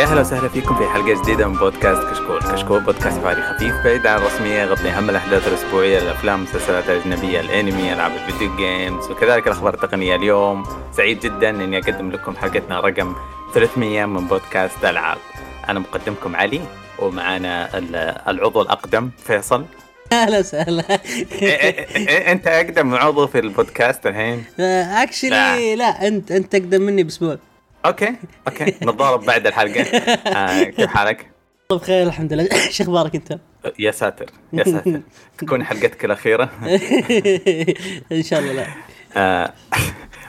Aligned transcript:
يا 0.00 0.04
أهلا 0.04 0.20
وسهلا 0.20 0.48
فيكم 0.48 0.78
في 0.78 0.88
حلقة 0.88 1.22
جديدة 1.22 1.48
من 1.48 1.54
بودكاست 1.54 2.02
كشكول، 2.02 2.40
كشكول 2.42 2.80
بودكاست 2.80 3.20
فيري 3.20 3.42
خفيف 3.42 3.74
بعيد 3.84 4.06
عن 4.06 4.18
الرسمية 4.18 4.62
يغطي 4.62 4.88
أهم 4.88 5.10
الأحداث 5.10 5.48
الأسبوعية 5.48 5.98
الأفلام 5.98 6.40
والمسلسلات 6.40 6.90
الأجنبية 6.90 7.40
الأنمي 7.40 7.92
ألعاب 7.92 8.12
الـ 8.12 8.19
video 8.19 8.56
games 8.56 9.10
وكذلك 9.10 9.46
الأخبار 9.46 9.74
التقنية. 9.74 10.16
اليوم 10.16 10.66
سعيد 10.96 11.20
جدا 11.20 11.50
إني 11.50 11.78
أقدم 11.78 12.10
لكم 12.10 12.36
حلقتنا 12.36 12.80
رقم 12.80 13.14
300 13.54 14.04
من 14.04 14.26
بودكاست 14.26 14.84
ألعاب. 14.84 15.18
أنا 15.68 15.78
مقدمكم 15.78 16.36
علي 16.36 16.60
ومعانا 16.98 17.78
العضو 18.30 18.62
الأقدم 18.62 19.10
فيصل. 19.24 19.64
أهلا 20.12 20.38
وسهلا. 20.38 20.84
أنت 22.32 22.46
أقدم 22.46 22.94
عضو 22.94 23.26
في 23.26 23.38
البودكاست 23.38 24.06
الحين؟ 24.06 24.44
actually 24.60 25.76
لا 25.76 26.08
انت 26.08 26.32
أنت 26.32 26.54
أقدم 26.54 26.82
مني 26.82 27.02
بأسبوع. 27.02 27.38
okay 27.86 28.14
okay. 28.48 28.64
نتضارب 28.64 29.24
بعد 29.24 29.46
الحلقة. 29.46 29.80
آه 29.82 30.62
كيف 30.64 30.86
حالك؟ 30.86 31.30
بخير 31.70 32.06
الحمد 32.06 32.32
لله. 32.32 32.48
شو 32.70 32.84
أخبارك 32.84 33.14
أنت؟ 33.14 33.38
يا 33.78 33.90
ساتر 33.90 34.30
يا 34.52 34.64
ساتر. 34.64 35.00
تكون 35.38 35.64
حلقتك 35.64 36.04
الأخيرة. 36.04 36.44
إن 38.12 38.22
شاء 38.22 38.40
الله 38.40 38.52
لا. 38.52 38.66
آه 39.16 39.52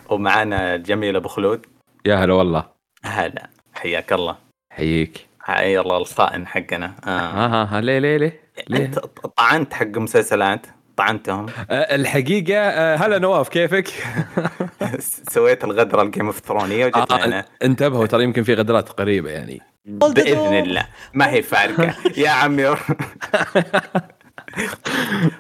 ومعانا 0.10 0.77
جميل 0.77 1.16
أبو 1.16 1.27
خلود. 1.27 1.66
يا 2.05 2.16
هلا 2.16 2.34
والله. 2.34 2.66
هلا. 3.04 3.50
حياك 3.74 4.13
الله. 4.13 4.35
حييك. 4.74 5.27
حي 5.40 5.79
الله 5.79 5.98
الخائن 5.98 6.48
حقنا. 6.48 6.96
آه. 7.05 7.10
ها 7.10 7.77
ها 7.77 7.82
ليه 7.82 7.99
ليه 7.99 8.18
ليه؟ 8.18 8.41
ليه؟ 8.70 8.85
أنت 8.85 8.99
طعنت 9.38 9.74
حق 9.74 9.98
مسلسلات. 9.98 10.68
طعنتهم 11.02 11.46
آه 11.70 11.96
الحقيقة 11.96 12.60
آه 12.60 12.96
هلا 12.96 13.20
نواف 13.20 13.49
كيفك؟ 13.49 13.88
سويت 15.34 15.63
الغدرة 15.63 16.02
الـ 16.02 16.06
Game 16.06 16.26
of 16.26 16.40
Thrones 16.40 16.75
ية 16.75 16.85
وجيت 16.85 17.12
آه 17.12 17.46
انتبهوا 17.63 18.05
ترى 18.05 18.24
يمكن 18.24 18.44
في 18.44 18.54
غدرات 18.54 18.90
قريبة 18.90 19.29
يعني. 19.29 19.62
بإذن 19.85 20.54
الله. 20.54 20.85
ما 21.13 21.32
هي 21.32 21.41
فارقة. 21.41 21.96
يا 22.24 22.29
عمي. 22.29 22.76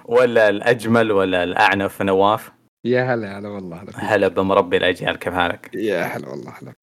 ولا 0.05 0.49
الأجمل 0.49 1.11
ولا 1.11 1.43
الأعنف 1.43 2.01
نواف. 2.01 2.51
يا 2.85 3.13
هلا 3.13 3.39
هلا 3.39 3.49
والله 3.49 3.81
هلا 3.81 3.91
هلا 3.95 4.27
بمربي 4.27 4.77
الأجيال 4.77 5.15
كيف 5.19 5.33
حالك؟ 5.33 5.69
يا 5.73 6.03
هلا 6.03 6.29
والله 6.29 6.53
هلا 6.61 6.73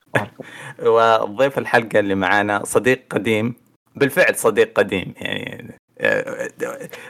وضيف 1.22 1.58
الحلقة 1.58 1.98
اللي 1.98 2.14
معانا 2.14 2.64
صديق 2.64 3.02
قديم 3.10 3.54
بالفعل 3.96 4.34
صديق 4.34 4.72
قديم 4.74 5.14
يعني 5.16 5.78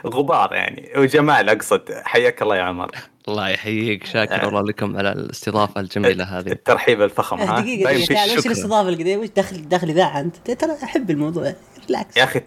غبار 0.07 0.53
يعني. 0.53 0.89
وجمال 0.97 1.49
أقصد. 1.49 1.81
حياك 2.03 2.41
الله 2.41 2.55
يا 2.55 2.61
عمر. 2.61 2.91
الله 3.27 3.49
يحييك. 3.49 4.05
شاكر 4.05 4.47
الله 4.47 4.61
لكم 4.61 4.97
على 4.97 5.11
الاستضافة 5.11 5.81
الجميلة 5.81 6.23
هذه. 6.23 6.51
الترحيب 6.51 7.01
الفخم 7.01 7.37
ها؟ 7.37 7.59
دقيقة 7.59 7.85
طيب، 7.85 7.95
دقيقة. 7.97 8.13
تعال 8.13 8.29
شكراً. 8.29 8.39
وش 8.39 8.45
الاستضافة 8.45 8.89
القديمة؟ 8.89 9.21
وش 9.21 9.29
دخل 9.37 9.69
دخل 9.69 9.89
إذاعة 9.89 10.19
أنت؟ 10.19 10.51
ترى 10.51 10.71
أحب 10.83 11.09
الموضوع. 11.09 11.53
ريلاكس 11.89 12.17
يا 12.17 12.23
أخي. 12.23 12.41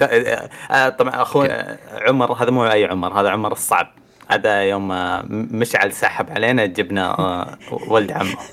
آه، 0.71 0.89
طبعا 0.89 1.23
أخوي 1.23 1.49
عمر 1.93 2.33
هذا 2.33 2.51
مو 2.51 2.67
أي 2.67 2.85
عمر 2.85 3.21
هذا 3.21 3.31
عمر 3.31 3.53
الصعب. 3.53 3.93
هذا 4.29 4.63
يوم 4.63 4.93
آه، 4.93 5.23
مشعل 5.29 5.93
سحب 5.93 6.31
علينا 6.31 6.67
جبنا 6.67 7.19
آه، 7.19 7.59
ولد 7.89 8.13
عمه 8.13 8.37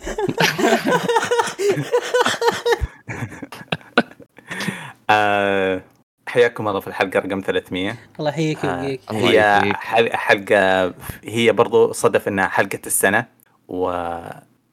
آه، 5.10 5.82
حياكم 6.30 6.68
الله 6.68 6.80
في 6.80 6.88
الحلقة 6.88 7.20
رقم 7.20 7.42
300 7.46 7.96
الله 8.20 8.30
يحييك 8.30 8.66
آه، 8.66 8.76
ويحييك. 8.82 9.02
الله 9.12 9.30
هي 9.32 9.74
حلقة 10.14 10.94
هي 11.26 11.52
برضو 11.52 11.92
صدف 11.92 12.28
إنها 12.28 12.48
حلقة 12.48 12.80
السنة 12.86 13.26
و 13.68 14.10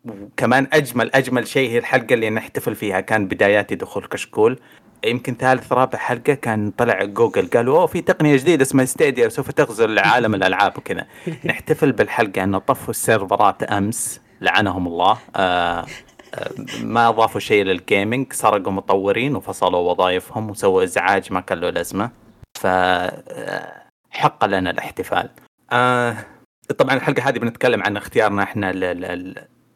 وكمان 0.04 0.66
أجمل 0.72 1.10
أجمل 1.14 1.46
شيء 1.46 1.70
هي 1.70 1.78
الحلقة 1.78 2.14
اللي 2.14 2.30
نحتفل 2.30 2.74
فيها 2.74 3.00
كان 3.00 3.28
بدايات 3.28 3.72
دخول 3.72 4.06
كشكول. 4.06 4.58
يمكن 5.04 5.34
ثالث 5.34 5.72
رابع 5.72 5.98
حلقة 5.98 6.34
كان 6.34 6.70
طلع 6.70 7.04
جوجل 7.04 7.46
قالوا 7.46 7.78
أوه 7.78 7.86
في 7.86 8.00
تقنية 8.00 8.36
جديدة 8.36 8.62
اسمها 8.62 8.84
ستيديا 8.84 9.28
سوف 9.28 9.50
تغزو 9.50 9.96
عالم 9.98 10.34
الألعاب 10.38 10.78
وكذا. 10.78 11.06
نحتفل 11.44 11.92
بالحلقة 11.92 12.44
انه 12.44 12.58
طفوا 12.58 12.90
السيرفرات 12.90 13.62
أمس 13.62 14.20
لعنهم 14.40 14.86
الله. 14.86 15.18
آه، 15.36 15.86
ما 16.82 17.08
أضافوا 17.08 17.40
شيء 17.40 17.64
لل 17.64 17.81
gaming 17.81 18.32
سرقوا 18.32 18.72
مطورين 18.72 19.36
وفصلوا 19.36 19.90
وظائفهم 19.92 20.50
وسووا 20.50 20.82
إزعاج 20.84 21.32
ما 21.32 21.40
كان 21.40 21.58
له 21.60 21.70
لازمة. 21.70 22.10
ف 22.60 22.66
آه، 22.66 23.82
حق 24.10 24.44
لنا 24.44 24.70
الاحتفال. 24.70 25.30
آه 25.72 26.16
طبعا 26.78 26.94
الحلقة 26.94 27.28
هذه 27.28 27.38
بنتكلم 27.38 27.82
عن 27.82 27.96
اختيارنا 27.96 28.42
إحنا 28.42 28.72
ل- 28.72 29.00
ل- 29.00 29.34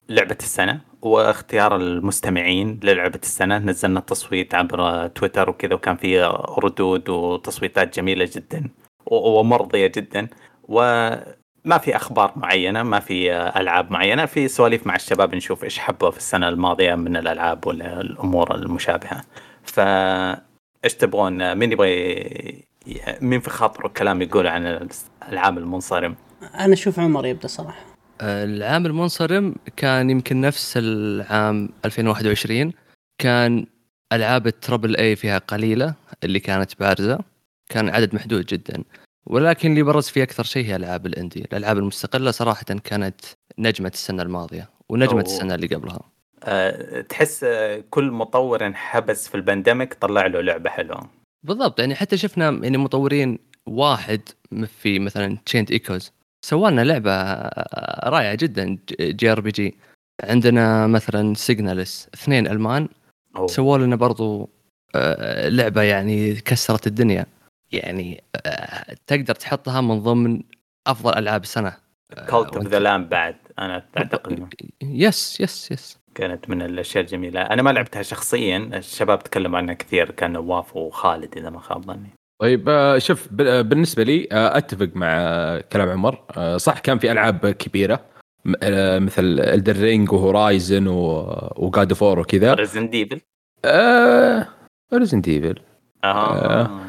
لعبة 0.09 0.37
السنة 0.41 0.81
واختيار 1.03 1.76
المستمعين 1.76 2.81
للعبة 2.82 3.20
السنة. 3.22 3.59
نزلنا 3.59 3.99
التصويت 4.00 4.54
عبر 4.54 5.06
تويتر 5.06 5.50
وكذا 5.50 5.75
وكان 5.75 5.97
في 5.97 6.22
ردود 6.59 7.09
وتصويتات 7.09 7.97
جميلة 7.97 8.28
جدا 8.37 8.69
و- 9.06 9.38
ومرضية 9.41 9.87
جدا. 9.87 10.28
وما 11.65 11.78
في 11.78 11.97
أخبار 11.97 12.32
معينة 12.37 12.82
ما 12.82 13.00
في 13.00 13.32
آه، 13.32 13.60
ألعاب 13.60 13.93
معينة 13.93 14.26
في 14.26 14.48
سواليف 14.48 14.87
مع 14.87 14.94
الشباب 14.97 15.34
نشوف 15.34 15.65
إيش 15.65 15.78
حبوا 15.78 16.10
في 16.10 16.16
السنة 16.16 16.48
الماضية 16.48 16.94
من 16.94 17.16
الألعاب 17.16 17.66
ولا 17.66 18.00
الأمور 18.00 18.54
المشابهة. 18.54 19.25
ف 19.62 19.81
إيش 20.84 20.94
تبغون؟ 20.94 21.54
مين 21.54 21.72
يبغى 21.72 22.65
مين 23.20 23.41
في 23.41 23.50
خاطره 23.50 23.88
كلام 23.88 24.22
يقول 24.22 24.47
عن 24.47 24.66
الألعاب 24.66 25.59
المنصرم؟ 25.59 26.16
أنا 26.54 26.72
أشوف 26.72 26.99
عمر 27.00 27.26
يبدأ 27.26 27.49
صراحة. 27.49 27.84
العام 28.22 28.87
المنصرم 28.87 29.54
كان 29.76 30.10
يمكن 30.10 30.41
نفس 30.41 30.76
العام 30.76 31.69
2021 31.84 32.72
كان 33.19 33.66
ألعاب 34.12 34.47
التربل 34.47 34.97
اي 34.97 35.16
فيها 35.16 35.38
قليلة 35.38 35.94
اللي 36.25 36.41
كانت 36.41 36.81
بارزة. 36.81 37.19
كان 37.69 37.88
عدد 37.88 38.15
محدود 38.15 38.47
جدا. 38.47 38.84
ولكن 39.26 39.70
اللي 39.70 39.82
برز 39.82 40.08
فيه 40.08 40.22
أكثر 40.22 40.44
شيء 40.44 40.66
هي 40.66 40.76
العاب 40.76 41.06
الإندي. 41.06 41.41
الألعاب 41.41 41.78
المستقلة 41.78 42.31
صراحة 42.31 42.64
كانت 42.84 43.20
نجمة 43.58 43.91
السنة 43.94 44.22
الماضية 44.22 44.70
ونجمة 44.88 45.12
أوه. 45.12 45.20
السنة 45.20 45.54
اللي 45.54 45.66
قبلها. 45.66 46.00
أه 46.44 47.00
تحس 47.00 47.47
كل 47.91 48.10
مطور 48.10 48.66
انحبس 48.66 49.28
في 49.28 49.34
ال 49.34 49.41
pandemic 49.41 49.94
طلع 49.94 50.26
له 50.26 50.41
لعبة 50.41 50.70
حلوة. 50.70 51.10
بالضبط 51.42 51.81
يعني 51.81 51.94
حتى 51.94 52.16
شفنا 52.16 52.50
يعني 52.62 52.78
مطورين 52.78 53.38
واحد 53.66 54.20
في 54.66 54.98
مثلا 54.98 55.37
Chained 55.47 55.70
Echoes 55.70 56.12
سوى 56.44 56.70
لنا 56.70 56.81
لعبة 56.81 57.12
رائعة 58.10 58.34
جدا 58.34 58.78
JRPG 59.00 59.76
عندنا 60.25 60.87
مثلا 60.87 61.34
Signalis 61.34 62.08
اثنين 62.14 62.47
ألمان. 62.47 62.88
سووا 63.47 63.78
لنا 63.78 63.97
برضو 63.97 64.50
آه، 64.94 65.48
لعبة 65.48 65.82
يعني 65.82 66.34
كسرت 66.34 66.87
الدنيا. 66.87 67.26
يعني 67.72 68.25
آه، 68.47 68.97
تقدر 69.06 69.34
تحطها 69.34 69.81
من 69.81 70.00
ضمن 70.00 70.42
أفضل 70.86 71.19
ألعاب 71.19 71.42
السنة. 71.42 71.76
Cult 72.28 72.56
of 72.56 72.66
the 72.66 72.78
Lamb 72.78 73.04
بعد 73.08 73.36
أنا 73.58 73.86
أعتقد 73.98 74.48
yes 74.82 75.41
yes 75.41 75.70
yes 75.70 75.98
كانت 76.14 76.50
من 76.50 76.62
الأشياء 76.62 77.04
الجميلة. 77.04 77.41
أنا 77.42 77.62
ما 77.62 77.70
لعبتها 77.70 78.03
شخصيا 78.03 78.56
الشباب 78.75 79.19
تكلموا 79.22 79.58
عنها 79.58 79.75
كثير 79.75 80.10
كان 80.10 80.32
نواف 80.32 80.76
وخالد 80.76 81.36
إذا 81.36 81.50
ما 81.50 81.60
خاب 81.60 81.82
ظني. 81.84 82.10
طيب 82.41 82.69
آه، 82.69 82.98
شوف 82.98 83.28
آه، 83.41 83.62
بالنسبة 83.62 84.02
لي 84.02 84.28
أتفق 84.32 84.88
مع 84.94 85.08
كلام 85.72 85.88
عمر. 85.88 86.25
صح 86.56 86.78
كان 86.78 86.98
في 86.98 87.12
ألعاب 87.12 87.47
كبيرة 87.50 88.00
م- 88.44 89.04
مثل 89.04 89.22
Elden 89.41 89.76
Ring 89.76 90.12
و 90.12 90.22
Horizon 90.22 90.87
و 91.56 91.65
God 91.65 91.93
of 91.93 92.03
War 92.03 92.19
وكذا 92.19 92.55
Resident 92.55 92.90
Evil 92.90 93.20
بس 95.52 96.05
آه، 96.05 96.81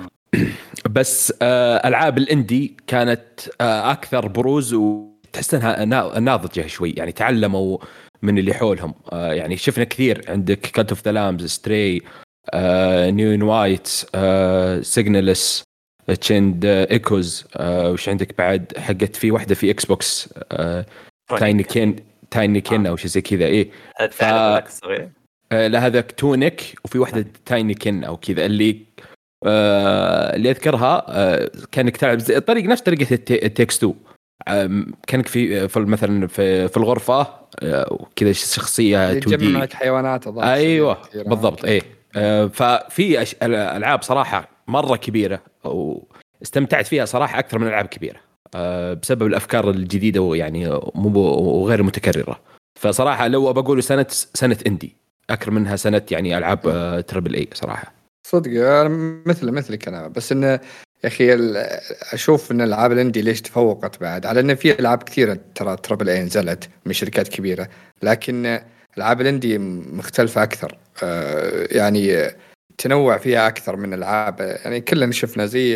ألعاب 1.85 2.17
ال 2.17 2.27
indie 2.27 2.77
كانت 2.87 3.21
آه، 3.61 3.91
أكثر 3.91 4.27
بروز 4.27 4.73
وتحس 4.73 5.53
إنها 5.53 5.85
نا- 5.85 6.19
ناضجة 6.19 6.67
شوي 6.67 6.91
يعني 6.91 7.11
تعلموا 7.11 7.77
من 8.21 8.37
اللي 8.37 8.53
حولهم. 8.53 8.93
آه، 9.11 9.33
يعني 9.33 9.57
شفنا 9.57 9.83
كثير 9.83 10.25
عندك 10.27 10.59
Cult 10.59 10.89
of 10.89 11.05
the 11.05 11.11
Lamb 11.11 11.45
Stray 11.45 12.01
Neon 13.11 13.41
White 13.43 13.87
Signalis 14.85 15.63
Chained 16.21 16.65
Echoes 16.65 17.45
وش 17.61 18.09
عندك 18.09 18.37
بعد 18.37 18.73
حقت 18.77 19.15
في 19.15 19.31
واحدة 19.31 19.55
في 19.55 19.71
Xbox 19.71 20.29
Tinykin 21.39 21.95
Tinykin 22.31 22.87
أو 22.87 22.95
شيء 22.95 23.07
زي 23.07 23.21
كذا 23.21 23.45
إيه. 23.45 23.69
تعرف 24.19 24.67
ف- 24.67 24.85
آه، 25.51 25.67
لا 25.67 25.85
هذاك 25.87 26.11
تونيك 26.11 26.75
وفي 26.85 26.99
واحدة 26.99 27.25
Tinykin 27.45 28.03
أو 28.03 28.17
كذا 28.17 28.45
اللي 28.45 28.69
آه 28.71 28.90
اللي 29.45 30.51
أذكرها 30.51 31.05
آه 31.09 31.51
كأنك 31.71 31.97
تلعب 31.97 32.19
زي 32.19 32.39
طريق 32.39 32.65
نفس 32.65 32.81
طريقة 32.81 33.13
التكس 33.45 33.77
2 33.77 33.93
آم، 34.47 34.93
كأنك 35.07 35.27
في 35.27 35.67
في 35.67 35.79
مثلا 35.79 36.27
في, 36.27 36.67
في 36.67 36.77
الغرفة 36.77 37.27
آه، 37.63 37.87
وكذا 37.91 38.31
شخصية 38.31 39.11
2 39.11 39.17
يجمع 39.17 39.35
دي 39.37 39.53
معك 39.53 39.73
حيوانات. 39.73 40.27
أيوه. 40.53 40.97
بالضبط 41.29 41.65
آه، 42.15 42.47
ففي 42.47 43.21
الألعاب 43.45 44.01
صراحة 44.01 44.49
مرة 44.67 44.95
كبيرة 44.95 45.41
واستمتعت 45.63 46.87
فيها 46.87 47.05
صراحة 47.05 47.39
أكثر 47.39 47.59
من 47.59 47.67
ألعاب 47.67 47.85
كبيرة 47.85 48.19
آه، 48.55 48.93
بسبب 48.93 49.25
الأفكار 49.25 49.69
الجديدة 49.69 50.21
ويعني 50.21 50.69
مو 50.95 51.19
وغير 51.19 51.83
متكررة 51.83 52.39
فصراحة 52.79 53.27
لو 53.27 53.53
بقول 53.53 53.83
سنة 53.83 54.05
سنة 54.09 54.57
إندي 54.67 54.95
أكثر 55.29 55.51
منها 55.51 55.75
سنة 55.75 56.01
يعني 56.11 56.37
ألعاب 56.37 56.59
آه، 56.67 57.01
triple 57.01 57.33
A 57.35 57.47
صراحة 57.53 57.93
صدق 58.23 58.51
مثل 59.25 59.51
مثلك 59.51 59.87
أنا. 59.87 60.07
بس 60.07 60.31
إنه 60.31 60.47
يا 61.03 61.07
أخي 61.07 61.35
أشوف 62.13 62.51
إن 62.51 62.61
ألعاب 62.61 62.91
ال 62.91 62.96
indie 62.96 63.21
ليش 63.21 63.41
تفوقت 63.41 64.01
بعد؟ 64.01 64.25
على 64.25 64.39
ان 64.39 64.55
في 64.55 64.79
ألعاب 64.79 65.03
كثيرة 65.03 65.39
ترى 65.55 65.75
triple 65.75 66.09
A 66.09 66.23
نزلت 66.23 66.69
من 66.85 66.93
شركات 66.93 67.27
كبيرة 67.27 67.69
لكن 68.03 68.59
ألعاب 68.97 69.21
ال 69.21 69.27
indie 69.27 69.57
مختلفة 69.57 70.43
أكثر. 70.43 70.77
آه، 71.03 71.67
يعني 71.71 72.31
تنوع 72.77 73.17
فيها 73.17 73.47
أكثر 73.47 73.75
من 73.75 73.93
ألعاب. 73.93 74.39
يعني 74.39 74.81
كلنا 74.81 75.11
شفنا 75.11 75.45
زي 75.45 75.73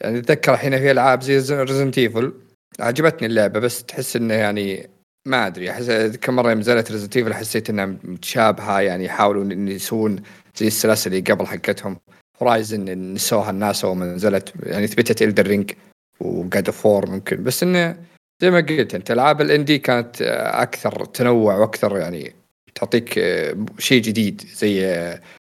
يعني 0.00 0.18
أتذكر 0.18 0.54
الحين 0.54 0.78
في 0.78 0.90
ألعاب 0.90 1.22
زي 1.22 1.62
Resident 1.62 1.98
Evil 1.98 2.32
عجبتني 2.80 3.26
اللعبة 3.26 3.60
بس 3.60 3.84
تحس 3.84 4.16
إنه 4.16 4.34
يعني 4.34 4.90
ما 5.26 5.46
أدري. 5.46 5.70
أحس 5.70 5.90
كم 6.20 6.36
مرة 6.36 6.54
نزلت 6.54 6.92
Resident 6.92 7.16
Evil 7.16 7.34
حسيت 7.34 7.70
إنها 7.70 7.86
متشابهة 7.86 8.80
يعني 8.80 9.04
يحاولوا 9.04 9.44
إن 9.44 9.68
يسوون 9.68 10.22
زي 10.56 10.66
السلاسل 10.66 11.14
اللي 11.14 11.32
قبل 11.32 11.46
حقتهم. 11.46 12.00
Horizon 12.42 13.12
نسوها 13.14 13.50
الناس 13.50 13.84
أول 13.84 13.96
ما 13.96 14.06
نزلت. 14.06 14.52
يعني 14.62 14.86
ثبتت 14.86 15.22
Elden 15.22 15.46
Ring 15.46 15.72
و 16.20 16.32
God 16.32 16.70
of 16.70 16.86
War 16.86 17.10
ممكن. 17.10 17.42
بس 17.42 17.62
إنه 17.62 17.96
زي 18.42 18.50
ما 18.50 18.60
قلت 18.60 18.94
أنت 18.94 19.10
ألعاب 19.10 19.40
ال 19.40 19.46
indie 19.46 19.78
كانت 19.78 20.22
آه، 20.22 20.62
أكثر 20.62 21.04
تنوع 21.04 21.56
وأكثر 21.56 21.96
يعني 21.96 22.32
تعطيك 22.74 23.18
آه، 23.18 23.56
شيء 23.78 24.02
جديد. 24.02 24.40
زي 24.54 24.86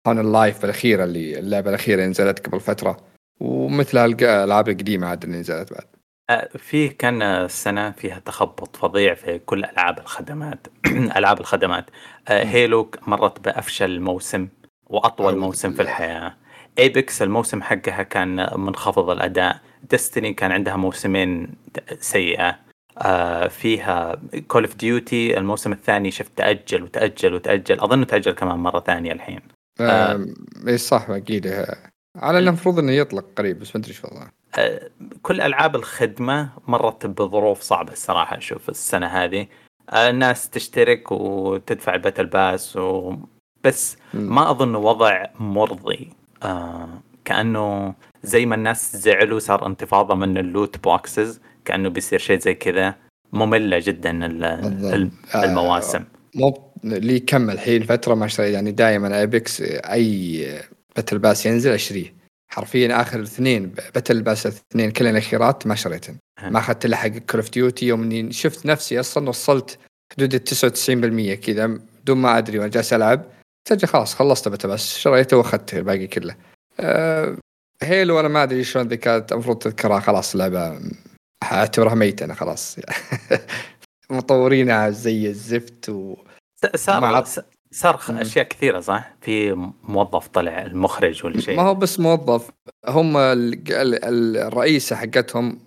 High 0.07 0.15
on 0.15 0.19
Life 0.19 0.65
الاخيره 0.65 1.05
اللي 1.05 1.39
اللعبة 1.39 1.71
الأخيرة 1.71 2.07
نزلت 2.07 2.47
قبل 2.47 2.61
فترة. 2.61 3.01
ومثل 3.41 3.99
الألعاب 3.99 4.69
القديمة 4.69 5.07
عاد 5.07 5.25
اللي 5.25 5.37
نزلت 5.37 5.73
بعد. 5.73 5.85
آه، 6.31 6.49
في 6.59 6.89
كان 6.89 7.23
السنة 7.23 7.91
فيها 7.91 8.19
تخبط 8.19 8.77
فظيع 8.77 9.15
في 9.15 9.39
كل 9.39 9.65
ألعاب 9.65 9.99
الخدمات. 9.99 10.67
ألعاب 11.17 11.41
الخدمات. 11.41 11.85
آه، 12.29 12.45
Halo 12.45 12.91
مرت 13.07 13.41
بأفشل 13.41 14.01
موسم 14.01 14.49
أعوذ 14.95 15.37
موسم 15.37 15.73
في. 15.73 15.83
الحياة. 15.83 16.35
Apex 16.79 17.23
الموسم 17.23 17.63
حقها 17.63 18.03
كان 18.03 18.61
منخفض 18.61 19.11
الأداء. 19.11 19.61
Destiny 19.91 20.35
كان 20.35 20.53
عندها 20.53 20.77
موسمين 20.77 21.55
سيئة. 22.01 22.59
آه، 22.99 23.49
فيها 23.49 24.23
Call 24.49 24.65
of 24.65 24.75
Duty 24.75 25.39
الموسم 25.39 25.73
الثاني 25.73 26.11
شفت 26.11 26.33
تأجل 26.37 26.83
وتأجل 26.83 27.35
وتأجل. 27.35 27.81
أظن 27.81 28.07
تأجل 28.07 28.33
كمان 28.33 28.59
مرة 28.59 28.81
ثانية 28.81 29.13
الحين. 29.13 29.41
آه. 29.81 29.85
آه. 29.85 30.27
اي 30.69 30.79
صح 30.79 31.11
أكيد. 31.11 31.47
آه، 31.47 31.77
على 32.17 32.39
انه 32.39 32.49
المفروض 32.49 32.79
إنه 32.79 32.93
يطلق 32.93 33.25
قريب 33.37 33.59
بس 33.59 33.77
ما 33.77 33.81
أدري 33.81 33.91
إيش 33.91 34.05
والله 34.05 34.31
آه، 34.59 34.91
كل 35.23 35.41
ألعاب 35.41 35.77
الخدمة 35.77 36.51
مرت 36.69 37.07
بظروف 37.07 37.61
صعبة 37.61 37.93
الصراحة. 37.93 38.37
أشوف 38.37 38.69
السنة 38.69 39.07
هذه. 39.07 39.47
آه، 39.91 40.11
الناس 40.11 40.51
تشترك 40.51 41.13
وتدفع 41.13 41.95
ال 41.95 41.99
battle 41.99 42.27
pass 42.27 42.77
و... 42.77 43.17
بس. 43.65 43.97
ما 44.15 44.51
أظن 44.51 44.75
وضع 44.75 45.25
مرضي. 45.41 46.11
آه 46.43 46.89
كأنه 47.25 47.95
زي 48.23 48.47
ما 48.47 48.55
الناس 48.55 48.97
زعلوا 48.97 49.39
صار 49.39 49.67
انتفاضة 49.67 50.15
من 50.15 50.39
ال 50.39 50.48
loot 50.48 50.85
boxes 50.85 51.41
كأنه 51.65 51.89
بيصير 51.89 52.19
شيء 52.19 52.39
زي 52.39 52.55
كذا 52.55 52.95
مملة 53.33 53.79
جدا 53.79 54.25
آه، 55.35 55.45
المواسم. 55.45 56.05
مو 56.35 56.73
لي 56.85 57.21
كم 57.21 57.51
الحين 57.51 57.83
فترة 57.83 58.15
ما 58.15 58.25
اشتري 58.27 58.53
يعني 58.53 58.73
دائما 58.73 59.21
Apex 59.21 59.61
أي 59.63 60.47
battle 60.97 61.19
pass 61.19 61.47
ينزل 61.47 61.71
أشتريه. 61.71 62.15
حرفيا 62.51 63.01
آخر 63.01 63.23
اثنين 63.23 63.73
battle 63.95 64.23
pass 64.23 64.47
الاثنين 64.47 64.91
كل 64.91 65.07
الأخيرات 65.07 65.67
ما 65.67 65.75
شريتهم. 65.75 66.19
ما 66.43 66.59
أخذت 66.59 66.85
إلا 66.85 66.97
حق 66.97 67.09
Call 67.09 67.41
of 67.41 67.51
Duty 67.51 67.87
يوم 67.87 68.03
إني 68.03 68.33
شفت 68.33 68.67
نفسي 68.67 69.01
أصلا 69.01 69.29
وصلت 69.29 69.79
حدود 70.13 70.35
ال 70.35 70.41
99% 70.41 71.35
كذا 71.35 71.67
بدون 71.67 72.19
ما 72.19 72.39
أدري 72.39 72.59
وأنا 72.59 72.71
جالس 72.71 72.93
ألعب. 72.93 73.25
سجل 73.69 73.89
خلاص 73.89 74.15
خلصت 74.15 74.49
battle 74.49 74.69
pass 74.69 74.99
شريته 74.99 75.37
واخذت 75.37 75.75
الباقي 75.75 76.07
كله. 76.07 76.37
أه 76.81 77.37
Halo 77.83 78.21
أنا 78.21 78.29
ما 78.29 78.43
أدري 78.43 78.65
شلون 78.65 78.89
ذي 78.89 78.97
كانت. 78.97 79.33
المفروض 79.33 79.59
تذكرها 79.59 80.01
خلاص 80.01 80.37
لعبه 80.37 80.81
أعتبرها 81.43 81.95
ميتة 81.95 82.25
أنا 82.25 82.35
خلاص. 82.35 82.77
مطورينها 84.11 84.91
زي 84.91 85.27
الزفت 85.27 85.89
و... 85.89 86.17
صار 86.77 87.25
صار. 87.73 88.01
أشياء 88.11 88.45
كثيرة 88.49 88.81
صح؟ 88.81 89.15
في 89.21 89.53
موظف 89.83 90.29
طلع 90.29 90.63
المخرج 90.63 91.25
ولا 91.25 91.41
شيء. 91.41 91.57
ما 91.57 91.63
هو 91.63 91.75
بس 91.75 92.01
موظف. 92.01 92.51
هم 92.89 93.17
ال- 93.17 93.73
ال- 93.73 94.05
ال- 94.05 94.37
الرئيسة 94.37 94.97
حقتهم 94.97 95.59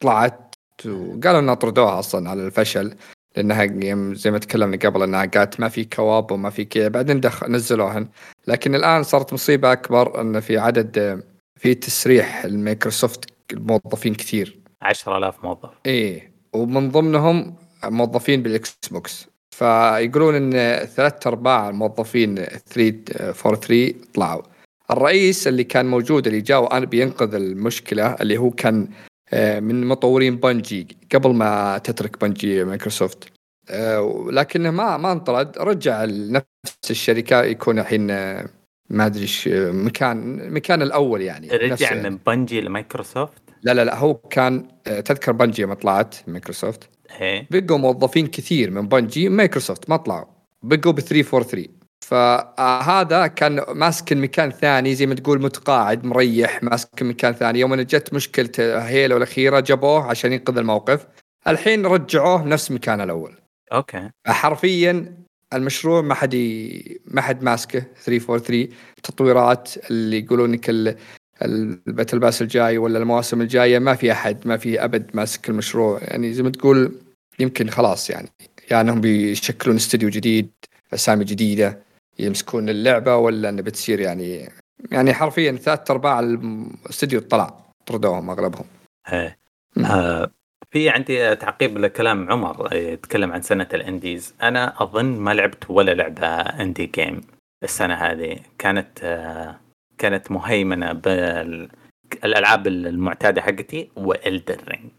طلعت 0.00 0.54
وقالوا 0.86 1.40
إنها 1.40 1.54
طردوها 1.54 1.98
أصلا 1.98 2.30
على 2.30 2.46
الفشل. 2.46 2.94
لانها 3.36 3.62
يوم- 3.62 4.14
زي 4.14 4.30
ما 4.30 4.38
تكلمنا 4.38 4.76
قبل 4.76 5.02
إنها 5.02 5.24
قالت 5.24 5.60
ما 5.60 5.68
في 5.68 5.84
كواب 5.84 6.32
وما 6.32 6.50
في 6.50 6.64
كذا 6.64 6.88
بعدين 6.88 7.20
دخ... 7.20 7.44
نزلوهن. 7.44 8.08
لكن 8.46 8.74
الآن 8.74 9.02
صارت 9.02 9.32
مصيبة 9.32 9.72
أكبر 9.72 10.20
إن 10.20 10.40
في 10.40 10.58
عدد 10.58 11.22
في 11.60 11.74
تسريح 11.74 12.44
الميكروسوفت 12.44 13.24
الموظفين 13.52 14.14
كثير. 14.14 14.58
10000 14.82 15.44
موظف. 15.44 15.70
إيه 15.86 16.32
ومن 16.52 16.90
ضمنهم 16.90 17.54
موظفين 17.84 18.42
بال 18.42 18.78
Xbox. 18.90 19.26
فيقولون 19.56 20.34
إن 20.34 20.84
ثلاث 20.86 21.26
أرباع 21.26 21.68
الموظفين 21.68 22.34
343 22.34 23.92
طلعوا. 24.14 24.42
الرئيس 24.90 25.48
اللي 25.48 25.64
كان 25.64 25.86
موجود 25.86 26.26
اللي 26.26 26.40
جاء 26.40 26.84
بينقذ 26.84 27.34
المشكلة 27.34 28.06
اللي 28.20 28.38
هو 28.38 28.50
كان 28.50 28.88
من 29.34 29.86
مطورين 29.86 30.36
Bungie 30.36 30.96
قبل 31.14 31.34
ما 31.34 31.78
تترك 31.78 32.20
Bungie 32.24 32.64
Microsoft. 32.64 33.24
آه، 33.70 34.26
لكنه 34.30 34.70
ما 34.70 34.96
ما 34.96 35.12
انطرد. 35.12 35.58
رجع 35.58 36.04
لنفس 36.04 36.44
الشركة 36.90 37.42
يكون 37.42 37.78
الحين 37.78 38.10
آه، 38.10 38.46
ما 38.90 39.06
أدري 39.06 39.22
إيش 39.22 39.48
آه، 39.48 39.70
مكان 39.70 40.50
مكان 40.52 40.82
الأول 40.82 41.22
يعني. 41.22 41.48
رجع. 41.48 41.94
من 41.94 42.18
Bungie 42.26 42.60
لمايكروسوفت؟ 42.60 43.42
لا 43.62 43.74
لا 43.74 43.84
لا 43.84 43.96
هو 43.98 44.14
كان 44.14 44.68
آه، 44.86 45.00
تذكر 45.00 45.32
Bungie 45.32 45.62
لما 45.62 45.74
طلعت 45.74 46.14
مايكروسوفت. 46.26 46.88
إيه. 47.20 47.46
بقوا 47.50 47.78
موظفين 47.78 48.26
كثير 48.26 48.70
من 48.70 48.88
Bungie 48.88 49.28
مايكروسوفت 49.28 49.90
ما 49.90 49.96
طلعوا. 49.96 50.24
بقوا 50.62 50.92
ب 50.92 51.00
343 51.00 51.66
فهذا 52.04 53.26
كان 53.26 53.64
ماسك 53.68 54.12
مكان 54.12 54.50
ثاني 54.50 54.94
زي 54.94 55.06
ما 55.06 55.14
تقول 55.14 55.42
متقاعد 55.42 56.04
مريح 56.04 56.62
ماسك 56.62 57.02
مكان 57.02 57.32
ثاني. 57.32 57.60
يوم 57.60 57.72
ان 57.72 57.84
جت 57.84 58.14
مشكلة 58.14 58.50
Halo 58.88 59.16
الأخيرة 59.16 59.60
جابوه 59.60 60.04
عشان 60.06 60.32
ينقذ 60.32 60.58
الموقف. 60.58 61.06
الحين 61.48 61.86
رجعوه 61.86 62.44
نفس 62.44 62.70
مكانه 62.70 63.04
الأول. 63.04 63.34
okay. 63.72 64.10
حرفيا 64.26 65.14
المشروع 65.54 66.00
ما 66.00 66.14
حد 66.14 66.34
ي... 66.34 67.00
ما 67.06 67.20
حد 67.20 67.42
ماسكه. 67.42 67.84
343 68.04 68.68
تطويرات 69.02 69.90
اللي 69.90 70.18
يقولون 70.18 70.52
لك 70.52 70.70
ال- 70.70 70.96
battle 71.42 72.18
pass 72.18 72.42
الجاي 72.42 72.78
ولا 72.78 72.98
المواسم 72.98 73.40
الجاية 73.40 73.78
ما 73.78 73.94
في 73.94 74.12
أحد 74.12 74.46
ما 74.46 74.56
في 74.56 74.84
أبد 74.84 75.10
ماسك 75.14 75.48
المشروع. 75.48 76.00
يعني 76.02 76.32
زي 76.32 76.42
ما 76.42 76.50
تقول 76.50 76.92
يمكن 77.38 77.70
خلاص 77.70 78.10
يعني. 78.10 78.28
يعني 78.70 78.88
إنهم 78.90 79.00
بيشكلون 79.00 79.76
استوديو 79.76 80.08
جديد 80.08 80.50
أسامي 80.94 81.24
جديدة. 81.24 81.89
يمسكون 82.20 82.68
اللعبة 82.68 83.16
ولا 83.16 83.48
انه 83.48 83.62
بتصير 83.62 84.00
يعني 84.00 84.48
يعني 84.90 85.14
حرفيا 85.14 85.52
ثلاث 85.52 85.90
أرباع 85.90 86.20
الاستوديو 86.20 87.20
طلع 87.20 87.54
طردوهم 87.86 88.30
أغلبهم. 88.30 88.64
إيه. 89.12 89.38
مم. 89.76 89.84
آه 89.84 90.30
في 90.70 90.90
عندي 90.90 91.36
تعقيب 91.36 91.78
لكلام 91.78 92.32
عمر 92.32 92.74
يتكلم 92.74 93.32
عن 93.32 93.42
سنة 93.42 93.68
ال 93.74 93.81
indies. 93.81 94.34
أنا 94.42 94.82
أظن 94.82 95.04
ما 95.04 95.34
لعبت 95.34 95.70
ولا 95.70 95.94
لعبة 95.94 96.26
indie 96.40 96.86
game 96.86 97.20
السنة 97.62 97.94
هذه. 97.94 98.38
كانت 98.58 98.98
آه 99.02 99.60
كانت 99.98 100.30
مهيمنة 100.30 100.92
بالألعاب 100.92 102.66
المعتادة 102.66 103.42
حقتي 103.42 103.90
و 103.96 104.07
Elden 104.07 104.64
Ring 104.68 104.90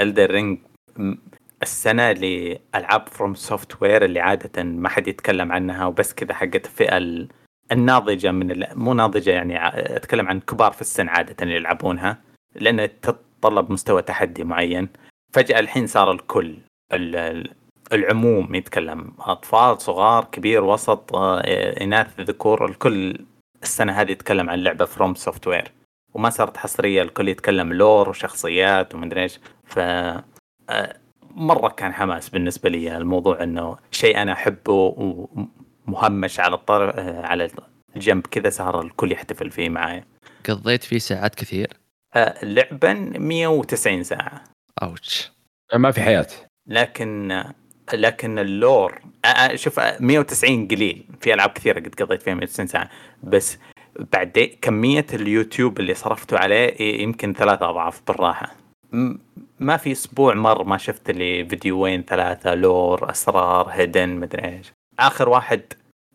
Elden 0.00 0.30
Ring 0.30 0.58
السنة 1.62 2.12
لألعاب 2.12 3.08
FromSoftware 3.08 4.04
اللي 4.04 4.20
عادة 4.20 4.62
ما 4.62 4.88
حد 4.88 5.08
يتكلم 5.08 5.52
عنها 5.52 5.86
وبس 5.86 6.14
كذا 6.14 6.34
حقت 6.34 6.66
الفئة 6.66 6.96
ال- 6.96 7.28
الناضجة 7.72 8.30
من. 8.32 8.64
مو 8.74 8.94
ناضجة 8.94 9.30
يعني 9.30 9.66
أتكلم 9.96 10.28
عن 10.28 10.40
كبار 10.40 10.72
في 10.72 10.80
السن 10.80 11.08
عادة 11.08 11.36
اللي 11.42 11.54
يلعبونها 11.56 12.18
لأن 12.54 13.00
تتطلب 13.00 13.72
مستوى 13.72 14.02
تحدي 14.02 14.44
معين 14.44 14.88
فجأة 15.32 15.58
الحين 15.60 15.86
صار 15.86 16.12
الكل 16.12 16.56
ال- 16.92 17.16
ال- 17.16 17.54
العموم 17.92 18.54
يتكلم 18.54 19.12
أطفال 19.20 19.80
صغار 19.82 20.24
كبير 20.24 20.64
وسط 20.64 21.14
آه، 21.16 21.40
إناث 21.84 22.20
ذكور 22.20 22.64
الكل 22.66 23.18
السنة 23.62 23.92
هذه 23.92 24.10
يتكلم 24.12 24.50
عن 24.50 24.58
لعبة 24.58 24.84
FromSoftware 24.84 25.72
وما 26.14 26.30
صارت 26.30 26.56
حصرية 26.56 27.02
الكل 27.02 27.28
يتكلم 27.28 27.72
لور 27.72 28.08
وشخصيات 28.08 28.94
ومدري 28.94 29.22
إيش 29.22 29.40
ف 29.64 29.78
مرة 31.34 31.68
كان 31.68 31.92
حماس 31.92 32.28
بالنسبة 32.28 32.68
لي 32.70 32.96
الموضوع 32.96 33.42
إنه 33.42 33.76
شيء 33.90 34.22
أنا 34.22 34.32
أحبه 34.32 34.94
ومهمش 35.86 36.40
على 36.40 36.54
الطرف 36.54 36.96
آه، 36.96 37.26
على 37.26 37.50
الجنب 37.96 38.26
كذا 38.26 38.50
صار 38.50 38.80
الكل 38.80 39.12
يحتفل 39.12 39.50
فيه 39.50 39.68
معايا. 39.68 40.04
قضيت 40.48 40.84
فيه 40.84 40.98
ساعات 40.98 41.34
كثير؟ 41.34 41.68
آه، 42.14 42.44
لعبا 42.44 42.92
190 43.18 44.02
ساعة. 44.02 44.44
أوتش. 44.82 45.32
ما 45.74 45.90
في 45.90 46.00
حياة. 46.00 46.26
لكن 46.66 47.42
لكن 47.94 48.38
اللور 48.38 49.00
آه، 49.24 49.54
شوف 49.54 49.80
آه، 49.80 49.96
190 50.00 50.68
قليل. 50.68 51.04
في 51.20 51.34
ألعاب 51.34 51.50
كثيرة 51.50 51.80
قد 51.80 51.94
قضيت 51.94 52.22
فيها 52.22 52.34
190 52.34 52.66
ساعة. 52.66 52.90
بس 53.22 53.58
بعد 54.12 54.50
كمية 54.62 55.06
اليوتيوب 55.12 55.80
اللي 55.80 55.94
صرفته 55.94 56.38
عليه 56.38 57.02
يمكن 57.02 57.32
ثلاثة 57.32 57.70
أضعاف 57.70 58.02
بالراحة. 58.06 58.57
ما 59.60 59.76
في 59.76 59.92
أسبوع 59.92 60.34
مر 60.34 60.64
ما 60.64 60.76
شفت 60.78 61.10
لي 61.10 61.44
فيديوين 61.48 62.02
ثلاثة 62.02 62.54
lore 62.54 63.10
أسرار 63.10 63.68
hidden 63.68 64.08
مدري 64.08 64.44
إيش. 64.44 64.72
آخر 64.98 65.28
واحد 65.28 65.62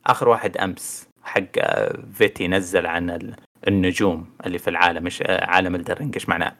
آخر 0.05 0.29
واحد 0.29 0.57
أمس 0.57 1.07
حق 1.23 1.43
آه، 1.57 1.97
Vaati 2.13 2.47
نزل 2.47 2.85
عن 2.85 3.09
ال- 3.09 3.35
النجوم 3.67 4.25
اللي 4.45 4.57
في 4.57 4.69
العالم 4.69 5.05
إيش 5.05 5.21
آه، 5.21 5.45
عالم 5.45 5.75
Elden 5.75 5.98
Ring 5.98 6.15
إيش 6.15 6.29
معناه؟ 6.29 6.55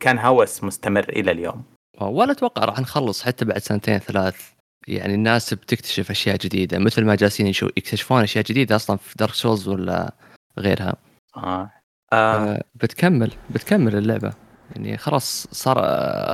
كان 0.00 0.18
هوس 0.18 0.64
مستمر 0.64 1.08
إلى 1.08 1.30
اليوم. 1.30 1.62
ولا 2.00 2.32
أتوقع 2.32 2.64
راح 2.64 2.80
نخلص 2.80 3.22
حتى 3.22 3.44
بعد 3.44 3.58
سنتين 3.58 3.98
ثلاث. 3.98 4.50
يعني 4.88 5.14
الناس 5.14 5.54
بتكتشف 5.54 6.10
أشياء 6.10 6.36
جديدة 6.36 6.78
مثل 6.78 7.04
ما 7.04 7.14
جالسين 7.14 7.46
يكتشفون 7.46 8.22
أشياء 8.22 8.44
جديدة 8.44 8.76
أصلا 8.76 8.96
في 8.96 9.14
Dark 9.18 9.34
Souls 9.34 9.68
ولا 9.68 10.14
غيرها. 10.58 10.94
آه, 11.36 11.70
آه. 12.12 12.52
آه، 12.52 12.64
بتكمل 12.74 13.32
بتكمل 13.50 13.96
اللعبة. 13.96 14.32
يعني 14.76 14.96
خلاص 14.98 15.46
صار 15.52 15.78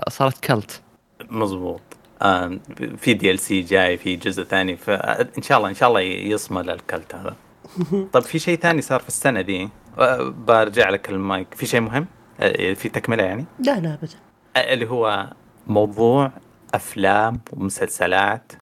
صارت 0.09 0.45
cult. 0.45 0.83
مظبوط 1.31 1.81
آه 2.23 2.59
في 2.97 3.15
DLC 3.15 3.61
جاي 3.61 3.97
في 3.97 4.17
جزء 4.17 4.43
ثاني 4.45 4.77
فان 4.77 5.43
شاء 5.43 5.59
الله 5.59 5.69
إن 5.69 5.75
شاء 5.75 5.89
الله 5.89 6.01
يصمل 6.01 6.71
ال 6.71 6.80
cult 6.80 7.15
هذا. 7.15 7.37
طب 8.13 8.23
في 8.23 8.39
شيء 8.39 8.59
ثاني 8.59 8.83
صار 8.83 9.01
في 9.01 9.09
السنة 9.09 9.41
دي؟ 9.41 9.69
آه 9.99 10.35
برجع 10.47 10.89
لك 10.91 11.09
المايك. 11.11 11.55
في 11.55 11.67
شيء 11.67 11.81
مهم؟ 11.81 12.07
آه 12.41 12.73
في 12.75 12.89
تكملة 12.89 13.23
يعني؟ 13.25 13.45
لا 13.59 13.81
لا 13.81 13.95
ابدا. 13.95 14.17
اللي 14.73 14.91
هو 14.91 15.33
موضوع 15.67 16.33
أفلام 16.75 17.41
ومسلسلات 17.53 18.53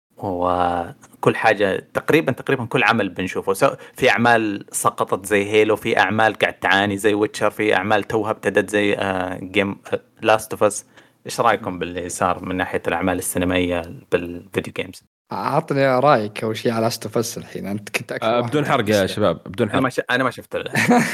وكل 1.26 1.36
حاجة 1.36 1.88
تقريبا 1.94 2.32
تقريبا 2.32 2.64
كل 2.64 2.84
عمل 2.84 3.08
بنشوفه 3.08 3.52
سواء 3.52 3.78
في 3.94 4.10
أعمال 4.10 4.66
سقطت 4.72 5.26
زي 5.26 5.50
Halo 5.50 5.76
في 5.76 5.98
أعمال 5.98 6.34
قاعد 6.34 6.52
تعاني 6.52 6.96
زي 6.96 7.14
Witcher 7.14 7.50
في 7.50 7.74
أعمال 7.74 8.04
توها 8.04 8.30
ابتدت 8.30 8.70
زي 8.70 8.94
آه 8.94 9.38
جيم 9.42 9.78
Last 10.22 10.52
of 10.52 10.62
Us 10.62 10.86
إيش 11.26 11.40
رأيكم 11.40 11.78
باللي 11.78 12.08
صار 12.08 12.44
من 12.44 12.56
ناحية 12.56 12.82
الأعمال 12.88 13.18
السينمائية 13.18 13.82
بال 14.12 14.29
video 14.29 14.72
games؟ 14.76 15.04
عطني 15.32 15.86
رأيك 15.86 16.44
أول 16.44 16.56
شيء 16.56 16.72
على 16.72 16.86
Last 16.86 17.12
of 17.12 17.25
Us 17.25 17.38
الحين 17.38 17.66
أنت 17.66 17.88
كنت 17.88 18.12
أكثر 18.12 18.26
آه 18.26 18.38
واحد 18.38 18.50
بدون 18.50 18.66
حرق 18.66 18.90
يا 18.90 19.06
شباب 19.06 19.40
بدون 19.46 19.70
أنا 19.70 19.80
ما 19.80 19.88
حرق 19.88 19.94
ش... 19.94 20.00
أنا 20.10 20.24
ما 20.24 20.30
شفته. 20.30 20.58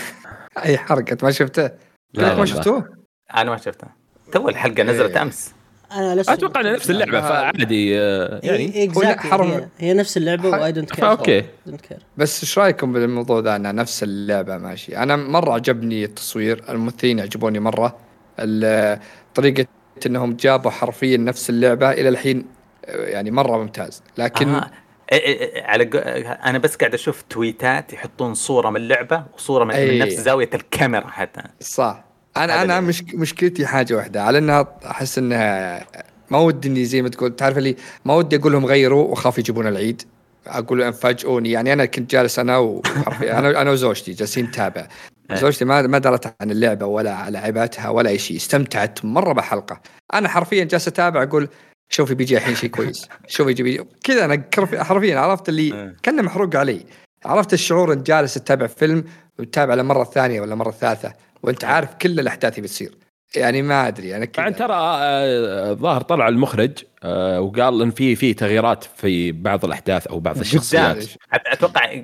أي 0.64 0.78
حرق 0.78 1.10
أنت 1.10 1.24
ما 1.24 1.30
شفته؟ 1.30 1.70
لا 2.14 2.34
ما. 2.34 2.44
شفتوه؟ 2.44 2.96
أنا 3.34 3.50
ما 3.50 3.56
شفته 3.56 3.86
تو 4.32 4.48
الحلقة 4.48 4.82
نزلت 4.82 5.16
إيه. 5.16 5.22
أمس 5.22 5.54
أنا 5.96 6.20
last 6.20 6.28
أتوقع 6.28 6.60
إنها 6.60 6.72
نفس 6.72 6.90
اللعبة 6.90 7.20
فعادي 7.20 7.98
آه، 8.00 8.40
يعني. 8.42 8.64
يعني 8.64 9.20
حرم- 9.20 9.50
هي, 9.50 9.68
هي 9.78 9.94
نفس 9.94 10.16
اللعبة 10.16 10.56
ح- 10.56 10.60
وأي 10.60 10.72
دونت 10.72 10.90
كير 10.92 11.04
كير 11.76 11.98
بس 12.16 12.42
إيش 12.42 12.58
رأيكم 12.58 12.92
بالموضوع 12.92 13.40
ذا 13.40 13.56
انها 13.56 13.72
نفس 13.72 14.02
اللعبة 14.02 14.56
ماشي؟ 14.58 14.96
أنا 14.96 15.16
مرة 15.16 15.52
عجبني 15.52 16.04
التصوير 16.04 16.64
الممثلين 16.68 17.20
عجبوني 17.20 17.60
مرة. 17.60 17.96
ال- 18.38 18.98
طريقة 19.34 19.66
إنهم 20.06 20.36
جابوا 20.36 20.70
حرفيا 20.70 21.16
نفس 21.16 21.50
اللعبة 21.50 21.90
إلى 21.90 22.08
الحين 22.08 22.44
يعني 22.88 23.30
مرة 23.30 23.56
ممتاز. 23.58 24.02
لكن 24.18 24.48
آه. 24.48 24.70
على. 25.56 25.84
أنا 26.44 26.58
بس 26.58 26.76
قاعد 26.76 26.94
أشوف 26.94 27.22
تويتات 27.30 27.92
يحطون 27.92 28.34
صورة 28.34 28.70
من 28.70 28.76
اللعبة 28.76 29.24
وصورة 29.34 29.64
من, 29.64 29.70
أي. 29.70 29.90
من 29.90 29.98
نفس 29.98 30.12
زاوية 30.12 30.50
الكاميرا 30.54 31.06
حتى. 31.06 31.42
صح. 31.60 32.04
أنا 32.36 32.62
أنا 32.62 32.80
مش 32.80 33.02
مشكلتي 33.14 33.66
حاجة 33.66 33.94
واحدة 33.94 34.22
على 34.22 34.38
إنها 34.38 34.68
أحس 34.86 35.18
إنها 35.18 35.86
ما 36.30 36.38
ودي 36.38 36.68
اني 36.68 36.84
زي 36.84 37.02
ما 37.02 37.08
تقول 37.08 37.36
تعرف 37.36 37.58
اللي 37.58 37.76
ما 38.04 38.14
ودي 38.14 38.36
أقول 38.36 38.52
لهم 38.52 38.66
غيروا 38.66 39.08
واخاف 39.08 39.38
يجيبون 39.38 39.66
العيد. 39.66 40.02
أقول 40.46 40.78
لهم 40.78 40.92
فاجئوني 40.92 41.50
يعني 41.50 41.72
أنا 41.72 41.84
كنت 41.84 42.10
جالس 42.10 42.38
أنا 42.38 42.80
أنا 43.22 43.62
أنا 43.62 43.70
وزوجتي 43.70 44.12
جالسين 44.12 44.44
نتابع. 44.44 44.88
إيه. 45.30 45.36
زوجتي 45.36 45.64
ما 45.64 45.82
ما 45.82 45.98
درت 45.98 46.34
عن 46.40 46.50
اللعبة 46.50 46.86
ولا 46.86 47.30
لعبتها 47.30 47.88
ولا 47.88 48.10
أي 48.10 48.18
شيء 48.18 48.36
استمتعت 48.36 49.04
مرة 49.04 49.32
بحلقة. 49.32 49.80
أنا 50.14 50.28
حرفيا 50.28 50.64
جالس 50.64 50.88
أتابع 50.88 51.22
أقول 51.22 51.48
شوفي 51.88 52.14
بيجي 52.14 52.36
الحين 52.36 52.54
شيء 52.54 52.70
كويس 52.70 53.08
شوفي 53.28 53.62
بيجي 53.62 53.84
كذا 54.04 54.24
أنا 54.24 54.44
حرفيا 54.58 55.18
عرفت 55.18 55.48
اللي 55.48 55.74
إيه. 55.74 55.96
كأنه 56.02 56.22
محروق 56.22 56.56
علي. 56.56 56.86
عرفت 57.24 57.52
الشعور 57.52 57.92
انت 57.92 58.06
جالس 58.06 58.34
تتابع 58.34 58.66
فيلم 58.66 59.04
وتتابع 59.38 59.74
للمره 59.74 60.02
الثانية 60.02 60.40
ولا 60.40 60.52
المره 60.52 60.68
الثالثه 60.68 61.12
وانت 61.42 61.64
عارف 61.64 61.94
كل 61.94 62.20
الأحداث 62.20 62.52
اللي 62.58 62.62
بتصير. 62.68 62.94
يعني 63.36 63.62
ما 63.62 63.88
أدري 63.88 64.16
أنا 64.16 64.24
كذا. 64.24 64.50
ترى 64.50 64.74
آه، 64.74 65.70
الظاهر 65.72 66.00
طلع 66.00 66.28
المخرج 66.28 66.70
آه، 67.04 67.40
وقال 67.40 67.82
إن 67.82 67.90
في 67.90 68.16
في 68.16 68.34
تغييرات 68.34 68.84
في 68.96 69.32
بعض 69.32 69.64
الأحداث 69.64 70.06
أو 70.06 70.20
بعض 70.20 70.38
الشخصيات. 70.38 71.04
أتوقع 71.32 72.02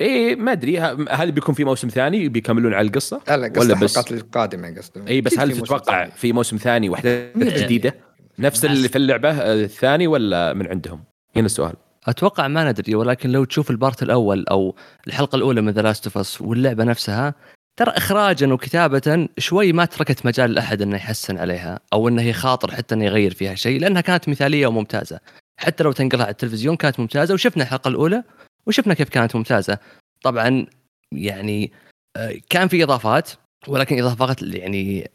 اي 0.00 0.34
ما 0.34 0.52
أدري 0.52 0.78
ه- 0.78 0.96
هل 1.10 1.32
بيكون 1.32 1.54
في 1.54 1.64
موسم 1.64 1.88
ثاني 1.88 2.28
بيكملون 2.28 2.74
على 2.74 2.86
القصة؟ 2.86 3.20
لا 3.28 3.34
ولا 3.34 3.46
الحلقات 3.46 3.82
بس 3.84 4.12
القادمة 4.12 4.74
قصدي. 4.76 5.00
اي 5.08 5.20
بس 5.20 5.38
هل 5.38 5.52
تتوقع 5.52 5.98
ثاني. 6.04 6.10
في 6.16 6.32
موسم 6.32 6.56
ثاني 6.56 6.88
واحداث 6.88 7.36
مية 7.36 7.64
جديدة؟ 7.64 7.94
نفس 8.38 8.64
اللي 8.64 8.88
في 8.88 8.96
اللعبة 8.98 9.30
آه، 9.30 9.54
الثاني 9.64 10.06
ولا 10.06 10.52
من 10.52 10.66
عندهم؟ 10.66 11.04
هنا 11.36 11.46
السؤال. 11.46 11.72
أتوقع 12.06 12.48
ما 12.48 12.70
ندري 12.70 12.94
ولكن 12.94 13.30
لو 13.30 13.44
تشوف 13.44 13.70
ال 13.70 13.76
part 13.76 14.02
الأول 14.02 14.44
أو 14.50 14.74
الحلقة 15.06 15.36
الأولى 15.36 15.60
من 15.60 15.72
The 15.72 15.82
Last 15.82 16.04
of 16.06 16.18
Us 16.18 16.40
واللعبة 16.42 16.84
نفسها 16.84 17.34
ترى 17.76 17.90
اخراجا 17.90 18.52
وكتابه 18.52 19.28
شوي 19.38 19.72
ما 19.72 19.84
تركت 19.84 20.26
مجال 20.26 20.52
لأحد 20.52 20.82
إنه 20.82 20.96
يحسن 20.96 21.38
عليها 21.38 21.80
أو 21.92 22.08
إنه 22.08 22.22
يخاطر 22.22 22.70
حتى 22.74 22.94
إنه 22.94 23.04
يغير 23.04 23.34
فيها 23.34 23.54
شيء 23.54 23.80
لأنها 23.80 24.00
كانت 24.00 24.28
مثالية 24.28 24.66
وممتازة. 24.66 25.20
حتى 25.60 25.84
لو 25.84 25.92
تنقلها 25.92 26.24
على 26.24 26.32
التلفزيون 26.32 26.76
كانت 26.76 27.00
ممتازة 27.00 27.34
وشفنا 27.34 27.62
الحلقة 27.62 27.88
الأولى 27.88 28.22
وشفنا 28.66 28.94
كيف 28.94 29.08
كانت 29.08 29.36
ممتازة. 29.36 29.78
طبعا 30.22 30.66
يعني 31.12 31.72
آه، 32.16 32.34
كان 32.50 32.68
في 32.68 32.82
إضافات 32.82 33.30
ولكن 33.68 33.98
إضافات 33.98 34.42
يعني 34.42 35.10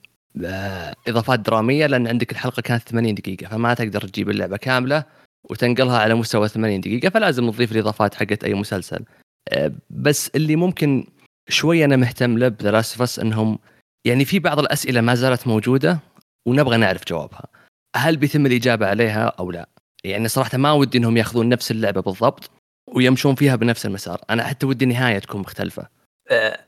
آه، 0.46 0.96
إضافات 1.08 1.40
درامية 1.40 1.86
لأن 1.86 2.08
عندك 2.08 2.32
الحلقة 2.32 2.62
كانت 2.62 2.90
80 2.90 3.16
دقيقة 3.16 3.48
فما 3.48 3.74
تقدر 3.74 4.02
تجيب 4.02 4.30
اللعبة 4.30 4.58
كاملة 4.58 5.04
وتنقلها 5.50 6.00
على 6.00 6.16
مستوى 6.16 6.48
80 6.48 6.82
دقيقة 6.82 7.10
فلازم 7.10 7.46
نضيف 7.46 7.72
الإضافات 7.72 8.16
حقت 8.16 8.44
أي 8.44 8.54
مسلسل. 8.54 9.06
أه، 9.50 9.72
بس 9.90 10.32
اللي 10.36 10.56
ممكن 10.56 11.06
شوي 11.52 11.86
أنا 11.86 11.96
مهتم 11.96 12.38
له 12.38 12.56
اوف 12.66 13.20
إنهم 13.20 13.60
يعني 14.06 14.26
في 14.26 14.40
بعض 14.40 14.60
الأسئلة 14.60 15.02
ما 15.02 15.16
زالت 15.16 15.48
موجودة 15.48 16.00
ونبغى 16.48 16.78
نعرف 16.78 17.06
جوابها. 17.08 17.48
هل 17.96 18.18
بيتم 18.18 18.46
الإجابة 18.46 18.88
عليها 18.88 19.26
أو 19.26 19.52
لا؟ 19.52 19.70
يعني 20.04 20.28
صراحة 20.28 20.58
ما 20.58 20.72
ودي 20.72 20.98
أنهم 20.98 21.18
يأخذون 21.18 21.50
نفس 21.50 21.72
اللعبة 21.72 22.02
بالضبط 22.02 22.52
ويمشون 22.88 23.36
فيها 23.36 23.56
بنفس 23.56 23.86
المسار. 23.86 24.22
أنا 24.30 24.44
حتى 24.44 24.66
ودي 24.66 24.86
النهاية 24.86 25.20
تكون 25.20 25.42
مختلفة. 25.42 25.88
آه، 26.30 26.60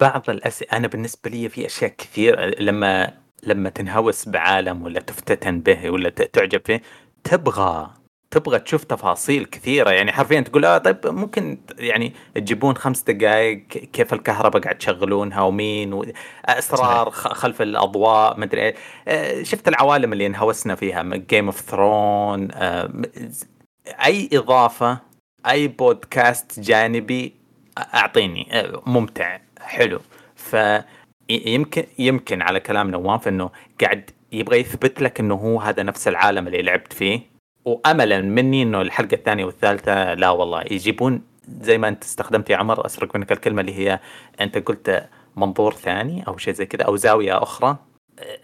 بعض 0.00 0.30
الأسئلة 0.30 0.72
أنا 0.72 0.88
بالنسبة 0.88 1.30
لي 1.30 1.48
في 1.48 1.66
أشياء 1.66 1.90
كثير 1.98 2.60
لما 2.60 3.22
لما 3.42 3.70
تنهوس 3.70 4.28
بعالم 4.28 4.82
ولا 4.82 5.00
تفتتن 5.00 5.60
به 5.60 5.90
ولا 5.90 6.08
تعجب 6.10 6.60
فيه 6.66 6.82
تبغى 7.24 8.01
تبغى 8.32 8.58
تشوف 8.58 8.84
تفاصيل 8.84 9.44
كثيرة. 9.44 9.90
يعني 9.90 10.12
حرفيا 10.12 10.40
تقول 10.40 10.64
آه 10.64 10.78
طيب 10.78 11.06
ممكن 11.06 11.58
يعني 11.78 12.12
تجيبون 12.34 12.76
خمس 12.76 13.02
دقائق 13.02 13.66
كيف 13.68 14.12
الكهرباء 14.12 14.62
قاعد 14.62 14.78
تشغلونها 14.78 15.42
ومين 15.42 15.92
و... 15.92 16.04
أسرار 16.44 17.10
خلف 17.10 17.62
الأضواء 17.62 18.40
مدري 18.40 18.62
إيه. 18.62 18.74
آه، 19.08 19.42
شفت 19.42 19.68
العوالم 19.68 20.12
اللي 20.12 20.26
انهوسنا 20.26 20.74
فيها؟ 20.74 21.02
Game 21.02 21.46
of 21.46 21.60
Thrones 21.60 22.48
أي 24.04 24.28
إضافة 24.32 24.98
أي 25.46 25.68
بودكاست 25.68 26.60
جانبي 26.60 27.34
أعطيني. 27.94 28.48
آه، 28.52 28.82
ممتع 28.86 29.38
حلو. 29.60 30.00
ف 30.36 30.56
يمكن 31.28 31.84
يمكن 31.98 32.42
على 32.42 32.60
كلام 32.60 32.90
نواف 32.90 33.28
إنه 33.28 33.50
قاعد 33.80 34.10
يبغى 34.32 34.60
يثبت 34.60 35.02
لك 35.02 35.20
إنه 35.20 35.34
هو 35.34 35.60
هذا 35.60 35.82
نفس 35.82 36.08
العالم 36.08 36.46
اللي 36.46 36.62
لعبت 36.62 36.92
فيه. 36.92 37.31
واملا 37.64 38.20
مني 38.20 38.62
إنه 38.62 38.80
الحلقة 38.82 39.14
الثانية 39.14 39.44
والثالثة 39.44 40.14
لا 40.14 40.30
والله 40.30 40.64
يجيبون 40.70 41.22
زي 41.60 41.78
ما 41.78 41.88
أنت 41.88 42.04
استخدمت 42.04 42.50
يا 42.50 42.56
عمر 42.56 42.86
أسرق 42.86 43.16
منك 43.16 43.32
الكلمة 43.32 43.60
اللي 43.60 43.74
هي 43.78 44.00
أنت 44.40 44.58
قلت 44.58 45.08
منظور 45.36 45.74
ثاني 45.74 46.26
أو 46.28 46.36
شيء 46.36 46.54
زي 46.54 46.66
كذا 46.66 46.82
أو 46.84 46.96
زاوية 46.96 47.42
أخرى. 47.42 47.76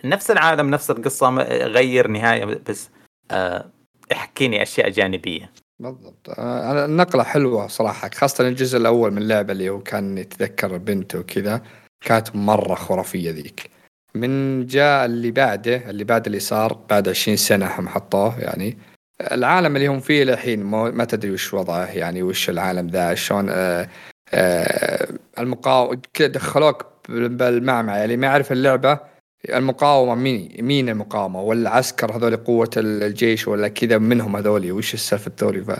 نفس 0.05 0.31
العالم 0.31 0.71
نفس 0.71 0.91
القصة 0.91 1.31
غير 1.67 2.09
نهاية 2.09 2.45
بس 2.45 2.91
آه، 3.31 3.67
احكيني 4.13 4.63
أشياء 4.63 4.91
جانبية. 4.91 5.51
بالضبط. 5.81 6.31
آه، 6.39 6.71
أنا 6.73 6.85
النقلة 6.85 7.23
حلوة 7.23 7.67
صراحة 7.67 8.11
خاصة 8.15 8.49
الجزء 8.49 8.79
الأول 8.79 9.11
من 9.11 9.19
اللعبة 9.19 9.53
اللي 9.53 9.71
هو 9.71 9.81
كان 9.81 10.19
يتذكر 10.19 10.77
بنته 10.77 11.19
وكذا 11.19 11.63
كانت 12.01 12.37
مرة 12.37 12.75
خرافية 12.75 13.31
ذيك. 13.31 13.71
من 14.15 14.67
جاء 14.67 15.05
اللي 15.05 15.31
بعده 15.31 15.91
اللي 15.91 16.05
بعد 16.05 16.27
اللي 16.27 16.41
صار 16.41 16.73
بعد 16.91 17.09
20 17.09 17.37
سنة 17.37 17.67
هم 17.79 17.89
حطوه 17.89 18.41
يعني. 18.41 18.79
العالم 19.21 19.77
اللي 19.77 19.87
هم 19.87 20.01
فيه 20.01 20.23
الحين 20.23 20.63
ما 20.65 21.05
تدري 21.05 21.31
وش 21.31 21.55
وضعه 21.55 21.87
يعني 21.87 22.23
وش 22.23 22.51
العالم 22.51 22.87
ذا 22.87 23.15
شلون 23.15 23.47
آه 23.51 23.89
آه 24.33 25.09
المقاوم 25.39 26.01
كذا 26.15 26.27
دخلوك 26.29 26.87
بال- 27.09 27.29
بالمعمعة 27.29 28.05
اللي 28.05 28.17
ما 28.17 28.27
يعرف 28.27 28.53
اللعبة 28.53 29.01
المقاومة 29.49 30.15
مين 30.15 30.57
مين 30.65 30.89
المقاومة؟ 30.89 31.41
ولا 31.43 31.79
هذول 32.17 32.37
قوة 32.37 32.71
الجيش 32.77 33.49
ولا 33.49 33.69
كذا 33.69 33.99
منهم 33.99 34.37
هذول؟ 34.37 34.73
وش 34.73 34.95
السالفة 34.95 35.33
ذولي 35.41 35.65
ف... 35.65 35.71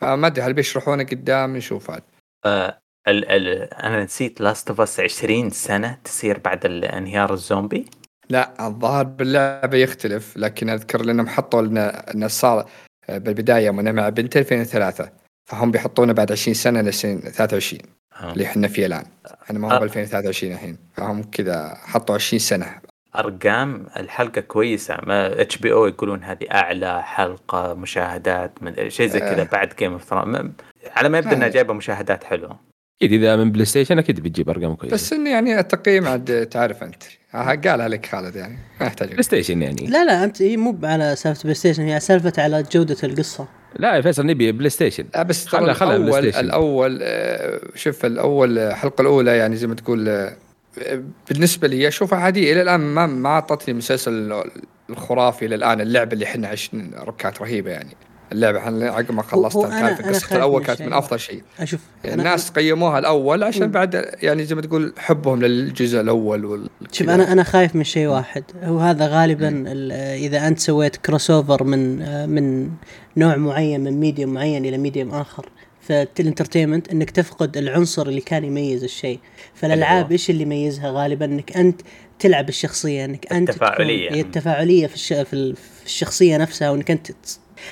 فما 0.00 0.26
أدري 0.26 0.42
هل 0.44 0.52
بيشرحونه 0.52 1.02
قدام؟ 1.04 1.56
نشوف 1.56 1.90
عاد. 1.90 2.02
آه 2.44 2.78
أنا 3.82 4.04
نسيت 4.04 4.40
Last 4.40 4.68
of 4.68 4.80
Us 4.80 5.00
20 5.00 5.50
سنة 5.50 5.98
تصير 6.04 6.38
بعد 6.38 6.66
انهيار 6.66 7.32
الزومبي؟ 7.32 7.84
لا 8.32 8.66
الظاهر 8.66 9.04
باللعبة 9.04 9.76
يختلف 9.78 10.36
لكن 10.36 10.68
أذكر 10.70 11.02
لأنهم 11.02 11.28
حطوا 11.28 11.62
لنا 11.62 12.10
انه 12.14 12.26
صار 12.26 12.66
بالبداية 13.08 13.70
من 13.70 13.94
مع 13.94 14.08
بنت 14.08 14.36
2003 14.36 15.08
فهم 15.44 15.70
بيحطونه 15.70 16.12
بعد 16.12 16.32
20 16.32 16.54
سنة 16.54 16.80
لسنه 16.80 17.20
23 17.20 17.80
آه. 18.20 18.32
اللي 18.32 18.44
إحنا 18.46 18.68
فيه 18.68 18.86
الآن 18.86 19.04
إحنا 19.42 19.58
ما 19.58 19.72
آه. 19.72 19.74
هو 19.74 19.80
ب 19.80 19.82
2023 19.82 20.52
الحين 20.52 20.78
فهم 20.96 21.22
كذا 21.22 21.74
حطوا 21.74 22.14
20 22.14 22.40
سنة 22.40 22.66
أرقام 23.16 23.86
الحلقة 23.96 24.40
كويسة 24.40 24.96
ما 25.02 25.40
HBO 25.40 25.86
يقولون 25.86 26.24
هذه 26.24 26.46
أعلى 26.52 27.02
حلقة 27.02 27.74
مشاهدات 27.74 28.62
من 28.62 28.90
شيء 28.90 29.08
زي 29.08 29.20
كذا 29.20 29.40
آه. 29.40 29.48
بعد 29.52 29.72
Game 29.78 29.92
of 29.92 30.14
على 30.96 31.08
ما 31.08 31.18
يبدو 31.18 31.30
إنها 31.30 31.46
آه. 31.46 31.50
جايبة 31.50 31.74
مشاهدات 31.74 32.24
حلوة 32.24 32.71
أكيد 33.02 33.12
إذا 33.22 33.36
من 33.36 33.52
PlayStation 33.52 33.98
أكيد 33.98 34.20
بتجيب 34.20 34.48
أرقام 34.50 34.74
كويسة. 34.74 34.94
بس 34.94 35.12
إنه 35.12 35.30
يعني 35.30 35.58
التقييم 35.60 36.06
عاد 36.06 36.46
تعرف 36.46 36.82
أنت. 36.82 37.02
ها- 37.30 37.54
قالها 37.54 37.88
لك 37.88 38.06
خالد 38.06 38.36
يعني 38.36 38.58
ما 38.80 38.86
يحتاج. 38.86 39.08
PlayStation 39.10 39.62
يعني. 39.62 39.86
لا 39.86 40.04
لا 40.04 40.24
أنت 40.24 40.42
هي 40.42 40.56
مو 40.56 40.78
على 40.82 41.16
سالفة 41.16 41.42
PlayStation 41.42 41.82
هي 41.82 42.00
سالفة 42.00 42.32
على 42.38 42.62
جودة 42.72 42.96
القصة. 43.04 43.46
لا 43.78 43.94
يا 43.96 44.00
فيصل 44.00 44.26
نبي 44.26 44.52
PlayStation 44.52 45.04
لا 45.14 45.22
بس 45.22 45.46
خلها- 45.46 45.72
خلها 45.72 45.98
Play 45.98 46.08
الأول 46.08 46.22
Station. 46.32 46.40
الأول 46.44 46.98
آه، 47.02 47.60
شوف 47.74 48.04
الأول 48.06 48.58
آه، 48.58 48.70
الحلقة 48.70 49.02
الأولى 49.02 49.36
يعني 49.36 49.56
زي 49.56 49.66
ما 49.66 49.74
تقول 49.74 50.08
آه، 50.08 50.32
بالنسبة 51.30 51.68
لي 51.68 51.88
أشوفها 51.88 52.18
عادية. 52.18 52.52
إلى 52.52 52.62
الآن 52.62 52.80
ما 52.80 53.06
ما 53.06 53.28
أعطتني 53.28 53.72
المسلسل 53.72 54.42
الخرافي 54.90 55.46
إلى 55.46 55.54
الآن 55.54 55.80
اللعبة 55.80 56.12
اللي 56.12 56.24
إحنا 56.24 56.48
عشنا 56.48 57.12
كانت 57.18 57.40
رهيبة 57.42 57.70
يعني. 57.70 57.90
اللعبة 58.32 58.58
إحنا 58.58 58.90
عقب 58.90 59.12
ما 59.12 59.22
خلصتها 59.22 59.80
كانت 59.80 60.08
قصة 60.08 60.20
خايف 60.20 60.32
الأول 60.32 60.60
من 60.60 60.66
كانت 60.66 60.78
شيء. 60.78 60.86
من 60.86 60.92
أفضل 60.92 61.20
شيء 61.20 61.42
أشوف 61.60 61.80
يعني 62.04 62.18
الناس 62.22 62.50
قيموها 62.50 62.98
الأول 62.98 63.42
عشان 63.42 63.62
مم. 63.66 63.70
بعد 63.72 64.10
يعني 64.22 64.44
زي 64.44 64.54
ما 64.54 64.62
تقول 64.62 64.92
حبهم 64.98 65.42
للجزء 65.42 66.00
الأول 66.00 66.44
وال 66.44 66.68
شوف 66.92 67.08
أنا 67.08 67.32
أنا 67.32 67.42
خايف 67.42 67.76
من 67.76 67.84
شيء 67.84 68.06
واحد 68.06 68.44
هو 68.62 68.78
هذا 68.78 69.06
غالبا 69.06 69.48
ال- 69.48 69.92
إذا 70.24 70.48
أنت 70.48 70.58
سويت 70.58 70.96
crossover 70.96 71.64
من 71.64 71.98
من 72.28 72.70
نوع 73.16 73.36
معين 73.36 73.80
من 73.80 74.00
medium 74.00 74.34
معين 74.34 74.64
إلى 74.64 74.78
medium 74.78 75.10
آخر 75.10 75.48
فال 75.80 75.94
entertainment 75.94 76.88
إنك 76.90 77.10
تفقد 77.10 77.56
العنصر 77.56 78.06
اللي 78.06 78.20
كان 78.20 78.44
يميز 78.44 78.84
الشيء 78.84 79.18
فالألعاب 79.54 79.96
أيوة. 79.96 80.10
إيش 80.10 80.30
اللي 80.30 80.42
يميزها 80.42 80.90
غالبا 80.90 81.24
إنك 81.24 81.56
أنت 81.56 81.80
تلعب 82.18 82.48
الشخصية 82.48 83.04
إنك 83.04 83.32
أنت 83.32 83.50
التفاعلية. 83.50 84.12
هي 84.12 84.20
التفاعلية 84.20 84.86
في, 84.86 84.94
الش... 84.94 85.12
في, 85.12 85.32
ال... 85.32 85.56
في 85.56 85.86
الشخصية 85.86 86.36
نفسها 86.36 86.70
وإنك 86.70 86.90
أنت 86.90 87.10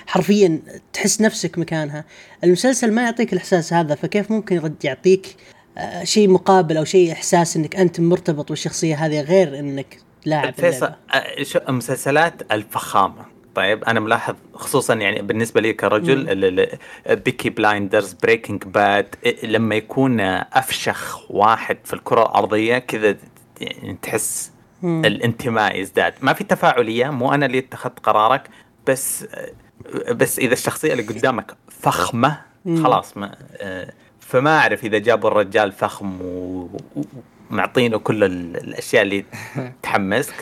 حرفيا 0.07 0.63
تحس 0.93 1.21
نفسك 1.21 1.59
مكانها 1.59 2.05
المسلسل 2.45 2.93
ما 2.93 3.03
يعطيك 3.03 3.33
الإحساس 3.33 3.73
هذا 3.73 3.95
فكيف 3.95 4.31
ممكن 4.31 4.57
يرد 4.57 4.85
يعطيك 4.85 5.37
آه، 5.79 6.05
شيء 6.05 6.29
مقابل 6.31 6.77
أو 6.77 6.85
شيء 6.85 7.13
إحساس 7.13 7.57
إنك 7.57 7.77
أنت 7.77 8.01
مرتبط 8.01 8.49
بالشخصيه 8.49 8.95
هذه 9.07 9.21
غير 9.21 9.59
إنك 9.59 9.99
لاعب 10.25 10.55
فيصل. 10.55 10.91
آه، 11.15 11.43
شو- 11.43 11.59
مسلسلات 11.69 12.53
الفخامة 12.53 13.25
طيب 13.55 13.85
أنا 13.85 14.01
ملاحظ 14.01 14.35
خصوصا 14.55 14.95
يعني 14.95 15.23
بالنسبة 15.23 15.61
لي 15.61 15.73
كرجل 15.73 16.69
Peaky 17.11 17.51
Blinders 17.51 18.13
Breaking 18.13 18.65
Bad 18.65 19.15
لما 19.43 19.75
يكون 19.75 20.21
أفشخ 20.21 21.31
واحد 21.31 21.79
في 21.85 21.93
الكرة 21.95 22.23
الأرضية 22.23 22.79
كذا 22.79 23.17
يعني 23.61 23.99
تحس. 24.03 24.51
الانتماء 24.85 25.81
يزداد 25.81 26.15
ما 26.21 26.33
في 26.33 26.45
تفاعلية 26.45 27.11
مو 27.11 27.35
أنا 27.35 27.47
اللي 27.47 27.59
اتخذت 27.59 27.99
قرارك 27.99 28.49
بس 28.87 29.25
بس 30.13 30.39
إذا 30.39 30.53
الشخصية 30.53 30.93
اللي 30.93 31.03
قدامك 31.03 31.55
فخمة. 31.69 32.41
خلاص 32.83 33.17
ما 33.17 33.35
آه، 33.57 33.93
فما 34.21 34.59
أعرف 34.59 34.85
إذا 34.85 34.99
جابوا 34.99 35.31
الرجال 35.31 35.73
فخم 35.73 36.19
ومعطينه 37.51 37.99
كل 37.99 38.25
ال- 38.25 38.57
الأشياء 38.57 39.03
اللي 39.03 39.25
تحمسك. 39.83 40.35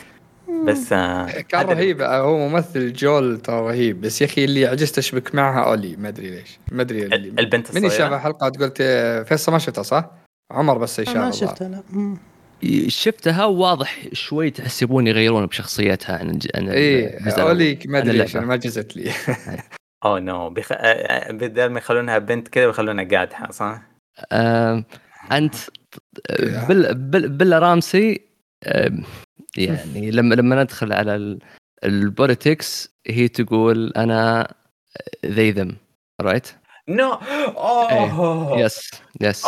بس 0.65 0.93
آه، 0.93 1.25
كان 1.41 1.65
رهيب. 1.65 2.01
آه، 2.01 2.19
هو 2.21 2.49
ممثل 2.49 2.93
جول 2.93 3.37
ترى 3.41 3.59
رهيب. 3.61 4.01
بس 4.01 4.21
يا 4.21 4.25
أخي 4.25 4.45
اللي 4.45 4.65
عجزت 4.65 4.97
أشبك 4.97 5.35
معها 5.35 5.63
أولي. 5.69 5.95
ما 5.95 6.07
أدري 6.07 6.29
ليش. 6.29 6.59
ما 6.71 6.81
أدري 6.81 7.05
البنت 7.15 7.75
من 7.75 7.85
الصغيرة؟ 7.85 8.09
شاف 8.09 8.21
حلقات 8.21 8.57
قلت 8.57 8.77
آه، 8.81 9.23
فيصل 9.23 9.51
ما 9.51 9.57
شفتها 9.59 9.83
صح؟ 9.83 10.11
عمر 10.51 10.77
بس 10.77 10.99
يشاف 10.99 11.15
ما 11.15 11.21
الله. 11.21 11.31
شفتها 11.31 11.67
لا. 11.67 11.83
شفتها 12.87 13.45
واضح 13.45 13.97
شوي 14.13 14.51
تحس 14.51 14.81
يبون 14.81 15.07
يغيرون 15.07 15.45
بشخصيتها 15.45 16.17
عن 16.17 16.39
عن 16.55 16.69
إيه 16.69 17.17
الجزء 17.17 17.35
الأول. 17.35 17.49
اولي 17.49 17.79
ما 17.85 17.97
أدري. 17.99 18.23
أنا 18.23 18.45
ما 18.45 18.55
جزت 18.55 18.95
لي 18.97 19.11
أوه 20.05 20.19
نو. 20.19 20.47
آه، 20.47 20.73
آه، 20.73 21.31
بدل 21.31 21.65
ما 21.69 21.77
يخلونها 21.79 22.17
بنت 22.17 22.47
كذا 22.47 22.67
بيخلونها 22.67 23.03
قادحة 23.03 23.51
صح؟ 23.51 23.81
آم، 24.31 24.85
أنت 25.31 25.55
آه، 26.29 26.67
بل 26.67 26.93
بل 26.95 27.29
بلا 27.29 27.59
رامسي 27.59 28.21
آم، 28.67 29.03
يعني 29.57 30.11
لما 30.17 30.35
لما 30.35 30.63
ندخل 30.63 30.93
على 30.93 31.15
ال- 31.15 31.39
ال 31.83 31.95
politics 31.95 32.95
هي 33.07 33.27
تقول 33.27 33.93
أنا 33.97 34.53
they 35.25 35.51
them 35.51 35.75
right 36.21 36.47
no 36.89 37.13
oh 37.13 38.59
yes 38.59 38.91
yes. 39.21 39.45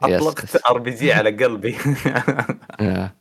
أطلقت 0.00 0.66
RPG 0.66 1.12
على 1.12 1.30
قلبي. 1.44 1.76
آه. 2.80 3.12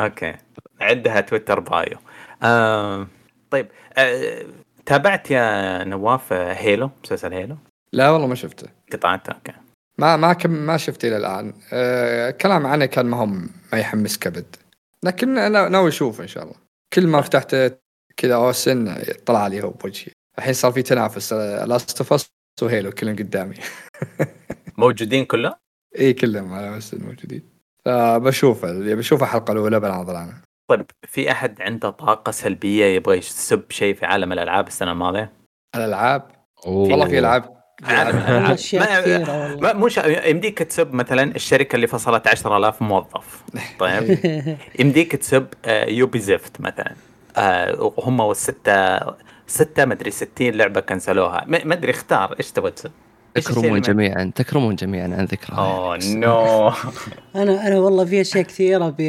okay. 0.00 0.34
عندها 0.80 1.20
Twitter 1.20 1.60
bio. 1.60 1.98
آه 2.42 3.06
طيب 3.50 3.68
آه 3.98 4.44
تابعت 4.86 5.30
يا 5.30 5.84
نواف 5.84 6.32
Halo 6.32 6.90
مسلسل 7.04 7.32
Halo؟ 7.32 7.56
لا 7.92 8.10
والله 8.10 8.26
ما 8.26 8.34
شفته. 8.34 8.68
قطعته 8.92 9.32
okay. 9.32 9.52
ما 9.98 10.16
ما 10.16 10.32
كم 10.32 10.50
ما 10.50 10.76
شفته 10.76 11.08
إلى 11.08 11.16
الآن. 11.16 11.54
آه 11.72 12.30
كلام 12.30 12.66
عنه 12.66 12.86
كان 12.86 13.06
ما 13.06 13.16
هم 13.16 13.50
ما 13.72 13.78
يحمس 13.78 14.18
كبد. 14.18 14.56
لكن 15.04 15.38
أنا 15.38 15.68
ناوي 15.68 15.88
أشوفه 15.88 16.22
إن 16.22 16.28
شاء 16.28 16.42
الله. 16.44 16.54
كل 16.92 17.06
ما 17.06 17.20
فتحت 17.20 17.56
كذا 18.16 18.34
OSN 18.34 19.02
طلع 19.26 19.46
لي 19.46 19.62
هو 19.62 19.70
بوجهي. 19.70 20.12
الحين 20.38 20.52
صار 20.52 20.72
في 20.72 20.82
تنافس 20.82 21.32
Last 21.32 21.98
of 21.98 22.12
Us 22.12 22.30
و 22.62 22.68
Halo 22.68 22.90
كلهم 22.90 23.16
قدامي. 23.16 23.56
موجودين 24.78 25.24
كله؟ 25.24 25.69
اي 25.98 26.12
كلهم 26.12 26.52
على 26.52 26.74
OSN 26.74 27.04
موجودين 27.04 27.42
فبشوفه 27.84 28.94
بشوف 28.94 29.22
الحلقة 29.22 29.52
الأولى 29.52 29.80
بناظر 29.80 30.16
عنها 30.16 30.42
طيب 30.70 30.86
في 31.08 31.30
أحد 31.30 31.62
عنده 31.62 31.90
طاقة 31.90 32.32
سلبية 32.32 32.84
يبغى 32.84 33.18
يسب 33.18 33.62
شيء 33.70 33.94
في 33.94 34.06
عالم 34.06 34.32
الألعاب 34.32 34.66
السنة 34.66 34.92
الماضية؟ 34.92 35.32
الألعاب. 35.76 36.22
والله 36.66 37.08
في 37.08 37.18
ألعاب. 37.18 37.60
عالم 37.84 38.16
ما- 38.42 38.54
كثيرة 38.54 39.42
والله. 39.42 39.60
ما 39.60 39.72
مش 39.72 39.96
يمديك 40.26 40.58
تسب 40.58 40.94
مثلا 40.94 41.22
الشركة 41.36 41.76
اللي 41.76 41.86
فصلت 41.86 42.26
10000 42.28 42.82
موظف. 42.82 43.42
طيب. 43.80 44.18
يمديك 44.78 45.16
تسب 45.16 45.46
آه، 45.64 45.84
يوبي 45.84 46.18
زفت 46.18 46.60
مثلا. 46.60 46.94
آه، 47.36 47.92
وهم 47.96 48.20
والستة 48.20 49.00
ستة 49.46 49.84
مدري 49.84 50.10
60 50.10 50.50
لعبة 50.50 50.80
كنسلوها. 50.80 51.44
ما 51.46 51.64
ما 51.64 51.74
أدري 51.74 51.90
اختار 51.90 52.34
إيش 52.38 52.52
تبغى 52.52 52.70
تسب؟ 52.70 52.90
تكرمون 53.34 53.80
جميعا 53.80 54.32
تكرمون 54.34 54.74
جميعا 54.74 55.04
عن 55.04 55.24
ذكرها 55.24 55.58
أوه 55.58 55.98
نو. 56.14 56.68
أنا 57.36 57.66
أنا 57.66 57.78
والله 57.78 58.04
في 58.04 58.20
أشياء 58.20 58.44
كثيرة 58.44 58.86
ابي 58.88 59.08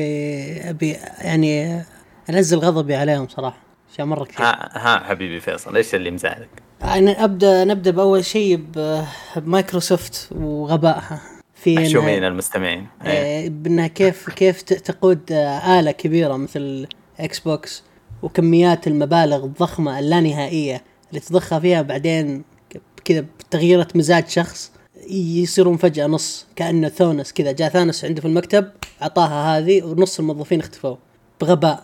ابي 0.70 0.98
يعني 1.22 1.82
انزل 2.30 2.58
غضبي 2.60 2.96
عليهم 2.96 3.28
صراحة 3.28 3.58
أشياء 3.94 4.08
مرة 4.08 4.24
كثير 4.24 4.46
ها 4.46 4.70
ها 4.74 5.00
حبيبي 5.04 5.40
فيصل 5.40 5.76
إيش 5.76 5.96
اللي 5.96 6.12
مزعلك؟ 6.12 6.50
يعني 6.82 7.24
أبدأ 7.24 7.64
نبدأ 7.64 7.92
بأول 7.92 8.26
شيء 8.26 8.56
ب- 8.76 9.04
بمايكروسوفت 9.36 10.30
وغبائها. 10.32 11.22
في 11.56 11.76
محشومين 11.76 12.24
المستمعين؟ 12.24 12.88
إيه. 13.06 13.46
آه، 13.46 13.50
بأنها 13.50 13.88
كيف 13.88 14.30
كيف 14.30 14.62
تقود 14.62 15.32
آلة 15.68 15.92
كبيرة 15.92 16.36
مثل 16.38 16.88
Xbox 17.20 17.84
وكميات 18.22 18.88
المبالغ 18.88 19.46
الضخمة 19.46 20.00
اللانهائيه 20.00 20.82
اللي 21.10 21.20
تضخها 21.20 21.60
فيها 21.60 21.82
بعدين 21.82 22.44
كذا 23.06 23.26
بتغييرة 23.52 23.88
مزاج 23.96 24.28
شخص 24.28 24.72
يصيرون 25.10 25.78
فجأة 25.78 26.08
نص 26.08 26.46
كأنه 26.56 26.90
Thanos 26.90 27.34
كذا. 27.34 27.52
جاء 27.52 27.70
Thanos 27.70 28.06
عنده 28.06 28.22
في 28.22 28.28
المكتب 28.28 28.68
أعطاها 29.02 29.58
هذه 29.58 29.84
ونص 29.84 30.20
الموظفين 30.20 30.60
اختفوا. 30.60 30.96
بغباء. 31.42 31.84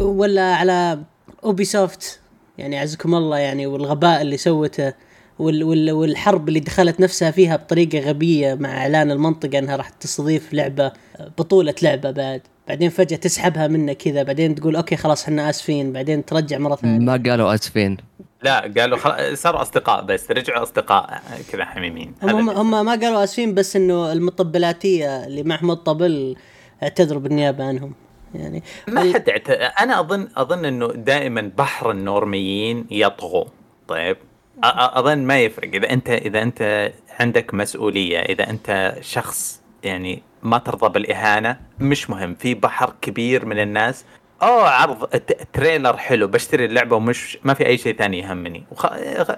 ولا 0.00 0.54
على 0.54 0.98
Ubisoft 1.44 2.20
يعني 2.58 2.78
عزكم 2.78 3.14
الله 3.14 3.38
يعني 3.38 3.66
والغباء 3.66 4.22
اللي 4.22 4.36
سوته 4.36 4.92
وال 5.38 5.64
وال 5.64 5.92
والحرب 5.92 6.48
اللي 6.48 6.60
دخلت 6.60 7.00
نفسها 7.00 7.30
فيها 7.30 7.56
بطريقة 7.56 7.98
غبية 7.98 8.54
مع 8.54 8.68
إعلان 8.78 9.10
المنطقة 9.10 9.58
أنها 9.58 9.76
راح 9.76 9.88
تستضيف 9.88 10.52
لعبة 10.54 10.92
بطولة 11.38 11.74
لعبة 11.82 12.10
بعد. 12.10 12.40
بعدين 12.68 12.90
فجأة 12.90 13.16
تسحبها 13.16 13.66
منك 13.66 13.96
كذا 13.96 14.22
بعدين 14.22 14.54
تقول 14.54 14.76
okay 14.76 14.96
خلاص 14.96 15.22
إحنا 15.22 15.50
آسفين 15.50 15.92
بعدين 15.92 16.24
ترجع 16.24 16.58
مرة 16.58 16.76
ثانية. 16.76 16.98
ما 16.98 17.22
قالوا 17.26 17.54
آسفين. 17.54 17.96
لا 18.42 18.72
قالوا 18.78 18.98
خل... 18.98 19.38
صاروا 19.38 19.62
أصدقاء 19.62 20.02
بس 20.02 20.30
رجعوا 20.30 20.62
أصدقاء 20.62 21.22
كذا 21.52 21.64
حميمين. 21.64 22.14
هم, 22.22 22.50
هم, 22.50 22.84
ما 22.84 22.90
قالوا 22.92 23.24
آسفين 23.24 23.54
بس 23.54 23.76
إنه 23.76 24.12
المطبلاتية 24.12 25.24
اللي 25.26 25.42
معهم 25.42 25.70
الطبل 25.70 26.36
اعتذروا 26.82 27.20
بالنيابة 27.20 27.64
عنهم. 27.64 27.94
يعني 28.34 28.62
ما 28.88 29.12
حد 29.14 29.28
يعت... 29.28 29.50
أنا 29.50 30.00
أظن 30.00 30.28
أظن 30.36 30.64
إنه 30.64 30.86
دائما 30.86 31.50
بحر 31.58 31.90
النورميين 31.90 32.86
يطغوا. 32.90 33.44
طيب؟ 33.88 34.16
أ- 34.16 34.96
أظن 34.98 35.18
ما 35.18 35.40
يفرق. 35.40 35.74
إذا 35.74 35.90
أنت 35.90 36.10
إذا 36.10 36.42
أنت 36.42 36.92
عندك 37.20 37.54
مسؤولية 37.54 38.18
إذا 38.18 38.50
أنت 38.50 38.96
شخص 39.00 39.60
يعني 39.84 40.22
ما 40.42 40.58
ترضى 40.58 40.88
بالإهانة 40.88 41.60
مش 41.78 42.10
مهم. 42.10 42.34
في 42.34 42.54
بحر 42.54 42.94
كبير 43.02 43.46
من 43.46 43.58
الناس 43.58 44.04
اوه 44.42 44.68
عرض 44.68 45.04
تريلر 45.52 45.96
حلو 45.96 46.26
بشتري 46.28 46.64
اللعبة 46.64 46.96
ومش 46.96 47.38
ما 47.44 47.54
في 47.54 47.66
أي 47.66 47.78
شيء 47.78 47.96
ثاني 47.96 48.18
يهمني. 48.18 48.64
وخ... 48.70 48.86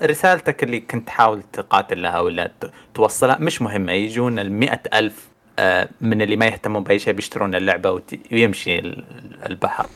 رسالتك 0.02 0.62
اللي 0.62 0.80
كنت 0.80 1.06
تحاول 1.06 1.42
تقاتل 1.52 2.02
لها 2.02 2.20
ولا 2.20 2.50
توصلها 2.94 3.36
مش 3.40 3.62
مهمة 3.62 3.92
يجون 3.92 4.38
المئة 4.38 4.80
ألف 4.94 5.28
آه، 5.58 5.88
من 6.00 6.22
اللي 6.22 6.36
ما 6.36 6.46
يهتمون 6.46 6.82
بأي 6.84 6.98
شيء 6.98 7.12
بيشترون 7.12 7.54
اللعبة 7.54 7.90
وت- 7.90 8.32
ويمشي 8.32 8.78
ال- 8.78 9.04
البحر. 9.46 9.86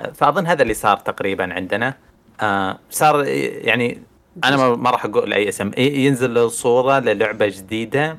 آه، 0.00 0.10
فأظن 0.12 0.46
هذا 0.46 0.62
اللي 0.62 0.74
صار 0.74 0.96
تقريبا 0.96 1.54
عندنا. 1.54 1.94
آه، 2.40 2.78
صار 2.90 3.24
يعني 3.24 4.02
أنا 4.44 4.56
ما 4.56 4.76
ما 4.76 4.90
راح 4.90 5.04
أقول 5.04 5.32
أي 5.32 5.48
اسم. 5.48 5.70
ينزل 5.78 6.50
صورة 6.50 6.98
للعبة 6.98 7.46
جديدة. 7.46 8.16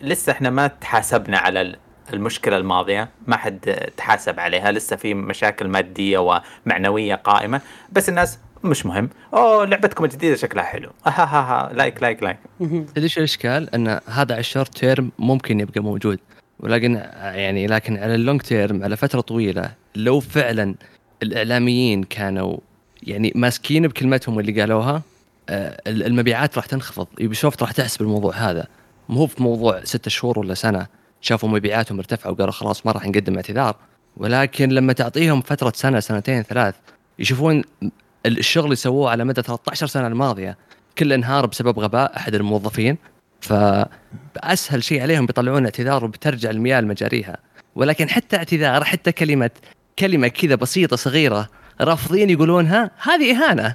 لسه 0.00 0.32
إحنا 0.32 0.50
ما 0.50 0.66
تحاسبنا 0.66 1.38
على 1.38 1.60
ال- 1.60 1.76
المشكلة 2.14 2.56
الماضية 2.56 3.08
ما 3.26 3.36
حد 3.36 3.90
تحاسب 3.96 4.40
عليها 4.40 4.72
لسه 4.72 4.96
في 4.96 5.14
مشاكل 5.14 5.68
مادية 5.68 6.40
ومعنوية 6.66 7.14
قائمة 7.14 7.60
بس 7.92 8.08
الناس 8.08 8.38
مش 8.64 8.86
مهم. 8.86 9.10
أوه 9.34 9.64
لعبتكم 9.64 10.04
الجديدة 10.04 10.36
شكلها 10.36 10.64
حلو. 10.64 10.90
ها 11.06 11.10
ها 11.10 11.68
ها 11.68 11.72
like 11.72 12.02
like 12.02 12.22
like 12.22 12.38
تدري 12.94 13.08
شو 13.08 13.20
الإشكال؟ 13.20 13.74
إن 13.74 13.88
هذا 13.88 14.32
على 14.32 14.40
ال 14.40 14.46
short 14.46 14.78
term 14.78 15.10
ممكن 15.18 15.60
يبقى 15.60 15.80
موجود. 15.80 16.18
ولكن 16.60 16.94
يعني 17.22 17.66
لكن 17.66 17.96
على 17.96 18.14
ال 18.14 18.19
long 18.19 18.40
term 18.40 18.84
على 18.84 18.96
فترة 18.96 19.20
طويلة 19.20 19.70
لو 19.94 20.20
فعلا 20.20 20.74
الإعلاميين 21.22 22.02
كانوا 22.02 22.56
يعني 23.02 23.32
ماسكين 23.34 23.86
بكلمتهم 23.88 24.38
اللي 24.38 24.60
قالوها 24.60 25.02
آه، 25.48 25.80
المبيعات 25.86 26.56
راح 26.56 26.66
تنخفض. 26.66 27.06
Ubisoft 27.20 27.62
راح 27.62 27.72
تحسب 27.72 28.02
الموضوع 28.02 28.34
هذا. 28.34 28.66
مو 29.08 29.26
في 29.26 29.42
موضوع 29.42 29.84
ستة 29.84 30.10
شهور 30.10 30.38
ولا 30.38 30.54
سنة. 30.54 30.86
شافوا 31.20 31.48
مبيعاتهم 31.48 31.98
ارتفعوا 31.98 32.34
وقالوا 32.34 32.52
خلاص 32.52 32.86
ما 32.86 32.92
راح 32.92 33.06
نقدم 33.06 33.36
اعتذار. 33.36 33.76
ولكن 34.16 34.68
لما 34.68 34.92
تعطيهم 34.92 35.40
فترة 35.40 35.72
سنة 35.76 36.00
سنتين 36.00 36.42
ثلاث 36.42 36.74
يشوفون 37.18 37.62
الشغل 38.26 38.64
اللي 38.64 38.76
سووه 38.76 39.10
على 39.10 39.24
مدى 39.24 39.42
13 39.42 39.86
سنة 39.86 40.06
الماضية 40.06 40.56
كله 40.98 41.14
انهار 41.14 41.46
بسبب 41.46 41.78
غباء 41.78 42.16
أحد 42.16 42.34
الموظفين. 42.34 42.98
فاسهل 43.40 44.84
شيء 44.84 45.02
عليهم 45.02 45.26
بيطلعون 45.26 45.64
اعتذار 45.64 46.04
وبترجع 46.04 46.50
المياه 46.50 46.80
لمجاريها. 46.80 47.36
ولكن 47.74 48.08
حتى 48.08 48.36
اعتذار 48.36 48.84
حتى 48.84 49.12
كلمة 49.12 49.50
كلمة 49.98 50.28
كذا 50.28 50.54
بسيطة 50.54 50.96
صغيرة 50.96 51.48
رافضين 51.80 52.30
يقولونها 52.30 52.90
هذه 53.02 53.36
إهانة. 53.36 53.74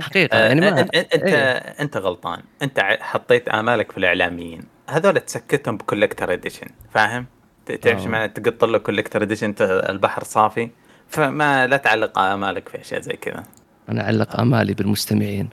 حقيقة 0.00 0.38
يعني 0.46 0.60
ما 0.60 0.80
أنت 0.80 0.94
أنت, 0.94 1.24
إيه. 1.24 2.00
غلطان. 2.00 2.42
أنت 2.62 2.80
حطيت 3.00 3.48
آمالك 3.48 3.92
في 3.92 3.98
الإعلاميين. 3.98 4.75
هذول 4.88 5.20
تسكتهم 5.20 5.76
بكولكتر 5.76 6.32
اديشن 6.32 6.66
فاهم؟ 6.94 7.26
تعرف 7.66 7.86
إيش 7.98 8.06
آه. 8.06 8.08
معنى؟ 8.08 8.28
تقط 8.28 8.64
له 8.64 8.78
collector 8.78 9.22
edition 9.22 9.54
البحر 9.60 10.24
صافي. 10.24 10.70
فما 11.08 11.66
لا 11.66 11.76
تعلق 11.76 12.18
آمالك 12.18 12.68
في 12.68 12.80
أشياء 12.80 13.00
زي 13.00 13.12
كذا. 13.12 13.42
أنا 13.88 14.04
أعلق 14.04 14.40
آمالي 14.40 14.74
بالمستمعين. 14.74 15.48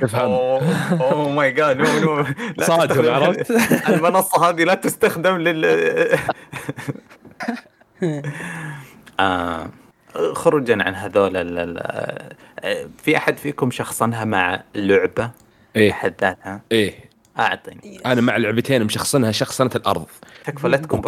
تفهم 0.00 0.30
oh 1.00 1.28
my 1.32 1.50
god 1.52 1.76
no 1.76 1.98
no. 1.98 2.24
لا 2.56 2.64
صادم، 2.70 2.94
تستخدم- 2.94 3.10
عرفت؟ 3.14 3.50
المنصة 3.88 4.48
هذه 4.48 4.64
لا 4.64 4.74
تستخدم 4.74 5.36
لل 5.36 5.64
آه 9.20 9.68
خروجا 10.32 10.82
عن 10.82 10.94
هذول 10.94 11.36
ال- 11.36 11.58
ال- 11.58 11.78
آه، 12.64 12.88
في 13.02 13.16
أحد 13.16 13.36
فيكم 13.36 13.70
شخصنها 13.70 14.24
مع 14.24 14.62
لعبة؟ 14.74 15.30
إيه. 15.76 15.90
بحد 15.90 16.14
ذاتها؟ 16.20 16.60
إيه. 16.72 17.09
اعطني 17.38 18.00
أنا 18.06 18.20
مع 18.20 18.36
لعبتين 18.36 18.84
مشخصنها 18.84 19.32
شخصنة 19.32 19.70
الأرض. 19.76 20.06
تكفى 20.44 20.68
لا 20.68 20.76
تكون 20.76 21.00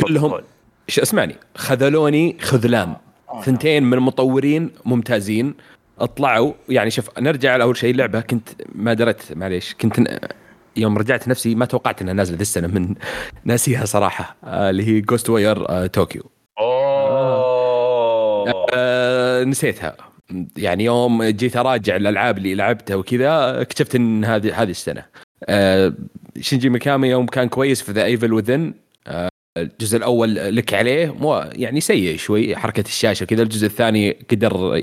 ش 0.88 1.00
اسمعني؟ 1.00 1.36
خذلوني 1.56 2.36
خذلان. 2.40 2.94
ثنتين 3.44 3.82
من 3.82 3.94
المطورين 3.94 4.70
ممتازين. 4.84 5.54
اطلعوا. 5.98 6.52
يعني 6.68 6.90
شوف 6.90 7.18
نرجع 7.18 7.56
لأول 7.56 7.76
شيء 7.76 7.90
اللعبه 7.90 8.20
كنت 8.20 8.48
ما 8.74 8.94
دريت 8.94 9.22
معليش 9.36 9.74
كنت 9.74 10.00
ن- 10.00 10.18
يوم 10.76 10.98
رجعت 10.98 11.28
نفسي 11.28 11.54
ما 11.54 11.64
توقعت 11.66 12.02
إنها 12.02 12.14
نازلة 12.14 12.36
ذي 12.36 12.42
السنة 12.42 12.68
من 12.68 12.94
ناسيها 13.44 13.84
صراحة. 13.84 14.36
آه، 14.44 14.70
اللي 14.70 14.86
هي 14.86 15.00
Ghostwire 15.00 15.86
Tokyo 15.86 16.30
أوه. 16.58 18.66
آه، 18.74 19.44
نسيتها. 19.44 19.96
يعني 20.56 20.84
يوم 20.84 21.22
جيت 21.24 21.56
أراجع 21.56 21.96
الألعاب 21.96 22.38
اللي 22.38 22.54
لعبتها 22.54 22.94
وكذا 22.96 23.60
اكتشفت 23.60 23.94
إن 23.94 24.24
هذه 24.24 24.62
هذه 24.62 24.70
السنة. 24.70 25.04
آه، 25.48 25.92
شينجي 26.40 26.68
ميكامي 26.68 27.08
يوم 27.08 27.26
كان 27.26 27.48
كويس 27.48 27.82
في 27.82 27.92
The 27.92 28.04
Evil 28.04 28.32
Within 28.32 28.74
الجزء 29.58 29.96
الأول 29.96 30.34
لك 30.34 30.74
عليه 30.74 31.14
مو 31.14 31.44
يعني 31.52 31.80
سيء 31.80 32.16
شوي 32.16 32.56
حركة 32.56 32.84
الشاشة 32.86 33.24
كذا 33.24 33.42
الجزء 33.42 33.66
الثاني 33.66 34.10
قدر 34.30 34.82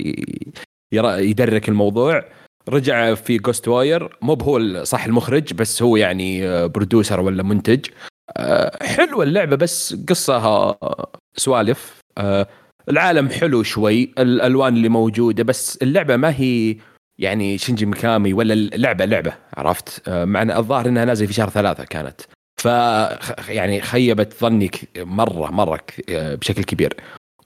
يدرك 0.92 1.68
الموضوع. 1.68 2.24
رجع 2.68 3.14
في 3.14 3.38
Ghostwire 3.38 4.16
مو 4.22 4.34
بهو 4.34 4.84
صح 4.84 5.04
المخرج 5.04 5.54
بس 5.54 5.82
هو 5.82 5.96
يعني 5.96 6.48
آه، 6.48 6.66
producer 6.66 7.20
ولا 7.20 7.42
منتج. 7.42 7.86
آه، 8.36 8.84
حلوة 8.84 9.24
اللعبة 9.24 9.56
بس 9.56 9.96
قصها 10.08 10.78
سوالف. 11.36 12.00
آه، 12.18 12.48
العالم 12.88 13.28
حلو 13.28 13.62
شوي 13.62 14.12
الألوان 14.18 14.76
اللي 14.76 14.88
موجودة 14.88 15.42
بس 15.44 15.78
اللعبة 15.82 16.16
ما 16.16 16.34
هي 16.40 16.76
يعني 17.20 17.58
شينجي 17.58 17.86
ميكامي 17.86 18.32
ولا 18.32 18.54
اللعبه 18.54 19.04
لعبة 19.04 19.32
عرفت؟ 19.56 20.08
آه، 20.08 20.24
مع 20.24 20.42
الظاهر 20.42 20.86
إنها 20.86 21.04
نازلة 21.04 21.26
في 21.26 21.32
شهر 21.32 21.48
ثلاثة 21.50 21.84
كانت. 21.84 22.20
ف 22.60 22.64
يعني 23.48 23.80
خيبت 23.80 24.34
ظني 24.40 24.70
مرة 24.98 25.50
مرة 25.50 25.80
آه، 26.08 26.34
بشكل 26.34 26.64
كبير. 26.64 26.96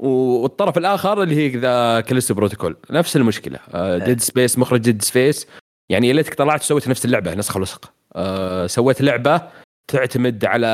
والطرف 0.01 0.79
الآخر 0.79 1.23
اللي 1.23 1.37
هي 1.37 1.49
The 1.57 2.01
Callisto 2.01 2.35
Protocol. 2.35 2.77
نفس 2.91 3.17
المشكلة. 3.17 3.59
Dead 3.99 4.21
Space 4.21 4.59
مخرج 4.59 4.81
Dead 4.81 5.03
Space 5.03 5.47
يعني 5.89 6.09
يا 6.09 6.13
ليتك 6.13 6.35
طلعت 6.35 6.61
وسويت 6.61 6.89
نفس 6.89 7.05
اللعبة 7.05 7.35
نسخه 7.35 7.59
ولصق 7.59 7.93
آه، 8.17 8.67
سويت 8.67 9.03
لعبة 9.03 9.43
تعتمد 9.89 10.45
على 10.45 10.67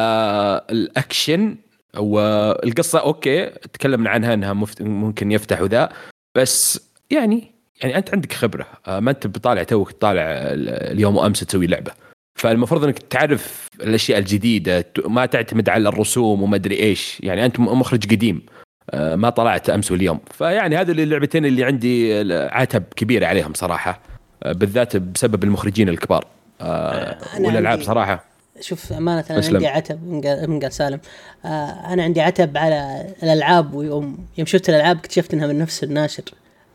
الأكشن 0.70 1.56
والقصة. 1.96 2.98
okay 2.98 3.46
تكلمنا 3.46 4.10
عنها 4.10 4.34
إنها. 4.34 4.66
ممكن 4.80 5.32
يفتح 5.32 5.62
وذا. 5.62 5.88
بس 6.34 6.80
يعني 7.10 7.60
يعني 7.82 7.96
أنت 7.98 8.14
عندك 8.14 8.32
خبرة 8.32 8.66
آه، 8.86 9.00
ما 9.00 9.10
أنت 9.10 9.26
بطالع 9.26 9.62
توك 9.62 9.90
طالع 9.90 10.22
ال- 10.22 10.68
اليوم 10.92 11.16
وأمس 11.16 11.40
تسوي 11.40 11.66
لعبة. 11.66 11.92
فالمفروض 12.38 12.84
إنك 12.84 12.98
تعرف 12.98 13.68
الأشياء 13.80 14.18
الجديدة 14.18 14.84
ما 15.06 15.26
تعتمد 15.26 15.68
على 15.68 15.88
الرسوم 15.88 16.42
وما 16.42 16.56
أدري 16.56 16.78
إيش. 16.78 17.20
يعني 17.20 17.44
أنت 17.46 17.60
مخرج 17.60 18.04
قديم 18.10 18.42
آه، 18.90 19.16
ما 19.16 19.30
طلعت 19.30 19.70
أمس 19.70 19.92
واليوم. 19.92 20.20
فيعني 20.34 20.76
هذول 20.76 21.00
اللعبتين 21.00 21.46
اللي 21.46 21.64
عندي 21.64 22.20
عتب 22.32 22.82
كبير 22.96 23.24
عليهم 23.24 23.54
صراحة 23.54 24.00
آه، 24.42 24.52
بالذات 24.52 24.96
بسبب 24.96 25.44
المخرجين 25.44 25.88
الكبار 25.88 26.24
والألعاب 27.40 27.66
عندي- 27.66 27.84
صراحة. 27.84 28.24
شوف 28.60 28.92
أمانة 28.92 29.24
أنا 29.30 29.38
أسلم. 29.38 29.54
عندي 29.54 29.66
عتب 29.66 30.04
من 30.08 30.20
قال 30.20 30.50
من 30.50 30.60
قال 30.60 30.72
سالم. 30.72 31.00
آه 31.44 31.48
أنا 31.92 32.02
عندي 32.02 32.20
عتب 32.20 32.56
على 32.56 33.06
الألعاب 33.22 33.74
ويوم 33.74 34.26
يوم 34.38 34.46
شفت 34.46 34.68
الألعاب 34.68 34.96
اكتشفت 34.98 35.34
إنها 35.34 35.46
من 35.46 35.58
نفس 35.58 35.84
الناشر 35.84 36.22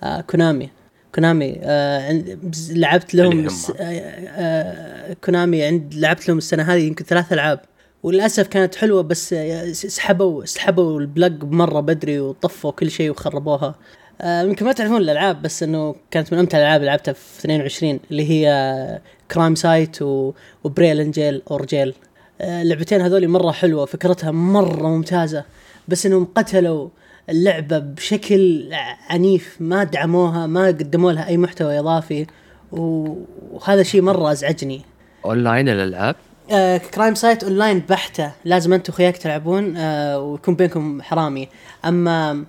آه 0.03 0.21
كونامي. 0.21 0.69
كونامي 1.15 1.60
آه 1.63 2.23
لعبت 2.71 3.15
لهم. 3.15 3.49
س- 3.49 3.71
آه 3.80 3.84
آه 3.84 5.13
كونامي 5.25 5.63
عند 5.63 5.93
لعبت 5.93 6.28
لهم 6.28 6.38
السنة 6.38 6.63
هذه 6.63 6.82
يمكن 6.88 7.06
ثلاث 7.06 7.34
ألعاب. 7.34 7.60
وللأسف 8.04 8.47
كانت 8.47 8.75
حلوة 8.75 9.01
بس 9.01 9.34
آه، 9.34 9.71
سحبوا 9.71 10.45
سحبوا 10.45 10.99
البلق 10.99 11.43
مرة 11.43 11.80
بدري 11.80 12.19
وطفوا 12.19 12.71
كل 12.71 12.91
شيء 12.91 13.10
وخربوها. 13.12 13.75
آه، 14.21 14.41
يمكن 14.41 14.65
ما 14.65 14.71
تعرفون 14.71 14.97
الألعاب 14.97 15.41
بس 15.41 15.63
إنه 15.63 15.95
كانت 16.12 16.34
من 16.34 16.39
أمتع 16.39 16.58
الألعاب 16.58 16.80
اللي 16.82 16.89
لعبتها 16.91 17.13
في 17.13 17.39
22 17.39 17.99
اللي 18.12 18.30
هي 18.30 19.01
Crimesight 19.31 20.01
و... 20.01 20.34
وبريل 20.63 20.99
إنجيل 20.99 21.41
اور 21.51 21.65
جيل 21.65 21.93
آه، 22.41 22.62
اللعبتين 22.62 23.01
هذول 23.01 23.28
مرة 23.28 23.51
حلوة 23.51 23.86
فكرتها 23.86 24.32
مرة 24.32 24.88
ممتازة 24.89 25.43
بس 25.88 26.06
إنهم 26.06 26.25
قتلوا 26.36 26.89
اللعبة 27.29 27.79
بشكل 27.79 28.69
عنيف 29.09 29.57
ما 29.59 29.83
دعموها 29.83 30.47
ما 30.47 30.67
قدموا 30.67 31.11
لها 31.11 31.27
أي 31.27 31.38
محتوى 31.38 31.79
إضافي 31.79 32.25
وهذا 32.71 33.83
شيء 33.83 34.01
مرة 34.01 34.31
أزعجني. 34.31 34.81
أونلاين 35.25 35.69
الالعاب 35.69 36.15
آه 36.51 36.77
Crimesight 36.77 37.43
online 37.43 37.79
بحتة. 37.89 38.31
لازم 38.45 38.73
أنتم 38.73 38.93
وخياك 38.93 39.17
تلعبون 39.17 39.77
آه 39.77 40.19
ويكون 40.19 40.55
بينكم 40.55 41.01
حرامي. 41.01 41.49
أما 41.85 42.45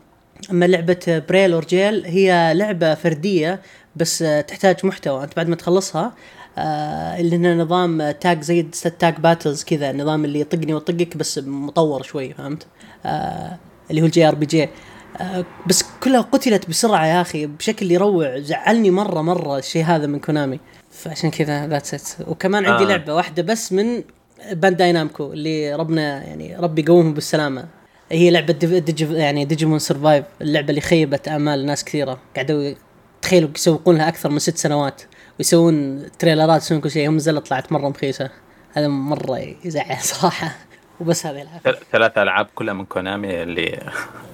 أما 0.50 0.64
لعبة 0.64 1.22
بريل 1.28 1.52
اور 1.52 1.64
جيل 1.64 2.04
هي 2.06 2.54
لعبة 2.54 2.94
فردية 2.94 3.60
بس 3.96 4.22
آه 4.22 4.40
تحتاج 4.40 4.86
محتوى. 4.86 5.24
أنت 5.24 5.36
بعد 5.36 5.48
ما 5.48 5.56
تخلصها 5.56 6.12
آه 6.58 7.20
اللي 7.20 7.36
هنا 7.36 7.54
نظام 7.54 8.10
تاج 8.10 8.42
زي 8.42 8.62
tag 8.98 9.18
battles 9.18 9.64
كذا 9.64 9.90
النظام 9.90 10.24
اللي 10.24 10.40
يطقني 10.40 10.74
ويطقك 10.74 11.16
بس 11.16 11.38
مطور 11.38 12.02
شوي 12.02 12.34
فهمت؟ 12.34 12.66
آه 13.06 13.58
اللي 13.90 14.00
هو 14.02 14.06
ال 14.06 14.28
JRPG. 14.28 14.68
آه 15.20 15.44
بس 15.66 15.84
كلها 16.02 16.20
قتلت 16.20 16.68
بسرعة 16.68 17.06
يا 17.06 17.20
أخي 17.20 17.46
بشكل 17.46 17.92
يروع 17.92 18.38
زعلني 18.38 18.90
مرة 18.90 19.22
مرة 19.22 19.58
الشيء 19.58 19.84
هذا 19.84 20.06
من 20.06 20.18
كونامي. 20.18 20.60
فعشان 20.90 21.30
كذا 21.30 21.66
that's 21.66 21.94
it 21.94 22.28
وكمان 22.28 22.66
عندي 22.66 22.84
آه. 22.84 22.86
لعبة 22.88 23.14
واحدة 23.14 23.42
بس 23.42 23.72
من 23.72 24.02
Bandai 24.52 24.92
Namco 24.92 25.32
اللي 25.32 25.74
ربنا 25.74 26.24
يعني 26.24 26.56
ربي 26.56 26.82
يقومهم 26.82 27.14
بالسلامة. 27.14 27.64
هي 28.12 28.30
لعبة 28.30 28.52
ديف 28.52 28.72
ديجي 28.72 29.14
يعني 29.14 29.44
Digimon 29.44 29.78
Survive 29.78 30.24
اللعبة 30.40 30.70
اللي 30.70 30.80
خيبت 30.80 31.28
امال 31.28 31.66
ناس 31.66 31.84
كثيرة. 31.84 32.18
قعدوا 32.36 32.74
تخيلوا 33.22 33.50
يسوقون 33.54 33.96
لها 33.96 34.08
أكثر 34.08 34.30
من 34.30 34.38
ست 34.38 34.56
سنوات 34.56 35.02
ويسوون 35.38 36.02
trailer 36.18 36.57
ات 36.57 36.62
يسوون 36.62 36.80
كل 36.80 36.90
شيء 36.90 37.08
هم 37.08 37.16
نزلت 37.16 37.46
طلعت 37.46 37.72
مرة 37.72 37.88
مخيسة. 37.88 38.30
هذا 38.72 38.88
مرة 38.88 39.54
يزعل 39.64 40.00
صراحة. 40.12 40.54
وبس 41.00 41.26
هذه 41.26 41.42
العاب 41.42 41.60
ثل- 41.64 41.78
ثلاث 41.92 42.18
ألعاب 42.18 42.46
كلها 42.54 42.74
من 42.74 42.84
كونامي 42.84 43.42
اللي 43.42 43.78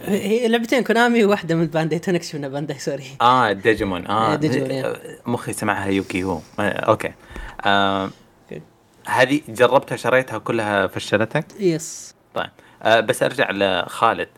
هي 0.05 0.49
لعبتين 0.49 0.85
كونامي 0.85 1.25
وواحدة 1.25 1.55
من 1.55 1.67
بانداي 1.67 1.99
تنكس 1.99 2.35
من 2.35 2.49
بانداي 2.49 2.79
sorry. 2.79 3.07
آه 3.21 3.53
ديجيمون. 3.53 4.07
آه 4.07 4.31
إيه، 4.31 4.37
ديجيمون،. 4.37 4.93
مخي 5.27 5.53
سمعها 5.53 5.87
Yu-Gi-Oh. 5.87 6.39
آه، 6.61 6.63
okay. 6.69 7.13
آه. 7.65 8.11
هذه 9.07 9.41
جربتها 9.49 9.97
شريتها 9.97 10.39
كلها 10.39 10.87
فشلتك؟ 10.87 11.47
yes 11.61 12.15
طيب. 12.35 12.51
آه 12.83 13.01
بس 13.01 13.23
أرجع 13.23 13.51
لخالد. 13.51 14.29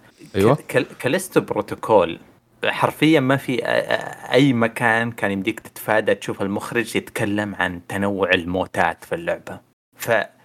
كل- 0.70 0.86
Callisto 0.98 1.40
Protocol 1.40 2.18
حرفيا 2.64 3.20
ما 3.20 3.36
في 3.36 3.64
آه، 3.64 3.66
آه، 3.68 4.32
أي 4.32 4.52
مكان 4.52 5.12
كان 5.12 5.30
يمديك 5.30 5.60
تتفادى 5.60 6.14
تشوف 6.14 6.42
المخرج 6.42 6.96
يتكلم 6.96 7.54
عن 7.54 7.80
تنوع 7.88 8.30
الموتات 8.30 9.04
في 9.04 9.14
اللعبة. 9.14 9.60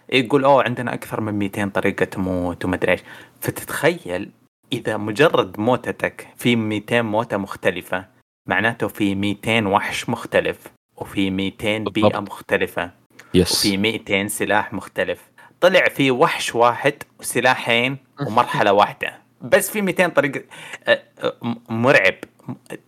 فيقول 0.10 0.43
أوه 0.43 0.63
عندنا 0.63 0.93
أكثر 0.93 1.22
من 1.22 1.34
200 1.34 1.69
طريقة 1.69 2.06
تموت 2.06 2.65
وما 2.65 2.76
أدري 2.76 2.91
إيش. 2.91 3.02
فتتخيل 3.41 4.32
إذا 4.74 4.98
مجرد 4.98 5.60
موتتك 5.60 6.28
في 6.38 6.56
200 6.56 7.02
موتة 7.02 7.38
مختلفة 7.38 8.06
معناته 8.48 8.88
في 8.88 9.15
200 9.15 9.67
وحش 9.67 10.10
مختلف 10.10 10.58
وفي 10.98 11.30
200 11.32 11.78
بيئة. 11.78 12.19
مختلفة 12.19 12.91
yes 13.34 13.65
وفي 13.65 13.78
200 13.78 14.28
سلاح 14.28 14.74
مختلف. 14.74 15.30
طلع 15.62 15.88
في 15.89 16.12
وحش 16.12 16.56
واحد 16.56 16.93
وسلاحين 17.19 17.98
ومرحلة 18.28 18.74
واحدة. 18.74 19.17
بس 19.41 19.69
في 19.69 19.82
200 19.82 20.08
طريقة 20.08 20.41
مرعب. 21.69 22.15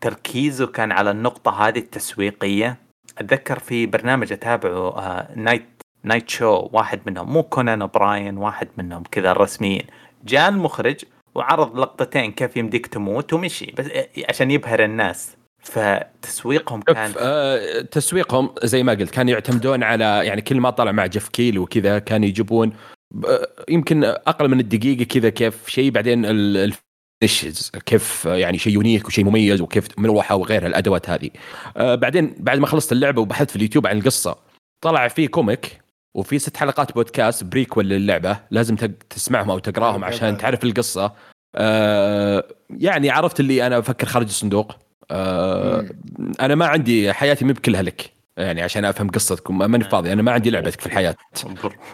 تركيزه 0.01 0.67
كان 0.67 0.91
على 0.91 1.11
النقطة 1.11 1.67
هذه 1.67 1.79
التسويقية. 1.79 2.77
أتذكر 3.17 3.59
في 3.59 3.85
برنامج 3.85 4.33
أتابعه 4.33 4.97
آه، 4.97 5.27
night 5.35 5.65
night 6.03 6.29
show 6.29 6.69
واحد 6.73 6.99
منهم. 7.05 7.33
مو 7.33 7.43
Conan 7.43 7.81
O'Brien 7.81 8.37
واحد 8.37 8.67
منهم 8.77 9.03
كذا 9.11 9.31
الرسميين 9.31 9.83
جاء 10.25 10.49
المخرج 10.49 10.95
وعرض 11.35 11.79
لقطتين 11.79 12.31
كيف 12.31 12.57
يمديك 12.57 12.87
تموت 12.87 13.33
ومشي 13.33 13.73
بس 13.77 13.85
عشان 14.29 14.51
يبهر 14.51 14.83
الناس. 14.83 15.35
فتسويقهم 15.63 16.81
كان 16.81 17.11
آه 17.19 17.81
تسويقهم 17.81 18.49
زي 18.63 18.83
ما 18.83 18.91
قلت 18.93 19.09
كانوا 19.09 19.31
يعتمدون 19.33 19.83
على 19.83 20.21
يعني 20.23 20.41
كل 20.41 20.59
ما 20.59 20.69
طلع 20.69 20.91
مع 20.91 21.05
Geoff 21.05 21.29
Keighley 21.29 21.59
وكذا 21.59 21.99
كانوا 21.99 22.27
يجيبون 22.27 22.73
آه، 23.25 23.47
يمكن 23.69 24.03
أقل 24.03 24.47
من 24.47 24.59
الدقيقة 24.59 25.03
كذا 25.03 25.29
كيف 25.29 25.67
شيء 25.69 25.91
بعدين 25.91 26.25
ال- 26.25 26.73
ال 27.23 27.29
finishes 27.29 27.71
كيف 27.85 28.27
آه، 28.27 28.35
يعني 28.35 28.57
شيء 28.57 28.73
unique 28.73 29.07
وشيء 29.07 29.25
مميز 29.25 29.61
وكيف 29.61 29.87
مروحه 29.99 30.35
وغيرها 30.35 30.67
الأدوات 30.67 31.09
هذه. 31.09 31.29
آه 31.77 31.95
بعدين 31.95 32.35
بعد 32.39 32.59
ما 32.59 32.67
خلصت 32.67 32.91
اللعبة 32.91 33.21
وبحثت 33.21 33.49
في 33.49 33.55
اليوتيوب 33.55 33.87
عن 33.87 33.97
القصة 33.97 34.35
طلع 34.83 35.07
في 35.07 35.27
comic 35.27 35.81
وفي 36.13 36.39
ست 36.39 36.57
حلقات 36.57 36.93
بودكاست 36.93 37.43
prequel 37.43 37.89
للعبة 37.89 38.37
لازم 38.51 38.75
تسمعهم 39.09 39.49
أو 39.51 39.59
تقراهم 39.59 40.03
عشان 40.03 40.37
تعرف 40.37 40.63
القصة. 40.63 41.13
آه 41.55 42.47
يعني 42.69 43.09
عرفت 43.09 43.39
اللي 43.39 43.67
أنا 43.67 43.79
أفكر 43.79 44.07
خارج 44.07 44.25
الصندوق. 44.25 44.75
آه 45.11 45.85
أنا 46.41 46.55
ما 46.55 46.65
عندي 46.65 47.13
حياتي 47.13 47.45
مو 47.45 47.53
بكلها 47.53 47.81
لك. 47.81 48.20
يعني 48.37 48.61
عشان 48.61 48.85
أفهم 48.85 49.09
قصتكم 49.09 49.57
ما- 49.57 49.67
ماني 49.67 49.83
فاضي 49.83 50.13
أنا 50.13 50.21
ما 50.21 50.31
عندي 50.31 50.49
لعبتك 50.49 50.79
في 50.81 50.85
الحياة. 50.85 51.15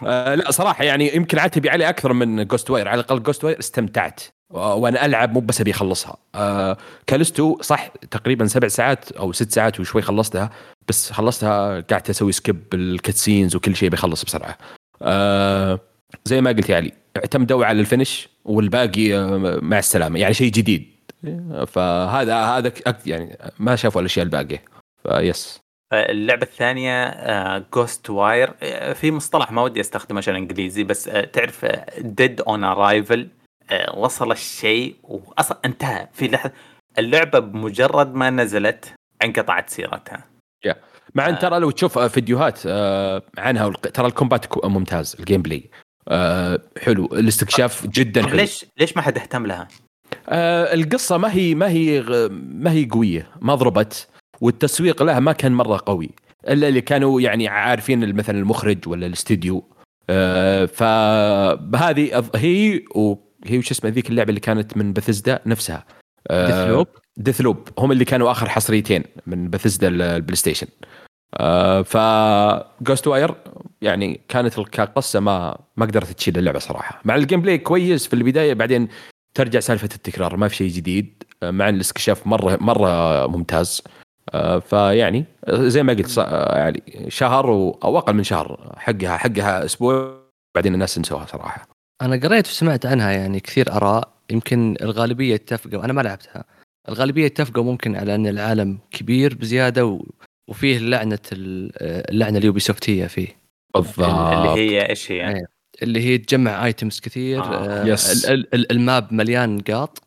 آه 0.06 0.34
لا 0.34 0.50
صراحة 0.50 0.84
يعني 0.84 1.16
يمكن 1.16 1.38
عتبي 1.38 1.70
عليه 1.70 1.88
أكثر 1.88 2.12
من 2.12 2.44
Ghostwire 2.46 2.88
على 2.88 3.00
الأقل 3.00 3.22
Ghostwire 3.22 3.58
استمتعت 3.58 4.20
وأنا 4.50 5.04
ألعب 5.06 5.32
مو 5.32 5.40
بس 5.40 5.60
أبي 5.60 5.70
أخلصها. 5.70 6.16
آه 6.34 6.76
كالستو 7.06 7.58
صح 7.62 7.86
تقريبا 8.10 8.46
سبع 8.46 8.68
ساعات 8.68 9.12
أو 9.12 9.32
ست 9.32 9.50
ساعات 9.52 9.80
وشوي 9.80 10.02
خلصتها 10.02 10.50
بس 10.88 11.12
خلصتها 11.12 11.80
قعدت 11.80 12.10
أسوي 12.10 12.32
skip 12.32 12.62
ال 12.74 12.82
cutscenes 12.82 13.56
وكل 13.56 13.76
شيء 13.76 13.88
بيخلص 13.88 14.24
بسرعة. 14.24 14.58
آه 15.02 15.80
زي 16.24 16.40
ما 16.40 16.50
قلت 16.50 16.68
يا 16.68 16.76
علي 16.76 16.92
اعتمدوا 17.16 17.64
على 17.66 17.80
ال 17.80 17.87
finish 17.87 18.28
والباقي 18.44 19.14
آه، 19.16 19.58
مع 19.62 19.78
السلامة 19.78 20.18
يعني 20.18 20.34
شيء 20.34 20.52
جديد. 20.52 20.92
فهذا 21.66 22.36
هذا 22.36 22.72
يعني 23.06 23.38
ما 23.58 23.76
شافوا 23.76 24.00
الأشياء 24.00 24.24
الباقية. 24.24 24.62
ف 25.02 25.16
yes 25.16 25.60
اللعبة 25.92 26.42
الثانية 26.42 27.58
Ghostwire 27.74 28.52
في 28.94 29.10
مصطلح 29.12 29.52
ما 29.52 29.62
ودي 29.62 29.80
أستخدمه 29.80 30.18
عشان 30.18 30.34
إنجليزي 30.34 30.84
بس 30.84 31.08
آه، 31.08 31.24
تعرف 31.24 31.64
dead 31.98 32.40
on 32.40 32.64
arrival 32.64 33.28
وصل 33.94 34.32
الشيء 34.32 34.96
واصلا 35.02 35.58
انتهى. 35.64 36.08
في 36.12 36.28
لحظة 36.28 36.52
اللعبة 36.98 37.38
بمجرد 37.38 38.14
ما 38.14 38.30
نزلت 38.30 38.94
انقطعت 39.24 39.70
سيرتها. 39.70 40.24
مع 41.14 41.28
إن 41.28 41.34
آه. 41.34 41.38
ترى 41.38 41.58
لو 41.58 41.70
تشوف 41.70 41.98
فيديوهات 41.98 42.58
آه، 42.66 43.22
عنها 43.38 43.70
ترى 43.70 44.06
ال 44.06 44.12
combat 44.12 44.46
كو- 44.46 44.68
ممتاز 44.68 45.16
ال 45.20 45.42
gameplay. 45.42 45.70
آه، 46.08 46.60
حلو. 46.82 47.04
الاستكشاف 47.06 47.86
جدا 47.86 48.26
حلو. 48.26 48.36
ليش 48.36 48.66
ليش 48.78 48.96
ما 48.96 49.02
حد 49.02 49.18
اهتم 49.18 49.46
لها؟ 49.46 49.68
آه، 50.28 50.74
القصة 50.74 51.16
ما 51.18 51.32
هي 51.32 51.54
ما 51.54 51.68
هي 51.68 52.00
ما 52.30 52.72
هي 52.72 52.84
قوية 52.92 53.30
ما 53.40 53.54
ضربت. 53.54 54.08
والتسويق 54.40 55.02
لها 55.02 55.20
ما 55.20 55.32
كان 55.32 55.52
مرة 55.52 55.80
قوي. 55.86 56.10
إلا 56.48 56.68
اللي 56.68 56.80
كانوا 56.80 57.20
يعني 57.20 57.48
عارفين 57.48 58.16
مثلا 58.16 58.38
المخرج 58.38 58.78
ولا 58.88 59.06
الاستديو. 59.06 59.64
آه، 60.10 60.64
فهذه 60.66 62.24
هي 62.34 62.84
وهي 62.94 63.58
وش 63.58 63.70
اسمها 63.70 63.92
ذيك 63.92 64.10
اللعبة 64.10 64.28
اللي 64.28 64.40
كانت 64.40 64.76
من 64.76 64.92
بثزدا 64.92 65.40
نفسها. 65.46 65.84
Deathloop؟ 66.32 66.86
Deathloop 67.16 67.68
هم 67.78 67.92
اللي 67.92 68.04
كانوا 68.04 68.30
آخر 68.30 68.48
حصريتين 68.48 69.04
من 69.26 69.50
بثزدا 69.50 69.88
ال 69.88 70.36
PlayStation 70.36 70.66
آه 71.34 71.82
ف 71.82 71.96
Ghostwire 72.82 73.34
يعني 73.82 74.20
كانت 74.28 74.60
كقصة 74.60 75.20
ما 75.20 75.58
ما 75.76 75.86
قدرت 75.86 76.10
تشيل 76.10 76.38
اللعبة 76.38 76.58
صراحة. 76.58 77.00
مع 77.04 77.14
ال 77.14 77.40
gameplay 77.40 77.58
كويس 77.58 78.06
في 78.06 78.14
البداية 78.14 78.54
بعدين 78.54 78.88
ترجع 79.34 79.60
سالفة 79.60 79.88
التكرار 79.94 80.36
ما 80.36 80.48
في 80.48 80.56
شيء 80.56 80.68
جديد. 80.68 81.22
آه، 81.42 81.50
مع 81.50 81.68
الاستكشاف 81.68 82.26
مره 82.26 82.58
مرة 82.60 83.26
ممتاز. 83.26 83.82
آه، 83.86 83.90
فيعني 84.60 85.24
زي 85.48 85.82
ما 85.82 85.92
قلت 85.92 86.06
ص- 86.06 86.18
آه، 86.18 86.58
يعني 86.58 86.82
شهر 87.08 87.46
أو 87.84 87.98
أقل 87.98 88.12
من 88.14 88.22
شهر 88.24 88.74
حقها 88.76 89.16
حقها 89.16 89.64
أسبوع 89.64 90.18
بعدين 90.54 90.74
الناس 90.74 90.98
نسوها 90.98 91.26
صراحة 91.26 91.68
أنا 92.02 92.16
قريت 92.28 92.46
وسمعت 92.46 92.86
عنها 92.86 93.10
يعني 93.12 93.40
كثير 93.40 93.72
آراء 93.72 94.08
يمكن 94.30 94.76
الغالبية 94.82 95.34
اتفقوا 95.34 95.84
أنا 95.84 95.92
ما 95.92 96.00
لعبتها 96.00 96.44
الغالبية 96.88 97.26
اتفقوا 97.26 97.64
ممكن 97.64 97.96
على 97.96 98.14
أن 98.14 98.26
العالم 98.26 98.78
كبير 98.90 99.34
بزيادة 99.34 99.86
و... 99.86 100.06
وفيه 100.48 100.78
لعنة 100.78 101.18
ال- 101.32 101.72
اللعنه 102.10 102.38
اليوبي 102.38 102.60
سوفتيه 102.60 103.06
فيه 103.06 103.28
اللي 104.50 104.60
هي 104.76 104.88
إيش 104.90 105.12
هي؟ 105.12 105.28
إيه. 105.28 105.44
اللي 105.82 106.00
هي 106.04 106.18
تجمع 106.18 106.64
items 106.66 107.00
كثير 107.00 107.42
آه. 107.42 107.82
آه 107.82 107.84
yes. 107.86 108.24
ال- 108.24 108.32
ال- 108.34 108.54
ال- 108.54 108.72
ال 108.72 108.82
map 108.82 109.12
مليان 109.12 109.56
نقاط 109.56 110.02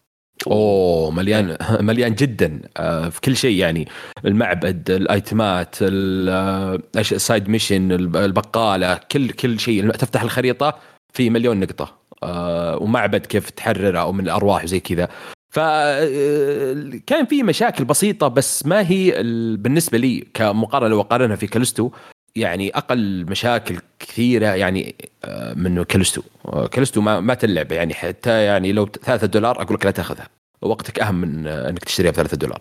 أوه 0.48 1.12
مليان 1.12 1.58
مليان 1.80 2.16
جدا. 2.16 2.62
آه، 2.78 3.10
في 3.10 3.22
كل 3.22 3.36
شيء 3.38 3.58
يعني. 3.58 3.88
المعبد 4.26 4.90
ال 4.92 5.06
item 5.06 5.62
ات 5.62 5.76
ال- 5.82 6.30
آه، 6.30 6.80
ال 6.98 7.08
side 7.08 7.50
mission 7.50 7.92
الب- 7.92 8.18
البقالة 8.18 9.00
كل 9.12 9.30
كل 9.32 9.60
شيء. 9.60 9.90
تفتح 9.92 10.22
الخريطة 10.24 10.76
في 11.14 11.30
مليون 11.30 11.60
نقطة. 11.60 11.96
آه، 12.24 12.78
ومعبد 12.78 13.26
كيف 13.26 13.50
تحرره 13.50 14.00
أو 14.00 14.12
من 14.12 14.24
الأرواح 14.26 14.64
وزي 14.64 14.80
كذا. 14.80 15.08
ف 15.54 15.60
آه، 15.60 16.92
كان 17.08 17.26
في 17.26 17.44
مشاكل 17.44 17.86
بسيطة 17.86 18.28
بس 18.28 18.66
ما 18.66 18.90
هي 18.90 19.20
ال- 19.22 19.58
بالنسبة 19.58 19.98
لي 19.98 20.28
كمقارنة 20.34 20.88
لو 20.90 21.02
اقارنها 21.02 21.36
في 21.36 21.48
كالستو 21.48 21.92
يعني 22.36 22.70
أقل 22.78 23.26
مشاكل 23.30 23.80
كثيرة 24.00 24.48
يعني 24.48 24.96
آه، 25.24 25.54
من 25.54 25.84
كالستو. 25.84 26.22
آه، 26.46 26.68
كالستو 26.68 27.02
ما 27.02 27.20
ما 27.20 27.34
تلعب 27.34 27.72
يعني 27.72 27.94
حتى 27.94 28.44
يعني 28.44 28.72
لو 28.72 28.86
3 28.86 29.28
دولار 29.28 29.62
أقول 29.62 29.76
لك 29.76 29.86
لا 29.86 29.92
تأخذها. 29.92 30.28
وقتك 30.62 31.00
أهم 31.00 31.16
من 31.16 31.48
آه، 31.48 31.70
إنك 31.70 31.84
تشتريها 31.84 32.12
ب 32.12 32.16
3 32.16 32.38
دولار 32.38 32.60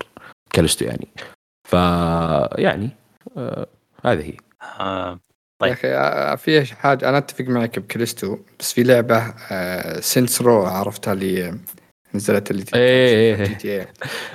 كالستو 0.52 0.84
يعني. 0.84 1.08
ف 1.68 1.72
يعني 2.58 2.90
آه، 3.36 3.66
هذه 4.04 4.22
هي. 4.22 4.36
آه 4.80 5.10
يا 5.10 5.18
طيب. 5.66 5.72
أخي 5.72 5.88
آه، 5.88 6.34
في 6.34 6.64
حاجة؟ 6.74 7.08
أنا 7.08 7.18
أتفق 7.18 7.44
معك 7.44 7.78
بكريستو 7.78 8.38
بس 8.60 8.72
في 8.72 8.82
لعبة 8.82 9.34
سينس 10.00 10.42
رو 10.42 10.62
عرفتها 10.66 11.12
اللي 11.12 11.54
نزلت 12.14 12.50
اللي 12.50 12.64
إيه، 12.74 13.36
إيه، 13.36 13.44
جي 13.44 13.54
تي 13.54 13.80
اي 13.80 13.86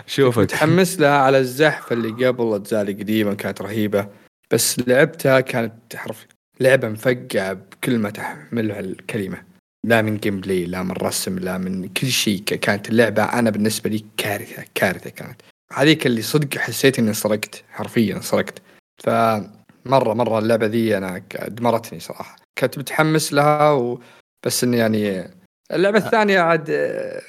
شوفك. 0.07 0.41
متحمس 0.41 0.99
لها 0.99 1.17
على 1.17 1.37
الزحف 1.37 1.91
اللي 1.91 2.27
قبل 2.27 2.53
اجزاء 2.53 2.85
قديمه 2.85 3.33
كانت 3.33 3.61
رهيبة. 3.61 4.07
بس 4.55 4.79
لعبتها 4.87 5.39
كانت 5.39 5.95
حرف 5.95 6.27
لعبة 6.59 6.89
مفقعة 6.89 7.53
بكل 7.53 7.97
ما 7.97 8.09
تحملها 8.09 8.79
الكلمة. 8.79 9.43
لا 9.85 10.01
من 10.01 10.17
جيم 10.17 10.41
بلاي 10.41 10.65
لا 10.65 10.83
من 10.83 10.91
رسم 10.91 11.39
لا 11.39 11.57
من 11.57 11.87
كل 11.87 12.07
شيء. 12.07 12.43
كانت 12.43 12.89
اللعبة 12.89 13.23
أنا 13.23 13.49
بالنسبة 13.49 13.89
لي 13.89 14.05
كارثة 14.17 14.65
كارثة 14.75 15.09
كانت. 15.09 15.41
هذيك 15.73 16.05
اللي 16.05 16.21
صدق 16.21 16.57
حسيت 16.57 16.99
إني 16.99 17.13
سرقت 17.13 17.63
حرفيا 17.69 18.19
سرقت 18.19 18.61
فمرة 19.03 20.13
مرة 20.13 20.39
اللعبة 20.39 20.65
ذي 20.65 20.97
أنا 20.97 21.17
دمرتني 21.47 21.99
صراحة. 21.99 22.35
كنت 22.57 22.77
متحمس 22.77 23.33
لها 23.33 23.71
و... 23.71 24.01
بس 24.45 24.63
إني 24.63 24.77
يعني 24.77 25.31
اللعبة 25.71 25.97
الثانية 25.97 26.39
عاد 26.39 26.69
آه، 26.69 27.21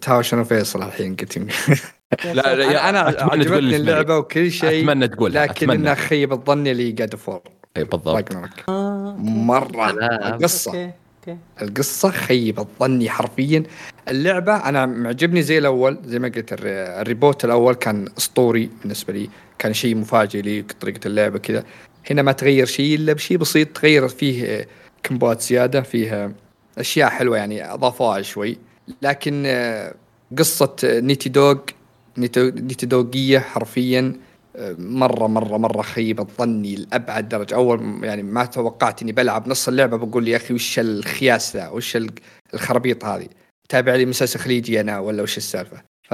تهاوشنا 0.00 0.38
وفيصل 0.38 0.82
الحين 0.82 1.16
قلت 1.16 1.38
لا 2.24 2.32
لا 2.34 2.52
أنا, 2.52 2.64
يا- 2.72 2.88
أنا 2.88 3.08
أتمنى 3.08 3.44
تقول 3.44 3.54
عجبتني 3.58 3.76
اللعبة 3.76 4.16
وكل 4.18 4.50
شيء 4.50 4.80
أتمنى 4.82 5.08
تقولها 5.08 5.42
لكن 5.46 5.52
أتمنى. 5.52 5.74
إنها 5.82 5.94
خيبت 5.94 6.46
ظني 6.46 6.70
اللي 6.70 6.92
God 6.92 7.14
of 7.14 7.24
War 7.24 7.40
إي 7.76 7.84
بالضبط. 7.84 8.32
آه، 8.34 8.38
أوكي. 8.38 8.62
مرة. 9.22 9.92
لا، 9.92 10.28
القصة. 10.36 10.70
أوكي 10.70 10.90
أوكي. 11.28 11.38
القصة 11.62 12.10
خيبت 12.10 12.66
ظني 12.80 13.10
حرفيا. 13.10 13.62
اللعبة 14.08 14.56
أنا 14.56 14.86
معجبني 14.86 15.42
زي 15.42 15.58
الأول 15.58 15.98
زي 16.04 16.18
ما 16.18 16.28
قلت 16.28 16.52
الر- 16.52 17.00
ال 17.00 17.06
reboot 17.06 17.44
الأول 17.44 17.74
كان 17.74 18.08
أسطوري 18.18 18.70
بالنسبة 18.82 19.12
لي. 19.12 19.30
كان 19.58 19.72
شيء 19.74 19.96
مفاجئ 19.96 20.40
لي 20.42 20.62
طريقة 20.80 21.00
اللعبة 21.06 21.38
كذا. 21.38 21.64
هنا 22.10 22.22
ما 22.22 22.32
تغير 22.32 22.66
شيء 22.66 22.94
إلا 22.94 23.12
بشيء 23.12 23.36
بسيط. 23.38 23.68
تغير 23.78 24.08
فيه 24.08 24.44
آه، 24.46 24.66
combat 25.02 25.40
زيادة 25.40 25.80
فيه 25.80 26.12
آه، 26.24 26.32
أشياء 26.78 27.08
حلوة 27.10 27.36
يعني 27.36 27.72
أضافوها 27.72 28.22
شوي. 28.22 28.58
لكن 29.02 29.42
آه، 29.46 29.94
قصة 30.38 30.76
Naughty 30.84 31.28
Dog 31.28 31.56
نيتو- 32.18 32.54
Naughty 32.60 32.86
Dog 32.86 33.17
يه 33.17 33.38
حرفيا 33.38 34.12
آه، 34.56 34.76
مرة 34.78 35.26
مرة 35.26 35.56
مرة 35.56 35.82
خيبت 35.82 36.30
ظني 36.38 36.74
لأبعد 36.76 37.28
درجة. 37.28 37.54
أول 37.54 38.00
يعني 38.04 38.22
ما 38.22 38.44
توقعت 38.44 39.02
اني 39.02 39.12
بلعب 39.12 39.48
نص 39.48 39.68
اللعبة 39.68 39.96
بقول 39.96 40.28
يا 40.28 40.36
أخي 40.36 40.54
وش 40.54 40.78
الخياس 40.78 41.56
ذا؟ 41.56 41.68
وش 41.68 41.96
ال- 41.96 42.10
الخرابيط 42.54 43.04
هذه؟ 43.04 43.28
تابع 43.68 43.94
لي 43.94 44.06
مسلسل 44.06 44.38
خليجي 44.40 44.80
أنا 44.80 44.98
ولا 44.98 45.22
وش 45.22 45.36
السالفة؟ 45.36 45.82
ف 46.08 46.10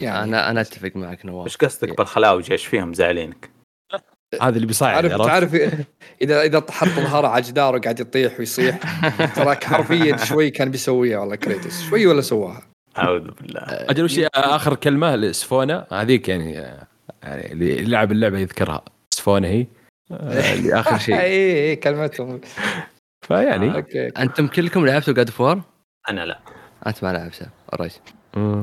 يعني 0.00 0.22
أنا 0.24 0.50
أنا 0.50 0.60
أتفق 0.60 0.92
معك 0.94 1.26
نواف. 1.26 1.46
وش 1.46 1.56
قصدك 1.56 1.96
بالخلاوجة؟ 1.98 2.52
إيش 2.52 2.66
فيهم 2.66 2.94
زعلينك؟ 2.94 3.50
هذا 4.42 4.56
اللي 4.56 4.66
بيصعد 4.66 5.08
تعرف 5.08 5.20
عرفت؟ 5.20 5.56
تعرف 5.56 5.84
اذا 6.22 6.42
إذا 6.42 6.64
حط 6.70 6.88
ظهره 6.88 7.28
على 7.28 7.42
جدار 7.42 7.76
وقاعد 7.76 8.00
يطيح 8.00 8.38
ويصيح. 8.38 8.78
تراك 9.36 9.64
حرفيا 9.64 10.16
شوي 10.16 10.50
كان 10.50 10.70
بيسويها 10.70 11.18
والله 11.18 11.36
كريتوس. 11.36 11.82
شوي 11.82 12.06
ولا 12.06 12.20
سواها. 12.20 12.62
أعوذ 12.98 13.30
بالله. 13.30 13.62
أجل 13.62 14.04
وش 14.04 14.18
آخر 14.34 14.74
كلمة 14.74 15.16
لسفونا؟ 15.16 15.86
هذيك 15.92 16.28
يعني 16.28 16.52
يعني 17.22 17.52
اللي 17.52 17.84
لعب 17.84 18.12
اللعبة 18.12 18.38
يذكرها. 18.38 18.82
سفونا 19.10 19.48
هي؟ 19.48 19.66
آه، 20.12 20.54
اللي 20.54 20.80
آخر 20.80 20.98
شيء. 20.98 21.20
اي 21.20 21.68
اي 21.70 21.76
كلمتهم. 21.76 22.40
فيعني. 23.26 23.74
أوكي. 23.76 24.08
أنتم 24.08 24.46
كلكم 24.46 24.86
لعبتوا 24.86 25.14
God 25.14 25.30
of 25.30 25.40
War؟ 25.40 25.60
أنا 26.10 26.26
لا. 26.26 26.38
أنت 26.86 27.04
ما 27.04 27.12
لعبتها 27.12 27.50
مم. 28.36 28.62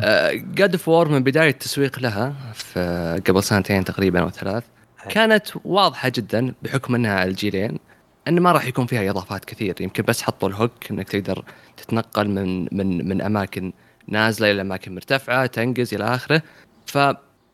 God 0.53 0.71
of 0.71 0.87
War 0.87 1.07
من 1.07 1.23
بداية 1.23 1.49
التسويق 1.49 1.99
لها 1.99 2.33
في 2.53 3.21
قبل 3.27 3.43
سنتين 3.43 3.83
تقريبا 3.83 4.21
أو 4.21 4.29
ثلاث 4.29 4.63
كانت 5.09 5.47
واضحة 5.65 6.09
جدا 6.15 6.53
بحكم 6.61 6.95
إنها 6.95 7.19
على 7.19 7.29
الجيلين 7.29 7.79
إن 8.27 8.39
ما 8.39 8.51
راح 8.51 8.65
يكون 8.65 8.85
فيها 8.85 9.09
إضافات 9.09 9.45
كثير. 9.45 9.75
يمكن 9.81 10.03
بس 10.03 10.21
حطوا 10.21 10.49
ال 10.49 10.58
hook 10.58 10.91
إنك 10.91 11.09
تقدر 11.09 11.43
تتنقل 11.77 12.29
من 12.29 12.67
من 12.71 13.07
من 13.07 13.21
أماكن 13.21 13.73
نازلة 14.07 14.51
إلى 14.51 14.61
أماكن 14.61 14.95
مرتفعة 14.95 15.45
تنقز 15.45 15.93
إلى 15.93 16.03
آخره. 16.15 16.41
ف 16.85 16.97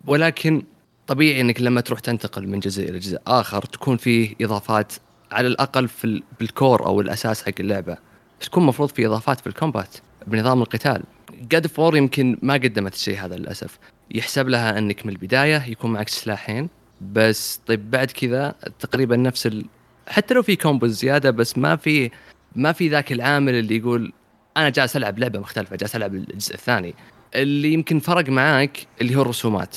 ولكن 0.05 0.63
طبيعي 1.07 1.41
إنك 1.41 1.61
لما 1.61 1.81
تروح 1.81 1.99
تنتقل 1.99 2.47
من 2.47 2.59
جزء 2.59 2.89
إلى 2.89 2.99
جزء 2.99 3.17
آخر 3.27 3.61
تكون 3.65 3.97
فيه 3.97 4.35
إضافات 4.41 4.93
على 5.31 5.47
الأقل 5.47 5.87
في 5.87 6.05
ال- 6.05 6.23
بال 6.39 6.54
core 6.54 6.85
أو 6.85 7.01
الأساس 7.01 7.43
حق 7.43 7.51
اللعبة. 7.59 7.97
تكون 8.39 8.65
مفروض 8.65 8.89
في 8.89 9.05
إضافات 9.07 9.39
في 9.39 9.47
ال 9.47 9.54
combat 9.54 9.95
بنظام 10.27 10.61
القتال. 10.61 11.03
God 11.41 11.67
of 11.67 11.79
War 11.79 11.97
يمكن 11.97 12.37
ما 12.41 12.53
قدمت 12.53 12.93
الشيء 12.93 13.19
هذا 13.19 13.35
للأسف. 13.35 13.79
يحسب 14.11 14.49
لها 14.49 14.77
إنك 14.77 15.05
من 15.05 15.11
البداية 15.11 15.63
يكون 15.67 15.91
معك 15.93 16.09
سلاحين 16.09 16.69
بس 17.13 17.59
طيب 17.67 17.91
بعد 17.91 18.11
كذا 18.11 18.55
تقريبا 18.79 19.15
نفس 19.17 19.47
ال... 19.47 19.65
حتى 20.07 20.33
لو 20.33 20.41
في 20.43 20.55
combos 20.55 20.91
زيادة 20.99 21.31
بس 21.31 21.57
ما 21.57 21.75
في 21.75 22.11
ما 22.55 22.71
في 22.71 22.87
ذاك 22.89 23.11
العامل 23.11 23.53
اللي 23.55 23.77
يقول 23.77 24.13
أنا 24.57 24.69
جالس 24.69 24.95
ألعب 24.97 25.19
لعبة 25.19 25.39
مختلفة 25.39 25.75
جالس 25.75 25.95
ألعب 25.95 26.15
الجزء 26.15 26.53
الثاني. 26.53 26.95
اللي 27.35 27.73
يمكن 27.73 27.99
فرق 27.99 28.29
معاك 28.29 28.87
اللي 29.01 29.15
هو 29.15 29.21
الرسومات. 29.21 29.75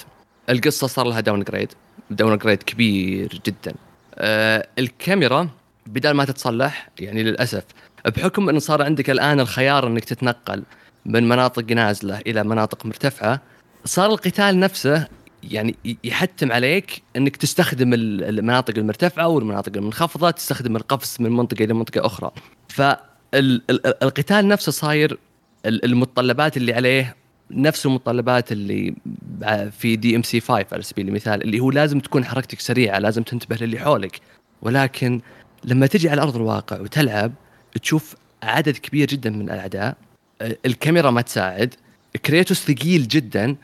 القصة 0.51 0.87
صار 0.87 1.07
لها 1.07 1.21
downgrade 1.21 1.73
downgrade 2.11 2.63
كبير 2.63 3.41
جدا. 3.47 3.75
آه 4.15 4.69
الكاميرا 4.79 5.49
بدل 5.87 6.11
ما 6.11 6.25
تتصلح 6.25 6.89
يعني 7.01 7.23
للأسف 7.23 7.65
بحكم 8.17 8.49
انه 8.49 8.59
صار 8.59 8.83
عندك 8.83 9.11
الآن 9.11 9.41
الخيار 9.41 9.87
إنك 9.87 10.05
تتنقل 10.05 10.63
من 11.07 11.29
مناطق 11.29 11.73
نازلة 11.73 12.19
إلى 12.19 12.45
مناطق 12.45 12.87
مرتفعة 12.87 13.41
صار 13.85 14.11
القتال 14.11 14.61
نفسه 14.61 15.09
يعني 15.43 15.75
يحتم 16.05 16.53
عليك 16.53 17.03
إنك 17.17 17.37
تستخدم 17.37 17.95
ال- 17.95 18.25
المناطق 18.25 18.79
المرتفعة 18.79 19.29
والمناطق 19.29 19.73
المنخفضة 19.77 20.31
تستخدم 20.31 20.77
القفز 20.77 21.17
من 21.21 21.31
منطقة 21.31 21.65
إلى 21.65 21.75
منطقة 21.75 22.07
أخرى. 22.07 22.31
فالقتال 23.33 24.49
نفسه 24.49 24.73
صاير 24.73 25.19
ال- 25.67 25.85
المتطلبات 25.85 26.57
اللي 26.57 26.75
عليه 26.75 27.17
نفس 27.51 27.87
المتطلبات 27.87 28.53
اللي 28.53 28.95
في 29.71 29.97
DMC 29.97 30.41
5 30.41 30.67
على 30.73 30.83
سبيل 30.83 31.09
المثال 31.09 31.43
اللي 31.43 31.61
هو 31.61 31.71
لازم 31.71 32.01
تكون 32.01 32.25
حركتك 32.25 32.61
سريعة 32.61 32.99
لازم 32.99 33.23
تنتبه 33.23 33.57
للي 33.57 33.79
حولك. 33.79 34.21
ولكن 34.63 35.21
لما 35.65 35.87
تجي 35.87 36.09
على 36.11 36.23
أرض 36.23 36.37
الواقع 36.37 36.81
وتلعب 36.81 37.33
تشوف 37.83 38.15
عدد 38.43 38.77
كبير 38.77 39.07
جدا 39.09 39.31
من 39.31 39.51
الأعداء 39.51 39.97
آه، 40.43 40.57
الكاميرا 40.67 41.11
ما 41.11 41.21
تساعد 41.21 41.75
كريتوس 42.27 42.59
ثقيل 42.65 43.09
جدا 43.09 43.57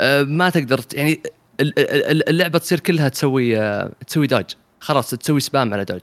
آه، 0.00 0.22
ما 0.22 0.50
تقدر 0.50 0.80
يعني 0.94 1.20
ال- 1.60 1.78
ال- 1.78 2.28
اللعبة 2.28 2.58
تصير 2.58 2.80
كلها 2.80 3.08
تسوي 3.08 3.58
آه، 3.58 3.92
تسوي 4.06 4.26
dodge 4.26 4.44
خلاص 4.80 5.10
تسوي 5.10 5.40
spam 5.40 5.74
على 5.74 5.84
dodge 5.84 6.00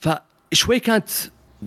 فشوي 0.00 0.80
كانت 0.80 1.08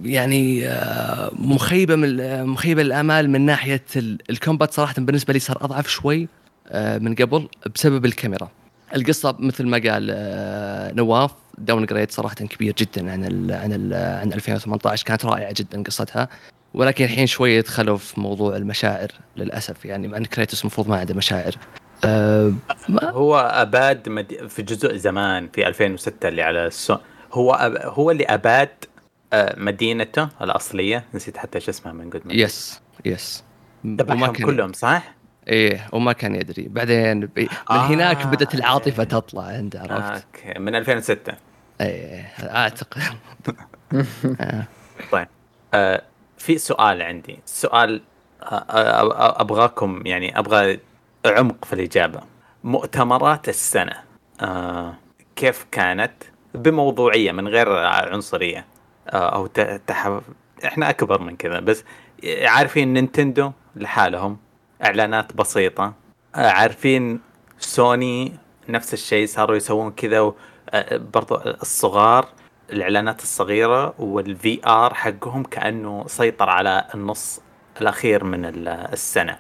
يعني 0.03 0.67
آه، 0.67 1.31
مخيبة 1.33 1.95
من 1.95 2.43
مخيبة 2.45 2.81
الامال 2.81 3.29
من 3.29 3.41
ناحية 3.41 3.83
ال- 3.95 4.17
ال 4.29 4.36
combat 4.36 4.73
صراحة 4.73 4.93
بالنسبة 4.97 5.33
لي 5.33 5.39
صار 5.39 5.57
أضعف 5.61 5.87
شوي 5.87 6.27
آه، 6.67 6.97
من 6.97 7.15
قبل 7.15 7.47
بسبب 7.75 8.05
الكاميرا 8.05 8.49
القصة 8.95 9.35
مثل 9.39 9.67
ما 9.67 9.77
قال 9.91 10.07
آه، 10.11 10.91
نواف 10.93 11.31
downgrade 11.57 12.11
صراحة 12.11 12.35
كبير 12.35 12.73
جدا 12.77 13.11
عن 13.11 13.25
ال 13.25 13.51
عن 13.51 13.73
ال 13.73 13.93
عن 14.19 14.33
2018 14.33 15.05
كانت 15.05 15.25
رائعة 15.25 15.53
جدا 15.57 15.83
قصتها 15.83 16.29
ولكن 16.73 17.03
الحين 17.05 17.27
شوية 17.27 17.61
دخلوا 17.61 17.97
في 17.97 18.19
موضوع 18.19 18.55
المشاعر 18.55 19.07
للأسف 19.37 19.85
يعني 19.85 20.07
مع 20.07 20.17
إن 20.17 20.25
كريتوس 20.25 20.61
المفروض 20.61 20.87
ما 20.89 20.97
عنده 20.97 21.13
مشاعر 21.13 21.51
أه 22.05 22.53
ما 22.89 23.09
هو 23.09 23.37
أباد. 23.37 24.27
في 24.49 24.61
جزء 24.61 24.95
زمان 24.95 25.49
في 25.53 25.67
2006 25.67 26.27
اللي 26.29 26.41
على 26.41 26.67
السو... 26.67 26.97
هو 27.33 27.53
أب... 27.53 27.77
هو 27.81 28.11
اللي 28.11 28.23
أباد 28.23 28.69
مدينته 29.57 30.29
الأصلية. 30.41 31.05
نسيت 31.13 31.37
حتى 31.37 31.55
إيش 31.55 31.69
اسمها 31.69 31.93
من 31.93 32.09
قد 32.09 32.21
ما 32.27 32.33
يس 32.33 32.81
يس 33.05 33.43
ذبحهم 33.87 34.33
كلهم 34.33 34.73
صح؟ 34.73 35.13
إيه 35.47 35.87
وما 35.91 36.13
كان 36.13 36.35
يدري. 36.35 36.67
بعدين 36.67 37.19
ب... 37.19 37.39
من 37.39 37.47
آه. 37.69 37.85
هناك 37.85 38.27
بدأت 38.27 38.55
العاطفة 38.55 39.03
تطلع 39.03 39.43
عنده 39.43 39.79
عرفت؟ 39.79 40.25
أوكي. 40.25 40.59
من 40.59 40.75
2006 40.75 41.33
إيه 41.81 42.21
أعتقد. 42.41 43.01
آه. 44.41 44.63
طيب. 45.11 45.27
آه 45.73 46.01
في 46.37 46.57
سؤال 46.57 47.01
عندي. 47.01 47.39
سؤال 47.45 48.01
آه 48.43 48.45
آه 48.45 49.11
آه 49.11 49.41
أبغاكم 49.41 50.01
يعني 50.05 50.39
أبغى 50.39 50.79
عمق 51.25 51.65
في 51.65 51.73
الإجابة. 51.73 52.21
مؤتمرات 52.63 53.49
السنة 53.49 53.95
آه 54.41 54.93
كيف 55.35 55.65
كانت؟ 55.71 56.13
بموضوعية 56.55 57.31
من 57.31 57.47
غير 57.47 57.77
عنصرية. 57.77 58.65
أو 59.07 59.47
ت- 59.47 59.81
تح... 59.87 60.19
إحنا 60.65 60.89
أكبر 60.89 61.21
من 61.21 61.35
كذا 61.35 61.59
بس 61.59 61.83
عارفين 62.43 62.93
Nintendo 62.93 63.51
لحالهم 63.75 64.37
إعلانات 64.83 65.33
بسيطة. 65.33 65.93
آه 66.35 66.49
عارفين 66.49 67.19
سوني 67.59 68.33
نفس 68.69 68.93
الشيء 68.93 69.25
صاروا 69.27 69.55
يسوون 69.55 69.91
كذا 69.91 70.31
آه، 70.69 70.97
برضو 71.13 71.35
الصغار 71.35 72.25
الإعلانات 72.69 73.21
الصغيرة 73.21 73.93
وال 73.99 74.59
VR 74.67 74.93
حقهم 74.93 75.43
كأنه 75.43 76.03
سيطر 76.07 76.49
على 76.49 76.87
النص 76.95 77.41
الأخير 77.81 78.23
من 78.23 78.45
ال- 78.45 78.67
السنة. 78.67 79.37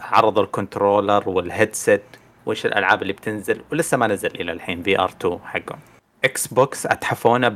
عرضوا 0.00 0.42
ال 0.42 0.50
controller 0.50 1.28
وال 1.28 1.44
headset 1.44 2.02
وش 2.46 2.66
الألعاب 2.66 3.02
اللي 3.02 3.12
بتنزل 3.12 3.60
ولسه 3.72 3.96
ما 3.96 4.06
نزل 4.06 4.30
إلى 4.40 4.52
الحين 4.52 4.82
VR 4.82 5.12
2 5.20 5.38
حقهم. 5.44 5.78
Xbox 6.24 6.86
اتحفونا 6.86 7.48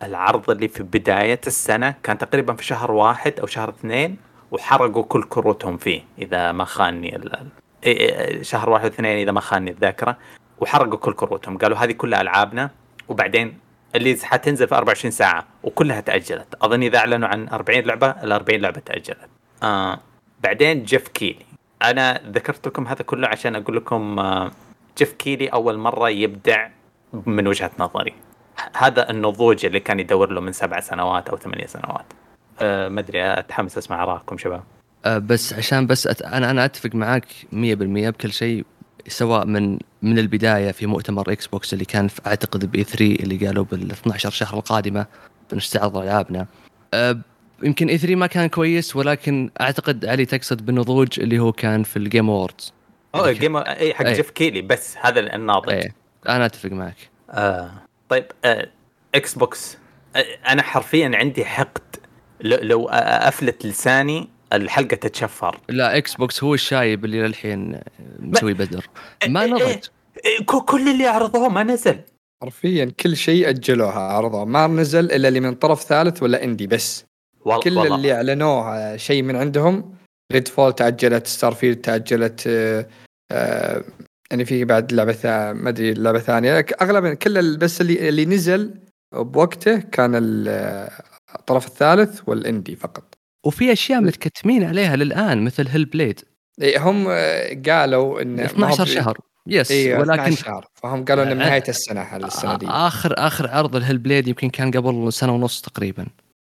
بالعرض 0.00 0.50
اللي 0.50 0.68
في 0.68 0.82
بداية 0.82 1.40
السنة 1.46 1.94
كان 2.02 2.18
تقريبا 2.18 2.54
في 2.54 2.64
شهر 2.64 2.92
واحد 2.92 3.40
أو 3.40 3.46
شهر 3.46 3.68
اثنين 3.68 4.16
وحرقوا 4.50 5.02
كل 5.02 5.22
كروتهم 5.22 5.76
فيه 5.76 6.04
إذا 6.18 6.52
ما 6.52 6.66
إيه، 7.84 8.42
شهر 8.42 8.70
واحد 8.70 8.84
واثنين 8.84 9.18
إذا 9.18 9.32
ما 9.32 9.40
خانني 9.40 9.70
الذاكرة 9.70 10.16
وحرقوا 10.60 10.98
كل 10.98 11.12
كروتهم. 11.12 11.58
قالوا 11.58 11.78
هذه 11.78 11.92
كلها 11.92 12.20
ألعابنا 12.20 12.70
وبعدين 13.08 13.58
اللي 13.94 14.18
حتنزل 14.22 14.68
في 14.68 14.74
24 14.74 15.10
ساعة 15.10 15.46
وكلها 15.62 16.00
تأجلت. 16.00 16.54
اظن 16.62 16.82
إذا 16.82 16.98
أعلنوا 16.98 17.28
عن 17.28 17.48
40 17.48 17.80
لعبة 17.80 18.10
ال 18.10 18.32
40 18.32 18.60
لعبة 18.60 18.80
تأجلت. 18.80 19.28
آه 19.62 20.00
بعدين 20.40 20.82
جيف 20.82 21.08
كيلي. 21.08 21.46
أنا 21.82 22.20
ذكرت 22.30 22.66
لكم 22.66 22.86
هذا 22.86 23.02
كله 23.02 23.28
عشان 23.28 23.56
أقول 23.56 23.76
لكم 23.76 24.18
آه 24.18 24.50
جيف 24.98 25.12
كيلي 25.12 25.48
أول 25.48 25.78
مرة 25.78 26.08
يبدع 26.08 26.68
من 27.26 27.46
وجهة 27.46 27.70
نظري. 27.78 28.14
هذا 28.76 29.10
النضوج 29.10 29.66
اللي 29.66 29.80
كان 29.80 30.00
يدور 30.00 30.30
له 30.30 30.40
من 30.40 30.52
سبع 30.52 30.80
سنوات 30.80 31.28
أو 31.28 31.36
ثمانية 31.36 31.66
سنوات. 31.66 32.04
أه 32.60 32.88
ما 32.88 33.00
أدري 33.00 33.32
أتحمس 33.38 33.78
أسمع 33.78 34.02
آرائكم 34.02 34.38
شباب. 34.38 34.62
أه 35.04 35.18
بس 35.18 35.52
عشان 35.52 35.86
بس 35.86 36.06
أت... 36.06 36.22
أنا 36.22 36.50
أنا 36.50 36.64
أتفق 36.64 36.94
معاك 36.94 37.26
100% 37.52 37.54
بكل 37.54 38.32
شيء 38.32 38.64
سواء 39.08 39.46
من 39.46 39.78
من 40.02 40.18
البداية 40.18 40.70
في 40.72 40.86
مؤتمر 40.86 41.32
Xbox 41.32 41.72
اللي 41.72 41.84
كان 41.84 42.08
في 42.08 42.20
أعتقد 42.26 42.72
ب 42.72 42.84
E3 42.84 43.04
اللي 43.04 43.46
قالوا 43.46 43.64
بال 43.64 43.90
12 43.90 44.30
شهر 44.30 44.58
القادمة 44.58 45.06
بنستعرض 45.52 45.96
ألعابنا. 45.96 46.46
أه 46.94 47.18
يمكن 47.62 47.88
E3 47.88 48.16
ما 48.16 48.26
كان 48.26 48.48
كويس 48.48 48.96
ولكن 48.96 49.50
أعتقد 49.60 50.06
علي 50.06 50.24
تقصد 50.26 50.66
بالنضوج 50.66 51.20
اللي 51.20 51.38
هو 51.38 51.52
كان 51.52 51.82
في 51.82 51.96
ال 51.96 52.03
Game 52.03 52.30
Awards 52.30 52.72
أوه 53.14 53.28
الجيم 53.30 53.56
اي 53.56 53.94
حق 53.94 54.06
أي. 54.06 54.12
جيف 54.12 54.30
كيلي 54.30 54.62
بس 54.62 54.96
هذا 55.00 55.20
الناضج. 55.20 55.72
إيه 55.72 55.94
أنا 56.28 56.46
أتفق 56.46 56.70
معك. 56.70 56.96
آه. 57.30 57.70
طيب 58.08 58.24
آه 58.44 58.68
Xbox 59.14 59.78
آه 60.16 60.24
أنا 60.48 60.62
حرفيا 60.62 61.10
عندي 61.14 61.44
حقد. 61.44 61.96
لو, 62.40 62.56
لو 62.62 62.88
أفلت 62.88 63.66
لساني 63.66 64.28
الحلقة 64.52 64.94
تتشفر. 64.96 65.60
لا 65.68 65.96
Xbox 65.96 66.44
هو 66.44 66.54
الشايب 66.54 67.04
اللي 67.04 67.22
للحين 67.22 67.80
مسوي 68.18 68.54
بدر. 68.54 68.86
ما 69.28 69.42
إيه، 69.42 69.50
نضج. 69.50 69.62
إيه، 70.24 70.44
كل 70.46 70.88
اللي 70.88 71.06
عرضوه 71.06 71.48
ما 71.48 71.62
نزل. 71.62 72.00
حرفيا 72.42 72.92
كل 73.00 73.16
شيء 73.16 73.48
أجلوها 73.48 74.00
عرضوه 74.00 74.44
ما 74.44 74.66
نزل 74.66 75.12
إلا 75.12 75.28
اللي 75.28 75.40
من 75.40 75.54
طرف 75.54 75.82
ثالث 75.82 76.22
ولا 76.22 76.44
indie 76.44 76.66
بس. 76.66 77.04
وال- 77.40 77.60
كل 77.62 77.78
والله. 77.78 77.94
اللي 77.96 78.12
أعلنوه 78.12 78.96
شيء 78.96 79.22
من 79.22 79.36
عندهم. 79.36 79.94
Redfall 80.32 80.72
تأجلت 80.72 81.26
Starfield 81.26 81.76
تأجلت 81.76 82.44
آه، 82.46 82.86
آه، 83.32 83.84
يعني 84.30 84.44
في 84.44 84.64
بعد 84.64 84.92
لعبة 84.92 85.18
ما 85.52 85.68
أدري 85.68 85.94
لعبة 85.94 86.18
ثانية. 86.18 86.66
أغلب 86.82 87.06
كل 87.06 87.56
بس 87.56 87.80
اللي 87.80 88.08
اللي 88.08 88.24
نزل 88.24 88.74
بوقته 89.14 89.78
كان 89.78 90.14
ال- 90.14 90.88
الطرف 91.34 91.66
الثالث 91.66 92.20
وال 92.26 92.40
indie 92.40 92.76
فقط. 92.76 93.14
وفي 93.46 93.72
أشياء 93.72 94.00
متكتمين 94.00 94.64
عليها 94.64 94.96
للآن 94.96 95.44
مثل 95.44 95.68
Hellblade 95.68 96.20
إيه، 96.62 96.88
هم 96.90 97.06
آه، 97.10 97.62
قالوا 97.68 98.22
إن 98.22 98.36
ما 98.36 98.42
هو 98.42 98.46
12 98.46 98.84
ب- 98.84 98.86
شهر. 98.86 99.18
yes 99.46 99.70
إي 99.70 99.94
ولكن 99.94 100.30
شهر. 100.32 100.66
فهم 100.74 101.04
قالوا 101.04 101.22
انه 101.24 101.30
آه، 101.32 101.34
بنهايه 101.34 101.62
السنة 101.68 102.16
السنة 102.16 102.56
دي. 102.58 102.66
اخر 102.68 103.14
آخر 103.18 103.48
عرض 103.50 103.76
ال 103.76 103.98
Hellblade 103.98 104.28
يمكن 104.28 104.50
كان 104.50 104.70
قبل 104.70 105.12
سنة 105.12 105.34
ونص 105.34 105.60
تقريبا. 105.60 106.06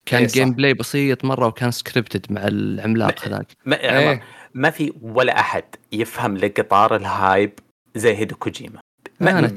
كان 0.07 0.20
إيه،. 0.20 0.29
gameplay 0.29 0.75
بسيط 0.74 1.24
مرة 1.24 1.47
وكان 1.47 1.70
scripted 1.71 2.27
مع 2.33 2.41
العملاق 2.47 3.24
هذاك. 3.29 3.47
ما, 3.66 3.99
إيه. 3.99 4.22
ما 4.55 4.70
في 4.70 4.93
ولا 5.03 5.41
أحد 5.41 5.64
يفهم 5.93 6.37
لقطار 6.37 6.97
ال 6.97 7.08
hype 7.08 7.53
زي 7.95 8.16
هيدو 8.16 8.36
كوجيما 8.36 8.80
ما, 9.20 9.53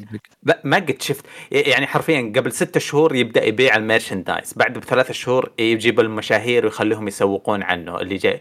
ما 0.64 0.78
قد 0.78 1.02
شفت. 1.02 1.26
يعني 1.52 1.88
حرفيا 1.88 2.34
قبل 2.36 2.52
ستة 2.52 2.80
شهور 2.80 3.16
يبدأ 3.16 3.46
يبيع 3.46 3.76
ال 3.76 3.82
merchandise 3.82 4.54
بعد 4.54 4.78
بثلاثة 4.78 5.14
شهور 5.14 5.52
يجيب 5.60 6.00
المشاهير 6.00 6.66
ويخليهم 6.66 7.08
يسوقون 7.08 7.64
عنه. 7.64 8.02
اللي 8.02 8.18
جاي 8.18 8.40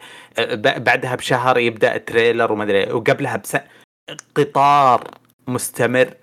بعدها 0.56 1.14
بشهر 1.14 1.58
يبدأ 1.58 1.96
trailer 1.96 2.52
وما 2.52 2.64
أدري 2.64 2.92
وقبلها 2.92 3.36
بس 3.36 3.56
قطار 4.34 5.10
مستمر. 5.48 6.14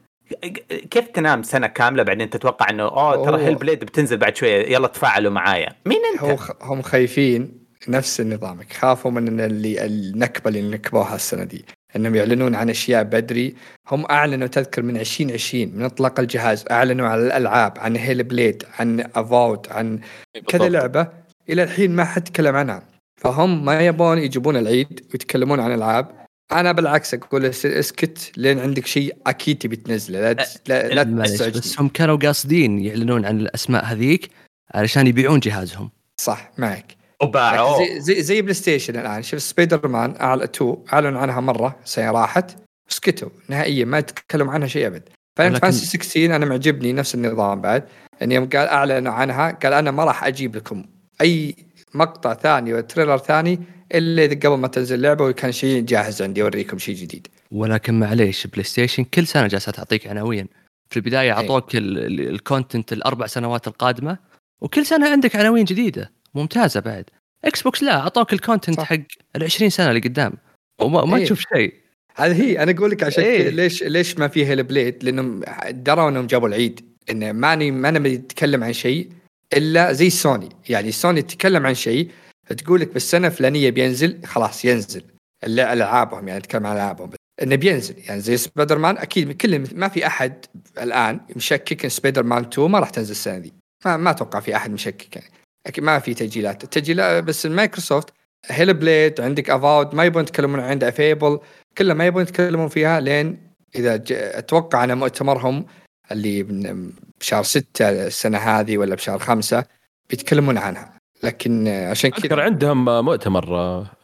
كيف 0.91 1.07
تنام 1.07 1.43
سنة 1.43 1.68
كاملة 1.68 2.03
بعدين 2.03 2.30
تتوقع 2.30 2.70
إنه 2.70 2.84
أوه 2.84 3.26
ترى. 3.26 3.43
Hellblade 3.43 3.80
بتنزل 3.80 4.18
بعد 4.18 4.36
شوية 4.36 4.72
يلا 4.72 4.88
تفاعلوا 4.88 5.32
معايا. 5.32 5.76
مين 5.86 5.99
أنت؟ 6.13 6.39
هم 6.61 6.82
خايفين 6.82 7.68
نفس 7.88 8.22
نظامك 8.22 8.74
خافوا 8.74 9.11
من 9.11 9.39
اللي 9.39 9.86
النكبة 9.86 10.49
اللي 10.49 10.61
نكبوها 10.61 11.15
السنة 11.15 11.43
دي. 11.43 11.65
إنهم 11.98 12.16
يعلنون 12.16 12.56
عن 12.56 12.70
أشياء 12.70 13.04
بدري. 13.04 13.56
هم 13.91 14.06
أعلنوا 14.12 14.48
تذكر 14.48 14.82
من 14.82 14.98
2020 14.98 15.72
من 15.76 15.84
إطلاق 15.84 16.20
الجهاز. 16.20 16.66
أعلنوا 16.72 17.08
عن 17.08 17.20
الألعاب 17.20 17.74
عن 17.80 17.95
Hellblade 17.95 18.64
عن 18.80 19.00
Avowed 19.16 19.72
عن 19.72 20.00
كذا 20.48 20.70
لعبة. 20.70 21.08
إلى 21.50 21.64
الحين 21.64 21.91
ما 21.95 22.06
حد 22.06 22.24
تكلم 22.24 22.56
عنها. 22.56 22.84
فهم 23.22 23.66
ما 23.66 23.82
يبون 23.82 24.18
يجيبون 24.18 24.58
العيد 24.58 25.06
ويتكلمون 25.14 25.60
عن 25.60 25.74
العاب 25.74 26.08
أنا 26.52 26.72
بالعكس 26.72 27.14
أقول 27.14 27.45
اس- 27.45 27.66
اسكت 27.66 28.32
لين 28.38 28.60
عندك 28.60 28.86
شيء 28.86 29.16
أكيد 29.28 29.58
تبي 29.58 29.76
تنزله. 29.76 30.20
لا 30.22 30.34
تس- 30.34 30.58
لا, 30.68 30.88
لا 30.88 31.04
بس 31.50 31.80
هم 31.80 31.88
كانوا 31.88 32.18
قاصدين 32.18 32.80
يعلنون 32.80 33.26
عن 33.26 33.39
الأسماء 33.39 33.86
هذيك 33.86 34.30
علشان 34.76 35.08
يبيعون 35.08 35.39
جهازهم. 35.39 35.89
صح 36.22 36.52
معك. 36.58 36.97
وباعوه 37.24 37.78
زي, 37.78 37.99
زي 38.01 38.22
زي 38.22 38.41
بلاي 38.41 38.53
ستيشن 38.53 38.99
الآن. 38.99 39.24
شوف 39.24 39.41
سبايدر 39.41 39.88
مان 39.88 40.15
أعل 40.22 40.41
2 40.43 40.76
اعلنوا 40.93 41.20
عنها 41.22 41.39
مرة 41.41 41.76
سنه 41.86 42.11
راحت 42.11 42.51
سكتوا 42.89 43.30
نهائيا 43.49 43.86
ما 43.86 43.99
تكلموا 43.99 44.53
عنها 44.53 44.68
شيء 44.68 44.88
أبد. 44.88 45.09
Final 45.38 45.54
ولكن- 45.53 45.61
Fantasy 45.62 45.86
16 45.86 46.36
أنا 46.36 46.45
معجبني 46.45 46.93
نفس 46.93 47.15
النظام 47.15 47.61
بعد. 47.61 47.84
إن 48.22 48.32
يوم 48.32 48.49
قال 48.49 48.68
اعلنوا 48.68 49.13
عنها 49.13 49.51
قال 49.51 49.74
أنا 49.74 49.91
ما 49.91 50.03
راح 50.03 50.24
أجيب 50.24 50.55
لكم 50.55 50.84
أي 51.22 51.55
مقطع 51.93 52.34
ثاني 52.34 52.74
ولا 52.74 52.82
trailer 52.82 53.18
ثاني 53.18 53.59
إلا 53.95 54.24
إذا 54.26 54.36
قبل 54.49 54.57
ما 54.57 54.68
تنزل 54.68 54.95
اللعبه 54.95 55.26
وكان 55.26 55.51
شيء 55.51 55.82
جاهز 55.82 56.22
عندي 56.22 56.41
اوريكم 56.41 56.78
شيء 56.78 56.95
جديد. 56.95 57.28
ولكن 57.51 57.99
معليش 57.99 58.47
بلاي 58.47 58.63
ستيشن 58.63 59.03
كل 59.03 59.28
سنة 59.28 59.47
جالسة 59.47 59.72
تعطيك 59.72 60.07
عناوين. 60.07 60.47
في 60.89 60.97
البداية 60.97 61.32
أعطوك 61.32 61.76
ال- 61.76 61.97
ال- 61.97 62.30
ال 62.30 62.38
content 62.38 62.93
الأربع 62.93 63.28
سنوات 63.28 63.68
القادمة 63.68 64.18
وكل 64.61 64.86
سنة 64.86 65.09
عندك 65.09 65.36
عناوين 65.36 65.65
جديدة. 65.65 66.11
ممتازة 66.38 66.80
بعد. 66.80 67.06
إكس 67.46 67.62
بوكس 67.62 67.84
لا 67.84 68.00
اعطوك 68.00 68.34
ال 68.34 68.39
content. 68.39 68.80
حق 68.80 68.98
ال 69.36 69.44
20 69.44 69.70
سنة 69.70 69.90
اللي 69.90 70.00
قدام. 70.00 70.34
وما 70.82 71.06
ما 71.06 71.18
إيه. 71.18 71.26
تشوف 71.26 71.40
شيء. 71.54 71.74
هذه 72.16 72.44
هي 72.44 72.64
أنا 72.64 72.72
أقول 72.72 72.92
لك 72.92 73.04
عشان 73.04 73.24
إيه. 73.24 73.50
ليش 73.50 73.84
ليش 73.84 74.18
ما 74.18 74.28
في 74.28 74.46
Hellblade 74.45 75.04
لأنهم 75.04 75.44
دروا 75.70 76.10
أنهم 76.10 76.28
جابوا 76.28 76.48
العيد. 76.48 76.86
انه 77.10 77.32
ماني 77.32 77.72
ما 77.72 77.90
أنا 77.90 78.00
بتكلم 78.00 78.64
عن 78.64 78.74
شيء 78.74 79.10
إلا 79.54 79.94
زي 79.94 80.10
سوني 80.10 80.50
يعني 80.70 80.92
سوني 80.92 81.22
تتكلم 81.22 81.66
عن 81.66 81.76
شيء 81.76 82.12
تقول 82.58 82.82
لك 82.82 82.94
بالسنة 82.94 83.28
الفلانية 83.28 83.70
بينزل 83.70 84.26
خلاص 84.26 84.66
ينزل. 84.66 85.04
ألعابهم 85.44 86.28
يعني 86.28 86.42
تتكلم 86.42 86.66
عن 86.68 86.76
ألعابهم 86.76 87.10
إنه 87.44 87.56
بينزل. 87.56 87.96
يعني 88.08 88.22
زي 88.22 88.38
سبايدر 88.38 88.78
مان 88.78 88.98
أكيد 88.98 89.32
كل 89.32 89.64
ما 89.76 89.88
في 89.88 90.08
أحد 90.08 90.46
الآن 90.82 91.20
مشكك 91.36 91.84
إن 91.84 91.90
سبايدر 91.90 92.24
مان 92.24 92.44
2 92.44 92.72
ما 92.72 92.80
راح 92.80 92.90
تنزل 92.90 93.12
السنة 93.12 93.38
دي. 93.38 93.54
ما 93.86 93.98
ما 93.98 94.10
أتوقع 94.10 94.40
في 94.40 94.56
أحد 94.56 94.72
مشكك 94.72 95.16
يعني. 95.16 95.28
أكيد 95.68 95.84
ما 95.84 95.99
في 95.99 96.13
تسجيلات. 96.13 96.63
التسجيلات 96.63 97.24
بس 97.24 97.45
مايكروسوفت 97.45 98.09
Hellblade 98.45 99.22
عندك 99.22 99.49
Avowed 99.50 99.95
ما 99.95 100.03
يبون 100.03 100.24
يتكلمون 100.24 100.59
عند 100.59 100.84
Fable 100.84 101.39
كلها 101.78 101.93
ما 101.95 102.05
يبون 102.05 102.22
يتكلمون 102.22 102.68
فيها 102.68 102.99
لين 102.99 103.38
إذا 103.76 103.95
ج... 103.95 104.11
أتوقع 104.13 104.84
ان 104.84 104.97
مؤتمرهم 104.97 105.65
اللي 106.11 106.43
من- 106.43 106.91
بشهر 107.20 107.43
ستة 107.43 107.89
السنة 107.89 108.38
هذه 108.38 108.78
ولا 108.78 108.95
بشهر 108.95 109.20
خمسة 109.20 109.63
بيتكلمون 110.09 110.57
عنها. 110.57 110.93
لكن 111.24 111.68
عشان 111.68 112.09
كذا 112.11 112.41
عندهم 112.41 113.05
مؤتمر 113.05 113.45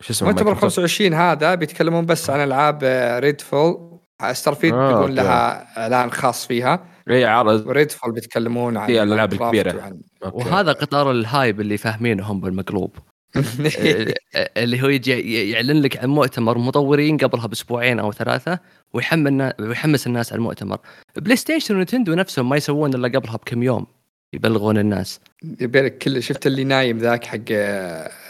شو 0.01 0.13
اسمه 0.13 0.27
مؤتمر 0.29 0.45
مايكروسوفت. 0.51 0.79
25 0.79 1.13
هذا 1.13 1.55
بيتكلمون 1.55 2.05
بس 2.05 2.29
عن 2.29 2.43
ألعاب 2.43 2.79
Redfall 3.23 3.99
Starfield 4.31 4.73
آه، 4.73 4.93
بيكون. 4.99 5.15
لها 5.15 5.67
إعلان 5.77 6.11
خاص 6.11 6.47
فيها. 6.47 6.85
اي 7.09 7.25
عرض 7.25 7.67
و 7.67 7.91
Redfall 7.91 8.11
بيتكلمون 8.11 8.77
عن 8.77 8.89
الكبيرة. 9.33 9.77
وعن- 9.77 10.01
أوكي. 10.25 10.49
وهذا 10.49 10.71
قطار 10.71 11.11
ال 11.11 11.21
hype 11.21 11.61
اللي 11.61 11.77
فاهمينه 11.77 12.23
هم 12.31 12.39
بالمقلوب 12.41 12.95
اللي 14.57 14.81
هو 14.81 14.87
يجي 14.87 15.49
يعلن 15.51 15.81
لك 15.81 15.97
عن 15.97 16.09
مؤتمر 16.09 16.57
مطورين 16.57 17.17
قبلها 17.17 17.47
بأسبوعين 17.47 17.99
أو 17.99 18.11
ثلاثة 18.11 18.59
ويحمل 18.93 19.53
ويحمس 19.59 20.07
الناس 20.07 20.31
على 20.33 20.37
المؤتمر 20.39 20.77
بلاي 21.15 21.35
ستيشن 21.35 21.75
ونتندو 21.75 22.13
نفسهم 22.13 22.49
ما 22.49 22.57
يسوون 22.57 22.93
إلا 22.93 23.07
قبلها 23.07 23.35
بكم 23.37 23.63
يوم 23.63 23.85
يبلغون 24.33 24.77
الناس 24.77 25.19
يبيلك 25.61 25.97
كل 25.97 26.23
شفت 26.23 26.47
اللي 26.47 26.63
نايم 26.63 26.97
ذاك 26.97 27.23
حق 27.25 27.37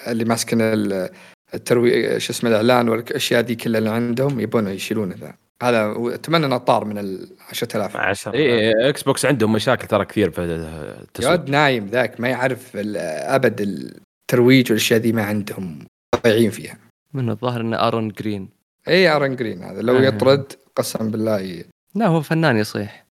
اللي 0.08 0.26
ماسكن 0.26 0.62
ال- 0.62 1.10
الترويج 1.54 2.18
شو 2.18 2.34
اسمه 2.34 2.50
الإعلان 2.50 2.90
والأشياء 2.90 3.42
دي 3.42 3.56
كلها 3.56 3.80
اللي 3.80 3.90
عندهم 3.90 4.40
يبون 4.40 4.68
يشيلونه 4.68 5.16
ذا 5.16 5.34
هذا 5.64 5.94
أتمنى 6.16 6.46
إنه 6.46 6.58
طار 6.58 6.86
من 6.86 6.98
ال 6.98 7.28
10000 7.50 7.98
عشر 7.98 8.34
اي 8.34 8.90
إكس 8.90 9.04
بوكس 9.04 9.26
عندهم 9.26 9.52
مشاكل 9.54 9.88
ترى 9.88 10.06
كثير 10.06 10.32
في 10.32 10.42
التسويق 10.42 11.32
ياد 11.32 11.50
نايم 11.50 11.86
ذاك 11.88 12.20
ما 12.22 12.28
يعرف 12.30 12.72
ال- 12.76 12.98
أبد 13.36 13.62
الترويج 13.62 14.72
والأشياء 14.72 15.00
دي 15.00 15.14
ما 15.14 15.24
عندهم 15.24 15.86
ضايعين 16.24 16.50
فيها. 16.50 16.78
من 17.14 17.30
الظاهر 17.30 17.62
إنه 17.62 17.78
أرون 17.88 18.10
جرين. 18.10 18.50
اي 18.88 19.08
ارن 19.08 19.36
جرين 19.36 19.64
هذا. 19.64 19.82
لو 19.82 19.98
آه. 19.98 20.02
يطرد 20.02 20.54
قسم 20.76 21.12
بالله 21.12 21.40
ي- 21.40 21.66
لا 21.96 22.08
هو 22.08 22.22
فنان 22.22 22.58
يصيح. 22.58 23.06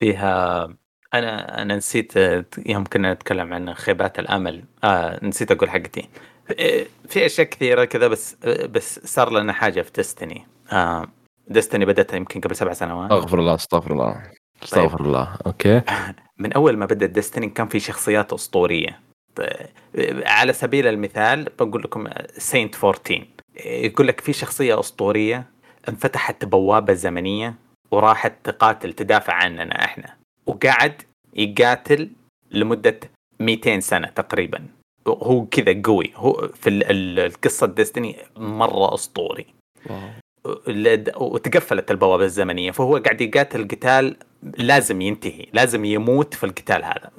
فيها 0.00 0.64
أنا 1.14 1.62
أنا 1.62 1.76
نسيت 1.76 2.12
يوم 2.66 2.84
كنا 2.84 3.12
نتكلم 3.14 3.52
عن 3.54 3.74
خيبات 3.74 4.18
الأمل. 4.18 4.64
آه 4.84 5.24
نسيت 5.24 5.50
أقول 5.50 5.70
حقتي. 5.70 6.08
في 7.08 7.26
أشياء 7.26 7.46
كثيرة 7.46 7.84
كذا 7.84 8.08
بس 8.08 8.34
بس 8.44 9.00
صار 9.04 9.32
لنا 9.32 9.52
حاجة 9.52 9.82
في 9.82 9.90
Destiny 9.96 10.46
آه 10.72 11.06
Destiny 11.46 11.84
بدأتها 11.84 12.16
يمكن 12.16 12.40
قبل 12.40 12.56
سبع 12.56 12.72
سنوات. 12.72 13.12
استغفر 13.12 13.38
الله 13.38 13.54
أستغفر 13.54 13.92
الله. 13.92 14.22
أستغفر 14.62 15.00
الله. 15.00 15.36
أوكي. 15.46 15.82
من 16.38 16.52
أول 16.52 16.76
ما 16.76 16.86
بدأت 16.86 17.10
Destiny 17.10 17.48
كان 17.48 17.68
في 17.68 17.80
شخصيات 17.80 18.32
أسطورية. 18.32 19.00
ط- 19.34 19.40
على 20.26 20.52
سبيل 20.52 20.86
المثال 20.86 21.44
بقول 21.58 21.82
لكم 21.82 22.06
Saint 22.38 22.74
14 22.84 23.26
يقول 23.66 24.08
لك 24.08 24.20
في 24.20 24.32
شخصية 24.32 24.80
أسطورية 24.80 25.44
انفتحت 25.88 26.44
بوابة 26.44 26.92
زمنية 26.92 27.54
وراحت 27.90 28.32
تقاتل 28.44 28.92
تدافع 28.92 29.32
عننا 29.32 29.84
إحنا. 29.84 30.16
وقعد 30.46 31.02
يقاتل 31.34 32.10
لمدة 32.50 33.00
200 33.40 33.80
سنة 33.80 34.08
تقريبا. 34.08 34.66
هو 35.08 35.46
كذا 35.46 35.82
قوي. 35.84 36.12
هو 36.16 36.48
في 36.54 36.70
ال- 36.70 36.90
ال- 36.90 37.18
القصة 37.20 37.66
Destiny 37.66 38.16
مرة 38.36 38.94
أسطوري. 38.94 39.46
واو. 39.90 39.98
وتقفلت 41.16 41.90
البوابة 41.90 42.24
الزمنية 42.24 42.70
فهو 42.70 42.96
قاعد 42.96 43.20
يقاتل 43.20 43.68
قتال 43.68 44.16
لازم 44.42 45.00
ينتهي 45.00 45.46
لازم 45.52 45.84
يموت 45.84 46.34
في 46.34 46.44
القتال 46.46 46.84
هذا. 46.84 47.10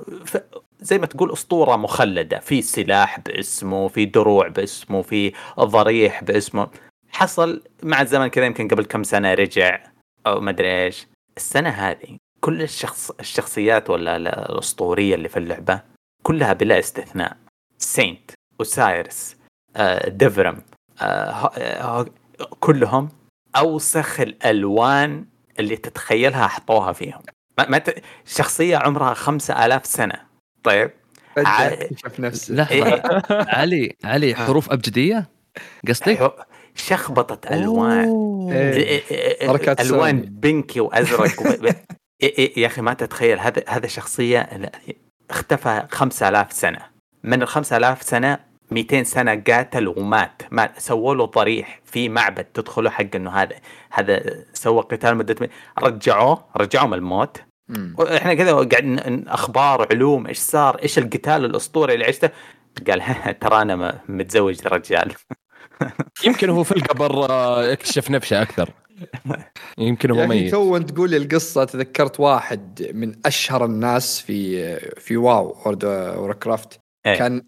زي 0.80 0.98
ما 0.98 1.06
تقول 1.06 1.32
أسطورة 1.34 1.76
مخلدة 1.76 2.40
في 2.40 2.62
سلاح 2.62 3.20
باسمه 3.20 3.88
في 3.88 4.06
دروع 4.06 4.48
باسمه 4.48 5.02
في 5.02 5.34
ضريح 5.60 6.24
باسمه. 6.24 6.68
حصل 7.10 7.64
مع 7.84 8.02
الزمن 8.02 8.28
كذا 8.28 8.46
يمكن 8.46 8.68
قبل 8.68 8.86
كم 8.86 9.04
سنة 9.04 9.34
رجع 9.34 9.84
أو 10.28 10.40
ما 10.40 10.52
أدري 10.52 10.84
إيش. 10.86 11.08
السنة 11.38 11.70
هذه 11.70 12.18
كل 12.42 12.62
الشخص 12.62 13.12
الشخصيات 13.12 13.90
ولا 13.90 14.16
ال- 14.16 14.28
الأسطورية 14.28 15.16
اللي 15.16 15.30
في 15.30 15.38
اللعبة 15.38 15.82
كلها 16.24 16.54
بلا 16.54 16.80
استثناء. 16.80 17.38
سينت 17.78 18.32
وسايرس 18.60 19.36
آه 19.76 20.10
ديفرم 20.10 20.62
آه 21.02 21.04
آه 21.04 22.06
كلهم 22.60 23.10
أوسخ 23.56 24.20
الألوان 24.20 25.26
اللي 25.60 25.78
تتخيلها 25.78 26.48
حطوها 26.48 26.94
فيهم. 26.94 27.22
ما, 27.58 27.70
ما 27.70 27.78
ت... 27.78 28.04
شخصية 28.26 28.78
عمرها 28.78 29.14
خمسة 29.14 29.66
آلاف 29.66 29.86
سنة. 29.86 30.16
طيب. 30.64 30.92
ع- 31.38 31.70
لحظة. 32.20 32.70
إيه. 32.72 33.02
علي 33.30 33.96
علي 34.04 34.36
حروف 34.36 34.72
أبجدية؟ 34.72 35.30
قصدك؟ 35.88 36.36
شخبطة 36.76 37.54
ألوان. 37.56 38.52
إيه. 38.52 38.74
إيه 38.74 39.02
إيه 39.12 39.42
إيه 39.42 39.76
ألوان. 39.82 40.22
بنكي 40.22 40.80
وأزرق 40.80 41.42
و... 41.42 41.46
إيه 42.24 42.38
إيه 42.38 42.60
يا 42.60 42.68
أخي 42.68 42.82
ما 42.82 42.94
تتخيل 42.94 43.40
هذا 43.40 43.64
هذا 43.68 43.88
شخصية 43.88 44.50
اختفى 45.30 45.88
5000 45.92 46.52
سنة. 46.54 46.80
من 47.24 47.42
ال 47.42 47.48
5000 47.48 48.04
سنة 48.04 48.40
200 48.72 49.04
سنة 49.04 49.44
قاتل 49.48 49.88
ومات. 49.88 50.42
ما 50.52 50.70
سووا 50.78 51.16
له 51.16 51.26
ضريح 51.26 51.82
في 51.86 52.10
معبد. 52.10 52.44
تدخله 52.44 52.90
حق 52.90 53.16
إنه 53.16 53.32
هذا 53.32 53.56
هذا 53.92 54.44
سوى 54.54 54.82
قتال 54.82 55.18
مدة 55.18 55.50
رجعوه 55.80 56.46
رجعوه. 56.58 56.88
من 56.88 56.94
الموت. 56.94 57.38
مم. 57.70 57.96
وإحنا 57.98 58.34
كذا 58.34 58.54
قاعد 58.54 58.84
ن- 58.86 59.14
ن- 59.14 59.28
أخبار 59.28 59.88
علوم 59.92 60.28
إيش 60.28 60.38
صار؟ 60.38 60.82
إيش 60.84 60.98
القتال 60.98 61.46
الأسطوري 61.46 61.94
اللي 61.94 62.06
عشته؟ 62.06 62.30
قال 62.88 63.02
ترى 63.42 63.62
أنا 63.62 64.02
متزوج 64.10 64.68
رجال. 64.68 65.14
يمكن 66.26 66.50
هو 66.50 66.64
في 66.64 66.72
القبر 66.72 67.30
آه، 67.30 67.74
اكتشف 67.74 68.12
نفسه 68.12 68.42
أكثر. 68.42 68.70
يمكن 69.78 70.12
هو 70.12 70.20
أخي 70.20 70.28
ميت. 70.28 70.52
تو 70.52 70.78
أنت 70.78 70.92
تقول 70.92 71.10
لي 71.10 71.18
القصة 71.18 71.64
تذكرت 71.64 72.20
واحد 72.20 72.92
من 72.94 73.16
أشهر 73.26 73.66
الناس 73.66 74.22
في 74.22 74.76
في 75.00 75.18
WoW 75.18 75.58
World 75.66 75.86
Warcraft 75.86 76.80
إيه. 77.06 77.18
كان 77.18 77.42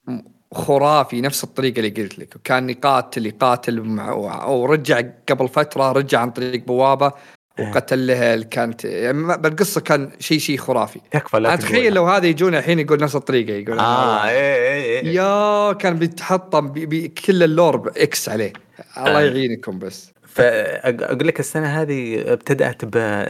خرافي 0.53 1.21
نفس 1.21 1.43
الطريقة 1.43 1.79
اللي 1.79 1.89
قلت 1.89 2.19
لك. 2.19 2.35
وكان 2.35 2.69
يقاتل 2.69 3.25
يقاتل 3.25 3.81
مع 3.81 4.13
ورجع 4.47 5.01
قبل 5.29 5.47
فترة 5.47 5.91
رجع 5.91 6.19
عن 6.19 6.31
طريق 6.31 6.63
بوابة 6.65 7.11
وقتل 7.59 8.07
له 8.07 8.33
ال- 8.33 8.49
كانت 8.49 8.85
يعني 8.85 9.37
بالقصة 9.37 9.81
كان 9.81 10.11
شيء 10.19 10.39
شيء 10.39 10.57
خرافي. 10.57 10.99
تكفى 11.11 11.39
لا 11.39 11.55
تخيل 11.55 11.93
لو 11.93 12.05
هذا 12.07 12.25
يجونا 12.27 12.59
الحين 12.59 12.79
يقول 12.79 12.99
نفس 13.01 13.15
الطريقة 13.15 13.53
يقول 13.53 13.79
آه 13.79 14.27
إيه 14.29 14.55
إيه 14.55 14.99
إيه. 14.99 15.13
يا 15.15 15.73
كان 15.73 15.99
بيتحطم 15.99 16.67
بي- 16.67 16.85
بكل 16.85 17.43
ال 17.43 17.53
lore 17.53 17.91
إكس 17.97 18.29
عليه. 18.29 18.53
الله 18.97 19.17
آه. 19.19 19.21
يعينكم 19.21 19.79
بس. 19.79 20.11
فأقول 20.27 21.27
لك 21.27 21.39
السنة 21.39 21.81
هذه 21.81 22.23
ابتدأت 22.33 22.85
ب 22.85 23.25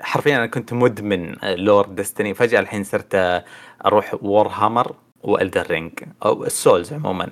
حرفيا 0.00 0.36
أنا 0.36 0.46
كنت 0.46 0.72
مدمن 0.72 1.34
lore 1.44 1.86
ديستني. 1.86 2.34
فجأة 2.34 2.60
الحين 2.60 2.84
صرت 2.84 3.42
أروح 3.86 4.14
وور 4.22 4.48
هامر 4.48 4.94
والدر 5.24 5.66
رينج 5.70 5.92
أو 6.24 6.44
السولز 6.44 6.92
عموما. 6.92 7.30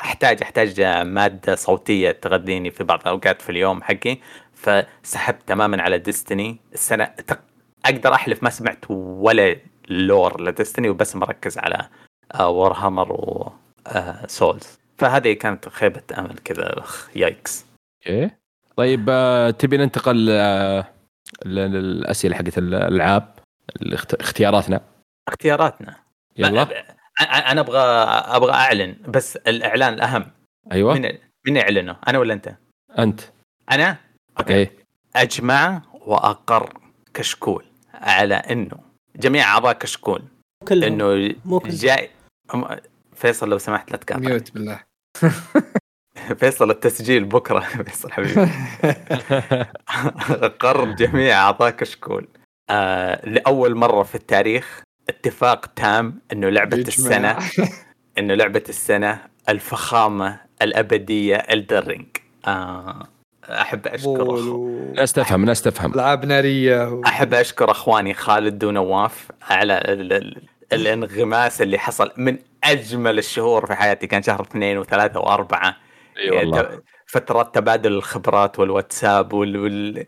احتاج 0.00 0.42
أحتاج 0.42 0.80
مادة 1.06 1.54
صوتية 1.54 2.10
تغذيني 2.10 2.70
في 2.70 2.84
بعض 2.84 3.00
الأوقات 3.00 3.42
في 3.42 3.50
اليوم 3.50 3.82
حقي 3.82 4.18
فسحبت 4.54 5.38
تماما 5.46 5.82
على 5.82 5.98
ديستني 5.98 6.60
السنة 6.72 7.14
أقدر 7.84 8.14
أحلف 8.14 8.42
ما 8.42 8.50
سمعت 8.50 8.84
ولا 8.90 9.56
lore 9.88 10.42
لديستني 10.42 10.88
وبس 10.88 11.16
مركز 11.16 11.58
على 11.58 11.88
وور 12.40 12.72
هامر 12.72 13.08
وسولز 13.12 14.78
فهذه 14.98 15.32
كانت 15.32 15.68
خيبة 15.68 16.02
أمل 16.18 16.38
كذا 16.38 16.84
yikes. 17.16 17.66
okay. 18.06 18.30
طيب 18.76 19.04
تبي 19.58 19.76
ننتقل 19.76 20.16
لل- 20.16 20.84
للأسئلة 21.44 22.36
حقت 22.36 22.58
الألعاب 22.58 23.34
اختياراتنا 24.20 24.80
اختياراتنا. 25.28 25.96
يلا. 26.36 26.84
أنا 27.20 27.60
أبغى 27.60 27.78
أبغى 28.36 28.52
أعلن 28.52 28.96
بس 29.08 29.36
الإعلان 29.36 29.94
الأهم. 29.94 30.30
أيوه. 30.72 30.94
من 30.94 31.12
من 31.46 31.56
يعلنه 31.56 31.96
أنا 32.08 32.18
ولا 32.18 32.34
أنت؟ 32.34 32.56
أنت. 32.98 33.20
أنا؟ 33.72 33.96
okay. 34.38 34.54
إيه. 34.54 34.72
أجمع 35.16 35.82
وأقر 35.92 36.80
كشكول 37.14 37.64
على 37.94 38.34
إنه 38.34 38.76
جميع 39.16 39.44
أعضاء 39.54 39.72
كشكول. 39.72 40.22
كلهم. 40.68 40.92
إنه 40.92 41.34
مو 41.44 41.60
كلهم. 41.60 41.74
جاي 41.74 42.10
فيصل 43.14 43.50
لو 43.50 43.58
سمحت 43.58 43.90
لا 43.90 43.96
تقاطع. 43.96 44.20
mute 44.20 44.50
بالله. 44.50 44.80
فيصل 46.40 46.70
التسجيل 46.70 47.24
بكرة. 47.24 47.60
فيصل 47.86 48.12
حبيبي. 48.12 48.40
اقر 50.46 50.84
جميع 50.84 51.42
أعضاء 51.42 51.70
كشكول. 51.70 52.28
آه 52.70 53.26
لأول 53.26 53.74
مرة 53.74 54.02
في 54.02 54.14
التاريخ 54.14 54.82
اتفاق 55.10 55.66
تام 55.66 56.20
إنه 56.32 56.48
لعبة 56.48 56.76
السنة 56.76 57.36
إنه 58.18 58.34
لعبة 58.34 58.62
السنة 58.68 59.18
الفخامة 59.48 60.40
الأبدية 60.62 61.36
الدرينج 61.36 62.06
آه 62.46 63.08
أحب 63.50 63.86
أشكر 63.86 64.22
أخو... 64.22 64.92
ناس 64.94 65.12
تفهم 65.12 65.44
ناس 65.44 65.62
تفهم 65.62 65.94
ألعاب 65.94 66.24
نارية. 66.24 66.88
و... 66.88 67.02
أحب 67.06 67.34
أشكر 67.34 67.70
أخواني 67.70 68.14
خالد 68.14 68.64
ونواف 68.64 69.28
على 69.42 69.78
ال... 69.78 70.12
ال... 70.12 70.42
الانغماس 70.72 71.62
اللي 71.62 71.78
حصل 71.78 72.12
من 72.16 72.38
أجمل 72.64 73.18
الشهور 73.18 73.66
في 73.66 73.74
حياتي. 73.74 74.06
كان 74.06 74.22
شهر 74.22 74.40
اثنين 74.40 74.78
وثلاثة 74.78 75.20
وأربعة. 75.20 75.76
إي 76.18 76.30
والله. 76.30 76.80
فترات 77.10 77.54
تبادل 77.54 77.92
الخبرات 77.92 78.58
والواتساب 78.58 79.32
وال... 79.32 79.56
وال... 79.56 80.06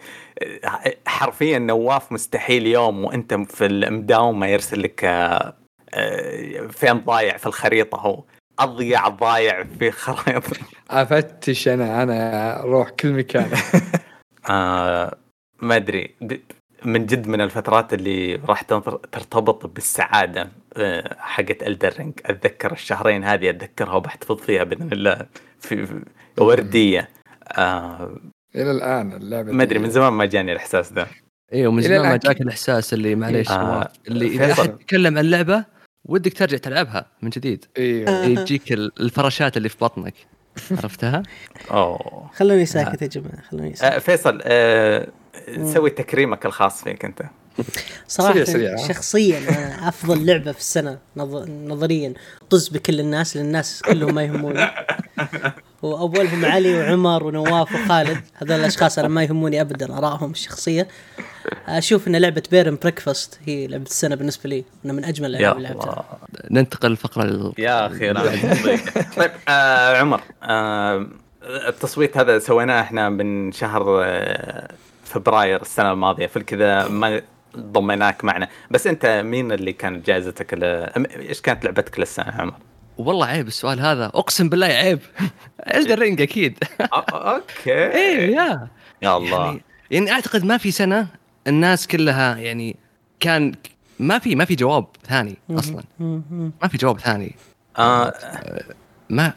حرفيا 1.06 1.58
نواف 1.58 2.12
مستحيل 2.12 2.66
يوم 2.66 3.04
وانت 3.04 3.34
في 3.34 3.66
المداومه 3.66 4.46
يرسل 4.46 4.82
لك 4.82 5.04
آه، 5.04 5.54
آه، 5.94 6.66
فين 6.66 6.92
ضايع 6.92 7.36
في 7.36 7.46
الخريطة 7.46 7.98
هو. 7.98 8.24
أضيع 8.58 9.08
ضايع 9.08 9.64
في 9.78 9.90
خرائط 9.90 10.44
أفتش 10.90 11.68
أنا 11.68 12.02
أنا 12.02 12.60
أروح 12.62 12.90
كل 12.90 13.12
مكان. 13.12 13.50
آه 14.50 15.16
ما 15.62 15.76
أدري. 15.76 16.14
من 16.84 17.06
جد 17.06 17.28
من 17.28 17.40
الفترات 17.40 17.94
اللي 17.94 18.34
راح 18.34 18.62
ترتبط 19.12 19.66
بالسعادة 19.66 20.48
آه، 20.76 21.16
حقت 21.18 21.62
الدرينج 21.62 22.12
أتذكر 22.26 22.72
الشهرين 22.72 23.24
هذه 23.24 23.50
أتذكرها 23.50 23.92
وبحتفظ 23.94 24.36
فيها 24.38 24.64
بإذن 24.64 24.92
الله. 24.92 25.26
في 25.60 25.86
في- 25.86 26.04
وردية. 26.38 27.08
آه 27.58 28.16
إلى 28.54 28.70
الآن 28.70 29.12
اللعبة 29.12 29.52
ما 29.52 29.62
أدري 29.62 29.78
من 29.78 29.90
زمان 29.90 30.12
ما 30.12 30.24
جاني 30.24 30.52
الإحساس 30.52 30.92
ذا 30.92 31.06
أيوه 31.52 31.72
من 31.72 31.82
زمان 31.82 32.00
ما 32.02 32.16
جاك 32.16 32.40
الإحساس 32.40 32.94
اللي 32.94 33.14
معليش 33.14 33.50
آه، 33.50 33.92
اللي 34.08 34.26
إذا. 34.26 34.52
أحد 34.52 34.64
يتكلم 34.80 35.18
عن 35.18 35.24
لعبه 35.30 35.64
ودك 36.08 36.32
ترجع 36.32 36.56
تلعبها 36.58 37.06
من 37.22 37.30
جديد. 37.30 37.64
أيوه 37.78 38.24
يجيك 38.40 38.72
ال- 38.72 38.92
الفراشات 39.00 39.56
اللي 39.56 39.68
في 39.68 39.76
بطنك. 39.80 40.14
عرفتها؟ 40.82 41.22
أوه. 41.70 42.30
خلوني 42.34 42.66
ساكت 42.66 43.02
يا 43.02 43.06
جماعة 43.06 43.42
خلوني 43.50 43.74
ساكت. 43.74 43.94
آه 43.94 43.98
فيصل 43.98 44.40
آه 44.44 45.08
سوي 45.64 45.90
تكريمك 45.90 46.46
الخاص 46.46 46.84
فيك 46.84 47.04
أنت. 47.04 47.22
صراحة 48.08 48.32
سريع 48.32 48.44
سريع،؟ 48.44 48.88
شخصيا 48.88 49.38
أنا 49.38 49.88
أفضل 49.88 50.26
لعبة 50.26 50.52
في 50.52 50.58
السنة 50.58 50.98
نظ- 51.16 51.48
نظريا. 51.48 52.14
طز 52.50 52.68
بكل 52.68 53.00
الناس 53.00 53.36
لأن 53.36 53.46
الناس 53.46 53.82
كلهم 53.82 54.14
ما 54.14 54.22
يهموني. 54.22 54.66
واولهم 55.82 56.44
علي 56.44 56.74
وعمر 56.78 57.24
ونواف 57.24 57.74
وخالد. 57.74 58.20
هذول 58.34 58.60
الأشخاص 58.60 58.98
أنا 58.98 59.08
ما 59.08 59.22
يهموني 59.24 59.60
ابدا 59.60 59.98
آرائهم 59.98 60.30
الشخصية. 60.30 60.88
أشوف 61.68 62.08
إن 62.08 62.16
لعبة 62.16 62.42
بيرن 62.50 62.78
بريكفاست 62.82 63.40
هي 63.46 63.66
لعبة 63.66 63.84
السنة 63.84 64.14
بالنسبة 64.14 64.50
لي 64.50 64.64
إنها 64.84 64.94
من 64.96 65.04
أجمل 65.04 65.30
الالعاب 65.36 65.56
اللي 65.56 65.68
لعبتها. 65.68 65.90
الله. 65.92 66.04
ننتقل 66.50 66.88
للفقرة 66.90 67.22
ال- 67.22 67.52
يا 67.58 67.86
أخي 67.86 68.12
طيب 69.16 69.30
آه 69.48 69.96
عمر 69.96 70.20
آه 70.42 71.06
التصويت 71.42 72.16
هذا 72.16 72.38
سويناه 72.38 72.80
إحنا 72.80 73.08
من 73.08 73.52
شهر 73.52 74.02
آه 74.04 74.68
فبراير 75.04 75.62
السنة 75.62 75.92
الماضية 75.92 76.26
فكذا 76.26 76.88
ما 76.88 77.22
ضميناك 77.56 78.24
معنا. 78.24 78.48
بس 78.70 78.86
أنت 78.86 79.06
مين 79.24 79.52
اللي 79.52 79.72
كانت 79.72 80.06
جائزتك 80.06 80.54
إيش 81.16 81.40
كانت 81.40 81.64
لعبتك 81.64 81.98
للسنة 81.98 82.26
يا 82.26 82.32
عمر؟ 82.32 82.54
والله 82.98 83.26
عيب 83.26 83.46
السؤال 83.46 83.80
هذا. 83.80 84.06
أقسم 84.06 84.48
بالله 84.48 84.66
عيب. 84.66 84.98
الدر 85.76 85.98
رينج 85.98 86.20
أكيد؟ 86.22 86.58
okay. 87.12 87.42
إيه 87.98 88.36
يا. 88.36 88.68
يا 89.02 89.16
الله. 89.16 89.44
يعني, 89.46 89.60
يعني 89.90 90.10
أعتقد 90.12 90.44
ما 90.44 90.56
في 90.56 90.70
سنة 90.70 91.06
الناس 91.46 91.86
كلها 91.86 92.36
يعني 92.36 92.76
كان 93.20 93.52
ما 93.98 94.18
في 94.18 94.34
ما 94.36 94.44
في 94.44 94.54
جواب 94.54 94.86
ثاني 95.08 95.36
أصلا. 95.50 95.82
ما 96.62 96.68
في 96.70 96.76
جواب 96.78 96.98
ثاني. 97.00 97.34
آه 97.78 98.12
ما 99.10 99.32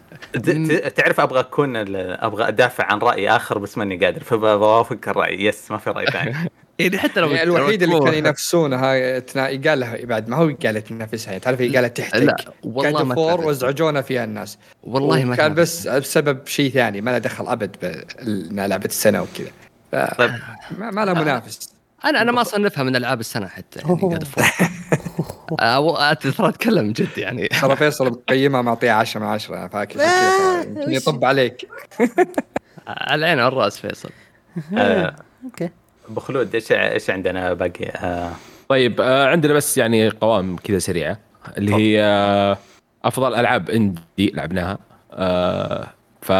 تعرف 0.95 1.19
أبغى 1.19 1.39
أكون 1.39 1.75
ال- 1.75 1.95
أبغى 2.23 2.47
أدافع 2.47 2.83
عن 2.85 2.99
رأي 2.99 3.29
آخر 3.29 3.57
بس 3.57 3.77
ماني 3.77 3.97
قادر 4.05 4.23
فبوافق 4.23 4.97
الرأي. 5.07 5.45
yes 5.45 5.71
ما 5.71 5.77
في 5.77 5.89
رأي 5.89 6.05
ثاني. 6.05 6.35
يعني 6.80 6.97
حتى 6.97 7.19
لو 7.19 7.30
يعني 7.30 7.43
الوحيد 7.43 7.84
اللي 7.84 7.99
كان 7.99 8.13
ينافسونها 8.13 9.19
قال 9.67 9.80
لها 9.80 10.05
بعد 10.05 10.30
ما 10.30 10.38
هو 10.38 10.55
قالت 10.63 10.88
تنافسها 10.88 11.28
يعني 11.32 11.39
تعرف 11.39 11.61
هي 11.61 11.76
قالت 11.78 11.97
تحتك. 11.97 12.15
لا 12.23 12.36
والله 12.63 12.84
كانت 12.84 13.01
ما 13.01 13.15
فور. 13.15 13.45
وازعجونا 13.45 14.01
فيها 14.01 14.23
الناس. 14.23 14.57
والله 14.84 15.23
ما 15.23 15.36
كان. 15.36 15.53
بس 15.53 15.88
بسبب 15.88 16.47
شيء 16.47 16.71
ثاني 16.71 17.01
ما 17.01 17.11
له 17.11 17.17
دخل 17.17 17.47
أبد 17.47 17.76
بانها 17.82 18.67
لعبة 18.67 18.86
السنة 18.86 19.21
وكذا. 19.21 19.51
ف- 19.91 20.17
طيب. 20.17 20.32
ما, 20.78 20.91
ما 20.91 21.05
له 21.05 21.13
منافس. 21.13 21.69
أنا 22.05 22.21
أنا 22.21 22.32
ما 22.32 22.41
اصنفها 22.41 22.84
من 22.84 22.95
ألعاب 22.95 23.19
السنة 23.19 23.47
حتى 23.47 23.80
يعني 23.80 24.19
ترى 26.15 26.49
أتكلم 26.49 26.91
جد 26.91 27.17
يعني. 27.17 27.47
ترى 27.47 27.76
فيصل 27.76 28.07
مقيمها 28.07 28.61
معطيها 28.61 28.93
10 28.93 29.21
من 29.21 29.28
10 29.28 29.55
أنا 29.57 29.67
فاكر 29.67 29.99
يمكن 29.99 30.91
يطب 30.91 31.26
عليك. 31.26 31.67
على 32.88 33.15
العين 33.15 33.39
والراس 33.39 33.80
فيصل. 33.80 34.09
آه 34.78 35.15
okay. 35.43 35.69
أبو 36.09 36.19
خلود 36.19 36.55
إيش 36.55 36.71
إيش 36.71 37.09
عندنا 37.09 37.53
باقي؟ 37.53 37.85
آه. 37.85 38.31
طيب 38.69 39.01
آه 39.01 39.27
عندنا 39.27 39.53
بس 39.53 39.77
يعني 39.77 40.09
قوائم 40.09 40.55
كذا 40.55 40.79
سريعة 40.79 41.17
اللي 41.57 41.75
هي 41.75 42.03
آه 42.03 42.57
أفضل 43.05 43.35
ألعاب 43.35 43.69
indie 43.69 44.31
لعبناها. 44.33 44.77
آه 45.13 45.87
ف 46.21 46.31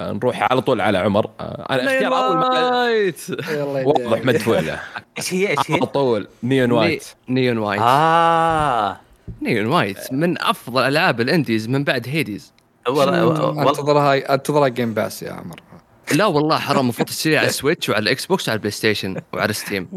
نروح 0.00 0.52
على 0.52 0.60
طول 0.60 0.80
على 0.80 0.98
عمر. 0.98 1.30
آه 1.40 1.66
أنا 1.70 1.84
اختيار 1.84 2.14
أول 2.14 2.36
ما 2.36 3.84
واضح 3.84 4.24
مدفوع 4.24 4.60
له 4.60 4.80
إيش 5.18 5.34
هي 5.34 5.50
إيش 5.50 5.70
هي؟ 5.70 5.74
على 5.74 5.86
طول 5.86 6.28
نيون 6.42 6.72
وايت 6.72 7.04
نيون 7.28 7.58
وايت 7.58 7.82
آه. 7.82 8.96
نيون 9.42 9.66
وايت 9.66 10.12
من 10.12 10.42
أفضل 10.42 10.82
ألعاب 10.82 11.20
ال 11.20 11.27
indies 11.27 11.68
من 11.68 11.84
بعد 11.84 12.08
هيديز 12.08 12.52
أنتظرها 12.88 14.34
أنتظرها 14.34 14.68
Game 14.68 14.94
Pass 14.94 15.22
يا 15.22 15.32
عمر. 15.32 15.60
لا 16.14 16.26
والله 16.26 16.58
حرام 16.58 16.80
المفروض 16.80 17.08
تشتري 17.08 17.38
على 17.38 17.46
السويتش 17.46 17.88
وعلى 17.88 18.02
الاكس 18.02 18.26
بوكس 18.26 18.48
وعلى 18.48 18.56
البلاي 18.56 18.70
ستيشن 18.70 19.16
وعلى 19.32 19.52
ستيم 19.52 19.88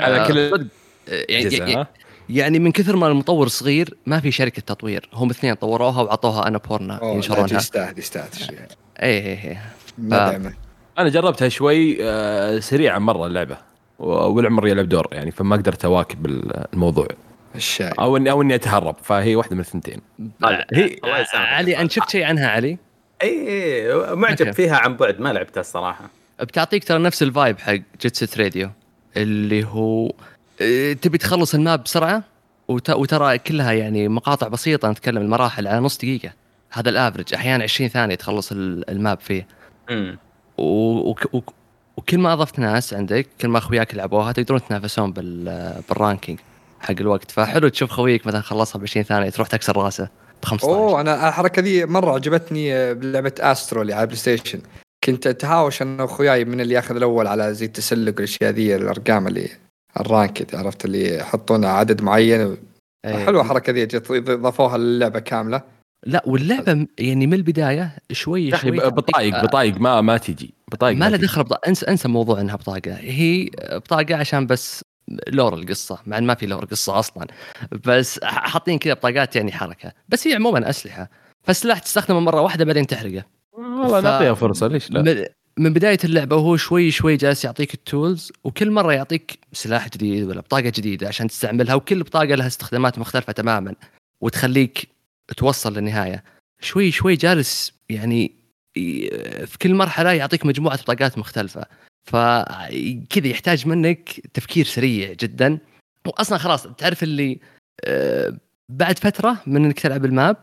على 0.00 0.20
آه، 0.20 0.28
كل 0.28 0.50
صدق. 0.50 0.66
يعني, 1.08 1.56
يعني, 1.56 1.86
يعني 2.28 2.58
من 2.58 2.72
كثر 2.72 2.96
ما 2.96 3.06
المطور 3.06 3.48
صغير 3.48 3.94
ما 4.06 4.20
في 4.20 4.30
شركة 4.30 4.62
تطوير. 4.62 5.08
هم 5.12 5.30
اثنين 5.30 5.54
طوروها 5.54 6.02
وعطوها 6.02 6.46
أنا 6.48 6.58
بورنا 6.58 7.00
ينشرونها. 7.02 7.56
يستاهل 7.56 7.98
يستاهل 7.98 8.34
شيء. 8.34 8.58
اي 9.02 9.18
اي 9.18 9.50
اي 9.50 9.58
ندعمه 9.98 10.54
أنا 10.98 11.08
جربتها 11.08 11.48
شوي 11.48 11.98
آه 12.00 12.58
سريعا 12.58 12.98
مرة 12.98 13.26
اللعبة 13.26 13.56
والعمر 13.98 14.68
يلعب 14.68 14.88
دور 14.88 15.08
يعني 15.12 15.30
فما 15.30 15.56
قدرت 15.56 15.84
أواكب 15.84 16.26
الموضوع. 16.72 17.08
الشاي 17.54 17.92
أو 17.98 18.16
اني 18.16 18.30
أو 18.30 18.42
إني 18.42 18.54
أتهرب 18.54 18.96
فهي 19.02 19.36
واحدة 19.36 19.54
من 19.54 19.60
الثنتين. 19.60 20.00
هي 20.72 20.98
الله 21.04 21.18
يسامحك 21.18 21.52
علي 21.52 21.80
أنت 21.80 21.92
شفت 21.92 22.10
شيء 22.10 22.24
عنها 22.24 22.48
علي؟ 22.48 22.78
اي 23.22 23.48
اي 23.48 24.14
معجب 24.16 24.40
okay. 24.46 24.52
فيها 24.52 24.76
عن 24.76 24.96
بعد 24.96 25.20
ما 25.20 25.32
لعبتها 25.32 25.60
الصراحة. 25.60 26.10
بتعطيك 26.40 26.84
ترى 26.84 26.98
نفس 26.98 27.22
ال 27.22 27.29
vibe 27.29 27.58
حق 27.58 27.72
جيت 28.00 28.16
سيت 28.16 28.38
راديو 28.38 28.70
اللي 29.16 29.64
هو 29.64 30.12
آه، 30.62 30.92
تبي 30.92 31.18
تخلص 31.18 31.54
ال 31.54 31.61
map 31.61 31.82
بسرعة 31.82 32.22
وت- 32.68 32.90
وترى 32.90 33.38
كلها 33.38 33.72
يعني 33.72 34.08
مقاطع 34.08 34.48
بسيطة 34.48 34.90
نتكلم 34.90 35.22
المراحل 35.22 35.66
على 35.66 35.80
نص 35.80 35.96
دقيقة. 35.98 36.30
هذا 36.70 36.90
ال 36.90 36.96
average 36.96 37.34
أحيانا 37.34 37.64
20 37.64 37.90
ثانية 37.90 38.14
تخلص 38.14 38.52
ال- 38.52 38.90
map 38.90 39.20
فيه. 39.20 39.46
امم 39.90 40.18
و... 40.58 41.14
وكل 41.96 42.18
ما 42.18 42.32
أضفت 42.32 42.58
ناس 42.58 42.94
عندك 42.94 43.26
كل 43.40 43.48
ما 43.48 43.58
أخوياك 43.58 43.94
لعبوها 43.94 44.32
تقدرون 44.32 44.60
تنافسون 44.68 45.12
بال... 45.12 45.74
بال 45.88 45.99
ranking 45.99 46.38
حق 46.80 46.94
الوقت. 47.00 47.30
فحلو 47.30 47.68
تشوف 47.68 47.90
خويك 47.90 48.26
مثلا 48.26 48.40
خلصها 48.40 48.78
ب 48.78 48.82
20 48.82 49.04
ثانية 49.04 49.30
تروح 49.30 49.48
تكسر 49.48 49.76
راسه. 49.76 50.08
ب 50.42 50.44
15 50.44 50.74
أوه 50.74 51.00
أنا 51.00 51.28
الحركة 51.28 51.62
ذي 51.62 51.86
مرة 51.86 52.14
عجبتني 52.14 52.74
آه، 52.74 52.92
بلعبة 52.92 53.32
استرو 53.40 53.82
اللي 53.82 53.92
على 53.92 54.06
بلاي 54.06 54.16
ستيشن 54.18 54.60
كنت 55.04 55.26
أتهاوش 55.26 55.82
أنا 55.82 56.02
وأخوياي 56.02 56.44
من 56.44 56.60
اللي 56.60 56.74
ياخذ 56.74 56.96
الأول 56.96 57.26
على 57.26 57.54
زي 57.54 57.66
التسلق 57.66 58.14
والأشياء 58.14 58.50
ذي 58.50 58.76
الأرقام 58.76 59.26
اللي 59.26 59.48
ال 60.00 60.08
ranked 60.08 60.54
عرفت 60.54 60.84
اللي 60.84 61.16
يحطون 61.16 61.64
عدد 61.64 62.02
معين 62.02 62.56
إيه. 63.04 63.24
حلوة 63.26 63.42
الحركة 63.42 63.72
ذي 63.72 63.86
جت 63.86 64.12
ضافوها 64.30 64.78
للعبة 64.78 65.18
كاملة 65.18 65.62
لا 66.06 66.22
واللعبة 66.26 66.86
يعني 66.98 67.26
من 67.26 67.34
البداية 67.34 67.96
شوي 68.12 68.48
يا 68.48 68.54
أخي 68.54 68.68
شوي 68.68 68.78
بطايق 68.78 69.42
بطايق 69.42 69.80
ما 69.80 70.00
ما 70.00 70.16
تجي 70.16 70.54
بطايق 70.72 70.96
ما 70.96 71.10
له 71.10 71.16
تجي. 71.16 71.26
دخل. 71.26 71.44
انسى 71.68 71.86
انسى 71.86 72.08
موضوع 72.08 72.40
إنها 72.40 72.56
بطاقة 72.56 72.94
هي 72.94 73.50
بطاقة 73.72 74.16
عشان 74.16 74.46
بس 74.46 74.84
lore 75.28 75.54
القصة 75.54 75.98
مع 76.06 76.18
إن 76.18 76.26
ما 76.26 76.34
في 76.34 76.46
lore 76.46 76.64
قصة 76.64 76.98
أصلا. 76.98 77.26
بس 77.86 78.20
حاطين 78.24 78.78
كذا 78.78 78.94
بطاقات 78.94 79.36
يعني 79.36 79.52
حركة. 79.52 79.92
بس 80.08 80.26
هي 80.28 80.34
عموما 80.34 80.70
أسلحة. 80.70 81.10
فالسلاح 81.42 81.78
تستخدمه 81.78 82.20
مرة 82.20 82.40
واحدة 82.40 82.64
بعدين 82.64 82.86
تحرقه. 82.86 83.24
والله 83.52 84.00
ف- 84.00 84.04
نعطيها 84.04 84.34
فرصة 84.34 84.66
ليش 84.66 84.90
لا؟ 84.90 85.02
من- 85.02 85.24
من 85.58 85.72
بداية 85.72 85.98
اللعبة 86.04 86.36
وهو 86.36 86.56
شوي 86.56 86.90
شوي 86.90 87.16
جالس 87.16 87.44
يعطيك 87.44 87.74
ال 87.74 87.84
tools 87.84 88.32
وكل 88.44 88.70
مرة 88.70 88.92
يعطيك 88.92 89.38
سلاح 89.52 89.88
جديد 89.88 90.24
ولا 90.24 90.40
بطاقة 90.40 90.68
جديدة 90.68 91.08
عشان 91.08 91.28
تستعملها 91.28 91.74
وكل 91.74 92.02
بطاقة 92.02 92.24
لها 92.34 92.46
استخدامات 92.46 92.98
مختلفة 92.98 93.32
تماما 93.32 93.74
وتخليك 94.20 94.88
توصل 95.36 95.72
للنهاية. 95.74 96.24
شوي 96.60 96.90
شوي 96.90 97.16
جالس 97.16 97.72
يعني 97.88 98.32
في 99.46 99.56
كل 99.62 99.74
مرحلة 99.74 100.12
يعطيك 100.12 100.46
مجموعة 100.46 100.82
بطاقات 100.82 101.18
مختلفة. 101.18 101.64
فكذا 102.08 103.26
يحتاج 103.26 103.66
منك 103.66 104.20
تفكير 104.34 104.64
سريع 104.64 105.12
جدا. 105.12 105.58
واصلا 106.06 106.38
خلاص 106.38 106.62
تعرف 106.66 107.02
اللي 107.02 107.40
آه، 107.84 108.36
بعد 108.68 108.98
فترة 108.98 109.36
من 109.46 109.64
إنك 109.64 109.80
تلعب 109.80 110.04
ال 110.04 110.12
map 110.12 110.36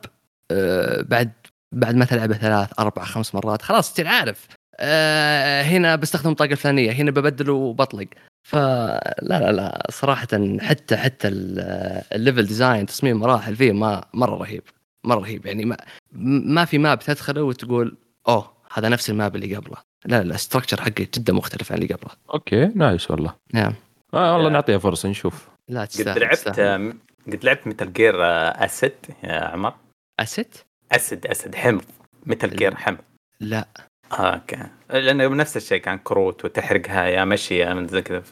آه، 0.52 1.02
بعد 1.02 1.32
بعد 1.72 1.96
ما 1.96 2.06
تلعبه 2.06 2.36
ثلاث 2.38 2.70
أربع 2.80 3.04
خمس 3.04 3.36
مرات 3.36 3.62
خلاص 3.62 3.94
تصير 3.94 4.08
عارف. 4.08 4.48
آه، 4.80 5.62
هنا 5.64 5.96
بستخدم 5.96 6.32
البطاقة 6.32 6.52
الفلانية 6.52 6.92
هنا 6.92 7.12
ببدل 7.12 7.50
وبطلق. 7.50 8.08
فلا 8.48 9.16
لا 9.22 9.52
لا 9.52 9.88
صراحة 9.92 10.28
حتى 10.60 10.98
حتى 10.98 11.28
ال- 11.28 12.04
ال 12.14 12.19
level 12.19 12.46
design 12.46 12.86
تصميم 12.86 13.18
مراحل 13.20 13.56
فيه 13.56 13.72
ما 13.72 14.06
مرة 14.14 14.36
رهيب 14.36 14.64
مرة 15.04 15.20
رهيب. 15.20 15.46
يعني 15.46 15.66
ما 15.66 15.78
ما 16.12 16.66
في 16.66 16.78
map 16.78 17.00
تدخله 17.00 17.44
وتقول 17.44 17.98
أوه 18.28 18.52
هذا 18.74 18.90
نفس 18.90 19.10
الماب 19.10 19.36
اللي 19.36 19.56
قبله. 19.56 19.78
لا 20.06 20.16
لا 20.16 20.22
الاستراكشر 20.22 20.82
حقه 20.82 21.06
جدا 21.18 21.34
مختلف 21.34 21.72
عن 21.72 21.78
اللي 21.78 21.94
قبله. 21.94 22.12
أوكي 22.34 22.66
نايس 22.76 23.12
والله. 23.12 23.34
نعم. 23.54 23.74
آه 24.14 24.36
والله 24.36 24.50
نعطيها 24.50 24.78
فرصة 24.78 25.10
نشوف. 25.10 25.48
لا 25.70 25.82
قد 25.82 25.88
تستاهل 25.88 26.22
لعبت 26.22 26.34
تستاهل. 26.34 26.94
قد 27.28 27.46
لعبت 27.46 27.68
متل 27.68 27.94
جير 27.94 28.16
اسد 28.66 28.94
يا 29.24 29.46
عمر؟ 29.46 29.74
اسيت 30.20 30.58
اسد 30.92 31.28
اسد 31.28 31.56
حمض. 31.56 31.84
متل 32.26 32.56
جير 32.56 32.76
حمض. 32.76 32.98
لا. 33.40 33.68
أوكي. 34.12 34.64
لأنه 34.90 35.28
نفس 35.28 35.58
الشيء 35.58 35.78
كان 35.78 35.98
كروت 35.98 36.46
وتحرقها 36.46 37.06
يا 37.06 37.26
مشي 37.26 37.58
يا 37.58 37.74
من 37.74 37.88
زي 37.88 38.02
كذا 38.02 38.24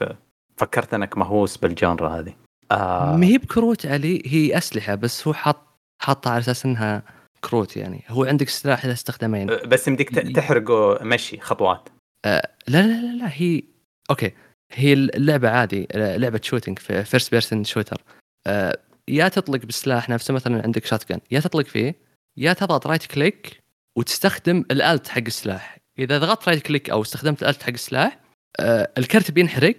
فكرت 0.57 0.93
إنك 0.93 1.17
مهووس 1.17 1.57
بالجونرا 1.57 2.09
هذه. 2.09 2.33
آه. 2.71 3.15
ما 3.17 3.25
هي 3.25 3.37
بكروت 3.37 3.85
علي 3.85 4.23
هي 4.25 4.57
أسلحة 4.57 4.95
بس 4.95 5.27
هو 5.27 5.33
حاط 5.33 5.57
حاطها 6.01 6.31
على 6.31 6.39
أساس 6.39 6.65
إنها 6.65 7.03
كروت 7.45 7.77
يعني. 7.77 8.03
هو 8.07 8.23
عندك 8.23 8.49
سلاح 8.49 8.85
له 8.85 8.93
استخدامين 8.93 9.45
بس 9.45 9.87
يمديك 9.87 10.09
تحرقه 10.09 11.03
مشي 11.03 11.39
خطوات. 11.39 11.89
آه، 12.25 12.49
لا 12.67 12.81
لا 12.87 13.01
لا 13.01 13.17
لا 13.17 13.29
هي 13.33 13.63
أوكي. 14.09 14.31
هي 14.71 14.93
اللعبه 14.93 15.49
عادي 15.49 15.87
آه، 15.91 16.17
لعبة 16.17 16.39
shooting 16.43 16.79
في 16.79 17.03
first 17.03 17.31
person 17.31 17.63
shooter 17.63 18.03
يا 19.07 19.27
تطلق 19.27 19.65
بالسلاح 19.65 20.09
نفسه 20.09 20.33
مثلا 20.33 20.63
عندك 20.63 20.85
shot 20.85 21.03
يا 21.31 21.39
تطلق 21.39 21.65
فيه 21.65 21.95
يا 22.37 22.53
تضغط 22.53 22.87
right 22.87 23.05
click 23.05 23.63
وتستخدم 23.97 24.65
ال 24.71 24.80
ult 24.80 25.07
حق 25.07 25.23
السلاح. 25.27 25.77
إذا 25.99 26.17
ضغطت 26.17 26.49
right 26.49 26.61
click 26.61 26.89
أو 26.89 27.01
استخدمت 27.01 27.43
ال 27.43 27.48
ult 27.48 27.63
حق 27.63 27.69
السلاح 27.69 28.19
آه، 28.59 28.91
الكرت 28.97 29.31
بينحرق 29.31 29.75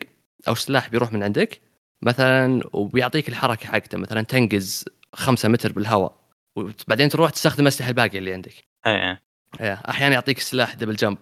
أو 0.48 0.52
السلاح 0.52 0.88
بيروح 0.88 1.12
من 1.12 1.22
عندك. 1.22 1.60
مثلا 2.02 2.62
وبيعطيك 2.72 3.28
الحركة 3.28 3.66
حقته. 3.66 3.98
مثلا 3.98 4.22
تنقز 4.22 4.84
خمسة 5.12 5.48
متر 5.48 5.72
بالهواء. 5.72 6.23
وبعدين 6.56 7.08
تروح 7.08 7.30
تستخدم 7.30 7.62
الاسلحه 7.62 7.88
الباقيه 7.88 8.18
اللي 8.18 8.32
عندك. 8.32 8.52
إيه 8.86 9.22
إيه، 9.60 9.80
أحيانا 9.88 10.14
يعطيك 10.14 10.38
سلاح 10.38 10.74
double 10.74 10.96
jump 10.96 11.18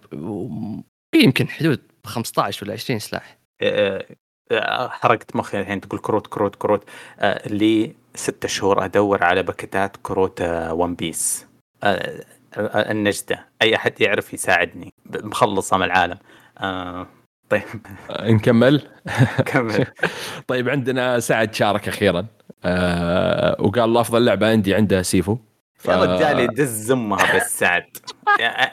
يمكن 1.15 1.49
حدود 1.49 1.79
15 2.05 2.65
ولا 2.65 2.73
20 2.73 2.99
سلاح. 2.99 3.37
آه، 3.61 4.05
آه، 4.51 4.87
حرقت 4.87 5.35
مخي 5.35 5.59
الحين 5.59 5.81
تقول 5.81 5.99
كروت 5.99 6.27
كروت 6.27 6.55
كروت. 6.55 6.89
آه، 7.19 7.47
لي 7.47 7.95
ستة 8.15 8.47
شهور 8.47 8.85
أدور 8.85 9.23
على 9.23 9.43
باكيتات 9.43 9.97
كروت 10.03 10.41
آه، 10.41 10.73
ون 10.73 10.95
بيس 10.95 11.45
آه، 11.83 12.23
آه، 12.57 12.91
النجدة. 12.91 13.47
أي 13.61 13.75
أحد 13.75 14.01
يعرف 14.01 14.33
يساعدني. 14.33 14.93
مخلصة 15.05 15.77
من 15.77 15.83
العالم. 15.83 16.17
آه، 16.57 17.07
طيب. 17.49 17.63
آه، 18.09 18.31
نكمل؟ 18.31 18.87
كمل 19.45 19.85
طيب 20.47 20.69
عندنا 20.69 21.19
سعد 21.19 21.53
شارك 21.53 21.87
أخيرا. 21.87 22.25
آه 22.65 23.55
وقال 23.61 23.83
الله 23.83 24.01
أفضل 24.01 24.25
لعبة 24.25 24.49
عندي 24.49 24.75
عنده 24.75 25.01
سيفو. 25.01 25.37
ف- 25.77 25.87
يا 25.87 25.95
رجال 26.03 26.39
يدز 26.39 26.91
أمها 26.91 27.35
بس 27.35 27.59
سعد 27.59 27.83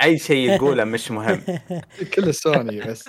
أي 0.02 0.18
شيء 0.18 0.50
يقوله 0.50 0.84
مش 0.84 1.10
مهم. 1.10 1.40
كله 2.14 2.32
سوني 2.32 2.80
بس. 2.80 3.08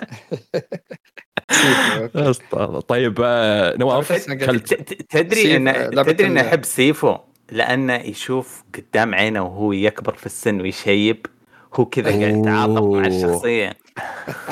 طيب 2.88 3.20
آه 3.24 3.76
نواف 3.76 4.12
ت- 4.12 5.02
تدري 5.10 5.56
ان 5.56 5.90
تدري 5.90 6.26
إن 6.26 6.38
احب 6.38 6.64
سيفو؟ 6.64 7.16
لأنه 7.50 7.94
يشوف 7.94 8.62
قدام 8.74 9.14
عينه 9.14 9.42
وهو 9.42 9.72
يكبر 9.72 10.14
في 10.14 10.26
السن 10.26 10.60
ويشيب 10.60 11.26
هو 11.74 11.84
كذا 11.84 12.10
قاعد 12.10 12.36
يتعاطف 12.36 12.82
مع. 12.82 13.06
الشخصية. 13.06 13.72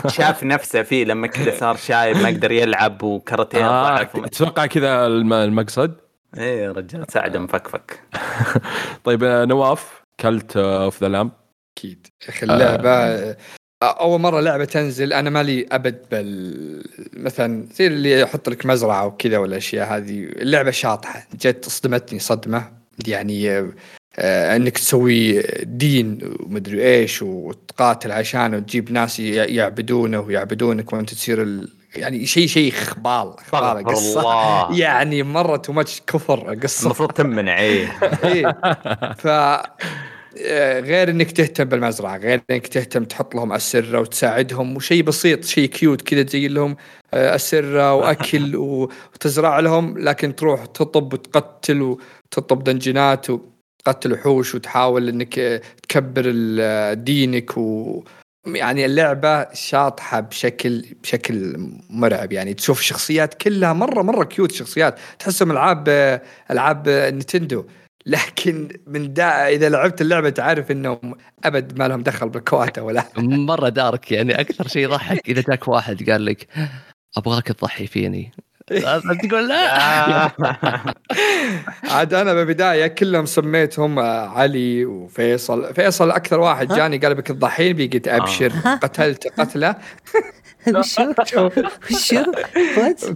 شاف 0.09 0.45
نفسه 0.45 0.83
فيه 0.83 1.05
لما 1.05 1.27
كذا 1.27 1.59
صار 1.59 1.77
شايب 1.77 2.17
ما 2.17 2.29
يقدر 2.29 2.53
يلعب 2.53 3.03
وكاراتيه 3.03 3.69
آه 3.69 4.03
أتوقع 4.03 4.67
كذا 4.67 5.07
الم- 5.07 5.33
المقصد. 5.33 6.00
إيه 6.39 6.63
يا 6.63 6.73
رجال 6.73 7.05
سعد 7.13 7.37
مفكفك. 7.37 8.01
طيب 9.05 9.25
آه 9.25 9.45
نواف 9.45 10.03
Cult 10.21 10.57
of 10.57 11.01
the 11.03 11.09
Lamb 11.09 11.31
أكيد. 11.79 12.07
يا 12.25 12.29
أخي 12.29 12.47
اللعبة 12.47 13.37
أول 13.83 14.21
مرة 14.21 14.41
لعبه 14.41 14.65
تنزل 14.65 15.13
أنا 15.13 15.31
مالي 15.31 15.67
أبد 15.73 16.07
بال 16.11 16.85
مثلا 17.13 17.67
زي 17.73 17.87
اللي 17.87 18.21
يحط 18.21 18.49
لك 18.49 18.67
مزرعة 18.67 19.07
وكذا 19.07 19.39
والأشياء 19.39 19.97
هذه. 19.97 20.25
اللعبة 20.25 20.71
شاطحة. 20.71 21.27
جت 21.35 21.65
صدمتني 21.65 22.19
صدمة. 22.19 22.73
يعني 23.07 23.51
آه، 23.51 23.73
آه، 24.19 24.57
إنك 24.57 24.79
تسوي 24.79 25.43
دين 25.63 26.19
ومدري 26.41 26.83
إيش 26.83 27.23
وتقاتل 27.23 28.13
عشانه 28.13 28.57
وتجيب 28.57 28.93
ناس 28.93 29.21
يعبدونه 29.21 30.21
ويعبدونك 30.21 30.93
وأنت 30.93 31.15
تصير 31.15 31.43
ال... 31.43 31.80
يعني 31.97 32.27
شيء 32.27 32.47
شيء 32.47 32.73
خبال 32.73 33.35
خبال 33.53 33.85
قصة. 33.85 34.21
الله 34.21 34.79
يعني 34.85 35.23
مرة 35.23 35.57
too 35.57 35.73
much 35.73 36.03
كفر 36.07 36.55
قصة. 36.63 36.85
المفروض 36.85 37.13
تمنع 37.13 37.61
إيه. 37.61 37.87
ف 39.19 39.27
آه، 40.47 40.81
غير 40.81 41.11
إنك 41.11 41.31
تهتم 41.33 41.65
بالمزرعة 41.65 42.17
غير 42.17 42.41
إنك 42.51 42.67
تهتم 42.67 43.05
تحط 43.05 43.35
لهم 43.35 43.53
اسره 43.53 44.01
وتساعدهم 44.01 44.77
وشيء 44.77 45.03
بسيط 45.03 45.45
شيء 45.45 45.69
cute 45.69 46.03
كذا 46.03 46.23
تزين 46.23 46.55
لهم 46.55 46.77
آه، 47.15 47.35
اسره 47.35 47.95
وأكل 47.95 48.57
و- 48.57 48.91
وتزرع 49.15 49.61
لهم 49.61 49.99
لكن 49.99 50.35
تروح 50.37 50.67
تطب 50.67 51.13
وتقتل 51.13 51.83
وتطب 51.83 52.65
dungeon 52.65 53.19
ات 53.19 53.27
وتقتل 53.31 54.13
وحوش 54.13 54.55
وتحاول 54.55 55.09
إنك 55.09 55.39
آه، 55.39 55.61
تكبر 55.89 56.33
آه، 56.61 56.93
دينك 56.95 57.57
و 57.57 58.03
يعني 58.47 58.85
اللعبة 58.85 59.53
شاطحة 59.55 60.21
بشكل 60.21 60.85
بشكل 61.03 61.57
مرعب. 61.91 62.33
يعني 62.33 62.55
تشوف 62.55 62.81
الشخصيات 62.81 63.35
كلها 63.35 63.73
مرة 63.73 64.03
مرة 64.03 64.25
cute 64.25 64.53
شخصيات. 64.53 64.99
تحسهم 65.19 65.51
ألعاب 65.51 65.89
ألعاب 66.51 66.89
نينتندو 66.89 67.65
لكن 68.07 68.69
من 68.87 69.13
ذا 69.13 69.49
إذا 69.49 69.69
لعبت 69.69 70.01
اللعبة 70.01 70.31
تعرف 70.31 70.71
إنهم 70.71 71.15
أبد 71.45 71.79
ما 71.79 71.89
لهم 71.89 72.03
دخل 72.03 72.29
بالكياتة 72.29 72.83
ولا. 72.83 73.05
مرة 73.17 73.69
dark 73.69 74.13
يعني. 74.13 74.41
أكثر 74.41 74.69
شيء 74.69 74.83
يضحك 74.83 75.29
إذا 75.29 75.43
جاك 75.49 75.69
واحد 75.69 76.11
قال 76.11 76.25
لك 76.25 76.47
أبغاك 77.17 77.47
تضحي 77.47 77.87
فيني. 77.87 78.33
تقول 78.71 79.49
لا. 79.49 80.31
عاد 81.95 82.15
أنا 82.15 82.35
بالبداية 82.35 82.87
كلهم 82.87 83.27
سميتهم 83.27 83.99
آه، 83.99 84.29
علي 84.29 84.85
وفيصل. 84.85 85.75
فيصل 85.75 86.11
أكثر 86.11 86.41
واحد؟ 86.41 86.75
جاني 86.75 86.99
قال 86.99 87.15
بك 87.15 87.27
تضحين 87.27 87.77
بقيت 87.77 88.09
ابشر 88.09 88.53
ها؟ 88.65 88.75
قتلت 88.75 89.41
قتلة. 89.41 89.75
وشو 90.75 91.13
وشو 91.91 92.25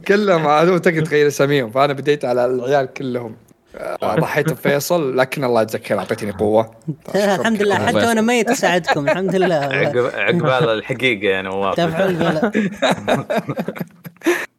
كلهم 0.08 0.46
هذول 0.46 0.80
تقدر 0.80 1.04
تغير 1.04 1.26
اساميهم. 1.26 1.70
فأنا 1.70 1.92
بديت 1.92 2.24
على 2.24 2.46
العيال 2.46 2.92
كلهم. 2.92 3.36
آه، 3.76 4.16
ضحيت 4.16 4.52
بفيصل 4.52 5.16
لكن 5.18 5.44
الله 5.44 5.62
يتذكر 5.62 5.98
أعطيتني 5.98 6.30
قوة. 6.30 6.70
الحمد 7.14 7.62
لله 7.62 7.86
حتى 7.86 7.96
وأنا 7.96 8.20
ميت 8.20 8.50
أساعدكم 8.50 9.08
الحمد 9.08 9.36
لله. 9.36 9.68
والله. 9.68 9.76
عقب 9.76 10.10
عقبال 10.14 10.68
الحقيقة 10.68 11.26
يا 11.26 11.42
نواف 11.42 11.80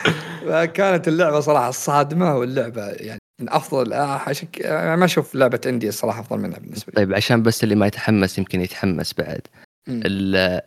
دفع 0.02 0.12
البلاء 0.42 0.66
كانت 0.66 1.08
اللعبة 1.08 1.40
صراحة 1.40 1.72
صادمه 1.72 2.36
واللعبة 2.36 2.82
يعني 2.88 3.20
من 3.42 3.50
أفضل 3.50 3.94
آه، 3.94 4.22
عشان 4.30 4.48
آه، 4.66 4.96
ما 4.96 5.06
أشوف 5.06 5.36
لعبة 5.36 5.62
اندي 5.66 5.90
الصراحه 5.90 6.20
أفضل 6.20 6.40
منها 6.40 6.60
بالنسبة 6.60 6.86
لي. 6.88 6.96
طيب 6.96 7.14
عشان 7.14 7.44
بس 7.44 7.64
اللي 7.64 7.76
ما 7.76 7.88
يتحمس 7.88 8.38
يمكن 8.38 8.62
يتحمس 8.62 9.14
بعد. 9.14 9.42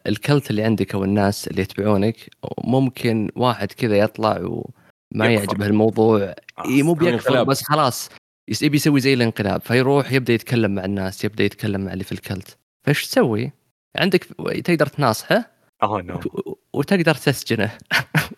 الكلت 0.06 0.50
اللي 0.50 0.62
عندك 0.62 0.94
أو 0.94 1.04
الناس 1.04 1.48
اللي 1.48 1.62
يتبعونك 1.62 2.16
ممكن 2.64 3.30
واحد 3.36 3.72
كذا 3.72 3.98
يطلع 3.98 4.38
وما. 4.40 5.26
يعجبه 5.26 5.66
الموضوع 5.66 6.34
إيه 6.64 6.82
مو 6.82 6.92
بيكفر 6.94 7.14
انقلاب. 7.14 7.46
بس 7.46 7.62
خلاص 7.62 8.10
يس- 8.50 8.62
يبي 8.62 8.76
يسوي 8.76 9.00
زي 9.00 9.14
الانقلاب 9.14 9.60
فيروح 9.60 10.12
يبدأ 10.12 10.32
يتكلم 10.32 10.74
مع 10.74 10.84
الناس 10.84 11.24
يبدأ 11.24 11.44
يتكلم 11.44 11.80
مع 11.80 11.92
اللي 11.92 12.04
في 12.04 12.12
الكلت. 12.12 12.56
فايش 12.86 13.06
تسوي؟ 13.06 13.52
عندك 13.96 14.24
تقدر 14.64 14.86
تناصحه؟ 14.86 15.50
oh 15.82 16.02
no 16.02 16.14
و- 16.16 16.58
وتقدر 16.72 17.14
تسجنه. 17.14 17.66
تسجن 17.66 17.68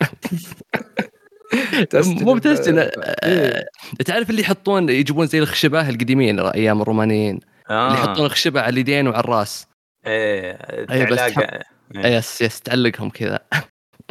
مو 2.23 2.33
ب- 2.33 2.37
بتسجنه 2.37 2.81
إيه. 2.81 2.91
آه، 3.23 3.65
تعرف 4.05 4.29
اللي 4.29 4.41
يحطون 4.41 4.89
يجيبون 4.89 5.27
زي 5.27 5.39
الخشبة 5.39 5.89
القديمين 5.89 6.39
أيام 6.39 6.81
الرومانيين؟ 6.81 7.39
اللي 7.71 7.93
يحطون 7.93 8.25
الخشبة 8.25 8.61
على 8.61 8.69
اليدين 8.73 9.07
وعلى 9.07 9.19
الراس. 9.19 9.67
إيه 10.05 10.51
أيوة، 10.91 11.09
بس 11.09 11.19
تعلاقة- 11.19 11.61
إيه. 11.95 12.17
yes 12.17 12.41
yes 12.41 12.59
تعلقهم 12.61 13.09
كذا. 13.09 13.39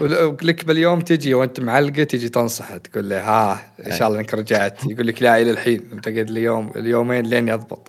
ولك 0.01 0.65
باليوم 0.65 1.01
تجي 1.01 1.35
وأنت 1.35 1.61
معلقه 1.61 2.05
تجي 2.05 2.29
تنصحه 2.29 2.77
تقول 2.77 3.09
له 3.09 3.21
ها 3.21 3.73
إن 3.87 3.97
شاء 3.99 4.09
الله 4.09 4.21
إنك 4.21 4.35
رجعت. 4.35 4.79
يقول 4.91 5.07
لك 5.07 5.23
لا 5.23 5.43
إلى 5.43 5.51
الحين. 5.51 5.89
تقعد 5.93 6.31
لي 6.31 6.43
يوم 6.43 6.73
اليومين 6.77 7.27
لين 7.27 7.49
يضبط. 7.49 7.89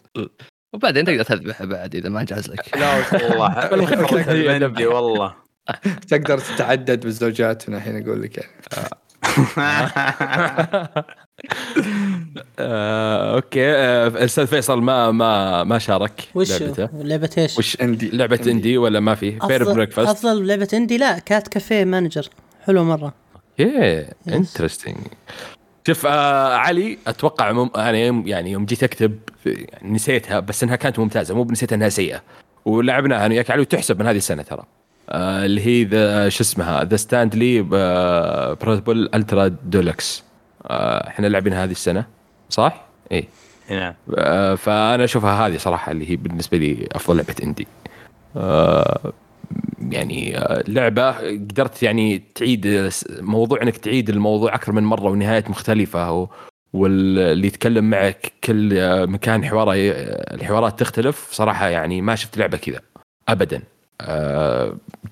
وبعدين 0.74 1.06
تقدر 1.06 1.24
تذبحه 1.24 1.66
بعد 1.66 1.96
إذا 1.96 2.10
ما 2.10 2.24
جاز 2.24 2.50
لك. 2.50 2.78
لا 2.78 2.98
والله. 3.14 4.88
والله. 4.96 5.36
تقدر 6.10 6.38
تتعدد 6.38 7.00
بالزوجات 7.04 7.70
من 7.70 7.76
الحين 7.76 8.04
أقول 8.08 8.22
لك 8.22 8.38
يعني. 8.38 8.52
آه، 12.60 13.36
أوكي. 13.36 13.72
آه، 13.72 14.08
الاستاذ 14.08 14.48
فيصل 14.48 14.82
ما 14.82 15.12
ما 15.12 15.64
ما 15.64 15.80
شارك 15.80 16.28
وش 16.36 16.62
لعبته. 16.62 16.90
لعبة 16.94 17.30
إيش؟ 17.38 17.58
وش 17.58 17.82
عندي؟ 17.82 18.10
لعبة. 18.10 18.40
indie 18.48 18.78
ولا 18.78 19.00
ما 19.00 19.16
في؟ 19.16 19.32
fair 19.32 19.62
افضل 19.62 19.74
breakfast 19.76 20.10
أفضل 20.10 20.48
لعبة 20.48 20.68
indie؟ 20.74 20.98
لا 20.98 21.20
Cat 21.20 21.48
Cafe 21.48 21.84
Manager. 21.84 22.30
حلوة 22.66 22.84
مرة. 22.84 23.14
أوكي 23.60 24.06
interesting 24.28 24.98
شوف 25.88 26.06
آه 26.06 26.56
علي 26.56 26.98
أتوقع 27.08 27.52
مم... 27.52 27.70
أنا 27.76 27.98
يوم 27.98 28.28
يعني 28.28 28.52
يوم 28.52 28.66
جيت 28.66 28.84
أكتب 28.84 29.20
يعني 29.46 29.94
نسيتها 29.96 30.40
بس 30.40 30.64
إنها 30.64 30.76
كانت 30.76 31.00
ممتازة 31.00 31.36
مو 31.36 31.44
بنسيت 31.44 31.74
إنها 31.74 31.90
سيئة. 31.90 32.22
ولعبناها 32.66 33.26
أنا 33.26 33.34
وياك 33.34 33.52
علي 33.52 33.62
وتحسب 33.62 34.00
من 34.00 34.08
هذه 34.08 34.18
السنة 34.18 34.44
ترى. 34.44 34.60
آه 34.60 34.81
اللي 35.12 35.62
هي 35.66 35.84
ذا 35.84 36.30
شو 36.30 36.44
اسمها؟ 36.44 36.84
The 36.84 36.96
Stanley 36.98 37.62
Parable 38.62 39.10
Ultra 39.16 39.48
Deluxe 39.48 40.24
آه 40.66 41.08
إحنا 41.08 41.28
لاعبينها 41.28 41.64
هذه 41.64 41.72
السنة 41.72 42.06
صح؟ 42.50 42.86
إيه 43.12 43.26
نعم. 43.70 43.94
آه، 44.18 44.56
فأنا 44.56 45.04
أشوفها 45.04 45.48
هذه 45.48 45.58
صراحة 45.58 45.92
اللي 45.92 46.10
هي 46.12 46.16
بالنسبة 46.16 46.58
لي 46.58 46.88
أفضل 46.92 47.18
لعبة 47.18 47.36
indie 47.44 47.68
آه، 48.38 49.14
يعني 49.90 50.38
آه، 50.38 50.64
لعبة 50.68 51.12
قدرت 51.12 51.84
يعني 51.84 52.24
تعيد 52.36 52.90
موضوع 53.20 53.62
إنك 53.62 53.78
تعيد 53.78 54.10
الموضوع 54.10 54.56
أكثر 54.56 54.72
من 54.72 54.84
مرة 54.84 55.10
ونهايات 55.10 55.50
مختلفة 55.50 56.12
و- 56.12 56.28
واللي 56.74 57.48
يتكلم 57.48 57.90
معك 57.90 58.32
كل 58.44 58.78
آه، 58.78 59.06
مكان 59.06 59.46
حوارة 59.46 59.72
آه، 59.74 60.36
الحوارات 60.36 60.80
تختلف 60.80 61.28
صراحة 61.32 61.68
يعني 61.68 62.02
ما 62.02 62.16
شفت 62.16 62.38
لعبة 62.38 62.58
كذا 62.58 62.80
ابدا. 63.30 63.58
آه، 63.58 63.62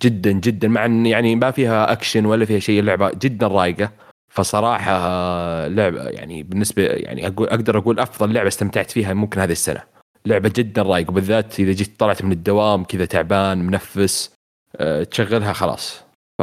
جدا 0.02 0.32
جدا 0.32 0.68
مع 0.68 0.86
إن 0.86 1.06
يعني 1.06 1.36
ما 1.36 1.52
فيها 1.52 1.92
اكشن 1.92 2.26
ولا 2.26 2.46
فيها 2.46 2.60
شيء 2.60 2.80
اللعبة 2.80 3.12
جدا 3.22 3.48
رايقة. 3.48 3.92
فصراحة 4.30 4.92
آه، 4.92 5.68
لعبه 5.68 6.04
يعني 6.04 6.44
بالنسبة 6.44 6.84
يعني 6.84 7.28
أقدر 7.28 7.78
أقول 7.78 8.00
أفضل 8.00 8.34
لعبة 8.34 8.48
استمتعت 8.48 8.92
فيها 8.92 9.14
ممكن 9.14 9.40
هذه 9.40 9.52
السنة. 9.52 9.84
لعبة 10.26 10.52
جدا 10.56 10.82
رايقة 10.82 11.12
وبالذات 11.12 11.60
إذا 11.60 11.72
جيت 11.72 12.00
طلعت 12.00 12.24
من 12.24 12.32
الدوام 12.32 12.84
كذا 12.84 13.06
تعبان 13.06 13.58
منفس 13.58 14.34
آه، 14.76 15.04
تشغلها 15.04 15.54
خلاص. 15.54 16.04
ف 16.40 16.42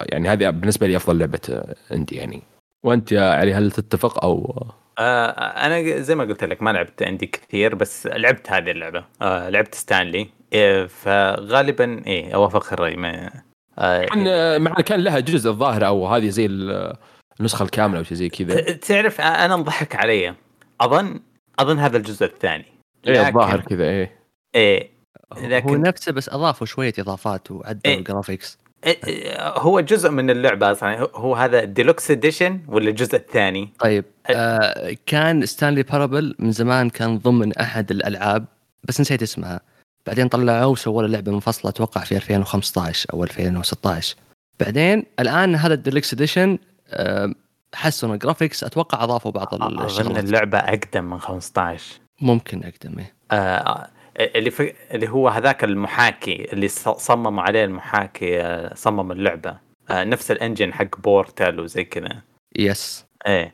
يعني 0.00 0.28
هذه 0.28 0.50
بالنسبة 0.50 0.86
لي 0.86 0.96
أفضل 0.96 1.18
لعبة 1.18 1.40
آه، 1.50 1.74
عندي 1.90 2.16
يعني. 2.16 2.42
وأنت 2.84 3.12
يا 3.12 3.30
علي 3.30 3.54
هل 3.54 3.70
تتفق 3.70 4.24
أو؟ 4.24 4.66
آه 4.98 5.30
أنا 5.66 6.00
زي 6.00 6.14
ما 6.14 6.24
قلت 6.24 6.44
لك 6.44 6.62
ما 6.62 6.70
لعبت 6.70 7.02
عندي 7.02 7.26
كثير 7.26 7.74
بس 7.74 8.06
لعبت 8.06 8.50
هذه 8.50 8.70
اللعبة. 8.70 9.04
آه 9.22 9.48
لعبت 9.48 9.74
ستانلي 9.74 10.28
إيه 10.52 10.86
فغالبا 10.86 12.06
إيه 12.06 12.34
أوافق 12.34 12.72
الرأي 12.72 12.96
ما 12.96 13.30
آه 13.78 14.04
كان 14.04 14.62
مع 14.62 14.74
كان 14.74 15.00
لها 15.00 15.20
جزء 15.20 15.50
الظاهر 15.50 15.86
أو 15.86 16.06
هذه 16.06 16.28
زي 16.28 16.46
ال- 16.46 16.94
النسخة 17.40 17.62
الكاملة 17.62 17.98
أو 17.98 18.04
شيء 18.04 18.16
زي 18.16 18.28
كذا. 18.28 18.60
تعرف 18.72 19.20
أنا 19.20 19.54
أنضحك 19.54 19.96
علي. 19.96 20.34
أظن 20.80 21.20
أظن 21.58 21.78
هذا 21.78 21.96
الجزء 21.96 22.26
الثاني. 22.26 22.64
إيه 23.06 23.28
الظاهر 23.28 23.60
كذا 23.60 23.84
إيه. 23.84 24.12
إيه 24.54 24.90
هو 25.32 25.46
لكن- 25.48 25.80
نفسه 25.80 26.12
بس 26.12 26.28
أضافوا 26.28 26.66
شوية 26.66 26.92
إضافات 26.98 27.50
وعدلوا 27.50 27.80
إيه. 27.86 27.98
ال 27.98 28.04
graphics. 28.04 28.58
إيه- 28.86 28.88
إيه، 29.08 29.48
هو 29.48 29.80
جزء 29.80 30.10
من 30.10 30.30
اللعبة 30.30 30.70
أصلا. 30.72 31.00
هو- 31.00 31.10
هو 31.14 31.34
هذا 31.34 31.62
ال 31.62 31.69
deluxe 31.69 32.10
edition 32.10 32.60
ولا 32.68 32.88
الجزء 32.90 33.16
الثاني؟ 33.16 33.68
طيب 33.78 34.04
آه 34.30 34.96
كان 35.06 35.46
Stanley 35.46 35.82
Parable 35.82 36.34
من 36.38 36.50
زمان 36.52 36.90
كان 36.90 37.18
ضمن 37.18 37.52
أحد 37.52 37.90
الألعاب 37.90 38.44
بس 38.84 39.00
نسيت 39.00 39.22
اسمها. 39.22 39.60
بعدين 40.06 40.28
طلعوه 40.28 40.66
وسووا 40.66 41.02
له 41.02 41.08
لعبة 41.08 41.32
منفصلة 41.32 41.70
أتوقع 41.70 42.00
في 42.00 42.16
2015 42.16 43.12
أو 43.12 43.24
2016 43.24 44.16
بعدين 44.60 45.06
الآن 45.20 45.54
هذا 45.54 45.74
ال 45.74 45.79
deluxe 45.79 46.12
edition 46.12 46.58
آه 46.88 47.34
حسنوا 47.74 48.14
ال 48.14 48.20
graphics 48.20 48.64
أتوقع 48.64 49.04
أضافوا 49.04 49.30
بعض 49.30 49.54
اظن 49.54 49.84
الشغلات. 49.84 50.24
اللعبة 50.24 50.58
أقدم 50.58 51.04
من 51.04 51.18
15 51.20 52.00
ممكن 52.20 52.64
أقدم 52.64 52.98
إيه. 52.98 53.14
آه 53.32 53.88
اللي 54.20 54.50
في 54.50 54.72
اللي 54.90 55.08
هو 55.08 55.28
هذاك 55.28 55.64
المحاكي 55.64 56.52
اللي 56.52 56.68
صمموا 56.68 57.42
عليه 57.42 57.64
المحاكي 57.64 58.40
آه، 58.40 58.74
صمم 58.74 59.12
اللعبة. 59.12 59.58
آه 59.90 60.04
نفس 60.04 60.30
ال 60.30 60.36
engine 60.36 60.72
حق 60.72 61.00
Portal 61.00 61.60
وزي 61.60 61.84
كذا. 61.84 62.22
yes 62.56 63.04
إيه. 63.26 63.44
آه 63.44 63.52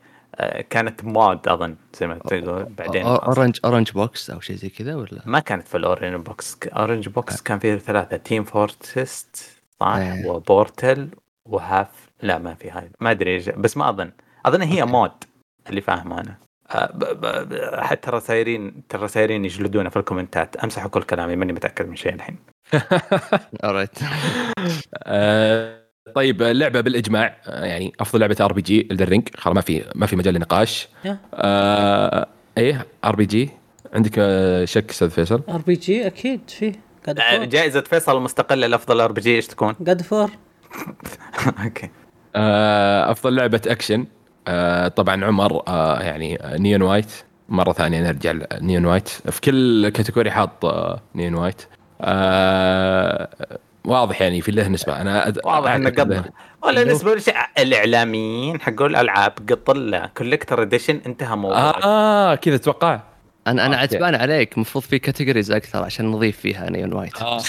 كانت 0.70 1.04
mod 1.04 1.48
أظن 1.48 1.76
زي 1.94 2.06
ما 2.06 2.14
تقول 2.14 2.64
بعدين 2.64 3.06
Orange 3.06 3.58
Orange 3.64 3.90
Box 3.90 4.30
أو 4.30 4.40
شيء 4.40 4.56
زي 4.56 4.68
كذا 4.68 4.94
ولا؟ 4.94 5.22
ما 5.26 5.40
كانت 5.40 5.68
في 5.68 5.76
ال 5.76 5.83
Orange 5.83 6.26
Box. 6.26 6.58
Orange 6.66 7.08
Box 7.08 7.42
كان 7.42 7.58
فيه 7.58 7.76
ثلاثة 7.76 8.16
Team 8.16 8.44
Fortress 8.44 9.60
صح؟ 9.80 9.86
إيه. 9.86 10.26
و 10.26 10.38
Portal 10.38 11.08
و 11.44 11.57
Half 11.57 12.08
لا 12.22 12.38
ما 12.38 12.54
في 12.54 12.70
هاي. 12.70 12.90
ما 13.00 13.10
أدري 13.10 13.38
بس 13.38 13.76
ما 13.76 13.88
أظن. 13.88 14.10
أظن 14.46 14.62
هي 14.62 14.80
أوكي. 14.80 14.92
mod 14.92 15.12
اللي 15.68 15.80
فاهم 15.80 16.12
أنا. 16.12 16.36
آه، 16.70 17.82
حتى 17.82 18.10
ترى 18.10 18.20
صايرين 18.20 18.82
ترى 18.88 19.08
صايرين 19.08 19.44
يجلدونا 19.44 19.90
في 19.90 19.96
ال 19.96 20.02
comment 20.02 20.44
ات. 20.44 20.56
أمسحوا 20.56 20.90
كل 20.90 21.02
كلامي 21.02 21.36
ماني 21.36 21.52
متأكد 21.52 21.88
من 21.88 21.96
شيء 21.96 22.14
الحين. 22.14 22.36
آه، 25.02 25.77
طيب 26.14 26.42
اللعبه 26.42 26.80
بالإجماع 26.80 27.36
آه، 27.46 27.64
يعني 27.64 27.92
أفضل 28.00 28.20
لعبة 28.20 28.36
RPG 28.40 28.88
Elden 28.90 29.11
Ring 29.11 29.28
خلاص 29.36 29.54
ما 29.54 29.60
في 29.60 29.84
ما 29.94 30.06
في 30.06 30.16
مجال 30.16 30.34
لنقاش. 30.34 30.88
آه 31.34 32.26
إيه 32.58 32.86
RPG 33.04 33.50
عندك 33.92 34.12
آه، 34.18 34.64
شك 34.64 34.90
أستاذ 34.90 35.10
فيصل؟ 35.10 35.42
RPG 35.48 36.06
أكيد 36.06 36.40
فيه 36.48 36.72
آه، 37.08 37.44
جائزة 37.44 37.80
فيصل 37.80 38.16
المستقله 38.16 38.66
لأفضل 38.66 39.00
RPG 39.00 39.36
إيش 39.36 39.46
تكون؟ 39.46 39.74
God 39.80 40.02
of 40.02 40.13
War 40.13 40.30
أوكي. 41.64 41.88
آه 42.36 43.10
أفضل 43.10 43.34
لعبة 43.36 43.60
أكشن. 43.66 44.06
آه 44.48 44.88
طبعا 44.88 45.24
عمر 45.24 45.62
آه 45.68 46.00
يعني 46.02 46.42
آه، 46.42 46.56
Neon 46.58 46.82
White. 46.82 47.10
مرة 47.48 47.72
ثانية 47.72 48.00
نرجع 48.00 48.34
Neon 48.60 48.84
White. 48.84 49.08
في 49.08 49.40
كل 49.40 49.88
category 49.88 50.30
حاط 50.30 50.64
آه 50.64 51.00
Neon 51.14 51.34
White. 51.34 51.62
آه 52.00 53.28
واضح 53.84 54.22
يعني 54.22 54.40
في 54.40 54.52
له 54.52 54.68
نسبه 54.68 55.00
أنا 55.00 55.28
أد... 55.28 55.40
واضح 55.44 55.70
إنه 55.70 55.90
قط 55.90 56.24
ولا 56.62 56.82
بالنسبة 56.84 57.14
لي 57.14 57.20
شيء. 57.20 57.34
الإعلاميين 57.58 58.60
حقوا 58.60 58.86
الألعاب 58.86 59.32
قطل 59.50 60.06
collector 60.16 60.62
edition 60.62 61.00
انتهى 61.06 61.36
موضوع 61.36 61.70
آه 61.84 62.34
كذا 62.34 62.54
أتوقع. 62.54 63.00
أنا 63.46 63.66
أنا. 63.66 63.76
عتبان 63.76 64.14
عليك. 64.14 64.54
المفروض 64.54 64.84
في 64.84 64.98
categories 64.98 65.50
أكثر 65.50 65.84
عشان 65.84 66.06
نضيف 66.06 66.36
فيها 66.40 66.70
Neon 66.70 66.92
White 66.92 67.22
آه. 67.22 67.40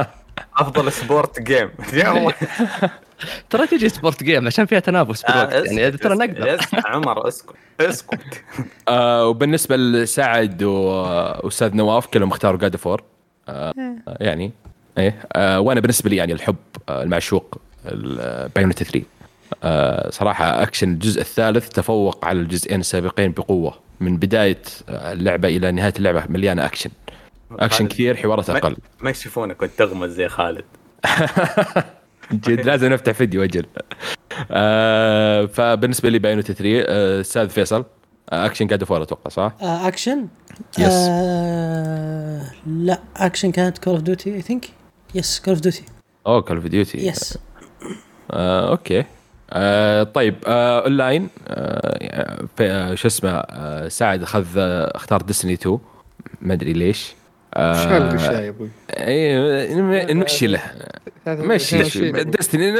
أفضل 0.58 0.92
sport 0.92 1.40
game 1.40 1.70
ترى 3.50 3.66
تجي 3.66 3.88
sport 3.88 4.22
game 4.22 4.46
عشان 4.46 4.66
فيها 4.66 4.80
تنافس 4.80 5.24
آه، 5.24 5.44
بالوقت 5.44 5.72
يعني 5.72 5.90
ترى 5.90 6.14
نقدر. 6.14 6.60
عمر 6.84 7.28
أسكت 7.28 7.54
أسكت. 7.80 8.44
آه 8.88 9.26
وبالنسبة 9.26 9.76
لسعد 9.76 10.62
واستاذ 10.62 11.76
نواف 11.76 12.06
كلهم 12.06 12.30
اختاروا 12.30 12.58
God 12.58 12.76
of 12.76 12.86
War 12.86 13.02
آه 13.48 13.72
يعني 14.20 14.52
إيه؟ 14.98 15.22
آه 15.32 15.60
وأنا 15.60 15.80
بالنسبة 15.80 16.10
لي 16.10 16.16
يعني 16.16 16.32
الحب 16.32 16.56
آه 16.88 17.02
المعشوق 17.02 17.60
Bayonetta 18.54 18.84
3 18.84 19.02
آه 19.64 20.10
صراحة 20.10 20.62
أكشن 20.62 20.88
الجزء 20.92 21.20
الثالث 21.20 21.68
تفوق 21.68 22.24
على 22.24 22.40
الجزئين 22.40 22.80
السابقين 22.80 23.32
بقوة 23.32 23.74
من 24.00 24.16
بداية 24.16 24.62
آه، 24.88 25.12
اللعبة 25.12 25.48
إلى 25.48 25.72
نهاية 25.72 25.92
اللعبة 25.98 26.24
مليانة 26.28 26.64
أكشن. 26.66 26.90
أكشن 27.52 27.86
كثير 27.88 28.16
حوارات 28.16 28.50
أقل. 28.50 28.76
ما 29.00 29.10
يشوفونك 29.10 29.62
وأنت 29.62 29.72
تغمز 29.78 30.10
زي 30.10 30.28
خالد. 30.28 30.64
جد 32.32 32.60
لازم 32.66 32.92
نفتح 32.92 33.12
فيديو 33.12 33.44
أجل. 33.44 33.66
آه 34.50 35.46
فبالنسبة 35.46 36.08
لي 36.08 36.18
Bayonetta 36.18 36.52
3 36.52 36.84
آه، 36.88 37.20
أستاذ 37.20 37.48
فيصل. 37.48 37.84
آه 38.32 38.46
أكشن 38.46 38.66
God 38.66 38.84
of 38.84 38.91
War 38.91 39.02
أتوقع 39.02 39.30
صح؟ 39.30 39.52
آه 39.62 39.88
أكشن؟ 39.88 40.26
Yes. 40.78 40.82
آه 40.82 42.42
لا 42.66 42.98
أكشن 43.16 43.50
كانت 43.52 43.78
Call 43.78 43.92
of 43.94 44.02
Duty 44.02 44.34
I 44.34 44.42
think 44.42 44.68
yes 45.14 45.40
Call 45.44 45.54
of 45.54 45.62
Duty 45.62 45.82
اوه 46.26 46.40
Call 46.40 46.56
of 46.56 46.66
Duty 46.66 47.06
yes 47.06 47.38
آه، 48.30 48.70
okay 48.70 49.04
آه، 49.50 50.02
طيب 50.02 50.34
آه، 50.46 50.80
اونلاين 50.84 51.28
آه، 51.48 52.44
في- 52.56 52.70
آه، 52.70 52.94
شو 52.94 53.08
اسمه 53.08 53.30
آه، 53.30 53.88
سعد 53.88 54.22
أخذ 54.22 54.46
اختار 54.56 55.22
Destiny 55.22 55.52
2 55.52 55.78
ما 56.40 56.54
أدري 56.54 56.72
ليش. 56.72 57.14
إيش 57.56 57.76
آه، 57.78 57.96
هالغش 57.96 58.42
يا 58.42 58.48
أبوي؟ 58.48 58.68
اي 58.90 60.14
نمشي 60.14 60.46
له. 60.46 60.60
مشي 61.26 62.10
له. 62.10 62.22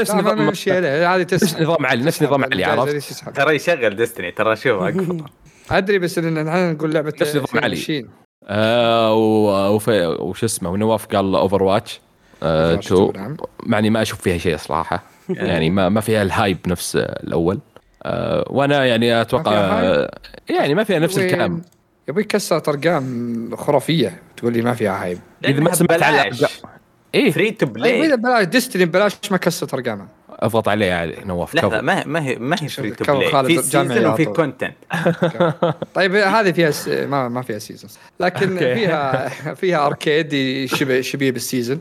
نفس 0.01 0.11
نظام 0.14 0.43
نمشي 0.43 0.72
عليه 0.72 1.14
هذه 1.14 1.22
نفس 1.33 1.57
نظام 1.61 1.87
علي 1.87 2.05
نفس 2.05 2.22
نظام 2.22 2.45
علي 2.45 2.64
عرفت. 2.64 3.24
ترى 3.37 3.55
يشغل 3.57 3.97
Destiny 3.97 4.31
ترى 4.30 4.57
شوف 4.57 4.83
أدري 5.70 5.99
بس 5.99 6.18
إن 6.18 6.49
إحنا 6.49 6.72
نقول 6.72 6.95
لعبة 6.95 7.12
نفس 7.20 7.37
نظام 7.37 7.64
علي. 7.64 8.07
آه، 8.49 9.14
وش 10.20 10.45
اسمه 10.45 10.70
ونواف 10.70 11.07
قال 11.07 11.35
Overwatch 11.35 12.01
Overwatch 12.43 12.93
2 12.93 13.12
نعم. 13.14 13.36
مع 13.62 13.78
اني 13.78 13.90
ما 13.90 14.03
أشوف 14.03 14.20
فيها 14.20 14.38
شيء 14.38 14.57
صراحة. 14.57 15.03
يعني. 15.28 15.70
ما 15.70 15.88
ما 15.88 16.01
فيها 16.01 16.22
ال 16.23 16.30
hype 16.30 16.59
نفس 16.66 16.97
الأول. 16.97 17.59
آه، 18.03 18.45
وأنا 18.51 18.84
يعني 18.84 19.20
أتوقع 19.20 19.51
ما 19.51 19.80
فيها 19.80 20.03
آه، 20.03 20.11
يعني 20.51 20.74
ما 20.74 20.84
فيها 20.84 20.99
نفس؟ 20.99 21.18
الكلام. 21.18 21.62
يا 22.09 22.12
أبوي 22.12 22.24
كسرت 22.24 22.68
أرقام 22.68 23.57
خرافية. 23.57 24.22
تقول 24.36 24.53
لي 24.53 24.62
ما 24.62 24.74
فيها 24.74 25.05
hype 25.05 25.18
إذا 25.45 25.61
ما 25.61 25.74
سمعت 25.74 26.03
على 26.03 26.30
إيه. 27.14 27.30
free 27.31 27.51
to 27.51 27.66
play 27.66 28.07
إذا 28.07 28.14
بلاش 28.14 28.45
Destiny 28.45 28.85
ببلاش 28.84 29.12
ما 29.30 29.36
كسرت 29.36 29.74
ارقامها 29.74 30.09
أضغط 30.30 30.68
عليه 30.68 30.86
يا 30.86 31.24
نواف 31.24 31.55
لا 31.55 31.61
لا 31.61 31.80
ما 31.80 32.05
ما 32.07 32.22
هي 32.22 32.36
ما 32.36 32.57
هي 32.61 32.68
free 32.68 32.91
to 32.91 33.14
play 33.14 33.57
في 33.57 33.62
season 33.62 34.07
وفي. 34.07 34.24
content 34.25 34.75
طيب 35.95 36.14
هذه 36.14 36.53
فيها 36.53 36.70
س... 36.70 36.88
ما 36.88 37.28
ما 37.28 37.43
فيها 37.43 37.59
seasons 37.59 37.99
لكن. 38.20 38.59
فيها 38.76 39.28
فيها 39.55 39.86
arcade 39.87 40.31
شبيه 41.01 41.30
بال 41.31 41.42
season. 41.42 41.81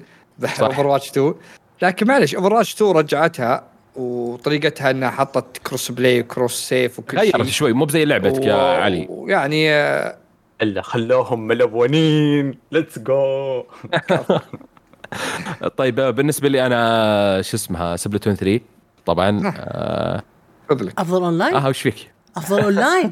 Overwatch 0.61 1.09
2 1.09 1.33
لكن 1.81 2.07
معلش 2.07 2.35
Overwatch 2.35 2.73
2 2.75 2.91
رجعتها 2.91 3.63
وطريقتها 3.95 4.91
إنها 4.91 5.09
حطت 5.09 5.57
cross 5.57 5.91
play 5.91 6.19
و 6.19 6.25
cross 6.25 6.53
save 6.55 6.99
وكل 6.99 7.19
شيء. 7.19 7.35
غيرت 7.37 7.49
شوي 7.49 7.73
مو 7.73 7.85
بزي 7.85 8.05
لعبتك 8.05 8.45
يا 8.45 8.55
و- 8.55 8.81
علي. 8.81 9.07
ويعني 9.09 9.71
آه، 9.71 10.15
إلا 10.61 10.81
خلوهم 10.81 11.47
ملونين. 11.47 12.57
let's 12.71 12.99
go 12.99 13.63
طيب 15.77 15.95
بالنسبة 15.95 16.49
لي 16.49 16.65
أنا 16.65 17.41
شو 17.41 17.57
اسمها؟ 17.57 17.95
Splatoon 17.95 18.35
3 18.35 18.59
طبعا 19.05 19.31
نعم. 19.31 19.53
آه 19.57 20.23
أفضل 20.97 21.23
اونلاين 21.23 21.55
آه 21.55 21.67
وش 21.69 21.81
فيك؟ 21.81 22.11
أفضل 22.37 22.59
اونلاين 22.61 23.11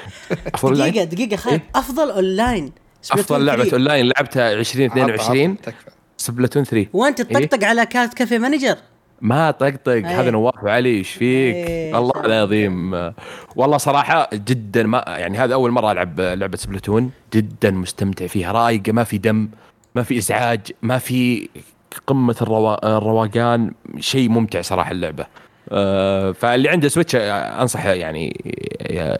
أفضل 0.54 0.78
line؟ 0.78 0.92
دقيقة 0.92 1.04
دقيقة 1.04 1.36
خالد 1.36 1.62
أفضل 1.74 2.10
اونلاين 2.10 2.72
أفضل 3.12 3.44
لعبة 3.46 3.68
اونلاين 3.72 4.06
لعبتها 4.06 4.52
2022 4.52 5.56
Splatoon 6.18 6.64
3 6.64 6.86
وانت 6.92 7.22
تطقطق 7.22 7.64
على 7.64 7.86
Kart 7.86 8.14
cafe 8.14 8.38
manager 8.38 8.76
ما 9.20 9.50
طقطق 9.50 9.92
أي. 9.92 10.04
هذا 10.04 10.30
نواف 10.30 10.64
وعلي 10.64 10.88
إيش 10.88 11.10
فيك؟ 11.10 11.54
أي. 11.54 11.96
الله 11.98 12.12
العظيم. 12.24 12.92
والله 13.56 13.76
صراحة 13.76 14.28
جدا 14.34 14.82
ما 14.82 15.04
يعني 15.06 15.38
هذا 15.38 15.54
أول 15.54 15.70
مرة 15.70 15.92
ألعب 15.92 16.20
لعبة 16.20 16.56
Splatoon 16.56 17.10
جدا 17.34 17.70
مستمتع 17.70 18.26
فيها 18.26 18.52
رايقه 18.52 18.92
ما 18.92 19.04
في 19.04 19.18
دم 19.18 19.48
ما 19.94 20.02
في 20.02 20.18
إزعاج 20.18 20.60
ما 20.82 20.98
في 20.98 21.48
قمة 22.06 22.36
الروا... 22.42 22.96
الروقان 22.96 23.72
شيء 24.00 24.28
ممتع 24.28 24.60
صراحة 24.60 24.90
اللعبة. 24.90 25.26
آه، 25.70 26.32
فاللي 26.32 26.68
عنده 26.68 26.88
Switch 26.88 27.16
آه، 27.16 27.62
انصح 27.62 27.84
يعني 27.86 28.40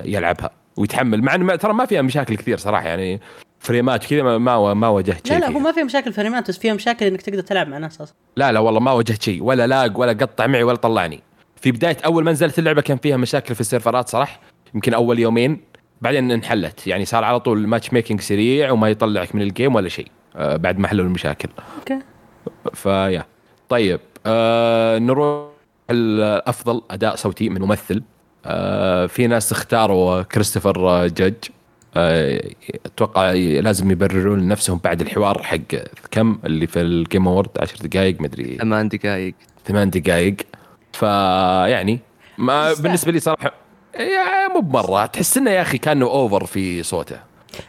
يلعبها 0.04 0.50
ويتحمل. 0.76 1.22
مع 1.22 1.34
ان 1.34 1.40
ما- 1.40 1.56
ترى 1.56 1.72
ما 1.72 1.86
فيها 1.86 2.02
مشاكل 2.02 2.36
كثير 2.36 2.56
صراحة 2.58 2.88
يعني. 2.88 3.20
فريمات 3.60 4.04
كذا 4.06 4.22
ما- 4.38 4.74
ما 4.74 4.88
واجهت 4.88 5.26
شيء 5.26 5.38
لا 5.38 5.46
لا. 5.46 5.52
هو 5.52 5.58
ما 5.58 5.72
فيها 5.72 5.84
مشاكل 5.84 6.12
فريمات 6.12 6.48
بس 6.48 6.58
فيها 6.58 6.74
مشاكل 6.74 7.06
إنك 7.06 7.22
تقدر 7.22 7.40
تلعب 7.40 7.68
مع 7.68 7.78
ناس 7.78 8.00
أصلا. 8.00 8.14
لا 8.36 8.52
لا 8.52 8.60
والله 8.60 8.80
ما 8.80 8.92
واجهت 8.92 9.22
شيء 9.22 9.42
ولا 9.42 9.66
lag 9.66 10.00
ولا 10.00 10.12
قطع 10.12 10.46
معي 10.46 10.62
ولا 10.62 10.76
طلعني. 10.76 11.22
في 11.56 11.72
بداية 11.72 11.96
أول 12.04 12.24
ما 12.24 12.32
نزلت 12.32 12.58
اللعبة 12.58 12.82
كان 12.82 12.96
فيها 12.96 13.16
مشاكل 13.16 13.54
في 13.54 13.60
السيرفرات 13.60 14.08
صراحة 14.08 14.40
يمكن 14.74 14.94
أول 14.94 15.18
يومين 15.18 15.60
بعدين 16.02 16.30
انحلت. 16.30 16.86
يعني 16.86 17.04
صار 17.04 17.24
على 17.24 17.40
طول 17.40 17.66
matchmaking 17.66 18.20
سريع 18.20 18.70
وما 18.70 18.88
يطلعك 18.90 19.34
من 19.34 19.42
ال 19.42 19.49
game 19.49 19.74
ولا 19.74 19.88
شيء. 19.88 20.06
آه 20.36 20.56
بعد 20.56 20.78
ما 20.78 20.88
حلوا 20.88 21.04
المشاكل. 21.04 21.48
okay. 21.78 21.98
فيا 22.74 23.24
طيب 23.68 24.00
آه 24.26 24.98
نروح 24.98 25.48
الافضل 25.90 26.82
أداء 26.90 27.16
صوتي 27.16 27.48
من 27.48 27.60
ممثل. 27.60 28.02
آه 28.46 29.06
في 29.06 29.26
ناس 29.26 29.52
اختاروا 29.52 30.22
كريستوفر 30.22 30.88
آه، 30.88 31.04
آه، 31.04 31.32
أتوقع 32.86 33.32
لازم 33.32 33.90
يبررون 33.90 34.40
لنفسهم 34.40 34.80
بعد 34.84 35.00
الحوار 35.00 35.42
حق 35.42 35.74
كم 36.10 36.38
اللي 36.44 36.66
في 36.66 36.80
ال 36.80 36.90
Game 36.90 37.28
Award 37.28 37.50
10 37.60 37.86
دقائق 37.86 38.20
مدري 38.20 38.56
ثمان 38.58 38.88
دقائق 38.88 39.34
ثمان 39.66 39.90
دقائق 39.90 40.36
فيعني 40.92 42.00
ما. 42.38 42.74
بالنسبة 42.74 43.12
لي 43.12 43.20
صراحة 43.20 43.52
يا 43.94 44.48
مو 44.48 44.60
بمرة. 44.60 45.06
تحس 45.06 45.36
إنه 45.36 45.50
يا 45.50 45.62
أخي 45.62 45.78
كانه 45.78 46.06
over 46.06 46.46
في 46.46 46.82
صوته. 46.82 47.16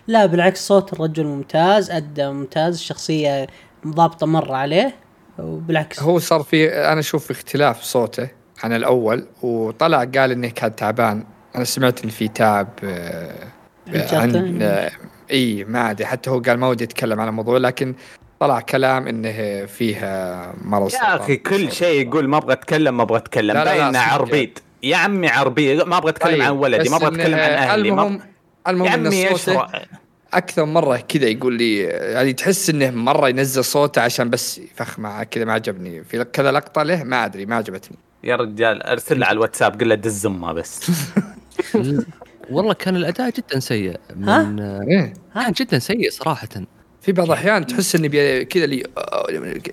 لا 0.07 0.25
بالعكس 0.25 0.67
صوت 0.67 0.93
الرجل 0.93 1.25
ممتاز 1.25 1.91
ادى 1.91 2.27
ممتاز 2.27 2.73
الشخصية 2.73 3.47
ضابطة 3.87 4.27
مرة 4.27 4.55
عليه. 4.55 4.95
وبالعكس. 5.39 6.03
هو 6.03 6.19
صار 6.19 6.43
في 6.43 6.69
أنا 6.69 6.99
أشوف 6.99 7.31
اختلاف 7.31 7.81
صوته 7.81 8.29
عن 8.63 8.73
الأول 8.73 9.27
وطلع 9.41 9.97
قال 9.97 10.31
إنه 10.31 10.47
كان 10.47 10.75
تعبان. 10.75 11.23
أنا 11.55 11.63
سمعت 11.63 12.03
إن 12.03 12.09
في 12.09 12.27
تعب 12.27 12.67
آه،. 12.83 13.58
عن 13.95 14.59
آه، 14.61 14.91
إي 15.31 15.63
ما 15.63 15.91
أدري 15.91 16.05
حتى 16.05 16.29
هو 16.29 16.39
قال 16.39 16.57
ما 16.57 16.67
ودي 16.67 16.83
أتكلم 16.83 17.19
عن 17.19 17.27
الموضوع 17.27 17.57
لكن 17.57 17.95
طلع 18.39 18.59
كلام 18.59 19.07
إنه 19.07 19.65
فيها 19.65 20.53
مرض 20.61 20.93
يا. 20.93 21.15
أخي 21.15 21.37
كل 21.37 21.71
شيء 21.71 22.07
يقول 22.07 22.27
ما 22.27 22.37
أبغى 22.37 22.53
أتكلم 22.53 22.97
ما 22.97 23.03
أبغى 23.03 23.17
أتكلم. 23.17 23.57
لا، 23.57 23.63
لا، 23.63 23.75
لا، 23.75 23.91
باين. 23.91 23.95
عربيد. 23.95 24.59
يا 24.83 24.97
عمي 24.97 25.27
عربي 25.27 25.75
ما 25.83 25.97
أبغى 25.97 26.09
أتكلم 26.09 26.31
طيب، 26.31 26.41
عن 26.41 26.51
ولدي 26.51 26.89
ما 26.89 26.95
أبغى 26.95 27.07
أتكلم 27.07 27.35
عن 27.35 27.49
أهلي 27.49 27.89
المهم 27.89 28.19
المهم 28.67 28.87
يا 28.87 28.95
إن 28.95 29.07
عمي 29.07 29.27
أكثر 30.33 30.65
مرة 30.65 30.97
كذا 30.97 31.27
يقول 31.27 31.53
لي 31.53 31.77
يعني 31.83 32.33
تحس 32.33 32.69
إنه 32.69 32.91
مرة 32.91 33.29
ينزل 33.29 33.63
صوته 33.63 34.01
عشان 34.01 34.29
بس 34.29 34.57
يفخ 34.57 34.99
مع 34.99 35.23
كذا 35.23 35.45
ما 35.45 35.53
عجبني. 35.53 36.03
في 36.03 36.23
كذا 36.23 36.51
لقطة 36.51 36.83
له 36.83 37.03
ما 37.03 37.25
أدري 37.25 37.45
ما 37.45 37.55
عجبتني. 37.55 37.97
يا 38.23 38.35
رجال 38.35 38.83
أرسل 38.83 39.19
له 39.19 39.25
على 39.25 39.35
الواتساب 39.35 39.81
قل 39.81 39.89
له 39.89 39.95
دز 39.95 40.25
أمه 40.25 40.53
بس. 40.53 40.91
والله 42.51 42.73
كان 42.73 42.95
الأداء 42.95 43.29
جدا 43.37 43.59
سيء 43.59 43.95
ها؟ 44.23 44.43
من 44.43 44.59
إيه. 44.61 45.13
كان 45.35 45.51
جدا 45.51 45.79
سيء 45.79 46.09
صراحة. 46.11 46.47
في 47.01 47.11
بعض 47.11 47.27
الأحيان 47.27 47.65
تحس 47.65 47.95
انه 47.95 48.07
بي- 48.07 48.45
كذا 48.45 48.65
لي 48.65 48.83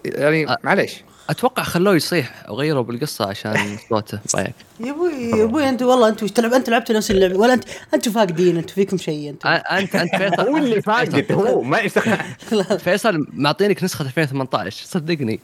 يعني 0.05 0.47
معليش. 0.64 0.95
أتوقع 1.31 1.62
خلوه 1.62 1.95
يصيح 1.97 2.51
وغيروا 2.51 2.83
بالقصة 2.83 3.27
عشان 3.29 3.77
صوته 3.91 4.18
رايك 4.35 4.55
يا 4.81 4.91
أبوي 4.91 5.12
يا 5.12 5.45
أبوي 5.45 5.68
أنت 5.68 5.83
والله 5.83 6.09
أنتوا 6.09 6.29
تلعب؟ 6.29 6.53
أنت 6.53 6.70
لعبتوا 6.70 6.97
نفس 6.97 7.11
اللعبه 7.11 7.37
ولا 7.39 7.53
انت 7.53 7.64
أنتوا 7.95 8.12
فاقدين 8.12 8.57
أنتوا 8.57 8.74
فيكم 8.74 8.97
شيء 8.99 9.31
أنتم 9.31 9.49
أ- 9.57 9.72
انت 9.72 9.97
أنت 9.97 10.16
فيصل. 10.16 10.43
هو 10.49 10.57
اللي 10.57 10.83
فاقد 10.83 11.33
هو 11.33 11.62
ما 11.62 11.79
يشتغل 11.81 12.18
فيصل 12.85 13.27
معطينك 13.33 13.85
نسخة 13.85 14.05
2018 14.05 14.87
صدقني. 14.87 15.41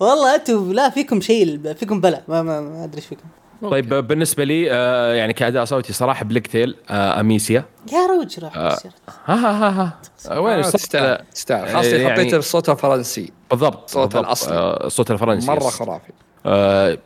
والله 0.00 0.34
أنتوا 0.34 0.72
لا 0.72 0.90
فيكم 0.90 1.20
شيء 1.20 1.72
فيكم 1.74 2.00
بلا 2.00 2.22
ما 2.28 2.42
ما, 2.42 2.60
ما 2.60 2.84
أدري 2.84 2.96
إيش 2.96 3.06
فيكم. 3.06 3.24
طيب 3.70 3.94
بالنسبة 3.94 4.44
لي 4.44 4.72
آه 4.72 5.14
يعني 5.14 5.32
كأداء 5.32 5.64
صوتي 5.64 5.92
صراحة 5.92 6.24
بليك 6.24 6.46
تيل 6.46 6.76
آه 6.90 7.20
أميسيا. 7.20 7.64
يا 7.92 8.06
رجل 8.06 8.42
راح 8.42 8.56
يصير. 8.72 8.90
ها 9.26 9.34
ها 9.34 9.50
ها, 9.68 9.68
ها. 9.82 9.98
آه 10.30 10.40
وين 10.40 10.54
آه، 10.54 10.60
الصوت 10.60 10.80
تستاهل 10.80 11.18
تستاهل. 11.34 11.68
خاصة 11.76 11.96
يعني- 11.96 12.12
حبيته 12.14 12.36
بالصوت 12.36 12.68
الفرنسي. 12.70 13.32
بالضبط 13.50 13.90
صوت 13.90 14.02
بالضبط. 14.06 14.24
الأصلي. 14.26 14.54
آه 14.56 14.86
الصوت 14.86 15.10
الفرنسي 15.10 15.46
مرة. 15.46 15.60
خرافي. 15.60 16.12
آه 16.46 16.98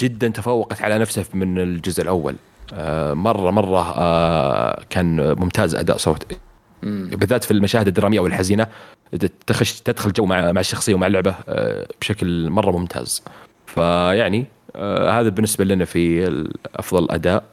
جدا 0.00 0.28
تفوقت 0.28 0.82
على 0.82 0.98
نفسه 0.98 1.24
من 1.34 1.58
الجزء 1.58 2.02
الأول. 2.02 2.36
آه 2.74 3.12
مرة 3.14 3.50
مرة 3.50 3.94
آه 3.98 4.82
كان 4.90 5.34
ممتاز 5.40 5.74
أداء 5.74 5.96
صوت. 5.96 6.22
بالذات 6.82 7.44
في 7.44 7.50
المشاهد 7.50 7.86
الدرامية 7.86 8.20
والحزينة. 8.20 8.66
تخش 9.46 9.80
تدخل 9.80 10.12
جو 10.12 10.24
مع 10.24 10.52
مع 10.52 10.60
الشخصية 10.60 10.94
ومع 10.94 11.06
اللعبة 11.06 11.34
آه 11.48 11.86
بشكل 12.00 12.50
مرة 12.50 12.70
ممتاز. 12.70 13.22
فيعني 13.66 14.46
آه 14.76 15.20
هذا 15.20 15.28
بالنسبة 15.28 15.64
لنا 15.64 15.84
في 15.84 16.28
افضل 16.76 17.10
أداء. 17.10 17.44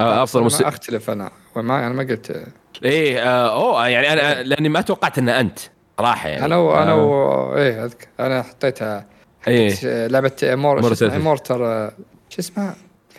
آه 0.00 0.22
أفضل 0.22 0.40
ما 0.40 0.44
موسيقى 0.44 0.68
أختلف 0.68 1.10
أنا 1.10 1.30
وما 1.56 1.86
أنا 1.86 1.94
ما 1.94 2.02
قلت 2.02 2.46
إيه 2.84 3.22
آه 3.22 3.52
أوه 3.52 3.88
يعني 3.88 4.12
أنا 4.12 4.42
لأني 4.42 4.68
ما 4.68 4.80
توقعت 4.80 5.18
أن 5.18 5.28
أنت 5.28 5.58
صراحة 5.98 6.28
يعني. 6.28 6.44
أنا 6.44 6.56
وأنا 6.56 6.92
آه. 6.92 7.04
و... 7.04 7.56
إيه 7.56 7.84
أذكر. 7.84 8.06
أنا 8.20 8.42
حطيتها 8.42 9.06
إيه. 9.48 10.06
لعبة 10.06 10.32
مور. 10.42 10.82
مورتر 11.18 11.90
شو 12.30 12.38
اسمها؟ 12.38 12.76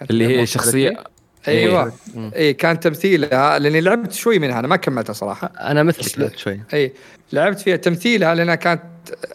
اللي 0.09 0.39
هي. 0.39 0.45
شخصيه 0.45 1.03
أيوه. 1.47 1.93
مم. 2.15 2.31
اي 2.35 2.53
كان 2.53 2.79
تمثيلها 2.79 3.59
لأني 3.59 3.81
لعبت 3.81 4.11
شوي 4.11 4.39
منها 4.39 4.59
أنا 4.59 4.67
ما 4.67 4.75
كملتها 4.75 5.13
صراحة. 5.13 5.51
أنا 5.59 5.83
مثلك 5.83 6.19
لعبت 6.19 6.37
شوي. 6.37 6.61
اي 6.73 6.93
لعبت 7.33 7.59
فيها 7.59 7.75
تمثيلها 7.75 8.35
لأنها 8.35 8.55
كانت 8.55 8.81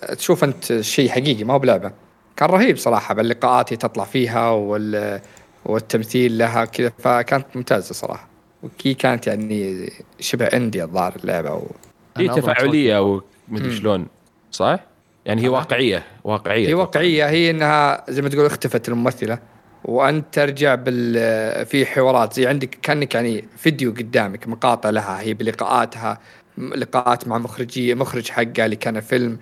تشوف 0.08 0.44
أنت 0.44 0.80
شيء 0.80 1.08
حقيقي 1.08 1.44
ما 1.44 1.54
هو 1.54 1.58
بلعبة. 1.58 1.92
كان 2.36 2.48
رهيب 2.48 2.76
صراحة 2.76 3.14
باللقاءات 3.14 3.68
اللي 3.68 3.78
تطلع 3.78 4.04
فيها 4.04 4.50
وال 4.50 5.20
والتمثيل 5.64 6.38
لها 6.38 6.64
كذا 6.64 6.92
فكانت 6.98 7.46
ممتازة 7.54 7.94
صراحة. 7.94 8.28
okay 8.62 8.94
كانت 8.94 9.26
يعني 9.26 9.90
شبه 10.20 10.46
indie 10.46 10.82
الظاهر 10.82 11.16
اللعبة 11.16 11.54
و... 11.54 11.66
هي 12.16 12.28
تفاعلية 12.28 13.22
ومدري. 13.48 13.76
شلون 13.76 14.06
صح؟ 14.52 14.80
يعني 15.24 15.42
هي 15.42 15.48
واقعية 15.48 16.02
واقعية 16.24 16.68
هي 16.68 16.74
واقعية 16.74 17.28
هي 17.28 17.50
إنها 17.50 18.04
زي 18.08 18.22
ما 18.22 18.28
تقول 18.28 18.46
اختفت 18.46 18.88
الممثلة. 18.88 19.38
وانت 19.86 20.24
ترجع 20.32 20.74
بال 20.74 21.66
في 21.66 21.86
حوارات 21.86 22.32
زي 22.32 22.46
عندك 22.46 22.78
كأنك 22.82 23.14
يعني 23.14 23.44
فيديو 23.56 23.90
قدامك 23.90 24.48
مقاطع 24.48 24.90
لها 24.90 25.20
هي 25.20 25.34
بلقاءاتها 25.34 26.18
لقاءات 26.58 27.28
مع 27.28 27.38
مخرجيه 27.38 27.94
مخرج 27.94 28.30
حقها 28.30 28.64
اللي 28.64 28.76
كان 28.76 29.00
فيلم 29.00 29.38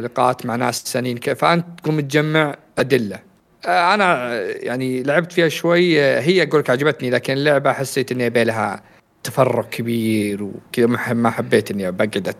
لقاءات 0.00 0.46
مع 0.46 0.56
ناس 0.56 0.82
ثانيين 0.82 1.16
فأنت 1.16 1.80
تقوم 1.80 2.00
تجمع 2.00 2.56
أدلة. 2.78 3.18
آه، 3.66 3.94
أنا 3.94 4.34
يعني 4.42 5.02
لعبت 5.02 5.32
فيها 5.32 5.48
شوي 5.48 6.02
آه، 6.02 6.20
هي 6.20 6.42
أقول 6.42 6.60
لك 6.60 6.70
عجبتني 6.70 7.10
لكن 7.10 7.32
اللعبة 7.32 7.72
حسيت 7.72 8.12
إني 8.12 8.24
يبي 8.24 8.44
لها 8.44 8.82
تفرغ 9.24 9.66
كبير 9.66 10.42
وكذا 10.42 10.86
ما 11.12 11.30
حبيت 11.30 11.70
إني 11.70 11.90
بقعد 11.90 12.34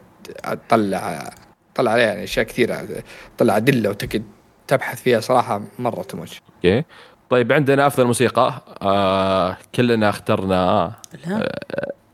أطلع 0.45 1.31
طلع 1.75 1.91
عليها 1.91 2.07
يعني 2.07 2.25
أشياء 2.25 2.47
كثيرة 2.47 2.87
طلع 3.39 3.57
أدلة 3.57 3.91
وتقعد 3.91 4.23
تبحث 4.67 5.03
فيها 5.03 5.21
صراحة 5.21 5.63
مرة 5.79 6.03
تموش 6.03 6.41
okay. 6.57 6.85
طيب 7.31 7.53
عندنا 7.53 7.87
أفضل 7.87 8.07
موسيقى. 8.07 8.63
آه 8.83 9.57
كلنا 9.75 10.09
اخترنا 10.09 10.93
لا. 11.27 11.59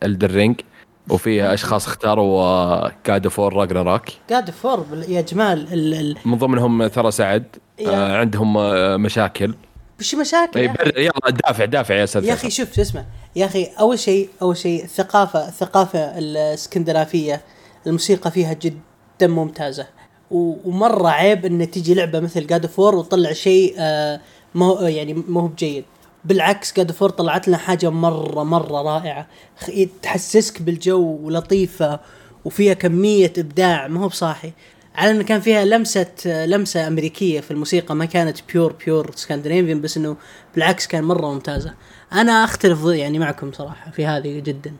Elden 0.02 0.35
Ring 0.35 0.61
وفي 1.10 1.54
أشخاص 1.54 1.86
اختاروا 1.86 2.88
God 2.88 3.28
of 3.28 3.39
War 3.39 3.54
Ragnarok 3.54 4.02
God 4.30 4.50
of 4.50 4.65
War 4.65 4.86
يا 5.08 5.20
جمال 5.20 5.72
ال 5.72 5.94
ال 5.94 6.16
من 6.24 6.38
ضمنهم 6.38 6.86
ترى 6.86 7.10
سعد. 7.10 7.44
آه 7.86 8.16
عندهم 8.16 8.56
آه 8.56 8.96
مشاكل. 8.96 9.54
وش 10.00 10.14
مشاكل 10.14 10.52
طيب؟ 10.52 10.70
يلا 10.96 11.30
دافع 11.46 11.64
دافع 11.64 11.94
يا 11.94 12.04
أستاذ 12.04 12.24
يا 12.24 12.32
أخي 12.34 12.50
شوف 12.50 12.72
شو 12.74 12.82
اسمه 12.82 13.04
يا 13.36 13.46
أخي 13.46 13.68
أول 13.80 13.98
شيء 13.98 14.28
أول 14.42 14.56
شيء 14.56 14.84
الثقافه 14.84 15.48
الثقافه 15.48 15.98
الإسكندنافية 15.98 17.40
الموسيقى 17.86 18.30
فيها 18.30 18.52
جدا 18.52 19.26
ممتازة. 19.26 19.86
ومرة 20.30 21.08
عيب 21.08 21.44
إن 21.44 21.70
تيجي 21.70 21.94
لعبة 21.94 22.20
مثل 22.20 22.46
God 22.46 22.66
of 22.66 22.78
War 22.78 22.94
وتطلع 22.94 23.32
شيء 23.32 23.74
آه 23.78 24.20
ما 24.57 24.66
هو 24.66 24.86
يعني 24.86 25.14
ما 25.28 25.40
هو 25.40 25.46
بجيد. 25.46 25.84
بالعكس 26.24 26.76
God 26.76 26.92
of 26.92 27.00
War 27.00 27.11
طلعت 27.11 27.48
لنا 27.48 27.57
حاجة 27.57 27.90
مرة 27.90 28.42
مرة 28.44 28.82
رائعة. 28.82 29.26
خ- 29.59 29.70
تحسسك 30.02 30.62
بالجو 30.62 31.18
ولطيفة 31.22 32.00
وفيها 32.44 32.74
كمية 32.74 33.32
إبداع. 33.38 33.88
ما 33.88 34.00
هو 34.00 34.09
بصاحي 34.09 34.52
على 34.94 35.11
إنه 35.11 35.22
كان 35.22 35.40
فيها 35.40 35.64
لمسة 35.64 36.07
لمسة 36.26 36.86
أمريكية 36.86 37.40
في 37.40 37.50
الموسيقى. 37.50 37.94
ما 37.94 38.04
كانت 38.04 38.38
pure 38.52 38.74
pure 38.86 39.11
Scandinavian 39.14 39.80
بس 39.80 39.96
إنه 39.96 40.16
بالعكس 40.54 40.86
كان 40.86 41.04
مرة 41.04 41.32
ممتازة. 41.34 41.74
أنا 42.12 42.44
أختلف 42.44 42.84
يعني 42.84 43.18
معكم 43.18 43.52
صراحة 43.52 43.90
في 43.90 44.07
هذه 44.07 44.38
جدا. 44.40 44.72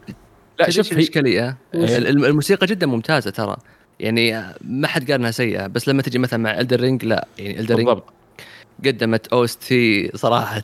لا 0.59 0.70
شوف 0.70 0.93
هي؟ 0.93 1.55
الم- 1.74 2.24
الموسيقى 2.24 2.66
جدا 2.66 2.87
ممتازة 2.87 3.31
ترى. 3.31 3.57
يعني 4.01 4.45
ما 4.61 4.89
حد 4.89 5.11
قال 5.11 5.20
إنها 5.20 5.31
سيئة. 5.31 5.66
بس 5.66 5.89
لما 5.89 6.03
تجي 6.03 6.18
مثلا 6.18 6.39
مع 6.39 6.61
Elden 6.61 6.81
Ring 6.81 7.05
لا. 7.05 7.29
يعني 7.39 7.61
Elden 7.61 7.74
Ring 7.74 7.87
بالضبط. 7.89 8.12
قدمت 8.85 9.27
OST 9.27 9.62
في 9.62 10.11
صراحة 10.16 10.62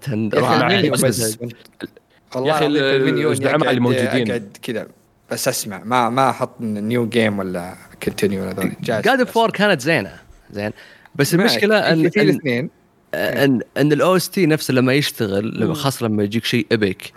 يا 2.46 2.52
أخي 2.52 2.66
الزعماء 2.66 3.58
أقعد- 3.58 3.68
اللي 3.68 3.80
موجودين. 3.80 4.30
أقعد 4.30 4.56
كذا 4.62 4.86
بس 5.30 5.48
أسمع. 5.48 5.82
ما 5.84 6.08
ما 6.08 6.30
أحط 6.30 6.60
new 6.60 7.08
game 7.08 7.38
ولا 7.38 7.74
continue 8.02 8.42
ولا 8.42 8.72
جالس 8.80 9.06
God 9.06 9.22
of. 9.24 9.38
War 9.38 9.50
كانت 9.50 9.80
زينة. 9.80 10.12
زين. 10.50 10.70
بس. 11.14 11.34
المشكلة 11.34 11.78
ان 11.78 12.10
في 12.10 12.22
الاثنين. 12.22 12.70
ان, 13.14 13.60
إن 13.76 13.92
ال 13.92 14.16
OST 14.16 14.46
نفسه 14.46 14.74
لما 14.74 14.92
يشتغل 14.94 15.60
لما 15.60 15.74
خاصة 15.74 16.06
لما 16.06 16.22
يجيك 16.22 16.44
شيء 16.44 16.66
ابيك 16.72 17.12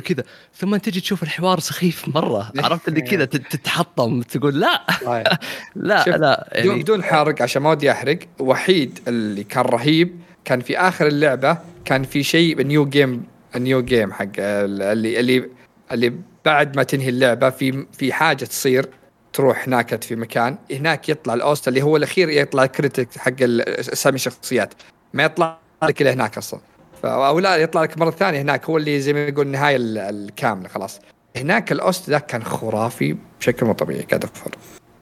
كذا. 0.00 0.24
ثم 0.56 0.76
تجي 0.76 1.00
تشوف 1.00 1.22
الحوار 1.22 1.60
سخيف 1.60 2.08
مرة. 2.08 2.52
عرفت 2.64 2.88
اللي 2.88 3.00
كذا؟ 3.00 3.24
تت- 3.24 3.52
تتحطم 3.56 4.22
تقول 4.22 4.60
لا. 4.60 4.82
لا 5.76 6.04
لا 6.04 6.48
يعني 6.52 6.82
بدون 6.82 7.02
حرق 7.04 7.42
عشان 7.42 7.62
ما 7.62 7.70
ودي 7.70 7.90
أحرق 7.90 8.18
وحيد 8.38 8.98
اللي 9.08 9.44
كان 9.44 9.64
رهيب 9.64 10.20
كان 10.44 10.60
في 10.60 10.78
آخر 10.78 11.06
اللعبة 11.06 11.58
كان 11.84 12.02
في 12.02 12.22
شيء 12.22 12.62
new 12.62 12.86
game 12.86 13.22
new 13.56 13.82
game 13.82 14.12
حق 14.12 14.26
اللي 14.38 15.20
اللي 15.20 15.48
اللي 15.92 16.12
بعد 16.44 16.76
ما 16.76 16.82
تنهي 16.82 17.08
اللعبة 17.08 17.50
في 17.50 17.86
في 17.92 18.12
حاجة 18.12 18.44
تصير. 18.44 18.86
تروح 19.32 19.64
هناك 19.68 20.04
في 20.04 20.16
مكان 20.16 20.56
هناك 20.72 21.08
يطلع 21.08 21.34
ال 21.34 21.43
OST 21.43 21.68
اللي 21.68 21.82
هو 21.82 21.96
الأخير 21.96 22.28
يطلع 22.28 22.64
ال 22.64 22.70
credits 22.70 23.08
حق 23.18 23.32
اسامي 23.40 24.14
الشخصيات 24.14 24.74
ما 25.12 25.22
يطلع 25.22 25.58
لك 25.82 26.02
إلا 26.02 26.12
هناك 26.12 26.38
أصلا. 26.38 26.60
أو 27.04 27.38
لا 27.38 27.56
يطلع 27.56 27.82
لك 27.82 27.98
مرة 27.98 28.10
ثانية 28.10 28.40
هناك 28.42 28.64
هو 28.64 28.76
اللي 28.76 29.00
زي 29.00 29.12
ما 29.12 29.24
يقول 29.24 29.46
النهايه 29.46 29.76
ال- 29.76 29.98
الكاملة 29.98 30.68
خلاص. 30.68 31.00
هناك 31.36 31.72
ال 31.72 31.82
OST 31.82 32.10
ذاك 32.10 32.26
كان 32.26 32.44
خرافي 32.44 33.16
بشكل 33.40 33.66
مو 33.66 33.72
طبيعي 33.72 34.02
قاعد 34.02 34.24
اغفر 34.24 34.50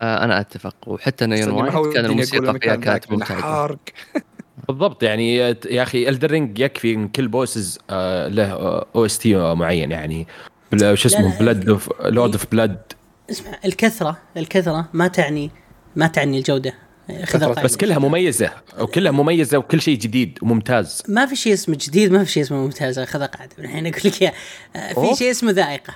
آه 0.03 0.25
أنا 0.25 0.41
أتفق 0.41 0.77
وحتى 0.87 1.27
Neon 1.27 1.51
White 1.51 1.95
كان 1.95 2.05
الموسيقى 2.05 2.59
فيها 2.61 2.77
كانت 2.77 3.13
ممتازه 3.13 3.77
بالضبط 4.69 5.03
يعني 5.03 5.37
يا 5.37 5.83
أخي 5.83 6.09
Elden 6.09 6.36
Ring 6.36 6.59
يكفي 6.59 6.95
ان 6.95 7.09
كل 7.09 7.29
bosses 7.29 7.79
آه 7.91 8.29
له 8.29 8.53
OST 8.95 9.55
معين 9.55 9.91
يعني 9.91 10.27
شو 10.95 11.09
اسمه 11.09 11.33
لا. 11.33 11.39
Blood 11.39 11.69
of 11.69 11.91
Lord 12.05 12.33
of 12.33 12.47
Blood 12.53 12.79
اسمع 13.31 13.59
الكثرة 13.65 14.19
الكثرة 14.37 14.89
ما 14.93 15.09
تعني 15.09 15.51
ما 15.97 16.07
تعني 16.07 16.39
الجودة 16.39 16.75
خذ 17.25 17.43
القاعدة. 17.43 17.63
بس 17.63 17.77
كلها 17.77 17.99
مميزة 17.99 18.51
وكلها 18.81 19.13
مميزة 19.13 19.59
وكل 19.59 19.81
شيء 19.81 19.99
جديد 19.99 20.39
وممتاز 20.43 21.03
ما 21.09 21.27
في 21.27 21.37
شيء 21.37 21.53
اسمه 21.53 21.77
جديد 21.81 22.13
ما 22.13 22.25
في 22.25 22.31
شيء 22.31 22.43
اسمه 22.43 22.59
ممتاز 22.59 23.01
خذ 23.01 23.27
قاعدة 23.27 23.51
الحين 23.59 23.87
أقول 23.87 24.01
لك. 24.05 24.35
آه،. 24.77 24.93
في 24.93 25.17
شيء 25.17 25.31
اسمه 25.31 25.51
ذائقة 25.51 25.95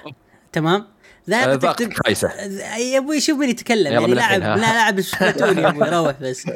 تمام 0.52 0.86
آه، 1.28 1.30
ذائقه 1.30 1.54
ذائقة 1.54 1.72
تكتب-. 1.72 2.24
آه، 2.24 2.76
يا 2.76 2.98
أبوي 2.98 3.20
شوف 3.20 3.38
مين 3.38 3.50
يتكلم 3.50 3.92
يعني 3.92 4.06
من 4.06 4.14
لاعب. 4.14 4.40
لا 4.40 4.56
لاعب 4.56 5.00
Splatoon 5.00 5.58
يا 5.58 5.68
أبوي 5.68 5.88
روح 5.98 6.14
بس 6.20 6.46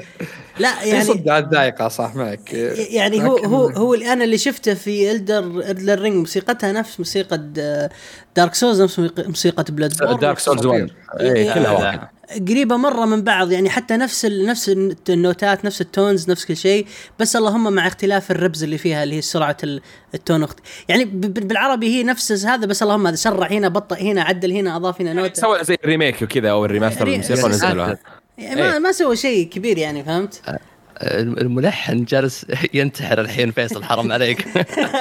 لا 0.58 0.74
في 0.74 0.88
يعني 0.88 1.04
صدق 1.04 1.34
الذائقه 1.34 1.88
صح 1.88 2.14
معك 2.14 2.52
يعني 2.90 3.22
هو 3.24 3.36
هو 3.36 3.68
هو 3.68 3.94
اللي 3.94 4.12
أنا 4.12 4.24
اللي 4.24 4.38
شفته 4.38 4.74
في 4.74 5.10
Elden 5.12 5.38
Elden 5.70 6.01
Ring 6.01 6.16
موسيقتها 6.16 6.72
نفس 6.72 7.00
موسيقى 7.00 7.38
Dark 8.36 8.55
Souls 8.55 8.82
نفس 8.82 9.00
موسيقى 9.18 9.64
Blood 9.68 10.18
Dark 10.20 10.38
Souls 10.38 10.66
1 10.66 10.90
إيه، 11.20 11.32
إيه، 11.32 11.54
كلها 11.54 11.80
لا. 11.80 12.17
قريبة 12.49 12.76
مرة 12.76 13.05
من 13.05 13.22
بعض 13.22 13.53
يعني 13.53 13.70
حتى 13.70 13.97
نفس 13.97 14.24
ال... 14.24 14.47
نفس 14.47 14.68
النوتات 15.09 15.64
نفس 15.64 15.81
ال 15.80 15.89
tones 15.89 16.30
نفس 16.31 16.45
كل 16.45 16.57
شيء 16.57 16.87
بس 17.18 17.37
اللهم 17.37 17.72
مع 17.72 17.87
اختلاف 17.87 18.31
الربز 18.31 18.62
اللي 18.62 18.79
فيها 18.79 19.03
اللي 19.03 19.14
هي 19.14 19.20
سرعة 19.20 19.57
ال- 19.64 19.81
ال 20.14 20.20
tone 20.20 20.42
أخت... 20.43 20.59
يعني 20.89 21.05
بالعربي 21.05 21.87
هي 21.89 22.03
نفس 22.03 22.47
هذا 22.47 22.66
بس 22.66 22.83
اللهم 22.83 23.07
هذا 23.07 23.16
سرع 23.16 23.47
هنا 23.47 23.68
بطأ 23.68 23.97
هنا 23.97 24.22
عدل 24.22 24.53
هنا 24.53 24.76
أضاف 24.76 25.01
هنا 25.01 25.12
نوتة. 25.12 25.41
سوى 25.41 25.64
زي 25.64 25.76
ال 25.84 25.90
remake 25.90 26.22
وكذا 26.22 26.51
أو 26.51 26.64
ال 26.64 26.69
remaster 26.69 27.05
ري- 27.05 27.22
ونزلوها 27.45 27.99
يعني 28.39 28.61
ما 28.62 28.72
إيه. 28.72 28.79
ما 28.79 28.93
سوى 28.93 29.16
شيء 29.16 29.49
كبير 29.49 29.79
يعني 29.79 30.05
فهمت؟ 30.05 30.43
الملحن 31.03 32.05
جالس 32.05 32.46
ينتحر 32.74 33.20
الحين 33.20 33.51
فيصل 33.53 33.84
حرام 33.84 34.12
عليك. 34.12 34.49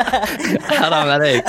حرام 0.79 1.09
عليك. 1.09 1.43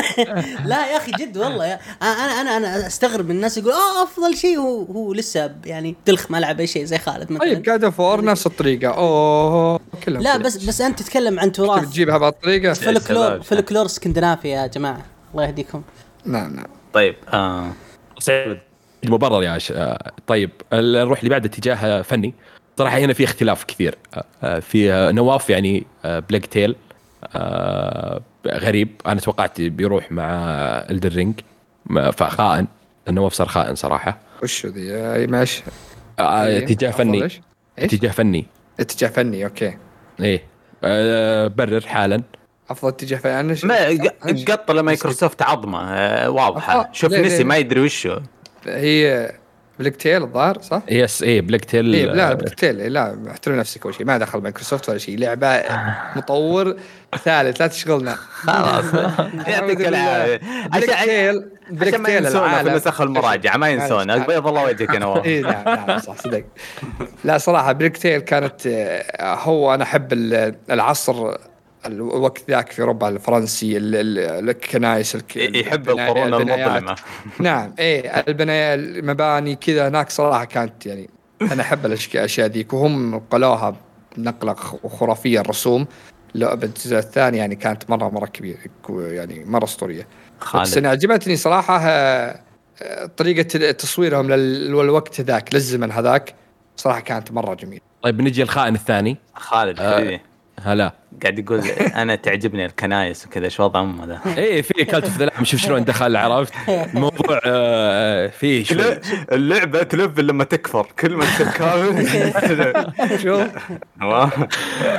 لا 0.70 0.92
يا 0.92 0.96
أخي 0.96 1.12
جد 1.12 1.36
والله. 1.36 1.66
يا... 1.66 1.78
أنا 2.02 2.40
أنا 2.40 2.56
أنا 2.56 2.86
أستغرب 2.86 3.24
من 3.28 3.30
الناس 3.36 3.58
يقول 3.58 3.72
آه 3.72 4.02
أفضل 4.02 4.36
شيء 4.36 4.58
هو 4.58 4.82
هو 4.84 5.12
لسه 5.12 5.54
يعني 5.66 5.96
دلخ 6.06 6.30
ما 6.30 6.36
لعب 6.38 6.60
أي 6.60 6.66
شيء 6.66 6.84
زي 6.84 6.98
خالد 6.98 7.32
مثلا. 7.32 7.44
طيب 7.44 7.66
قاعد 7.66 7.88
فور 7.88 8.24
نفس 8.24 8.46
الطريقة. 8.46 8.88
أوه 8.88 9.80
كلهم 10.04 10.22
لا. 10.22 10.36
بس 10.36 10.56
بس 10.56 10.80
أنت 10.80 10.98
تتكلم 11.02 11.40
عن 11.40 11.52
تراث. 11.52 11.84
تجيبها 11.88 12.18
بهالطريقه 12.18 12.72
فلكلور. 12.72 13.42
فلكلور 13.42 13.86
اسكندنافي 13.86 14.48
يا 14.48 14.66
جماعة. 14.66 15.02
الله 15.32 15.44
يهديكم. 15.44 15.82
نعم 16.24 16.56
نعم 16.56 16.66
طيب 16.92 17.14
آه 17.32 17.72
مبرر 19.04 19.42
يا 19.42 19.58
ش... 19.58 19.72
آه، 19.72 20.12
طيب 20.26 20.50
ال- 20.72 20.92
نروح 21.06 21.18
اللي 21.18 21.30
بعده 21.30 21.46
اتجاه 21.46 22.02
فني. 22.02 22.34
صراحة 22.78 22.98
هنا 22.98 23.12
في 23.12 23.24
اختلاف 23.24 23.64
كثير. 23.64 23.94
آه، 24.14 24.24
آه، 24.42 24.58
في 24.60 24.92
آه، 24.92 25.10
نواف 25.12 25.50
يعني 25.50 25.86
Blacktail 26.04 26.76
غريب. 28.46 28.88
أنا 29.06 29.20
توقعت 29.20 29.60
بيروح 29.60 30.12
مع 30.12 30.24
Elden 30.90 31.18
Ring 31.18 31.40
فخائن. 32.12 32.66
نواف 33.08 33.32
صار 33.32 33.48
خائن 33.48 33.74
صراحة. 33.74 34.18
وش 34.42 34.66
ذي؟ 34.66 34.94
آه، 36.18 36.46
إيه. 36.46 36.58
اتجاه 36.64 36.90
فني؟ 36.90 37.28
اتجاه 37.78 38.10
فني. 38.10 38.46
اتجاه 38.80 39.08
فني 39.08 39.44
أوكي. 39.44 39.76
إيه. 40.20 40.42
برر 41.48 41.80
حالا. 41.86 42.22
افضل 42.70 42.88
اتجاه 42.88 43.18
فني. 43.18 43.56
ما 43.64 43.86
إيش؟ 43.86 44.00
ق- 44.44 44.50
قط 44.52 44.70
لمايكروسوفت 44.70 45.42
عظمة 45.42 45.78
واضحة. 46.28 46.88
شوف 46.92 47.12
نسي 47.12 47.44
ما 47.44 47.56
يدري 47.56 47.80
وشه 47.80 48.22
هي 48.66 49.32
Blacktail 49.78 50.22
الظاهر 50.22 50.62
صح؟ 50.62 50.82
yes 50.90 51.22
إيه 51.22 51.40
Blacktail. 51.40 51.94
إيه 51.94 52.06
لا 52.06 52.32
Blacktail 52.34 52.92
لا 52.92 53.18
احترم 53.30 53.56
نفسك 53.56 53.84
أول 53.84 53.94
شيء 53.94 54.06
ما 54.06 54.18
دخل 54.18 54.38
مايكروسوفت 54.38 54.88
ولا 54.88 54.98
شيء 54.98 55.18
لعبة 55.18 55.62
مطور 56.16 56.76
ثالث 57.24 57.60
لا 57.60 57.66
تشغلنا. 57.66 58.14
خلاص. 58.14 58.84
يعطيك 59.48 59.80
العافية. 59.88 60.40
Black 60.72 61.04
tail 61.04 61.50
Black 61.70 61.88
عشان 61.94 62.02
ما 62.02 62.08
ينسونا 62.08 62.62
في 62.62 62.70
نسخ 62.70 63.00
المراجعة 63.00 63.56
ما 63.56 63.68
ينسونا. 63.68 64.16
بيض 64.26 64.46
الله 64.46 64.64
وجهك 64.64 64.94
يا 64.94 64.98
نواف 64.98 65.24
اي 65.26 65.40
نعم 65.40 65.64
نعم 65.64 65.98
صح 65.98 66.16
صدق. 66.16 66.44
لا 67.24 67.38
صراحة 67.38 67.72
Blacktail 67.72 68.20
كانت 68.20 68.66
آه، 68.66 69.34
هو 69.34 69.74
أنا 69.74 69.82
أحب 69.84 70.12
ال- 70.12 70.54
العصر 70.70 71.36
الوقت 71.86 72.50
ذاك 72.50 72.72
في 72.72 72.82
أوروبا 72.82 73.08
الفرنسي 73.08 73.76
ال- 73.76 73.94
ال- 73.94 74.48
الكنائس 74.50 75.14
الك- 75.14 75.36
يحب 75.36 75.88
القرون. 75.90 76.34
المظلمة. 76.34 76.96
نعم 77.40 77.74
إيه 77.78 78.08
البناية 78.10 78.74
المباني 78.74 79.56
كذا 79.56 79.88
هناك 79.88 80.10
صراحة 80.10 80.44
كانت 80.44 80.86
يعني 80.86 81.10
أنا 81.42 81.62
أحب 81.62 81.86
الاشياء 81.86 82.46
ذيك 82.48 82.72
وهم 82.72 83.14
نقلوها 83.14 83.76
نقله 84.18 84.54
خ- 84.54 84.86
خرافية 84.86 85.40
الرسوم. 85.40 85.86
لعبة 86.34 86.66
الجزء 86.66 86.98
الثاني 86.98 87.38
يعني 87.38 87.56
كانت 87.56 87.90
مره 87.90 88.08
مرة 88.08 88.26
كبيرة 88.26 88.58
يعني 88.90 89.44
مرة 89.44 89.64
أسطورية. 89.64 90.02
بس 90.40 90.46
خالد 90.46 90.78
أنا 90.78 90.88
عجبتني 90.88 91.36
صراحة 91.36 91.78
آه، 91.82 92.40
طريقة 93.16 93.70
تصويرهم 93.72 94.30
لل- 94.32 94.70
للوقت 94.70 95.20
ذاك 95.20 95.54
للزمن 95.54 95.92
هذاك 95.92 96.34
صراحة 96.76 97.00
كانت 97.00 97.32
مرة 97.32 97.54
جميلة. 97.54 97.80
طيب 98.02 98.16
بنجي 98.16 98.42
الخائن 98.42 98.74
الثاني. 98.74 99.16
خالد 99.34 99.80
آه. 99.80 100.20
هلا. 100.62 100.92
قاعد 101.22 101.38
يقول 101.38 101.60
أنا 101.96 102.14
تعجبني 102.14 102.66
الكنايس 102.66 103.26
وكذا 103.26 103.44
إيش 103.44 103.60
وضع 103.60 103.80
امه 103.80 104.04
ذا 104.04 104.20
إيه 104.38 104.62
في 104.62 104.84
Cult 104.84 105.04
of 105.04 105.18
the 105.18 105.30
شوف 105.42 105.60
شلون 105.60 105.84
دخل 105.84 106.16
عرفت؟ 106.16 106.52
الموضوع 106.68 107.40
آه، 107.44 108.26
فيه 108.26 108.64
شوي. 108.64 109.00
اللعبة 109.32 109.82
تلفل 109.82 110.26
لما 110.26 110.44
تكفر. 110.44 110.86
كل 111.00 111.14
ما 111.14 111.24
تصير 111.24 111.46
كامل. 111.48 112.06
شوف 113.22 113.48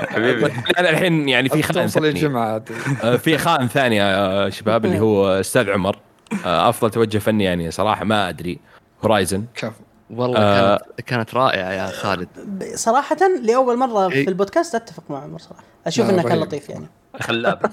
حبيبي. 0.10 0.46
أنا 0.80 0.90
الحين 0.90 1.30
يعني 1.30 1.50
في 1.50 1.62
خائن 1.62 1.82
توصل 1.82 2.06
الجمعة. 2.06 2.64
آه، 3.04 3.16
في 3.16 3.38
خائن 3.38 3.68
ثاني 3.68 3.96
يا 3.96 4.50
شباب 4.50 4.86
اللي 4.86 5.00
هو 5.00 5.28
أستاذ 5.28 5.70
عمر. 5.70 6.00
آه، 6.46 6.70
أفضل 6.70 6.92
توجه 6.92 7.18
فني 7.18 7.44
يعني 7.44 7.72
صراحة 7.72 8.06
ما 8.06 8.30
أدري. 8.30 8.60
Horizon 9.04 9.46
كفو. 9.56 9.87
والله 10.10 10.40
آه. 10.40 10.78
كانت 10.78 11.02
كانت 11.02 11.34
رائعة 11.34 11.72
يا 11.72 11.88
خالد 11.88 12.28
صراحة 12.76 13.18
لأول 13.44 13.78
مرة 13.78 14.08
في 14.10 14.16
إيه. 14.16 14.28
البودكاست 14.28 14.76
أتفق 14.76 15.04
مع 15.10 15.24
عمر 15.24 15.40
صراحة 15.40 15.64
أشوف 15.88 16.06
لا، 16.08 16.14
إنه 16.14 16.22
كان 16.24 16.32
رهيب. 16.32 16.44
لطيف 16.44 16.70
يعني 16.70 16.86
خلاب 17.22 17.72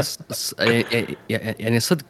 الص- 0.00 0.60
يعني- 0.60 1.16
يعني 1.30 1.80
صدق 1.80 2.04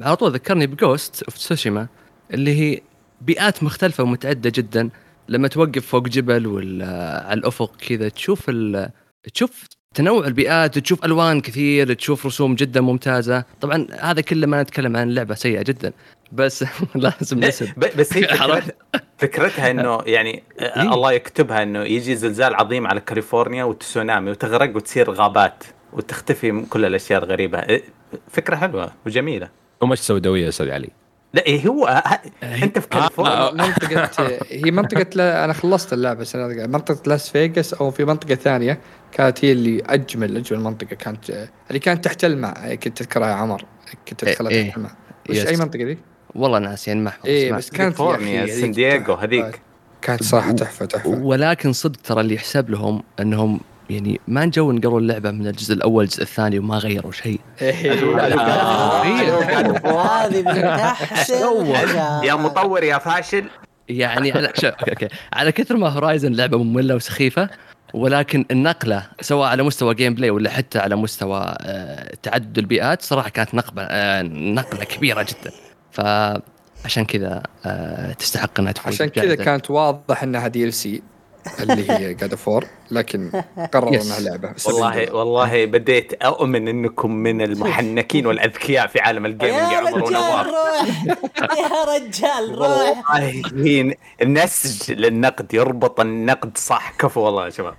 على 0.00 0.16
طول 0.16 0.32
ذكرني 0.32 0.66
ب 0.66 0.75
Ghost 0.75 1.22
of 1.22 1.34
Tsushima 1.34 1.86
اللي 2.34 2.60
هي 2.60 2.80
بيئات 3.20 3.62
مختلفة 3.62 4.04
ومتعدده 4.04 4.50
جدا 4.54 4.90
لما 5.28 5.48
توقف 5.48 5.86
فوق 5.86 6.08
جبل 6.08 6.46
ولا 6.46 6.86
على 7.28 7.38
الأفق 7.40 7.76
كذا 7.76 8.08
تشوف 8.08 8.48
ال... 8.48 8.90
تشوف 9.34 9.64
تنوع 9.94 10.26
البيئات 10.26 10.78
تشوف 10.78 11.04
ألوان 11.04 11.40
كثير 11.40 11.92
تشوف 11.94 12.26
رسوم 12.26 12.54
جدا 12.54 12.80
ممتازة 12.80 13.44
طبعا 13.60 13.86
هذا 14.00 14.20
كله 14.20 14.46
ما 14.46 14.62
نتكلم 14.62 14.96
عن 14.96 15.10
لعبة 15.10 15.34
سيئة 15.34 15.62
جدا 15.62 15.92
بس 16.32 16.64
لازم 16.94 17.40
نسب 17.40 17.68
ب- 17.76 17.96
بس 17.98 18.16
هي 18.16 18.24
عرفت؟ 18.40 18.74
فكرت- 18.92 19.04
فكرتها 19.18 19.70
إنه 19.70 19.98
يعني 20.06 20.42
آه، 20.60 20.82
الله 20.82 21.12
يكتبها 21.12 21.62
إنه 21.62 21.82
يجي 21.82 22.16
زلزال 22.16 22.54
عظيم 22.54 22.86
على 22.86 23.00
كاليفورنيا 23.00 23.64
وتسونامي 23.64 24.30
وتغرق 24.30 24.76
وتصير 24.76 25.10
غابات 25.10 25.64
وتختفي 25.92 26.52
من 26.52 26.64
كل 26.66 26.84
الأشياء 26.84 27.24
الغريبة 27.24 27.58
آه، 27.58 27.80
فكرة 28.30 28.56
حلوة 28.56 28.92
وجميلة 29.06 29.48
ومش 29.80 29.98
سوداوية 29.98 30.44
يا 30.44 30.48
أستاذ 30.48 30.70
علي 30.70 30.88
لا 31.34 31.46
إيه 31.46 31.66
هو 31.68 31.86
آه، 31.86 31.90
آه، 32.42 32.62
أنت 32.62 32.78
في 32.78 32.88
كاليفورنيا 32.88 33.32
آه. 33.34 33.50
منطقة 33.52 34.38
هي 34.50 34.70
منطقة 34.70 35.06
لا 35.14 35.44
أنا 35.44 35.52
خلصت 35.52 35.94
هذه. 35.94 36.66
منطقة 36.66 37.02
لاس 37.06 37.30
فيغاس 37.30 37.74
أو 37.74 37.90
في 37.90 38.04
منطقة 38.04 38.34
ثانية 38.34 38.80
كانت 39.12 39.44
هي 39.44 39.52
اللي 39.52 39.82
أجمل 39.86 40.36
أجمل 40.36 40.60
منطقة 40.60 40.96
كانت 40.96 41.48
اللي 41.68 41.78
كانت 41.78 42.04
تحت 42.04 42.24
الماء 42.24 42.74
كنت 42.74 42.98
تذكرها 42.98 43.28
يا 43.28 43.34
عمر 43.34 43.64
كنت 44.08 44.24
إيه، 44.24 44.32
تدخلها 44.32 44.50
إيه. 44.52 44.68
تحت 44.68 44.76
الماء 44.76 44.92
وش. 45.30 45.46
أي 45.46 45.56
منطقة 45.56 45.84
ذي؟ 45.84 45.98
والله 46.34 46.58
ناس 46.58 46.88
يعني 46.88 47.00
ما 47.00 47.08
احفظ 47.08 47.26
إيه. 47.26 47.52
بس 47.52 47.70
كانت 47.70 47.80
يا 47.80 48.06
كاليفورنيا 48.06 48.46
سان 48.46 48.72
دييغو 48.72 49.14
هذيك. 49.14 49.60
كانت 50.02 50.22
صراحة 50.22 50.52
تحفة 50.52 50.86
تحفة. 50.86 51.08
ولكن 51.10 51.72
صدق 51.72 52.00
ترى 52.04 52.20
اللي 52.20 52.34
يحسب 52.34 52.70
لهم 52.70 53.02
إنهم 53.20 53.60
يعني 53.90 54.20
ما 54.28 54.44
نجوا 54.44 54.72
نقروا 54.72 55.00
اللعبة 55.00 55.30
من 55.30 55.46
الجزء 55.46 55.74
الأول 55.74 56.04
الجزء 56.04 56.22
الثاني 56.22 56.58
وما 56.58 56.78
غيروا 56.78 57.12
شيء. 57.12 57.40
إيه. 57.62 57.92
هذه 59.84 60.42
من 60.42 60.64
أحسن. 60.64 61.66
يا 62.24 62.34
مطور 62.34 62.84
يا 62.84 62.98
فاشل. 62.98 63.44
يعني 63.88 64.32
على 64.32 64.52
أوكي. 64.88 65.08
على 65.32 65.52
كثر 65.52 65.76
ما 65.76 65.88
Horizon 65.88 66.32
لعبة 66.32 66.58
مملة 66.58 66.94
وسخيفة 66.94 67.50
ولكن 67.94 68.44
النقلة 68.50 69.06
سواء 69.20 69.48
على 69.48 69.62
مستوى 69.62 69.94
gameplay 69.94 70.30
ولا 70.30 70.50
حتى 70.50 70.78
على 70.78 70.96
مستوى 70.96 71.56
آه، 71.60 72.14
تعدد 72.22 72.58
البيئات 72.58 73.02
صراحة 73.02 73.28
كانت 73.28 73.54
نقله 73.54 73.82
آه، 73.82 74.22
نقلة 74.22 74.84
كبيرة 74.84 75.22
جدا. 75.22 75.52
فعشان 75.92 77.04
كذا 77.08 77.42
آه، 77.66 78.12
تستحق 78.12 78.60
إنها 78.60 78.72
تفوز 78.72 78.94
عشان 78.94 79.06
كذا. 79.08 79.34
كانت 79.34 79.70
واضح 79.70 80.22
إنها 80.22 80.48
DLC 80.48 81.02
اللي 81.60 81.90
هي 81.90 82.14
God 82.20 82.34
of 82.34 82.46
War 82.46 82.64
لكن 82.90 83.42
قرروا 83.72 83.96
Yes. 83.98 84.02
إنها 84.04 84.20
لعبة. 84.20 84.54
والله 84.66 85.12
والله 85.14 85.64
بديت 85.66 86.12
أؤمن 86.22 86.68
إنكم 86.68 87.10
من 87.14 87.42
المحنكين 87.42 88.26
والأذكياء 88.26 88.86
في 88.86 89.00
عالم 89.00 89.26
ال 89.26 89.33
gaming 89.33 89.72
يا 89.72 89.80
رجال 89.80 90.00
روح. 90.00 90.46
يا 91.58 91.84
رجال 91.96 92.54
روح. 92.58 92.68
والله 93.10 93.42
هي 93.56 93.94
النسج 94.22 94.92
للنقد 94.92 95.54
يربط 95.54 96.00
النقد 96.00 96.58
صح. 96.58 96.92
كفو 96.98 97.20
والله 97.20 97.44
يا 97.44 97.50
شباب. 97.50 97.74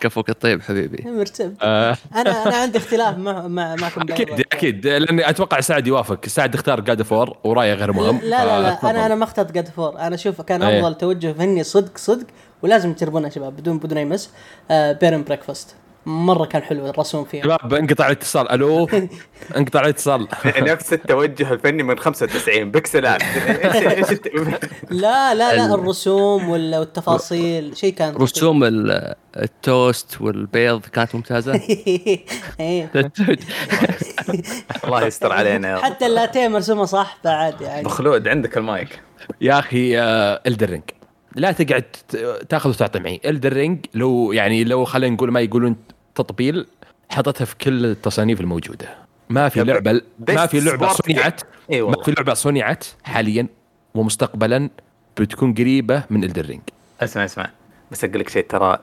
كفوك 0.00 0.30
الطيب 0.30 0.62
حبيبي. 0.62 1.10
مرتب. 1.18 1.54
آه، 1.62 1.96
أنا 2.14 2.46
أنا 2.46 2.56
عندي 2.56 2.78
اختلاف 2.78 3.18
مع 3.18 3.46
مع 3.48 3.74
معكم 3.74 4.00
أكيد. 4.00 4.30
أكيد 4.52 4.86
لأني 4.86 5.30
أتوقع 5.30 5.60
سعد 5.60 5.86
يوافق. 5.86 6.26
سعد 6.26 6.54
اختار 6.54 6.80
God 6.80 7.02
of 7.02 7.16
War 7.16 7.36
ورايه 7.44 7.74
غير 7.74 7.92
مهم 7.92 8.18
لا 8.22 8.28
لا 8.44 8.62
لا. 8.62 8.90
أنا 8.90 9.06
أنا 9.06 9.14
ما 9.14 9.24
اخترت 9.24 9.52
God 9.52 9.68
of 9.68 9.80
War 9.80 9.98
أنا 9.98 10.14
أشوف 10.14 10.40
كان 10.40 10.62
أيه. 10.62 10.80
أفضل 10.80 10.94
توجه 10.94 11.32
فني 11.32 11.64
صدق 11.64 11.98
صدق 11.98 12.26
ولازم 12.62 12.92
تجربونها 12.92 13.28
يا 13.28 13.34
شباب 13.34 13.56
بدون 13.56 13.78
بدون 13.78 13.98
أي 13.98 14.04
مس. 14.04 14.30
آه 14.70 14.92
Bear 14.92 15.09
and 15.09 15.22
Breakfast 15.24 15.74
مرة 16.06 16.44
كان 16.44 16.62
حلو 16.62 16.86
الرسوم 16.90 17.24
فيه 17.24 17.42
شباب 17.42 17.74
انقطع 17.74 18.06
الاتصال. 18.06 18.50
ألو؟ 18.50 18.88
انقطع 19.56 19.80
الاتصال. 19.80 20.28
نفس 20.56 20.92
التوجه 20.92 21.52
الفني 21.52 21.82
من 21.82 21.98
95 21.98 22.70
بكسلات 22.70 23.22
إيش 23.22 23.86
إيش 23.86 24.10
الت- 24.12 24.28
لا 24.90 25.34
لا 25.34 25.54
لا 25.56 25.66
ال- 25.66 25.74
الرسوم 25.74 26.48
وال- 26.48 26.74
والتفاصيل 26.76 27.76
شيء 27.76 27.94
كان. 27.94 28.14
رسوم 28.16 28.64
ال- 28.64 29.14
التوست 29.36 30.20
والبيض 30.20 30.80
كانت 30.80 31.14
ممتازة. 31.14 31.54
إيه. 32.60 32.90
الله 34.84 35.06
يستر 35.06 35.32
علينا. 35.32 35.78
حتى 35.84 36.06
اللاتيه 36.06 36.48
مرسومه 36.48 36.84
صح 36.84 37.18
بعد 37.24 37.60
يعني. 37.60 37.80
ابو 37.80 37.88
خلود 37.88 38.28
عندك 38.28 38.56
المايك. 38.56 39.00
يا 39.40 39.58
أخي 39.58 39.98
Elden 40.46 40.66
Ring 40.66 40.82
لا 41.36 41.52
تقعد 41.52 41.84
تاخذ 42.48 42.70
وتعطي 42.70 42.98
معي. 42.98 43.20
Elden 43.24 43.58
Ring 43.58 43.86
لو 43.94 44.32
يعني 44.32 44.64
لو 44.64 44.84
خلينا 44.84 45.14
نقول 45.14 45.32
ما 45.32 45.40
يقولون 45.40 45.76
تطبيل 46.14 46.66
حطتها 47.10 47.44
في 47.44 47.56
كل 47.56 47.86
التصانيف 47.86 48.40
الموجودة. 48.40 48.88
ما 49.28 49.48
في 49.48 49.64
لعبة 49.64 50.00
ما 50.28 50.46
في 50.46 50.60
لعبة. 50.60 50.88
صنعت 50.92 51.40
اي 51.70 51.82
ما 51.82 52.02
في 52.02 52.10
لعبة 52.10 52.34
صنعت 52.34 52.84
حاليا 53.04 53.46
ومستقبلا 53.94 54.70
بتكون 55.20 55.54
قريبة 55.54 56.02
من 56.10 56.24
Elden 56.24 56.44
Ring 56.44 56.60
اسمع 57.00 57.24
اسمع. 57.24 57.50
بس 57.90 58.04
أقول 58.04 58.20
لك 58.20 58.28
شيء 58.28 58.46
ترى 58.46 58.78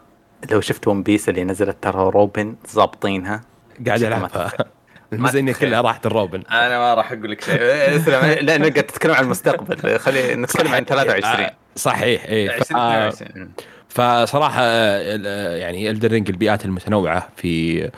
لو 0.51 0.61
شفت 0.61 0.87
One 0.87 1.03
Piece 1.03 1.29
اللي 1.29 1.43
نزلت 1.43 1.77
ترى 1.81 2.09
روبن 2.09 2.55
ظابطينها 2.73 3.41
قاعد 3.87 4.03
ألعبها. 4.03 4.51
الميزانيه. 5.13 5.53
كلها 5.53 5.81
راحت 5.81 6.05
الروبن 6.05 6.43
أنا 6.51 6.79
ما 6.79 6.93
راح 6.93 7.11
أقول 7.11 7.31
لك 7.31 7.43
شيء. 7.43 7.55
اسلم 7.61 8.45
لأن 8.45 8.61
قاعد 8.61 8.83
تتكلم 8.83 9.13
عن 9.13 9.23
المستقبل. 9.23 9.99
خلي 9.99 10.35
نتكلم 10.35 10.73
عن 10.73 10.83
23 10.85 11.35
آه، 11.45 11.53
صحيح 11.75 12.23
اي 12.25 12.55
2022 12.57 13.51
فصراحة 13.95 14.61
آه، 14.61 15.15
ال- 15.15 15.57
يعني 15.59 15.89
Elden 15.89 16.11
Ring 16.11 16.29
البيئات 16.29 16.65
المتنوعة 16.65 17.29
في 17.35 17.89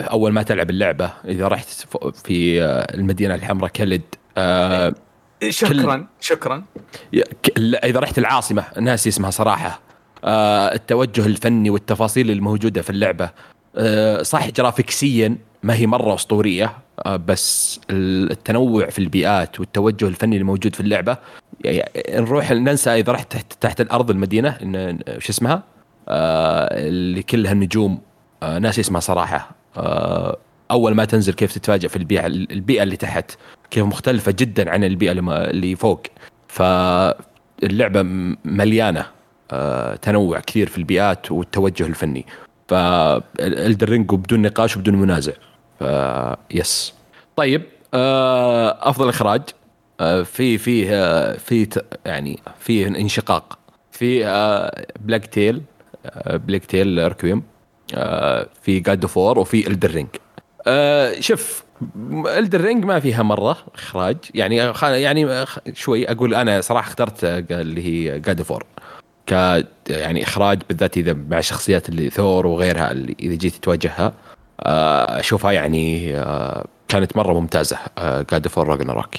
أول 0.00 0.32
ما 0.32 0.42
تلعب 0.42 0.70
اللعبة 0.70 1.10
إذا 1.24 1.48
رحت 1.48 1.68
في 2.24 2.62
آه، 2.62 2.94
المدينة 2.94 3.34
الحمراء 3.34 3.70
كلد 3.70 4.02
آه، 4.38 4.94
شكرا 5.48 6.06
شكرا. 6.20 6.64
إذا 7.84 8.00
رحت 8.00 8.18
العاصمة 8.18 8.64
ناسي 8.80 9.08
اسمها 9.08 9.30
صراحة 9.30 9.80
آه، 10.24 10.74
التوجه 10.74 11.26
الفني 11.26 11.70
والتفاصيل 11.70 12.30
الموجودة 12.30 12.82
في 12.82 12.90
اللعبة 12.90 13.30
آه، 13.76 14.22
صح 14.22 14.50
جرافيكسيا 14.50 15.36
ما 15.62 15.74
هي 15.74 15.86
مرة 15.86 16.14
أسطورية 16.14 16.72
آه، 17.06 17.16
بس 17.16 17.80
ال- 17.90 18.30
التنوع 18.30 18.90
في 18.90 18.98
البيئات 18.98 19.60
والتوجه 19.60 20.08
الفني 20.08 20.36
الموجود 20.36 20.74
في 20.74 20.80
اللعبة 20.80 21.16
يعني 21.64 21.90
نروح 22.10 22.50
ننسى 22.52 22.90
إذا 22.90 23.12
رحت 23.12 23.32
تحت, 23.32 23.52
تحت 23.60 23.80
الأرض 23.80 24.10
المدينة 24.10 24.58
شو 25.18 25.30
اسمها؟ 25.32 25.62
آه، 26.08 26.68
اللي 26.88 27.22
كلها 27.22 27.52
النجوم 27.52 28.00
آه، 28.42 28.58
ناسي 28.58 28.80
اسمها 28.80 29.00
صراحة. 29.00 29.50
أول 30.70 30.94
ما 30.94 31.04
تنزل 31.04 31.32
كيف 31.32 31.54
تتفاجئ 31.54 31.88
في 31.88 31.96
البيئة 31.96 32.26
البيئة 32.26 32.82
اللي 32.82 32.96
تحت 32.96 33.30
كيف 33.70 33.84
مختلفة 33.84 34.34
جدا 34.38 34.70
عن 34.70 34.84
البيئة 34.84 35.12
اللي 35.12 35.76
فوق. 35.76 36.02
فاللعبه 36.48 38.02
مليانة 38.44 39.06
تنوع 40.02 40.40
كثير 40.40 40.68
في 40.68 40.78
البيئات 40.78 41.32
والتوجه 41.32 41.86
الفني. 41.86 42.26
ف 42.68 42.83
Elden 42.83 43.56
Ring 43.56 44.14
بدون 44.14 44.42
نقاش 44.42 44.76
وبدون 44.76 44.94
منازع. 44.94 45.32
ف 45.80 45.84
yes 46.50 46.94
طيب 47.36 47.62
آه، 47.94 48.90
أفضل 48.90 49.08
إخراج. 49.08 49.42
آه، 50.00 50.22
في 50.22 50.58
في 50.58 50.84
في 51.38 51.80
يعني 52.06 52.40
في 52.60 52.86
انشقاق. 52.86 53.58
في 53.92 54.24
Plague 55.00 55.26
Tale 55.26 55.62
Plague 56.26 56.64
Tale 56.64 57.08
Requiem 57.08 57.42
آه، 57.94 58.46
في 58.62 58.80
God 58.80 59.06
of 59.06 59.19
War 59.19 59.38
وفي 59.38 59.66
Elden 59.66 59.89
Ring 59.89 60.08
آه، 60.66 61.20
شوف 61.20 61.64
Elden 62.26 62.58
Ring 62.58 62.84
ما 62.84 63.00
فيها 63.00 63.22
مرة 63.22 63.58
إخراج. 63.74 64.16
يعني 64.34 64.56
يعني 64.82 65.44
شوي 65.74 66.10
أقول 66.10 66.34
أنا 66.34 66.60
صراحة 66.60 66.88
اخترت 66.88 67.24
اللي 67.24 67.84
هي 67.84 68.20
God 68.20 68.42
of 68.42 68.51
War 68.51 68.64
ك 69.28 69.32
يعني 69.90 70.22
إخراج 70.22 70.58
بالذات 70.68 70.96
إذا 70.96 71.12
مع 71.12 71.38
الشخصيات 71.38 71.88
اللي 71.88 72.10
ثور 72.10 72.46
وغيرها 72.46 72.90
اللي 72.90 73.16
إذا 73.20 73.34
جيت 73.34 73.54
تواجهها 73.54 74.12
آه، 74.60 75.20
أشوفها 75.20 75.52
يعني 75.52 76.16
آه، 76.16 76.64
كانت 76.88 77.16
مرة 77.16 77.32
ممتازة 77.40 77.78
God 77.98 78.48
of 78.48 78.56
War 78.56 78.68
Ragnarök 78.68 79.14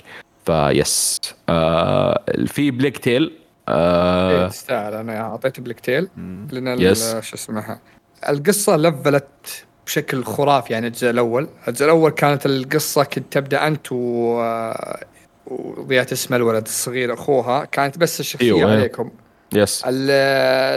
ف 0.45 0.64
yes 0.64 1.21
آه، 1.49 2.23
في 2.47 2.71
Plague 2.71 2.97
Tale 2.97 3.23
إيه، 3.23 3.75
آه، 3.75 4.47
تستاهل. 4.47 4.93
أنا 4.93 5.21
أعطيت 5.21 5.59
Plague 5.59 5.79
Tale 5.79 6.09
لأن. 6.51 6.95
شو 7.21 7.35
اسمها 7.35 7.79
القصة 8.29 8.77
لفلت 8.77 9.65
بشكل 9.85 10.23
خرافي 10.23 10.73
يعني 10.73 10.87
الجزء 10.87 11.09
الأول، 11.09 11.47
الجزء 11.67 11.85
الأول 11.85 12.11
كانت 12.11 12.45
القصة 12.45 13.03
كنت 13.03 13.33
تبدأ 13.33 13.67
أنت 13.67 13.91
و 13.91 14.43
وضيعت 15.47 16.11
اسم 16.11 16.33
الولد 16.33 16.65
الصغير 16.65 17.13
أخوها. 17.13 17.65
كانت 17.65 17.97
بس 17.97 18.19
الشخصية 18.19 18.55
أيوة. 18.55 18.71
عليكم. 18.71 19.11
yes 19.53 19.83
ال- 19.87 20.09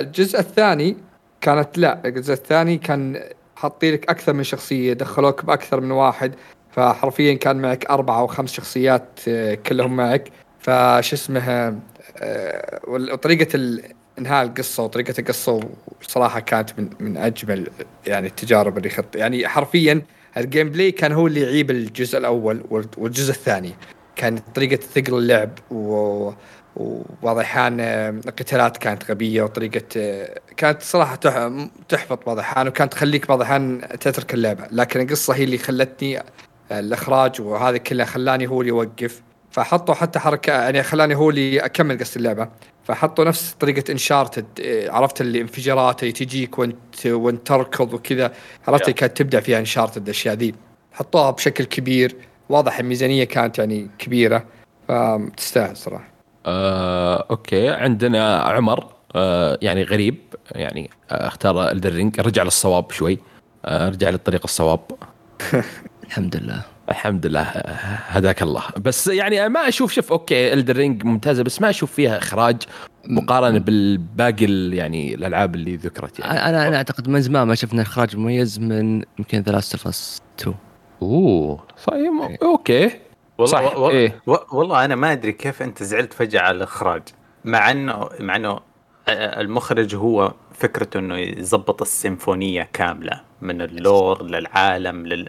الجزء 0.06 0.38
الثاني 0.38 0.96
كانت 1.40 1.78
لا 1.78 2.00
الجزء 2.04 2.32
الثاني 2.32 2.78
كان 2.78 3.22
حاطين 3.56 3.92
لك 3.94 4.10
أكثر 4.10 4.32
من 4.32 4.42
شخصية 4.44 4.92
دخلوك 4.92 5.44
بأكثر 5.44 5.80
من 5.80 5.90
واحد 5.90 6.34
فحرفيا 6.70 7.34
كان 7.34 7.56
معك 7.56 7.86
أربعة 7.90 8.20
أو 8.20 8.26
خمس 8.26 8.52
شخصيات 8.52 9.20
آه، 9.28 9.54
كلهم 9.54 9.96
معك. 9.96 10.28
فش 10.60 11.12
اسمها 11.12 11.74
آه، 12.18 12.80
وطريقة 12.88 13.58
إنهاء 14.18 14.44
القصة 14.44 14.82
وطريقة 14.82 15.14
القصة 15.18 15.60
صراحة 16.02 16.40
كانت 16.40 16.70
من 16.78 16.90
من 17.00 17.16
أجمل 17.16 17.68
يعني 18.06 18.26
التجارب 18.26 18.78
اللي 18.78 18.90
خط 18.90 19.16
يعني 19.16 19.48
حرفيا 19.48 20.02
ال 20.36 20.68
gameplay 20.70 20.92
كان 20.92 21.12
هو 21.12 21.26
اللي 21.26 21.40
يعيب 21.40 21.70
الجزء 21.70 22.18
الأول 22.18 22.64
وال- 22.70 22.86
والجزء 22.98 23.30
الثاني. 23.30 23.74
كانت 24.16 24.42
طريقة 24.54 24.76
ثقل 24.82 25.14
اللعب 25.18 25.50
و 25.70 26.30
وبعض 26.76 27.36
الاحيان 27.36 27.80
آه، 27.80 28.10
القتالات 28.10 28.76
كانت 28.76 29.10
غبية 29.10 29.42
وطريقة 29.42 29.82
آه، 29.96 30.40
كانت 30.56 30.82
صراحة 30.82 31.14
تح- 31.16 31.50
تحبط 31.88 32.26
بعض 32.26 32.36
الاحيان 32.38 32.68
وكانت 32.68 32.92
تخليك 32.92 33.28
بعض 33.28 33.38
الاحيان 33.40 33.80
تترك 34.00 34.34
اللعبة. 34.34 34.64
لكن 34.70 35.00
القصة 35.00 35.34
هي 35.34 35.44
اللي 35.44 35.58
خلتني 35.58 36.18
آه، 36.18 36.24
الإخراج 36.70 37.40
وهذا 37.40 37.76
كله 37.76 38.04
خلاني 38.04 38.46
هو 38.46 38.60
اللي 38.60 38.68
يوقف. 38.68 39.22
فحطوا 39.50 39.94
حتى 39.94 40.18
حركة 40.18 40.52
يعني 40.52 40.82
خلاني 40.82 41.14
هو 41.14 41.30
اللي 41.30 41.58
أكمل 41.60 41.98
قصة 41.98 42.18
اللعبة. 42.18 42.48
فحطوا 42.84 43.24
نفس 43.24 43.52
طريقة 43.60 43.92
Uncharted 43.92 44.46
عرفت 44.90 45.20
الانفجارات 45.20 46.02
اللي 46.02 46.12
تجيك 46.12 46.58
وانت 46.58 47.06
وانت 47.06 47.46
تركض 47.46 47.94
وكذا. 47.94 48.32
عرفت 48.68 48.86
Yeah. 48.86 48.90
كانت 48.90 49.16
تبدأ 49.16 49.40
فيها 49.40 49.58
Uncharted 49.58 50.02
الأشياء 50.04 50.34
ذي. 50.34 50.54
حطوها 50.92 51.30
بشكل 51.30 51.64
كبير. 51.64 52.16
واضح 52.48 52.78
الميزانية 52.78 53.24
كانت 53.24 53.58
يعني 53.58 53.90
كبيرة. 53.98 54.44
فتستاهل 54.88 55.76
صراحة. 55.76 56.11
آه، 56.46 57.26
okay. 57.30 57.68
عندنا 57.68 58.36
عمر 58.38 58.86
آه، 59.16 59.58
يعني 59.62 59.82
غريب 59.82 60.18
يعني 60.52 60.90
آه، 61.10 61.26
اختار 61.26 61.70
Elden 61.70 61.98
Ring 61.98 62.20
رجع 62.20 62.42
للصواب 62.42 62.90
شوي. 62.90 63.18
آه، 63.64 63.88
رجع 63.88 64.10
للطريق 64.10 64.40
الصواب. 64.44 64.80
الحمد 66.06 66.36
لله. 66.36 66.62
الحمد 66.90 67.26
لله. 67.26 67.42
هداك 68.08 68.42
الله. 68.42 68.62
بس 68.76 69.06
يعني 69.06 69.48
ما 69.48 69.68
أشوف 69.68 69.92
شوف 69.92 70.12
okay 70.12 70.52
Elden 70.52 70.81
Ring 70.81 71.04
ممتازة 71.04 71.42
بس 71.42 71.60
ما 71.60 71.70
أشوف 71.70 71.92
فيها 71.92 72.18
إخراج 72.18 72.56
مقارنة 73.04 73.58
بالباقي 73.58 74.44
ال- 74.44 74.74
يعني 74.74 75.14
الألعاب 75.14 75.54
اللي 75.54 75.76
ذكرت 75.76 76.18
يعني. 76.18 76.48
أنا 76.48 76.68
أنا 76.68 76.76
أعتقد 76.76 77.08
من 77.08 77.20
زمان 77.20 77.46
ما 77.48 77.54
شفنا 77.54 77.82
إخراج 77.82 78.16
مميز 78.16 78.58
من 78.58 79.02
يمكن 79.18 79.38
The 79.40 79.52
Last 79.52 79.72
of 79.74 79.86
Us 79.86 80.18
2 80.40 80.54
أوه 81.02 81.64
طيب 81.86 82.38
okay. 82.42 82.90
والله 83.42 83.68
صح، 83.68 83.76
و- 83.76 83.80
و- 83.86 83.90
إيه. 83.90 84.22
والله 84.52 84.84
أنا 84.84 84.94
ما 84.94 85.12
أدري 85.12 85.32
كيف 85.32 85.62
أنت 85.62 85.82
زعلت 85.82 86.12
فجأة 86.12 86.40
على 86.40 86.56
الإخراج 86.56 87.02
مع 87.44 87.70
إنه 87.70 88.08
مع 88.20 88.36
إنه 88.36 88.60
آه، 89.08 89.40
المخرج 89.40 89.94
هو 89.94 90.32
فكرته 90.54 90.98
إنه 90.98 91.16
يظبط 91.18 91.82
السيمفونية 91.82 92.68
كاملة 92.72 93.20
من 93.40 93.62
ال 93.62 93.74
lore 93.74 94.22
للعالم 94.22 95.06
لل 95.06 95.28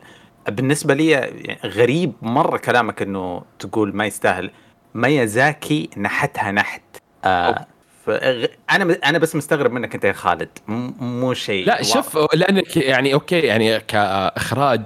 بالنسبة 0.50 0.94
لي 0.94 1.34
غريب 1.66 2.14
مرة 2.22 2.58
كلامك 2.58 3.02
إنه 3.02 3.42
تقول 3.60 3.96
ما 3.96 4.06
يستاهل 4.06 4.52
ميازاكي 4.96 5.90
نحتها 5.98 6.52
نحت 6.52 6.82
آه 7.26 7.66
فغ- 8.06 8.48
أنا 8.72 8.98
أنا 9.06 9.18
بس 9.18 9.36
مستغرب 9.36 9.72
منك 9.72 9.96
أنت 9.96 10.06
يا 10.06 10.14
خالد 10.14 10.50
مو 10.68 11.34
شيء 11.34 11.66
لا. 11.68 11.84
شوف 11.84 12.18
لأنك 12.34 12.78
يعني 12.78 13.14
okay 13.14 13.40
يعني 13.40 13.80
كإخراج 13.80 14.82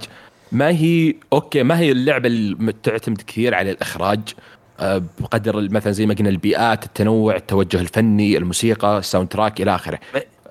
ما 0.52 0.68
هي 0.68 1.14
okay 1.32 1.62
ما 1.62 1.78
هي 1.78 1.92
اللعبة 1.92 2.26
اللي 2.26 2.72
تعتمد 2.82 3.22
كثير 3.22 3.54
على 3.54 3.70
الإخراج؟ 3.70 4.20
آه، 4.80 5.02
بقدر 5.20 5.68
مثلا 5.70 5.92
زي 5.92 6.06
ما 6.06 6.14
قلنا 6.14 6.28
البيئات 6.28 6.84
التنوع 6.84 7.36
التوجه 7.36 7.80
الفني 7.80 8.36
الموسيقى 8.36 8.98
ال 8.98 9.28
soundtrack 9.28 9.60
إلى 9.60 9.74
آخره. 9.74 9.98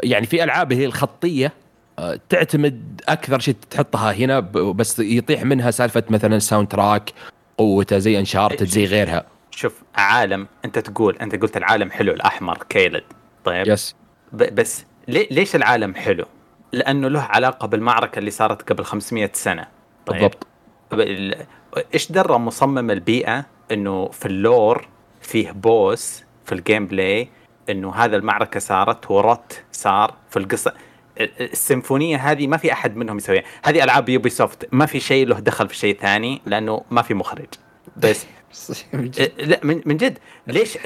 يعني 0.04 0.26
في 0.26 0.44
ألعاب 0.44 0.74
هي 0.74 0.86
الخطية 0.86 1.54
آه، 2.00 2.20
تعتمد 2.30 3.02
أكثر 3.10 3.40
شيء 3.40 3.56
تحطها 3.72 4.12
هنا 4.12 4.40
بس 4.40 5.00
يطيح 5.00 5.44
منها 5.44 5.72
سالفة 5.72 6.04
مثلا 6.10 6.36
ال 6.36 6.68
soundtrack 6.68 7.14
قوته 7.58 7.98
زي 7.98 8.20
Uncharted 8.20 8.68
زي 8.68 8.86
غيرها. 8.86 9.26
شوف 9.52 9.84
عالم 9.96 10.48
أنت 10.66 10.80
تقول 10.80 11.18
أنت 11.22 11.36
قلت 11.36 11.58
العالم 11.58 11.92
حلو 11.92 12.14
الأحمر 12.14 12.58
Caelid 12.70 13.04
طيب؟ 13.46 13.68
yes 13.68 13.96
بس 14.34 14.86
ليش 15.08 15.56
العالم 15.56 15.96
حلو؟ 15.96 16.26
لأنه 16.74 17.08
له 17.08 17.22
علاقة 17.22 17.68
بالمعركة 17.68 18.20
اللي 18.20 18.32
صارت 18.32 18.70
قبل 18.70 18.86
500 18.86 19.32
سنة. 19.34 19.77
بالضبط. 20.14 20.48
ال- 20.94 21.46
إيش 21.94 22.12
درى 22.12 22.38
مصمم 22.38 22.92
البيئة 22.92 23.46
إنه 23.72 24.08
في 24.10 24.26
ال 24.26 24.38
lore 24.38 24.88
فيه 25.22 25.52
boss 25.52 26.24
في 26.46 26.52
ال 26.52 26.86
gameplay 26.88 27.30
إنه 27.70 27.94
هذا 27.96 28.16
المعركة 28.16 28.60
صارت 28.60 29.12
وروت 29.12 29.62
صار 29.72 30.14
في 30.30 30.40
القصة؟ 30.40 30.74
ال- 31.20 31.32
السيمفونية 31.52 32.18
هذه 32.18 32.48
ما 32.48 32.58
في 32.58 32.72
أحد 32.72 32.96
منهم 32.96 33.18
يسويها. 33.18 33.44
هذه 33.64 33.84
ألعاب 33.84 34.10
Ubisoft 34.10 34.68
ما 34.72 34.86
في 34.86 35.00
شيء 35.00 35.28
له 35.28 35.40
دخل 35.40 35.70
في 35.70 35.76
شيء 35.76 35.98
ثاني 36.00 36.42
لأنه 36.46 36.82
ما 36.92 37.02
في 37.02 37.14
مخرج. 37.14 37.48
بس 37.98 38.26
إيه، 38.94 39.46
لا 39.46 39.60
من 39.64 39.82
من 39.86 39.98
جد. 39.98 40.18
ليش. 40.48 40.78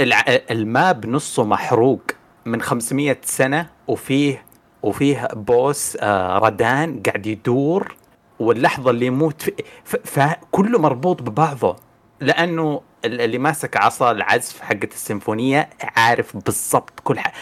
ال 0.52 0.65
map 0.65 1.06
نصه 1.06 1.44
محروق 1.44 2.02
من 2.46 2.62
500 2.62 3.18
سنة 3.24 3.70
وفيه 3.88 4.46
وفيه 4.84 5.28
boss 5.34 5.98
آه 6.02 6.38
Radahn 6.38 7.02
قاعد 7.06 7.26
يدور 7.28 7.96
واللحظة 8.42 8.92
اللي 8.92 9.06
يموت. 9.06 9.50
فكله 9.86 10.80
مربوط 10.80 11.22
ببعضه 11.22 11.76
لأنه 12.20 12.82
ال- 13.06 13.22
اللي 13.22 13.38
ماسك 13.38 13.78
عصا 13.78 14.12
العزف 14.12 14.62
حقت 14.62 14.94
السيمفونية 14.94 15.70
عارف 15.84 16.38
بالضبط 16.38 17.00
كل 17.04 17.20
حاجة 17.20 17.34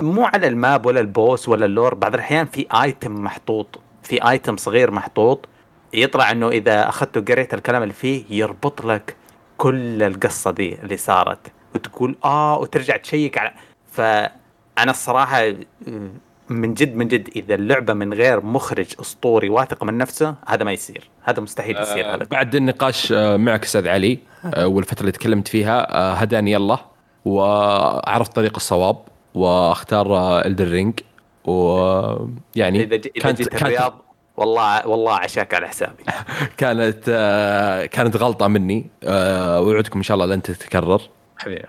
مو 0.00 0.24
على 0.24 0.48
ال 0.48 0.57
map 0.57 0.86
ولا 0.86 1.00
ال 1.00 1.10
boss 1.10 1.48
ولا 1.48 1.66
ال 1.66 1.72
lore 1.72 1.94
بعض 1.94 2.14
الأحيان 2.14 2.46
في 2.46 2.66
item 2.82 3.24
محطوط 3.24 3.80
في 4.02 4.28
item 4.30 4.56
صغير 4.56 4.90
محطوط 4.90 5.48
يطلع 5.94 6.30
إنه 6.30 6.48
إذا 6.48 6.88
اخذت 6.88 7.16
وقريت 7.18 7.54
الكلام 7.54 7.82
اللي 7.82 7.94
فيه 7.94 8.24
يربط 8.30 8.84
لك 8.84 9.16
كل 9.58 10.02
القصة 10.02 10.50
دي 10.50 10.74
اللي 10.74 10.96
صارت 10.96 11.52
وتقول 11.74 12.16
آه 12.24 12.58
وترجع 12.58 12.96
تشيك 12.96 13.38
على 13.38 13.52
فأنا 13.92 14.90
الصراحة 14.90 15.52
من 16.48 16.74
جد 16.74 16.96
من 16.96 17.08
جد 17.08 17.28
إذا 17.36 17.54
اللعبة 17.54 17.94
من 17.94 18.14
غير 18.14 18.44
مخرج 18.44 18.86
أسطوري 19.00 19.48
واثق 19.48 19.84
من 19.84 19.98
نفسه 19.98 20.34
هذا 20.46 20.64
ما 20.64 20.72
يصير. 20.72 21.10
هذا 21.22 21.40
مستحيل 21.40 21.76
يصير 21.76 22.04
آه، 22.10 22.14
هذا. 22.14 22.24
بعد 22.24 22.54
النقاش 22.54 23.12
آه، 23.12 23.36
معك 23.36 23.64
أستاذ 23.64 23.88
علي 23.88 24.18
آه، 24.54 24.66
والفترة 24.66 25.00
اللي 25.00 25.12
تكلمت 25.12 25.48
فيها 25.48 25.94
آه، 25.94 26.12
هداني 26.14 26.56
الله 26.56 26.78
وعرفت 27.24 28.32
طريق 28.36 28.56
الصواب 28.56 28.96
وأختار 29.34 30.38
Elden 30.46 30.68
Ring 30.68 31.00
ويعني 31.44 32.82
إذا 32.82 32.96
كانت 32.96 33.38
جيت 33.38 33.48
كانت 33.48 33.62
الرياض 33.62 34.02
والله 34.36 34.88
والله 34.88 35.12
عشاك 35.14 35.54
على 35.54 35.68
حسابي. 35.68 36.04
كانت 36.56 37.04
آه، 37.08 37.86
كانت 37.86 38.16
غلطة 38.16 38.48
مني 38.48 38.90
آه، 39.04 39.60
وعدكم 39.60 39.98
إن 39.98 40.02
شاء 40.02 40.14
الله 40.14 40.26
لن 40.26 40.42
تتكرر. 40.42 41.00
حبيبي 41.38 41.64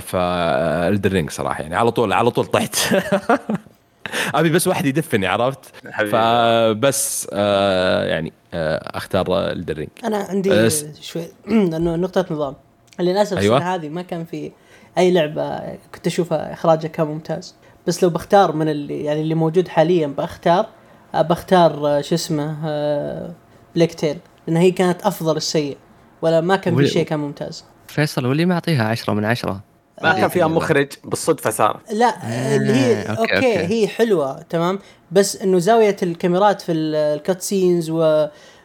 ف 0.00 0.19
Elden 0.19 1.12
Ring 1.12 1.30
صراحة 1.30 1.62
يعني 1.62 1.76
على 1.76 1.90
طول 1.90 2.12
على 2.12 2.30
طول 2.30 2.46
طحت. 2.46 2.76
ابي 4.34 4.50
بس 4.50 4.66
واحد 4.68 4.86
يدفني 4.86 5.26
عرفت؟ 5.26 5.58
حبيبي. 5.90 6.10
فبس 6.12 7.28
آه، 7.32 8.04
يعني 8.04 8.32
آه، 8.54 8.96
أختار 8.96 9.26
Elden 9.52 9.74
Ring 9.76 9.88
أنا 10.04 10.16
عندي 10.16 10.70
أس- 10.70 11.00
شوي 11.00 11.22
لأنه 11.48 11.96
نقطة 11.96 12.26
نظام. 12.30 12.54
للأسف 13.00 13.38
أيوة. 13.38 13.56
السنة 13.56 13.74
هذه 13.74 13.88
ما 13.88 14.02
كان 14.02 14.24
في 14.24 14.52
أي 14.98 15.10
لعبة 15.12 15.58
كنت 15.94 16.06
أشوفها 16.06 16.52
إخراجها 16.52 16.88
كان 16.88 17.06
ممتاز. 17.06 17.54
بس 17.86 18.02
لو 18.02 18.10
بختار 18.10 18.52
من 18.52 18.68
اللي 18.68 19.04
يعني 19.04 19.20
اللي 19.20 19.34
موجود 19.34 19.68
حاليا 19.68 20.06
بختار 20.06 20.66
آه، 21.14 21.22
بختار 21.22 21.86
آه، 21.88 22.00
شو 22.00 22.14
اسمه 22.14 22.56
آه، 22.64 23.30
Plague 23.74 23.94
Tale 23.94 24.18
لأن 24.46 24.56
هي 24.56 24.70
كانت 24.70 25.02
أفضل 25.02 25.36
السيء 25.36 25.76
ولا 26.22 26.40
ما 26.40 26.56
كان 26.56 26.76
في 26.76 26.86
شيء 26.86 27.04
كان 27.04 27.18
ممتاز. 27.18 27.64
فيصل 27.88 28.26
واللي 28.26 28.44
معطيها 28.46 28.84
عشرة 28.88 29.12
من 29.12 29.24
عشرة؟ 29.24 29.60
ما 30.02 30.12
كان 30.12 30.28
فيها 30.28 30.46
مخرج 30.46 30.88
بالصدفة 31.04 31.50
صارت 31.50 31.92
لا 31.92 32.14
اللي 32.56 32.72
هي 32.72 33.02
okay، 33.02 33.20
okay, 33.20 33.36
okay. 33.36 33.58
هي 33.74 33.88
حلوة 33.88 34.42
تمام 34.42 34.78
بس 35.12 35.36
إنه 35.36 35.58
زاوية 35.58 35.96
الكاميرات 36.02 36.60
في 36.62 36.72
ال- 36.72 36.94
ال 36.94 37.06
cut 37.06 37.42
scenes 37.42 37.90
و 37.90 38.02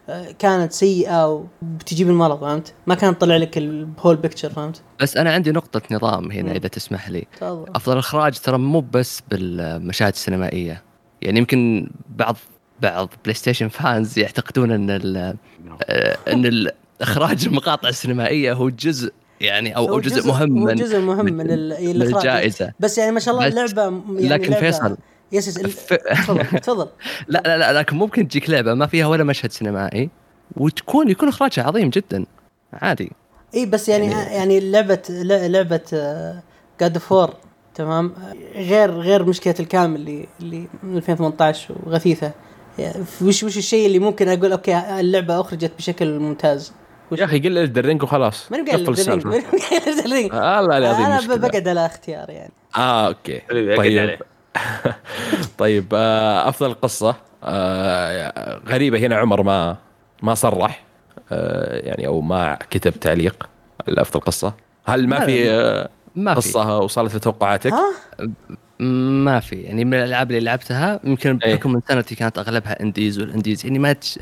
آه، 0.09 0.31
كانت 0.39 0.71
سيئة 0.71 1.27
وبتجيب 1.61 2.09
المرض 2.09 2.39
فهمت؟ 2.41 2.73
ما 2.87 2.95
كانت 2.95 3.17
تطلع 3.17 3.35
لك 3.37 3.57
ال 3.57 3.67
whole 3.67 4.15
picture 4.15 4.49
فهمت؟ 4.49 4.81
بس 5.01 5.17
أنا 5.17 5.33
عندي 5.33 5.51
نقطة 5.51 5.81
نظام 5.91 6.31
هنا 6.31 6.49
مم. 6.49 6.55
إذا 6.55 6.67
تسمح 6.67 7.09
لي 7.09 7.27
تفضل 7.37 7.65
أفضل 7.75 7.97
اخراج 7.97 8.39
ترى 8.39 8.57
مو 8.57 8.79
بس 8.81 9.21
بالمشاهد 9.31 10.13
السينمائية 10.13 10.83
يعني 11.21 11.39
يمكن 11.39 11.89
بعض 12.09 12.37
بعض 12.81 13.09
PlayStation 13.23 13.67
fans 13.67 14.19
يعتقدون 14.19 14.71
إن 14.71 14.89
ال- 14.89 15.35
آه، 15.89 16.17
إن 16.27 16.45
ال- 16.45 16.71
إخراج 17.01 17.45
المقاطع 17.45 17.89
السينمائية 17.89 18.53
هو 18.53 18.69
جزء 18.69 19.13
يعني 19.41 19.75
أو, 19.75 19.87
أو 19.87 19.93
هو 19.93 19.99
جزء, 19.99 20.27
مهم 20.27 20.63
من 20.63 20.75
جزء 20.75 20.99
مهم 20.99 21.25
من- 21.25 21.33
من, 21.33 21.51
ال- 21.51 21.69
من 21.85 21.91
الإخراج. 22.01 22.15
الجائزة. 22.27 22.71
بس 22.79 22.97
يعني 22.97 23.11
ما 23.11 23.19
شاء 23.19 23.33
الله 23.35 23.47
اللعبة 23.47 23.81
يعني 23.83 24.27
لكن 24.29 24.53
لعبة- 24.53 24.57
فيصل 24.57 24.97
yes 25.31 25.47
yes 25.47 25.53
تفضل 25.87 26.45
تفضل. 26.59 26.87
لا 27.27 27.41
لا 27.45 27.57
لا 27.57 27.79
لكن 27.79 27.97
ممكن 27.97 28.27
تجيك 28.27 28.49
لعبة 28.49 28.73
ما 28.73 28.87
فيها 28.87 29.07
ولا 29.07 29.23
مشهد 29.23 29.51
سينمائي 29.51 30.09
وتكون 30.57 31.09
يكون 31.09 31.27
إخراجها 31.29 31.63
عظيم 31.63 31.89
جدا 31.89 32.25
عادي. 32.73 33.11
إي 33.55 33.65
بس 33.65 33.89
يعني 33.89 34.05
يعني- 34.11 34.35
يعني 34.35 34.59
لعبة 34.71 35.01
لعبة 35.47 35.81
God 36.81 36.97
of 36.97 37.12
War 37.12 37.33
تمام؟ 37.75 38.13
آه، 38.17 38.59
غير 38.59 38.91
غير 38.91 39.23
مشكلة 39.25 39.55
الكاميرا 39.59 39.95
اللي 39.95 40.25
اللي 40.41 40.67
من 40.83 40.97
2018 40.97 41.75
وغثيثة. 41.85 42.31
يعني 42.79 43.03
وش 43.21 43.43
وش 43.43 43.57
الشيء 43.57 43.85
اللي 43.87 43.99
ممكن 43.99 44.29
أقول 44.29 44.51
okay 44.51 44.99
اللعبة 44.99 45.41
أخرجت 45.41 45.71
بشكل 45.77 46.19
ممتاز؟ 46.19 46.73
يا 47.11 47.25
أخي 47.25 47.39
قل 47.39 47.57
Elden 47.57 47.85
Ring 47.85 48.03
وخلاص 48.03 48.51
ماني 48.51 48.71
قايل 48.71 48.87
قفل 48.87 49.01
Elden 49.01 49.16
Ring 49.16 49.27
ماني 49.27 49.43
قايل 49.43 49.99
Elden 49.99 50.18
Ring 50.18 50.33
الله 50.33 50.77
العظيم 50.77 51.05
أنا 51.05 51.35
بقعد 51.35 51.67
على 51.67 51.85
اختيار 51.85 52.29
يعني. 52.29 52.51
آه 52.77 53.07
okay. 53.07 53.41
طيب. 53.77 54.19
طيب 55.57 55.85
آه 55.93 56.49
أفضل 56.49 56.73
قصة 56.73 57.15
آه 57.43 58.61
غريبة. 58.67 58.99
هنا 58.99 59.15
عمر 59.15 59.43
ما 59.43 59.77
ما 60.23 60.33
صرح 60.33 60.83
آه 61.31 61.87
يعني 61.87 62.07
أو 62.07 62.21
ما 62.21 62.57
كتب 62.69 62.91
تعليق 62.91 63.49
لأفضل 63.87 64.19
قصة. 64.19 64.53
هل 64.85 65.07
ما 65.07 65.25
في 65.25 65.49
آه 65.49 65.89
ما 66.15 66.33
في. 66.33 66.37
قصة 66.39 66.79
وصلت 66.79 67.15
لتوقعاتك؟ 67.15 67.73
ما 68.79 69.39
في. 69.39 69.55
يعني 69.55 69.85
من 69.85 69.93
الألعاب 69.93 70.31
اللي 70.31 70.41
لعبتها 70.41 70.99
يمكن 71.03 71.39
إيه. 71.43 71.55
بحكم 71.55 71.73
من 71.73 71.81
سنتي 71.89 72.15
كانت 72.15 72.37
أغلبها 72.37 72.81
indies 72.81 73.19
وال 73.19 73.30
indies. 73.30 73.65
يعني 73.65 73.79
ما 73.79 73.93
تش... 73.93 74.19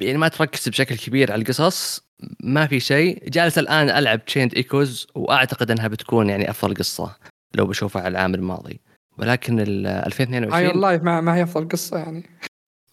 يعني 0.00 0.18
ما 0.18 0.28
تركز 0.28 0.68
بشكل 0.68 0.96
كبير 0.96 1.32
على 1.32 1.42
القصص 1.42 2.03
ما 2.40 2.66
في 2.66 2.80
شيء. 2.80 3.28
جالس 3.28 3.58
الآن 3.58 3.90
ألعب 3.90 4.24
Chained 4.24 4.54
Echoes 4.54 5.06
وأعتقد 5.14 5.70
إنها 5.70 5.88
بتكون 5.88 6.30
يعني 6.30 6.50
أفضل 6.50 6.74
قصة 6.74 7.16
لو 7.54 7.66
بشوفها 7.66 8.02
على 8.02 8.12
العام 8.12 8.34
الماضي. 8.34 8.80
ولكن 9.18 9.60
ال 9.60 9.86
High 9.86 10.06
2022 10.06 10.80
Life 10.80 11.02
ما, 11.02 11.20
ما 11.20 11.34
هي 11.34 11.42
أفضل 11.42 11.68
قصة 11.68 11.98
يعني. 11.98 12.30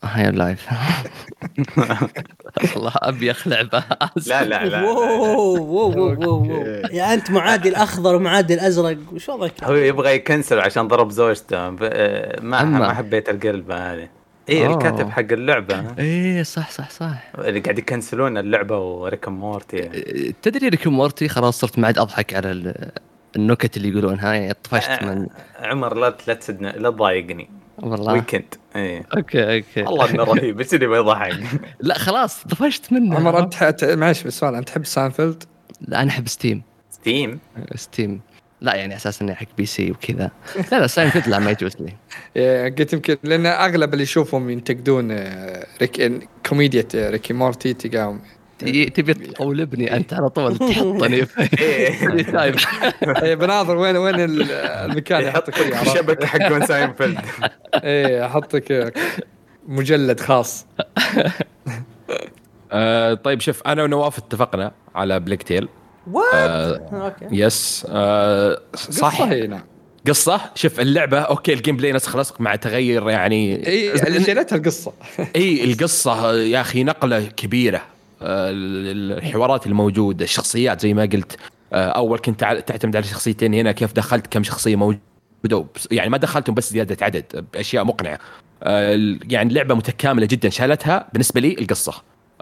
High 0.04 0.32
Life 0.32 0.68
والله 2.76 2.92
أبي 2.96 3.34
لعبة. 3.46 3.84
لا 4.28 4.44
لا 4.44 4.66
لا. 4.66 4.82
يا 6.98 7.14
أنت 7.14 7.32
معادي 7.32 7.70
الأخضر 7.70 8.16
ومعادي 8.16 8.54
الأزرق. 8.54 8.98
وش 9.14 9.30
وضعك؟ 9.30 9.64
هو 9.64 9.74
يبغى 9.74 10.16
يكنسل 10.16 10.60
عشان 10.60 10.88
ضرب 10.88 11.10
زوجته. 11.10 11.70
ب- 11.70 11.80
آه، 11.84 12.42
ما. 12.42 12.64
ما 12.64 12.94
حبيت 12.94 13.30
القلب 13.30 13.72
هذه. 13.72 14.10
اي. 14.50 14.68
الكاتب 14.68 15.10
حق 15.10 15.20
اللعبة. 15.32 15.86
إيه 16.00 16.44
صح 16.44 16.72
صح 16.72 16.90
صح. 16.90 17.32
اللي 17.40 17.60
قاعد 17.60 17.80
يكنسلون 17.80 18.38
اللعبة 18.38 18.80
و 18.80 18.87
Rick 18.87 19.14
and 19.14 19.34
Morty. 19.34 19.82
تدري 20.42 20.68
Rick 20.68 20.88
Morty 20.88 21.28
خلاص 21.28 21.60
صرت 21.60 21.80
ما 21.80 21.88
عاد 21.88 21.98
أضحك 22.00 22.34
على 22.34 22.52
ال- 22.52 22.92
النكت 23.36 23.78
اللي 23.78 23.90
يقولونها 23.90 24.34
يعني 24.34 24.54
طفشت 24.64 25.04
من 25.04 25.28
عمر 25.60 25.94
لا 25.98 26.16
لا 26.28 26.34
تسدنا 26.34 26.68
لا 26.68 26.90
تضايقني 26.90 27.50
والله. 27.80 28.14
ويكند 28.14 28.56
اي 28.76 29.04
أوكي 29.18 29.56
أوكي. 29.58 29.82
والله 29.84 30.10
إنه 30.10 30.24
رهيب. 30.24 30.60
إيش 30.60 30.74
اللي 30.74 30.88
بيضحك 30.88 31.34
لا 31.80 31.98
خلاص 31.98 32.44
طفشت 32.44 32.94
منه. 32.94 33.16
عمر 33.16 33.40
أنت 33.40 33.84
معلش 33.84 34.24
بالسؤال 34.24 34.56
أنت 34.56 34.68
تحب 34.70 34.86
ساينفيلد؟ 34.86 35.44
لا 35.82 36.02
أنا 36.02 36.10
أحب 36.12 36.28
ستيم 36.28 36.62
ستيم 36.90 37.40
ستيم 37.76 38.22
لا 38.62 38.76
يعني 38.76 38.96
أساسا 38.96 39.26
إني 39.26 39.36
حق 39.36 39.46
بي 39.58 39.66
سي 39.66 39.92
وكذا. 39.92 40.32
لا 40.72 40.80
لا 40.80 40.88
ساينفيلد 40.88 41.28
لا 41.28 41.40
ما 41.40 41.52
يجوز 41.52 41.72
لي. 41.80 41.94
إيه، 42.36 42.76
قلت 42.76 42.94
يمكن 42.94 43.18
لأن 43.24 43.46
أغلب 43.46 43.94
اللي 43.94 44.04
يشوفهم 44.04 44.50
ينتقدون 44.50 45.12
آه، 45.12 45.66
ريك 45.82 46.12
كوميديا 46.50 46.88
آه، 46.96 47.10
ريكي 47.10 47.34
مورتي 47.34 47.74
تلقاهم 47.74 48.22
تبي 48.60 49.14
تقولبني 49.14 49.96
أنت 49.96 50.14
على 50.14 50.30
طول؟ 50.30 50.58
تحطني. 50.70 51.26
في 51.26 51.62
إيه. 51.64 52.24
طيب. 52.40 52.56
إيه، 53.24 53.36
بناظر 53.36 53.78
وين 53.78 53.98
وين 53.98 54.16
ال- 54.20 54.52
المكان؟ 54.52 55.20
اللي 55.20 55.30
احطك 55.30 55.56
فيه 55.56 55.76
عرفت؟ 55.76 55.98
شبكة 55.98 56.28
حق 56.28 56.66
ساينفيلد. 56.66 57.20
إيه 57.76 58.26
احطك 58.26 58.94
مجلد 59.68 60.20
خاص. 60.20 60.66
آه 62.72 63.14
طيب 63.14 63.40
شوف 63.42 63.62
أنا 63.68 63.84
ونواف 63.84 64.18
اتفقنا 64.18 64.72
على 64.96 65.20
Plague 65.20 65.44
Tale. 65.44 65.68
what 66.12 66.34
آه 66.34 66.90
okay 66.94 67.26
yes 67.32 67.88
آه 67.90 68.62
صح؟ 68.74 69.22
نعم 69.22 69.64
قصة؟ 70.08 70.42
شوف 70.56 70.80
اللعبة 70.80 71.20
okay 71.20 71.54
ال 71.54 71.78
gameplay 71.78 71.92
نسخ 71.94 72.16
لصق 72.18 72.42
مع 72.42 72.56
تغير 72.56 73.10
يعني. 73.10 73.68
إي 73.68 73.94
اللي 74.08 74.24
شيلتها 74.24 74.56
القصة. 74.56 74.94
إي 75.36 75.64
القصة 75.64 76.34
يا 76.34 76.62
أخي 76.62 76.84
نقلة 76.84 77.26
كبيرة. 77.26 77.78
آه، 78.22 78.50
ال- 78.50 79.18
الحوارات 79.18 79.68
الموجودة 79.68 80.24
الشخصيات 80.26 80.82
زي 80.82 80.94
ما 80.94 81.02
قلت. 81.02 81.38
أول 81.74 82.20
كنت 82.20 82.40
تع- 82.40 82.60
تعتمد 82.60 82.96
على 82.96 83.06
شخصيتين 83.06 83.54
هنا 83.54 83.72
كيف 83.72 83.94
دخلت 83.94 84.28
كم 84.28 84.44
شخصية 84.44 84.76
موجودة. 84.76 85.66
يعني 85.92 86.10
ما 86.10 86.18
دخلتهم 86.18 86.56
بس 86.56 86.72
زيادة 86.72 87.06
عدد 87.06 87.46
بأشياء 87.54 87.84
مقنعة. 87.84 88.20
يعني 89.32 89.54
لعبه 89.54 89.76
متكاملة 89.76 90.26
جدا 90.26 90.50
شالتها 90.50 91.08
بالنسبة 91.14 91.42
لي 91.42 91.56
القصة. 91.60 91.94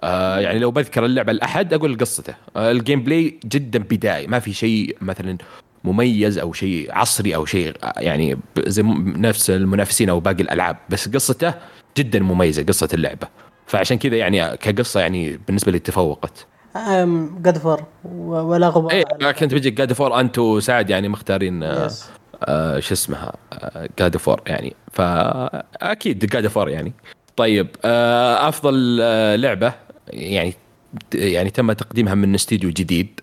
آه، 0.04 0.40
يعني 0.40 0.60
لو 0.60 0.72
بذكر 0.72 1.06
اللعبة 1.06 1.32
الاحد 1.32 1.74
أقول 1.74 1.98
قصته. 1.98 2.34
آه، 2.56 2.72
ال 2.72 3.04
gameplay 3.04 3.40
جدا 3.46 3.80
بدائي. 3.80 4.28
ما 4.28 4.40
في 4.40 4.54
شيء 4.54 4.98
مثلا 5.02 5.38
مميز 5.84 6.38
أو 6.38 6.54
شيء 6.54 6.88
عصري 6.92 7.36
أو 7.36 7.46
شيء 7.46 7.74
آه، 7.84 7.94
يعني 7.98 8.38
زي 8.68 8.84
نفس 9.06 9.50
المنافسين 9.50 10.10
أو 10.10 10.20
باقي 10.20 10.44
الألعاب. 10.44 10.78
بس 10.90 11.10
قصته 11.10 11.54
جدا 11.98 12.20
مميزة 12.20 12.64
قصة 12.64 12.90
اللعبة. 12.94 13.28
فعشان 13.68 13.98
كذا 13.98 14.16
يعني 14.16 14.58
كقصة 14.58 15.00
يعني 15.00 15.40
بالنسبة 15.48 15.72
لي 15.72 15.80
تفوقت. 15.80 16.46
أم 16.76 17.40
God 17.42 17.58
of 17.58 17.68
War 17.68 17.84
ولا 18.16 18.70
غبار 18.70 19.04
على- 19.04 19.26
كنت 19.40 19.54
بيجي 19.54 19.70
God 19.70 19.94
of 19.94 20.04
War 20.04 20.20
أنت 20.20 20.40
وسعد 20.40 20.90
يعني 20.90 21.10
مختارين 21.10 21.64
آه. 21.64 21.90
آه 22.44 22.80
شو 22.80 22.94
اسمها 22.94 23.34
God 24.00 24.18
of 24.18 24.27
War 24.27 24.42
يعني. 24.48 24.76
فأكيد 24.92 26.26
God 26.26 26.48
of 26.48 26.56
War 26.56 26.70
يعني. 26.70 26.94
طيب 27.38 27.68
آه 27.86 28.50
أفضل 28.50 29.00
آه 29.02 29.36
لعبة. 29.36 29.74
يعني 30.10 30.54
يعني 31.14 31.50
تم 31.50 31.72
تقديمها 31.72 32.16
من 32.16 32.36
استديو 32.36 32.70
جديد. 32.70 33.20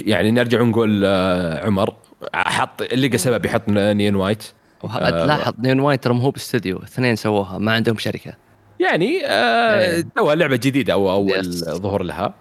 يعني 0.00 0.30
نرجع 0.30 0.60
ونقول 0.60 1.02
آه 1.04 1.66
عمر 1.66 1.94
حط 2.34 2.82
لقى 2.82 3.18
سبب 3.18 3.44
يحط 3.44 3.68
Neon 3.68 4.14
White. 4.16 4.42
وه- 4.82 5.10
تلاحظ 5.10 5.54
Neon 5.58 5.80
White 5.80 6.04
ترى 6.04 6.14
مو 6.14 6.30
باستديو 6.30 6.78
اثنين 6.78 7.16
سووها 7.16 7.58
ما 7.58 7.72
عندهم 7.72 7.98
شركة. 7.98 8.32
يعني 8.80 9.26
آه 9.26 9.78
إيه. 10.18 10.34
لعبة 10.34 10.56
جديدة 10.56 10.92
أو 10.92 11.10
اول. 11.10 11.44
ظهور 11.54 12.02
لها. 12.02 12.34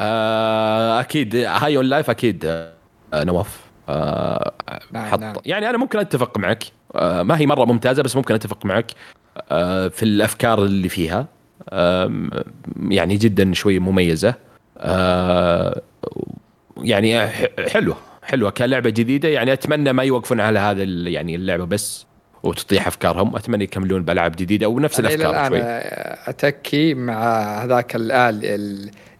آه 0.00 1.00
أكيد 1.00 1.36
High 1.36 1.76
on 1.76 1.84
Life 1.84 2.10
أكيد 2.10 2.44
آه 2.44 2.72
نواف. 3.14 3.60
آه 3.88 4.52
نعم، 4.92 5.06
حط. 5.10 5.20
نعم. 5.20 5.34
يعني 5.46 5.70
أنا 5.70 5.78
ممكن 5.78 5.98
أتفق 5.98 6.38
معك. 6.38 6.64
آه 6.94 7.22
ما 7.22 7.38
هي 7.38 7.46
مرة 7.46 7.64
ممتازة 7.64 8.02
بس 8.02 8.16
ممكن 8.16 8.34
أتفق 8.34 8.66
معك. 8.66 8.90
آه 9.50 9.88
في 9.88 10.02
الأفكار 10.02 10.64
اللي 10.64 10.88
فيها. 10.88 11.18
آه 11.20 11.26
يعني 12.90 13.16
جدا 13.16 13.54
شوي 13.54 13.78
مميزة. 13.78 14.34
آه 14.78 15.82
يعني 16.82 17.26
حلوة 17.68 17.96
حلوة 18.22 18.50
كلعبة 18.50 18.90
جديدة. 18.90 19.28
يعني 19.28 19.52
أتمنى 19.52 19.92
ما 19.92 20.02
يوقفون 20.02 20.40
على 20.40 20.58
هذا 20.58 20.82
يعني 20.82 21.34
اللعبة 21.34 21.64
بس 21.64 22.06
وتطيح 22.42 22.86
أفكارهم. 22.86 23.36
أتمنى 23.36 23.64
يكملون 23.64 24.02
بألعاب 24.02 24.36
جديدة 24.36 24.68
ونفس 24.68 25.00
الأفكار 25.00 25.48
شوي. 25.48 25.60
أتكي 25.62 26.94
مع 26.94 27.58
هذاك 27.64 27.96
الآل 27.96 28.40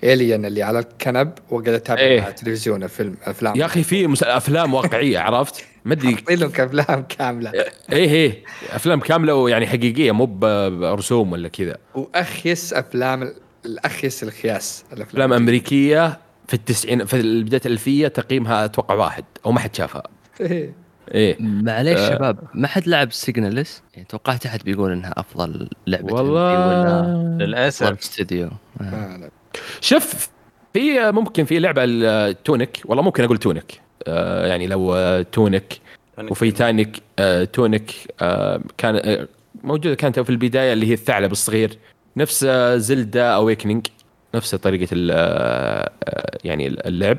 الالين 0.03 0.45
اللي 0.45 0.63
على 0.63 0.79
الكنب 0.79 1.33
وقاعد 1.51 1.69
اتابع 1.69 2.01
إيه. 2.01 2.21
مع 2.21 2.29
التلفزيون 2.29 2.83
الفيلم 2.83 3.17
أفلام. 3.25 3.57
يا 3.57 3.65
أخي 3.65 3.83
في 3.83 4.15
أفلام 4.23 4.75
واقعية 4.75 5.19
عرفت؟ 5.19 5.65
ما 5.87 5.93
أدري. 5.95 6.17
حاطين 6.17 6.39
لهم 6.39 6.51
افلام 6.59 7.03
كاملة. 7.03 7.51
إيه 7.51 8.11
إيه 8.11 8.45
أفلام 8.71 9.01
كاملة 9.01 9.35
ويعني 9.35 9.67
حقيقية 9.67 10.13
مو 10.13 10.27
برسوم 10.27 11.33
ولا 11.33 11.49
كذا. 11.49 11.77
وأخيس 11.95 12.73
أفلام 12.73 13.33
الأخيس 13.67 14.23
الخياس. 14.23 14.85
أفلام 14.93 15.33
أمريكية 15.33 16.21
في 16.49 16.55
التسعين 16.55 17.05
في 17.05 17.43
بداية 17.43 17.61
الألفية 17.67 18.09
تقييمها 18.09 18.65
أتوقع 18.65 18.95
واحد 18.95 19.25
أو 19.47 19.53
ما 19.53 19.61
حد 19.61 19.75
شافها. 19.75 20.03
إيه. 20.41 20.75
إيه. 21.15 21.37
معليش 21.41 21.99
آه. 21.99 22.15
شباب 22.15 22.39
ما 22.55 22.69
حد 22.69 22.89
لعب 22.89 23.13
Signalis 23.13 23.83
يعني 23.95 24.07
توقعت 24.09 24.47
أحد 24.47 24.61
بيقول 24.65 24.93
إنها 24.93 25.15
أفضل 25.17 25.69
لعبة 25.87 26.15
والله. 26.15 26.43
ولا 26.43 27.45
للأسف. 27.45 27.99
استوديو 27.99 28.51
آه. 28.81 29.31
شوف 29.81 30.29
في 30.73 31.11
ممكن 31.13 31.45
في 31.45 31.59
لعبة 31.59 31.83
التونيك 31.85 32.83
والله 32.85 33.03
ممكن 33.03 33.25
أقول 33.25 33.39
تونيك 33.39 33.73
آه 33.73 33.86
يعني 34.47 34.67
لو 34.67 34.95
آه، 34.95 35.23
تونيك. 35.23 35.81
وفي 36.31 36.51
تانيك 36.51 37.03
آه 37.19 37.45
تونيك 37.45 37.93
آه 38.21 38.61
كان 38.79 38.97
آه 38.97 39.29
موجودة 39.65 39.95
كانت 39.95 40.21
في 40.21 40.31
البداية 40.31 40.73
اللي 40.73 40.87
هي 40.87 40.93
الثعلب 40.93 41.33
الصغير. 41.33 41.79
نفس 42.17 42.45
آه 42.45 42.77
Zelda 42.77 43.25
Awakening 43.25 43.87
نفس 44.35 44.55
طريقة 44.55 44.89
آه 45.11 45.91
آه، 46.05 46.39
يعني 46.45 46.67
اللعب. 46.67 47.19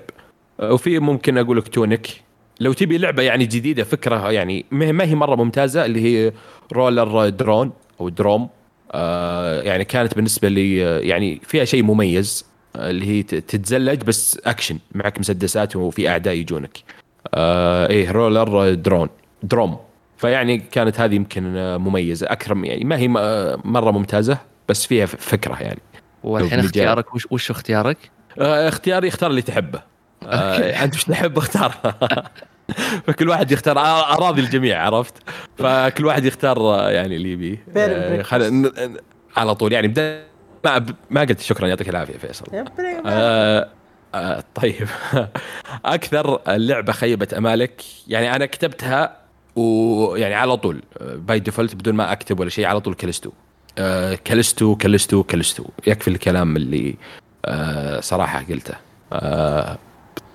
آه 0.59 0.73
وفي 0.73 0.99
ممكن 0.99 1.37
أقول 1.37 1.57
لك 1.57 1.67
تونيك. 1.67 2.21
لو 2.59 2.73
تبي 2.73 2.97
لعبة 2.97 3.23
يعني 3.23 3.45
جديدة 3.45 3.83
فكرة 3.83 4.31
يعني 4.31 4.65
ما 4.71 5.03
هي 5.03 5.15
مرة 5.15 5.35
ممتازة 5.35 5.85
اللي 5.85 6.01
هي 6.01 6.31
Roller 6.73 7.29
drone 7.29 7.71
أو 8.01 8.09
drome. 8.09 8.49
آه 8.91 9.61
يعني 9.61 9.85
كانت 9.85 10.15
بالنسبة 10.15 10.49
لي 10.49 10.85
آه، 10.85 10.99
يعني 10.99 11.41
فيها 11.43 11.65
شيء 11.65 11.83
مميز. 11.83 12.45
آه، 12.45 12.56
اللي 12.77 13.05
هي 13.07 13.23
ت- 13.23 13.35
تتزلج 13.35 14.03
بس 14.03 14.39
اكشن 14.45 14.77
معك 14.95 15.19
مسدسات 15.19 15.75
وفي 15.75 16.09
أعداء 16.09 16.33
يجونك. 16.33 16.77
آه 17.33 17.87
إيه 17.89 18.11
Roller 18.11 18.73
drone 18.73 19.09
drome 19.43 19.77
فيعني 20.17 20.57
كانت 20.57 20.99
هذه 20.99 21.15
يمكن 21.15 21.57
آه، 21.57 21.77
مميزة. 21.77 22.27
أكثر 22.31 22.53
من- 22.55 22.65
يعني 22.65 22.83
ما 22.83 22.97
هي 22.97 23.13
آه، 23.17 23.59
مرة 23.63 23.91
ممتازة 23.91 24.37
بس 24.69 24.85
فيها 24.85 25.05
فكرة 25.05 25.61
يعني. 25.61 25.79
والحين 26.23 26.59
اختيارك 26.59 27.15
وش, 27.15 27.27
وش 27.31 27.51
اختيارك؟ 27.51 27.97
آه 28.39 28.67
اختياري 28.69 29.07
اختار 29.07 29.29
اللي 29.29 29.41
تحبه. 29.41 29.81
آه 30.27 30.57
أنت 30.83 30.95
وش 30.95 31.03
تحب 31.03 31.37
اختار؟ 31.37 31.73
فكل 33.07 33.29
واحد 33.29 33.51
يختار 33.51 33.79
آه، 33.79 34.13
أراضي 34.13 34.41
الجميع 34.41 34.85
عرفت؟ 34.85 35.13
فكل 35.57 36.05
واحد 36.05 36.25
يختار 36.25 36.89
يعني 36.91 37.15
اللي 37.15 37.31
يبيه. 37.31 37.63
آه، 37.77 38.23
على 39.37 39.55
طول. 39.55 39.73
يعني 39.73 39.87
بدا 39.87 40.23
ما 40.65 40.85
ما 41.09 41.21
قلت 41.21 41.39
شكرا 41.39 41.67
يعطيك 41.67 41.89
العافية 41.89 42.17
فيصل. 42.17 42.45
آه 43.05 43.69
آه 44.15 44.43
طيب. 44.55 44.87
أكثر 45.85 46.41
اللعبة 46.55 46.93
خيبت 46.93 47.33
أمالك؟ 47.33 47.81
يعني 48.07 48.35
أنا 48.35 48.45
كتبتها 48.45 49.17
ويعني 49.55 50.35
على 50.35 50.57
طول 50.57 50.81
by 51.01 51.39
default 51.39 51.75
بدون 51.75 51.93
ما 51.93 52.11
أكتب 52.11 52.39
ولا 52.39 52.49
شيء 52.49 52.65
على 52.65 52.79
طول 52.79 52.93
كلستو. 52.93 53.31
آه 53.77 54.15
Callisto 54.27 54.75
Callisto 54.75 55.23
Callisto. 55.23 55.63
يكفي 55.87 56.07
الكلام 56.07 56.55
اللي 56.55 56.95
آه 57.45 57.99
صراحة 57.99 58.43
قلته. 58.49 58.73
آه 59.13 59.77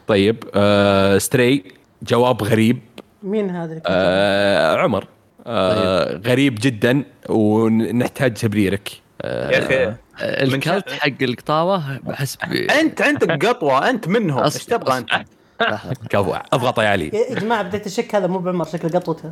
طيب 0.06 0.44
آه 0.54 1.18
Stray 1.18 1.64
جواب 2.02 2.42
غريب. 2.42 2.78
مين 3.22 3.50
هذا؟ 3.50 3.80
آه 3.86 4.76
عمر. 4.76 5.06
آه 5.46 6.16
غريب 6.16 6.58
جدا 6.60 7.04
ونحتاج 7.28 8.34
تبريرك. 8.34 8.90
آه 9.22 9.50
يا 9.50 9.58
أخي 9.58 9.84
آه، 9.84 9.96
ال 10.22 10.36
cult 10.36 10.90
حق 10.90 11.22
القطاوة 11.22 11.98
بحس. 11.98 12.38
انت 12.80 13.02
عندك 13.02 13.46
قطوه 13.46 13.90
أنت 13.90 14.08
منهم 14.08 14.42
إيش 14.42 14.64
تبغى 14.64 14.98
أنت؟ 14.98 15.24
كفو 16.10 16.34
اضغط 16.52 16.78
يا 16.78 16.88
علي 16.88 17.10
يا 17.30 17.34
جماعة 17.34 17.62
بديت 17.62 17.86
أشك 17.86 18.14
هذا 18.14 18.26
مو 18.26 18.38
بعمر 18.38 18.64
شكل 18.64 18.88
قطوته 18.88 19.30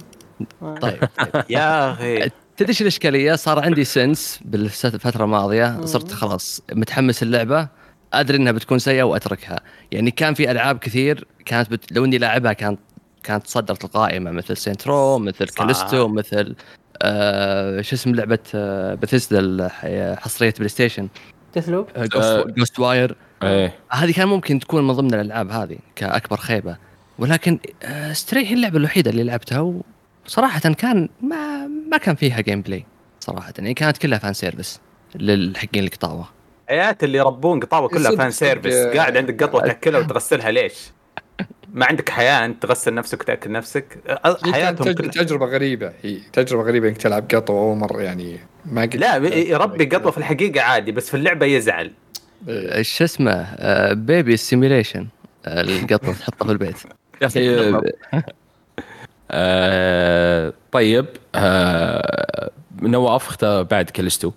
طيب 0.80 0.98
يا 1.50 1.92
أخي 1.92 2.30
تدري 2.56 2.68
إيش 2.68 2.82
الإشكالية؟ 2.82 3.34
صار 3.34 3.64
عندي 3.64 3.84
sense 3.84 4.40
بالفترة 4.44 5.24
الماضيه 5.24 5.84
صرت 5.84 6.12
خلاص 6.12 6.62
متحمس 6.72 7.22
اللعبة 7.22 7.68
أدري 8.12 8.36
إنها 8.36 8.52
بتكون 8.52 8.78
سيئة 8.78 9.02
وأتركها، 9.02 9.60
يعني 9.92 10.10
كان 10.10 10.34
في 10.34 10.50
ألعاب 10.50 10.78
كثير 10.78 11.26
كانت 11.44 11.70
بت... 11.70 11.92
لو 11.92 12.04
إني 12.04 12.18
لاعبها 12.18 12.52
كانت 12.52 12.80
كانت 13.22 13.44
تصدرت 13.46 13.84
القائمه 13.84 14.30
مثل 14.30 14.56
Saints 14.56 14.98
Row 14.98 15.18
مثل. 15.18 15.48
كاليستو 15.48 16.08
مثل 16.08 16.54
آه 17.02 17.80
شو 17.80 17.96
اسم 17.96 18.14
لعبة 18.14 18.38
آه 18.54 18.94
بثيسدا 18.94 19.68
حصرية 20.20 20.54
PlayStation 20.58 21.08
Deathloop 21.52 21.86
آه. 21.96 22.44
Ghostwire 22.56 23.16
إيه. 23.42 23.74
هذه 23.90 24.12
كان 24.12 24.28
ممكن 24.28 24.58
تكون 24.58 24.86
من 24.86 24.94
ضمن 24.94 25.14
الألعاب 25.14 25.50
هذه 25.50 25.78
كأكبر 25.96 26.36
خيبة. 26.36 26.76
ولكن 27.18 27.58
آه، 27.82 28.12
Stray 28.12 28.46
هي 28.46 28.54
اللعبة 28.54 28.78
الوحيدة 28.78 29.10
اللي 29.10 29.22
لعبتها 29.22 29.82
وصراحة 30.26 30.60
كان 30.60 31.08
ما 31.22 31.66
ما 31.66 31.96
كان 31.96 32.14
فيها 32.14 32.40
gameplay 32.40 32.84
صراحة. 33.20 33.52
يعني 33.58 33.74
كانت 33.74 33.98
كلها 33.98 34.18
fan 34.18 34.32
service 34.32 34.80
للحقين 35.14 35.84
القطاوه 35.84 36.28
حيات 36.68 37.04
اللي 37.04 37.18
يربون 37.18 37.60
قطاوه 37.60 37.88
كلها 37.88 38.30
fan 38.30 38.48
آه، 38.66 38.96
قاعد 38.96 39.16
عندك 39.16 39.42
قطوة 39.42 39.60
تأكلها 39.60 40.00
وتغسلها 40.00 40.50
ليش؟ 40.50 40.74
ما 41.74 41.86
عندك 41.86 42.08
حياة 42.08 42.44
أنت 42.44 42.62
تغسل 42.62 42.94
نفسك 42.94 43.20
وتأكل 43.20 43.52
نفسك. 43.52 43.98
حياتهم 44.52 44.92
كلها. 44.92 45.10
تجربة 45.10 45.46
غريبة. 45.46 45.92
هي 46.02 46.18
تجربة 46.32 46.62
غريبة 46.62 46.88
إنك 46.88 46.96
تلعب 46.96 47.24
قطوه 47.34 47.60
اول 47.60 47.76
مره 47.76 48.02
يعني 48.02 48.38
ما 48.64 48.82
قد 48.82 48.96
لا 48.96 49.16
يربي 49.36 49.84
قطوه 49.84 50.10
في 50.10 50.18
الحقيقة 50.18 50.60
عادي 50.62 50.92
بس 50.92 51.08
في 51.08 51.16
اللعبة 51.16 51.46
يزعل. 51.46 51.92
إيه. 52.48 52.82
شو 52.82 53.04
اسمه؟ 53.04 53.32
آه، 53.32 53.92
baby 53.92 54.36
simulation 54.36 55.06
القطه 55.46 56.12
تحطها 56.12 56.46
في 56.46 56.52
البيت. 56.52 56.76
أخي 57.22 57.74
آه 59.30 60.52
طيب 60.72 61.06
آه 61.34 62.50
نواف 62.82 63.28
اختار 63.28 63.62
بعد 63.62 63.90
كالستو 63.90 64.32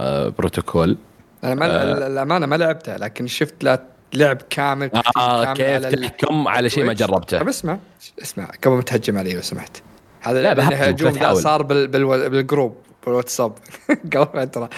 آه 0.00 0.28
بروتوكول. 0.28 0.96
أنا 1.44 1.54
ما 1.54 2.06
الامانه 2.06 2.46
ما 2.46 2.56
لعبتها 2.56 2.98
لكن 2.98 3.26
شفت 3.26 3.64
لا 3.64 3.82
لعب 4.14 4.42
كامل 4.50 4.90
آه 5.16 5.54
كامل 5.54 5.56
كيف 5.56 5.84
على 5.86 5.96
تحكم 6.08 6.48
على 6.48 6.70
شيء 6.70 6.84
ما. 6.84 6.92
جربته. 6.92 7.38
طب 7.38 7.48
اسمع 7.48 7.78
اسمع 8.22 8.44
قبل 8.64 8.74
ما 8.74 8.82
تهجم 8.82 9.18
علي 9.18 9.34
لو 9.34 9.40
سمحت. 9.42 9.76
هذا 10.20 10.42
لا، 10.42 10.52
الهجوم 10.52 11.08
ذا 11.10 11.18
بتحاول. 11.18 11.42
صار 11.42 11.62
بال 11.62 11.88
بال 11.88 12.30
بالجروب 12.30 12.76
بالواتساب. 13.06 13.52
قبل 14.16 14.26
فتره 14.46 14.70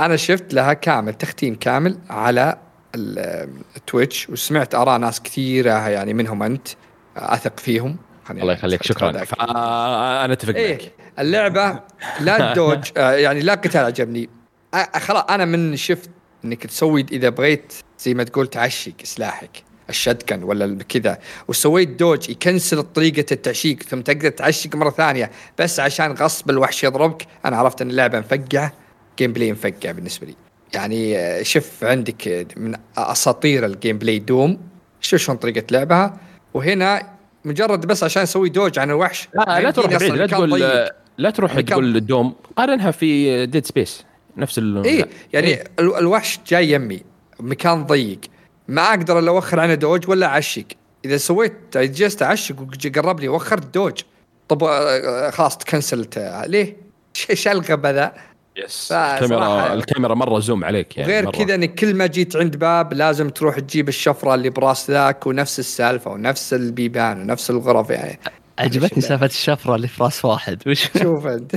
أنا 0.00 0.16
شفت 0.16 0.54
لها 0.54 0.72
كامل 0.72 1.14
تختيم 1.14 1.54
كامل 1.54 1.98
على 2.10 2.58
ال- 2.94 3.48
ال 3.76 3.84
Twitch 3.84 4.30
وسمعت 4.30 4.74
آراء 4.74 4.98
ناس 4.98 5.20
كثيرة 5.22 5.88
يعني 5.88 6.14
منهم 6.14 6.42
أنت 6.42 6.68
أثق 7.16 7.60
فيهم. 7.60 7.96
الله 8.30 8.52
يخليك 8.52 8.82
شكرا. 8.82 9.12
ذاك. 9.12 9.24
فانا 9.24 10.32
أتفق 10.32 10.48
معك. 10.54 10.56
إيه 10.56 10.78
اللعبة 11.18 11.80
لا 12.20 12.36
ال 12.50 12.57
dodge 12.57 12.90
آه 12.96 13.12
يعني 13.12 13.40
لا 13.40 13.54
قتال 13.54 13.84
عجبني. 13.84 14.28
آه 14.74 14.98
خلاص 14.98 15.24
أنا 15.30 15.44
من 15.44 15.76
شفت 15.76 16.10
إنك 16.44 16.66
تسوي 16.66 17.06
إذا 17.12 17.28
بغيت 17.28 17.72
زي 17.98 18.14
ما 18.14 18.24
تقول 18.24 18.46
تعشق 18.46 18.92
سلاحك 19.02 19.62
ال 19.90 19.97
shotgun 19.97 20.42
ولا 20.42 20.78
كذا. 20.88 21.18
وسويت 21.48 21.88
dodge 21.88 22.30
يكنسل 22.30 22.82
طريقة 22.82 23.24
التعشيق 23.32 23.82
ثم 23.82 24.00
تقدر 24.00 24.28
تعشق 24.28 24.76
مرة 24.76 24.90
ثانية. 24.90 25.30
بس 25.58 25.80
عشان 25.80 26.12
غصب 26.12 26.50
الوحش 26.50 26.84
يضربك 26.84 27.26
أنا 27.44 27.56
عرفت 27.56 27.82
إن 27.82 27.90
اللعبة 27.90 28.18
مفقعة 28.18 28.72
gameplay 29.18 29.52
مفقع 29.52 29.90
بالنسبة 29.90 30.26
لي. 30.26 30.34
يعني 30.74 31.16
آه، 31.18 31.42
شوف 31.42 31.84
عندك 31.84 32.28
آه، 32.28 32.46
من 32.56 32.74
أساطير 32.96 33.66
ال 33.66 33.98
gameplay 33.98 34.18
Doom. 34.18 34.58
شوف 35.00 35.20
شلون 35.20 35.36
طريقة 35.38 35.64
لعبها. 35.70 36.16
وهنا 36.54 37.02
مجرد 37.44 37.86
بس 37.86 38.04
عشان 38.04 38.22
أسوي 38.22 38.48
dodge 38.48 38.78
عن 38.78 38.90
الوحش 38.90 39.28
لا 39.34 39.44
لا 39.46 39.58
يمديني 39.58 39.72
تروح 39.72 39.96
بعيد 39.96 40.12
لا 40.14 40.26
تقول 40.26 40.50
ضيق. 40.50 40.88
لا 41.18 41.30
تروح 41.30 41.52
مكان- 41.52 41.64
تقول 41.66 41.96
ال 41.96 42.04
Doom 42.04 42.34
قارنها 42.56 42.90
في 42.90 43.46
Dead 43.46 43.66
Space 43.66 44.04
نفس 44.36 44.58
ال 44.58 44.84
اي 44.86 45.04
يعني 45.32 45.62
ال- 45.78 45.96
الوحش 45.96 46.40
جاي 46.46 46.70
يمي 46.70 47.02
مكان 47.40 47.86
ضيق 47.86 48.20
ما 48.68 48.82
أقدر 48.88 49.18
إلا 49.18 49.30
أوخر 49.30 49.60
عنه 49.60 49.74
dodge 49.74 50.08
ولا 50.08 50.26
أعشق. 50.26 50.64
إذا 51.04 51.16
سويت 51.16 51.78
جلست 51.78 52.22
أعشق 52.22 52.56
وقرب 52.60 53.20
لي 53.20 53.28
وخرت 53.28 53.74
dodge. 53.74 54.00
طب 54.48 54.64
آه، 54.64 55.30
خلاص 55.30 55.58
تكنسلت. 55.58 56.18
آه، 56.18 56.46
ليه؟ 56.46 56.76
إيش 57.30 57.48
الغباء 57.48 57.92
ذا؟ 57.92 58.12
بس 58.56 58.92
الكاميرا 58.92 59.72
الكاميرا 59.74 60.14
مرة 60.14 60.38
zoom 60.38 60.64
عليك 60.64 60.96
يعني 60.96 61.22
مرة. 61.22 61.30
كذا 61.30 61.54
انك 61.54 61.74
كل 61.74 61.94
ما 61.94 62.06
جيت 62.06 62.36
عند 62.36 62.56
باب 62.56 62.92
لازم 62.92 63.28
تروح 63.28 63.58
تجيب 63.58 63.88
الشفرة 63.88 64.34
اللي 64.34 64.50
براس 64.50 64.90
ذاك 64.90 65.26
ونفس 65.26 65.58
السالفة 65.58 66.10
ونفس 66.10 66.54
البيبان 66.54 67.20
ونفس 67.20 67.50
الغرف 67.50 67.90
يعني. 67.90 68.18
عجبتني 68.58 69.02
سالفة 69.02 69.26
الشفرة 69.26 69.74
اللي 69.76 69.88
في 69.88 70.02
راس 70.04 70.24
واحد. 70.24 70.62
وش 70.66 70.88
شوف 71.02 71.26
انت. 71.26 71.56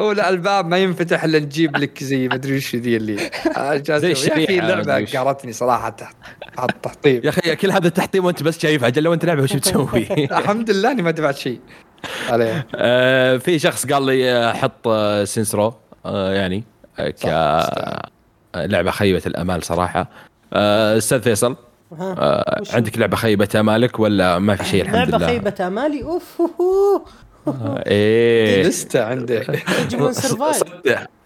هو 0.00 0.12
لا 0.12 0.28
الباب 0.28 0.66
ما 0.68 0.78
ينفتح 0.78 1.24
إلا 1.24 1.38
نجيب 1.38 1.76
لك 1.76 2.04
زي 2.04 2.28
ما 2.28 2.34
أدري 2.34 2.56
وش 2.56 2.76
ذي 2.76 2.96
اللي. 2.96 3.30
آه، 3.56 3.76
زي. 3.76 4.08
يا 4.08 4.12
أخي 4.12 5.02
وش. 5.02 5.16
قهرتني 5.16 5.52
صراحة 5.52 5.88
تحت 5.88 6.16
التحطيم 6.70 7.20
يا 7.24 7.28
أخي 7.28 7.56
كل 7.56 7.70
هذا 7.70 7.86
التحطيم 7.86 8.24
وأنت 8.24 8.42
بس 8.42 8.58
شايفها 8.58 8.88
أجل 8.88 9.02
لو 9.02 9.14
انت 9.14 9.24
لعبة 9.24 9.42
وش 9.42 9.52
بتسوي؟ 9.52 10.06
الحمد 10.38 10.70
لله 10.70 10.90
إني 10.90 11.02
ما 11.02 11.10
دفعت 11.10 11.36
شيء. 11.36 11.60
عليه. 12.28 12.66
آه، 12.74 13.36
في 13.36 13.58
شخص 13.58 13.86
قال 13.86 14.02
لي 14.06 14.32
آه، 14.32 14.52
حط 14.52 14.88
آه، 14.88 15.24
سينسرو 15.24 15.74
آه، 16.06 16.32
يعني 16.34 16.64
آه، 16.98 17.10
ك 17.10 17.24
آه، 17.26 18.08
لعبة 18.56 18.90
خيبة 18.90 19.22
الأمال 19.26 19.62
صراحة. 19.62 20.10
آه، 20.52 20.98
أستاذ 20.98 21.22
فيصل. 21.22 21.50
ها. 21.52 21.56
آه، 22.00 22.62
عندك 22.72 22.98
لعبة 22.98 23.16
خيبه 23.16 23.48
امالك 23.60 24.00
ولا 24.00 24.38
ما 24.38 24.56
في 24.56 24.64
شيء؟ 24.64 24.82
الحمد 24.82 24.96
لعبة 24.96 25.16
لله. 25.16 25.26
خيبه 25.26 25.66
امالي 25.66 26.02
أوف 26.02 26.40
هو 26.40 26.50
هو. 26.60 27.02
آه، 27.48 27.84
إيه. 27.86 28.62
لستة 28.62 29.04
عنده 29.04 29.46
Digimon 29.82 30.12
Survive. 30.12 30.62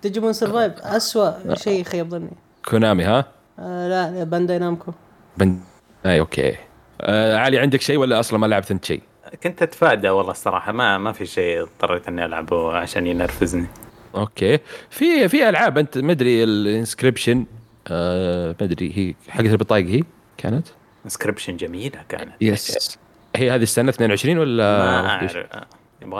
Digimon 0.02 0.32
Survive 0.32 0.72
اسوء 0.78 1.32
شيء 1.54 1.84
خيب 1.84 2.10
ظني. 2.10 2.30
Konami 2.68 3.04
ها؟ 3.04 3.24
آه 3.58 3.88
لا 3.88 4.10
لا، 4.10 4.24
Bandai 4.24 4.58
Namco. 4.58 4.92
بن... 5.36 5.58
اي 6.06 6.20
okay. 6.20 6.56
آه 7.00 7.36
علي 7.36 7.58
عندك 7.58 7.80
شيء 7.80 7.96
ولا 7.98 8.20
أصلا 8.20 8.38
ما 8.38 8.46
لعبت 8.46 8.70
أنت 8.70 8.84
شيء؟ 8.84 9.02
كنت 9.42 9.62
أتفادى 9.62 10.08
والله 10.08 10.30
الصراحة. 10.30 10.72
ما 10.72 10.98
ما 10.98 11.12
في 11.12 11.26
شيء 11.26 11.62
اضطريت 11.62 12.08
إني 12.08 12.24
ألعبه 12.24 12.72
عشان 12.72 13.06
ينرفزني. 13.06 13.66
okay. 14.14 14.58
في 14.90 15.28
في 15.28 15.48
ألعاب 15.48 15.78
أنت 15.78 15.98
ما 15.98 16.12
أدري 16.12 16.44
ال 16.44 16.53
Inscryption 16.53 17.46
آه 17.88 18.56
ما 18.60 18.66
أدري 18.66 18.92
هي 18.96 19.14
حقت 19.30 19.46
البطايق 19.46 19.86
هي؟ 19.86 20.02
كانت؟ 20.38 20.66
Inscryption 21.04 21.56
جميلة 21.56 22.00
كانت. 22.08 22.32
yes 22.40 22.98
هي 23.36 23.50
هذه 23.50 23.62
السنة 23.62 23.90
22 23.90 24.38
ولا 24.38 24.78
ما 24.78 25.08
أعرف. 25.08 25.36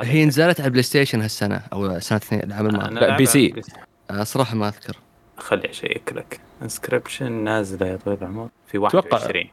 هي 0.07 0.25
نزلت 0.25 0.61
على 0.61 0.67
ال 0.67 0.83
PlayStation 0.83 1.21
هالسنة 1.21 1.63
أو 1.73 1.99
سنة 1.99 2.19
اثنين 2.19 2.43
العام 2.43 2.67
الماضي. 2.67 2.95
لا، 2.95 3.17
PC. 3.17 3.63
آه، 4.11 4.25
صراحة 4.25 4.55
ما 4.55 4.69
أذكر. 4.69 4.97
خلي 5.37 5.71
اشيك 5.71 6.13
لك 6.13 6.41
Inscryption 6.63 7.33
نازلة 7.33 7.87
يا 7.87 7.97
طويل 7.97 8.19
العمر 8.23 8.49
في 8.67 8.79
أتوقع. 8.79 8.99
21 9.17 9.45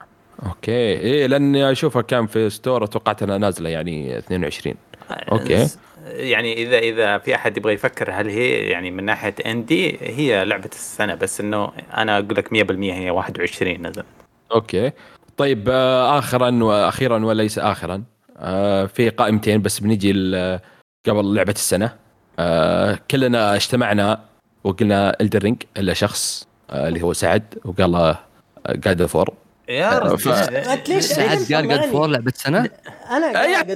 okay. 0.46 0.72
إيه 0.72 1.28
لأني 1.28 1.72
أشوفها 1.72 2.02
كان 2.02 2.28
في 2.28 2.50
store 2.50 2.86
توقعت 2.86 3.24
إنها 3.24 3.38
نازلة 3.38 3.70
يعني 3.70 4.18
22 4.18 4.76
okay. 5.12 5.68
يعني 6.06 6.54
إذا 6.54 6.78
إذا 6.78 7.18
في 7.18 7.36
أحد 7.36 7.58
يبغى 7.58 7.74
يفكر 7.74 8.12
هل 8.12 8.30
هي 8.30 8.50
يعني 8.50 8.92
من 8.92 9.04
ناحية 9.04 9.36
indie 9.46 9.98
هي 10.02 10.46
لعبة 10.46 10.70
السنة 10.74 11.16
بس 11.16 11.42
إنه 11.42 11.72
أنا 11.98 12.18
أقول 12.18 12.36
لك 12.36 12.54
100% 12.54 12.72
هي 12.72 13.10
21 13.10 13.88
نزل 13.88 14.04
okay. 14.52 14.92
طيب 15.38 15.70
آه 15.70 16.20
اخرا 16.20 16.64
وأخيرا 16.64 17.26
وليس 17.26 17.60
اخرا. 17.60 18.04
آه 18.38 18.86
في 18.86 19.10
قائمتين 19.10 19.62
بس 19.62 19.80
بنجي 19.80 20.12
قبل 21.08 21.36
لعبة 21.36 21.52
السنة. 21.52 21.96
آه 22.40 23.00
كلنا 23.12 23.56
اجتمعنا 23.56 24.22
وقلنا 24.64 25.16
Elden 25.22 25.45
Ring 25.45 25.64
إلا 25.78 25.94
شخص 25.94 26.48
آه 26.70 26.88
اللي 26.88 27.02
هو 27.02 27.14
سعد 27.14 27.44
وقال 27.66 28.16
God 28.70 29.06
of 29.06 29.17
War 29.17 29.34
يا 29.70 30.12
آه، 30.12 30.16
ف- 30.16 30.28
أنت 30.50 30.90
ليش 30.90 31.04
سعد 31.06 31.38
قال 31.38 31.48
طلعني؟ 31.48 31.92
فور 31.92 32.08
لعبة 32.08 32.34
سنه 32.36 32.70
أنا 33.10 33.28
أنت 33.28 33.36
قاعد 33.38 33.72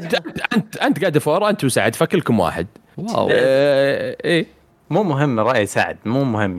أنت 0.55 0.77
أنت 0.77 0.99
God 0.99 1.17
of 1.17 1.30
War 1.30 1.49
أنت 1.49 1.63
وسعد 1.63 1.95
فكلكم 1.95 2.39
واحد. 2.39 2.67
wow. 2.97 3.29
آه 3.31 4.15
إيه. 4.25 4.45
مو 4.89 5.03
مهم 5.03 5.39
رأي 5.39 5.65
سعد 5.65 5.97
مو 6.05 6.23
مهم. 6.23 6.57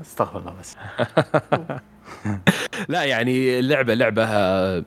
استغفر 0.00 0.38
الله 0.38 0.54
بس. 0.60 0.76
لا 2.88 3.02
يعني 3.04 3.58
اللعبة 3.58 3.94
لعبة 3.94 4.24
آه، 4.24 4.84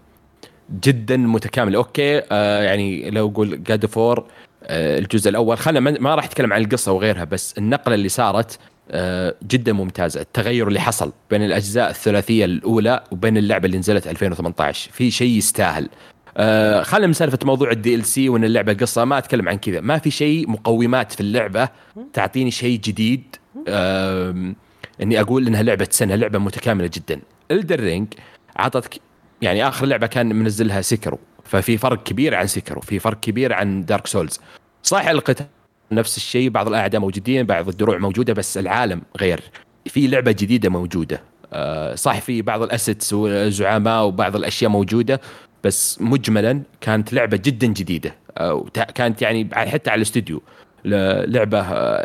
جدا 0.84 1.18
متكاملة. 1.18 1.78
okay 1.78 2.22
آه 2.32 2.62
يعني 2.64 3.10
لو 3.10 3.30
أقول 3.30 3.64
God 3.64 3.86
of 3.86 4.02
War 4.02 4.26
آه 4.64 5.00
الجزء 5.00 5.30
الأول. 5.30 5.58
خلينا 5.58 5.80
ما- 6.00 6.16
راح 6.16 6.26
أتكلم 6.26 6.54
عن 6.54 6.62
القصة 6.62 6.92
وغيرها 6.92 7.24
بس 7.24 7.58
النقلة 7.58 7.96
اللي 7.96 8.10
صارت 8.10 8.60
آه 8.92 9.36
جدا 9.48 9.74
ممتازة. 9.74 10.22
التغير 10.22 10.68
اللي 10.68 10.80
حصل 10.80 11.14
بين 11.30 11.44
الأجزاء 11.44 11.90
الثلاثية 11.90 12.46
الأولى 12.46 13.04
وبين 13.12 13.38
اللعبة 13.38 13.66
اللي 13.66 13.78
نزلت 13.78 14.08
2018 14.08 14.92
في 14.92 15.12
شيء 15.12 15.38
يستاهل. 15.38 15.90
آه 16.38 16.84
خلينا 16.84 17.08
من 17.08 17.14
سالفه 17.14 17.40
موضوع 17.44 17.72
ال 17.72 18.06
DLC 18.06 18.30
وإن 18.30 18.44
اللعبة 18.44 18.74
قصة. 18.74 19.06
ما 19.06 19.18
أتكلم 19.18 19.50
عن 19.50 19.58
كذا. 19.58 19.82
ما 19.82 19.98
في 19.98 20.12
شيء 20.12 20.50
مقومات 20.50 21.12
في 21.12 21.22
اللعبة 21.22 21.70
تعطيني 22.14 22.52
شيء 22.52 22.80
جديد. 22.80 23.36
آم، 23.68 24.56
إني 25.02 25.22
أقول 25.22 25.48
إنها 25.48 25.64
لعبة 25.64 25.88
سنة 25.92 26.16
لعبة 26.16 26.40
متكاملة 26.40 26.90
جدا. 26.94 27.20
Elden 27.52 27.80
Ring 27.80 28.08
عطتك 28.56 29.00
يعني 29.42 29.68
آخر 29.68 29.86
لعبة 29.86 30.08
كان 30.08 30.36
منزلها 30.36 30.82
Sekiro 30.82 31.20
ففي 31.44 31.78
فرق 31.78 32.04
كبير 32.04 32.36
عن 32.36 32.48
Sekiro 32.48 32.82
في 32.82 33.00
فرق 33.00 33.20
كبير 33.20 33.54
عن 33.54 33.86
Dark 33.86 34.08
Souls 34.08 34.40
صح 34.84 35.08
القتال 35.08 35.46
نفس 35.92 36.18
الشيء 36.18 36.50
بعض 36.50 36.68
الأعداء 36.68 37.02
موجودين 37.02 37.46
بعض 37.46 37.70
الدروع 37.70 37.98
موجودة 37.98 38.34
بس 38.34 38.58
العالم 38.58 39.02
غير. 39.18 39.42
في 39.86 40.08
لعبة 40.08 40.32
جديدة 40.32 40.70
موجودة. 40.70 41.22
آه، 41.54 41.96
صح 41.96 42.20
في 42.20 42.42
بعض 42.42 42.62
ال 42.62 42.69
assets 42.69 43.14
والزعماء 43.14 44.06
وبعض 44.06 44.36
الأشياء 44.36 44.72
موجودة 44.72 45.22
بس 45.64 46.02
مجملا 46.02 46.62
كانت 46.82 47.14
لعبة 47.14 47.38
جدا 47.38 47.68
جديدة. 47.68 48.16
آه، 48.38 48.66
كانت 48.96 49.22
يعني 49.22 49.50
حتى 49.54 49.90
على 49.90 49.98
الاستوديو. 49.98 50.42
لعبه 50.86 51.62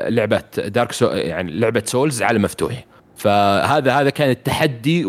لعبة 0.08 0.42
Dark 0.56 0.92
Sou 0.92 1.06
يعني 1.06 1.52
لعبة 1.52 1.82
Souls 1.86 2.22
عالم 2.22 2.42
مفتوح. 2.42 2.84
فهذا 3.16 3.92
هذا 3.92 4.10
كان 4.10 4.30
التحدي 4.30 5.04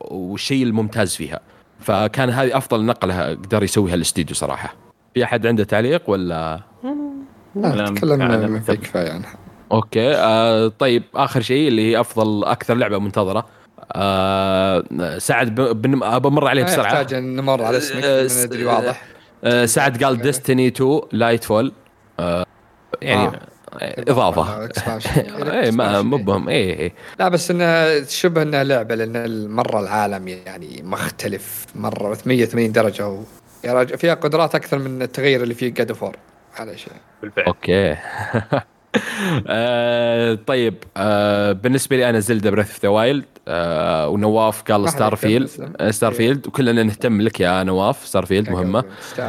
والشيء 0.00 0.62
الممتاز 0.62 1.16
فيها. 1.16 1.40
فكان 1.80 2.30
هذه 2.30 2.56
أفضل 2.56 2.84
نقلة 2.84 3.28
قدر 3.28 3.62
يسويها 3.62 3.94
الاستديو 3.94 4.36
صراحة. 4.36 4.74
في 5.14 5.24
أحد 5.24 5.46
عنده 5.46 5.64
تعليق 5.64 6.10
ولا؟ 6.10 6.60
لا 7.56 7.84
تكلمنا 7.84 8.58
كفاية 8.58 9.12
عنها. 9.12 9.34
okay 9.72 10.14
آه 10.14 10.68
طيب 10.68 11.02
آخر 11.14 11.40
شيء 11.40 11.68
اللي 11.68 11.90
هي 11.90 12.00
أفضل 12.00 12.44
أكثر 12.44 12.74
لعبة 12.74 12.98
منتظرة. 12.98 13.46
آه 13.92 14.84
سعد 15.18 15.54
بمر 15.54 16.48
عليه 16.48 16.64
بسرعة. 16.64 16.84
يحتاج 16.84 17.14
أن 17.14 17.36
نمر 17.36 17.62
على 17.62 17.76
اسمك 17.76 18.04
آه، 18.04 18.22
من 18.22 18.44
ندري 18.44 18.64
واضح. 18.64 19.02
آه 19.44 19.64
سعد 19.64 20.04
قال 20.04 20.16
Destiny 20.22 20.68
2 20.68 21.00
Lightfall 21.12 21.72
آه 22.20 22.46
يعني 23.04 23.26
آه. 23.26 23.40
إضافة. 24.08 24.68
اي 25.62 25.70
ما 25.70 26.02
مو 26.02 26.16
بهم 26.16 26.48
اي 26.48 26.80
اي 26.82 26.92
لا 27.18 27.28
بس 27.28 27.50
إنه 27.50 28.02
شبه 28.04 28.42
انها 28.42 28.64
لعبة 28.64 28.94
لأن 28.94 29.48
مرة 29.48 29.80
العالم 29.80 30.28
يعني 30.28 30.82
مختلف 30.82 31.66
مرة 31.74 32.18
180 32.26 32.72
درجة 32.72 33.08
و 33.08 33.22
يا 33.64 33.72
رجل 33.72 33.98
فيها 33.98 34.14
قدرات 34.14 34.54
أكثر 34.54 34.78
من 34.78 35.02
التغير 35.02 35.42
اللي 35.42 35.54
في 35.54 35.70
God 35.70 35.92
of 35.92 36.02
War 36.02 36.16
هذا 36.54 36.76
شيء. 36.76 36.92
بالفعل. 37.22 37.46
okay. 37.46 37.96
آه 39.46 40.38
طيب 40.46 40.74
آه 40.96 41.52
بالنسبة 41.52 41.96
لي 41.96 42.10
أنا 42.10 42.20
Zelda 42.20 42.50
Breath 42.50 42.70
of 42.70 42.82
the 42.82 42.88
Wild 42.88 43.24
ونواف 44.12 44.62
قال 44.62 44.88
Starfield. 44.88 45.50
آه 45.80 45.90
Starfield 45.90 46.46
وكلنا 46.46 46.82
نهتم 46.82 47.20
لك 47.20 47.40
يا 47.40 47.62
نواف 47.62 48.06
Starfield 48.06 48.50
مهمة. 48.50 48.84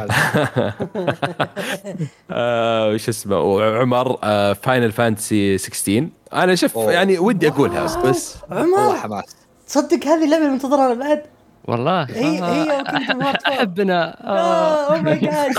آه 2.30 2.88
وش 2.90 3.08
اسمه؟ 3.08 3.40
وعمر 3.40 4.18
آه 4.22 4.52
Final 4.52 4.92
Fantasy 4.92 5.58
16 5.58 6.08
أنا 6.32 6.54
شوف. 6.54 6.76
يعني 6.76 7.18
ودي 7.18 7.48
أقولها 7.48 8.02
بس 8.04 8.36
عمر 8.50 8.96
حماس. 8.96 9.36
تصدق 9.66 10.06
هذه 10.06 10.24
اللعبة 10.24 10.46
المنتظرة 10.46 10.92
أنا 10.92 10.94
بعد 10.94 11.22
والله. 11.64 12.02
هي 12.04 12.42
هي 12.44 12.80
4 13.10 13.38
أحبنا. 13.48 14.26
آه. 14.26 14.86
oh 14.92 15.02
my 15.02 15.18
God 15.18 15.54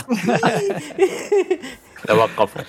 توقفوا 2.08 2.62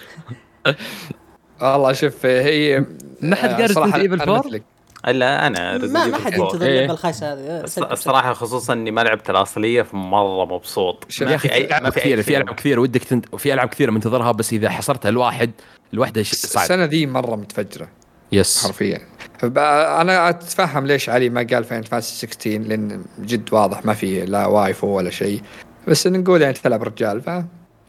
والله 1.62 1.92
شوف 1.92 2.26
هي 2.26 2.84
ما 3.20 3.36
حد 3.36 3.48
قال 3.50 3.74
صراحة 3.74 3.98
Resident 3.98 4.02
Evil 4.02 4.12
أنا 4.12 4.22
4? 4.22 4.38
مثلك. 4.38 4.62
إلا 5.08 5.46
أنا 5.46 5.78
ما 5.78 6.06
ما 6.06 6.18
حد 6.18 6.32
Evil 6.32 6.40
4. 6.40 6.44
ينتظر 6.46 6.66
إيه. 6.66 6.74
اللعبه 6.74 6.92
الخايسه 6.92 7.32
هذه 7.32 7.62
الص- 7.66 7.90
الصراحه 7.92 8.32
خصوصا 8.32 8.72
إني 8.72 8.90
ما 8.90 9.00
لعبت 9.00 9.30
الأصلية 9.30 9.82
فمرة 9.82 10.44
مبسوط. 10.44 11.06
يا 11.20 11.34
أخي 11.34 11.48
في 11.48 11.64
ألعاب 11.66 11.88
كثيرة 11.92 12.22
في 12.22 12.36
ألعاب 12.36 12.54
كثيرة 12.54 12.80
ودك 12.80 13.04
تنت... 13.04 13.36
في 13.36 13.54
ألعاب 13.54 13.68
كثيرة 13.68 13.90
منتظرها 13.90 14.32
بس 14.32 14.52
إذا 14.52 14.70
حصرتها 14.70 15.08
الواحد 15.08 15.50
الواحده 15.94 16.22
ش- 16.22 16.34
صعب. 16.34 16.62
السنة 16.62 16.84
ذي 16.84 17.06
مرة 17.06 17.36
متفجرة. 17.36 17.88
yes. 18.32 18.66
حرفيا. 18.66 19.00
فب- 19.38 19.58
أنا 19.58 20.28
أتفهم 20.28 20.86
ليش 20.86 21.08
علي 21.08 21.28
ما 21.28 21.46
قال 21.52 21.64
Final 21.64 21.82
Fantasy 21.82 22.26
16 22.26 22.58
لأن 22.58 23.04
جد 23.20 23.52
واضح 23.54 23.84
ما 23.84 23.94
في 23.94 24.26
لا 24.26 24.46
waifu 24.46 24.86
ولا 24.86 25.10
شيء. 25.10 25.42
بس 25.88 26.06
نقول 26.06 26.42
يعني 26.42 26.54
تلعب 26.54 26.82
رجال 26.82 27.20
ف... 27.22 27.30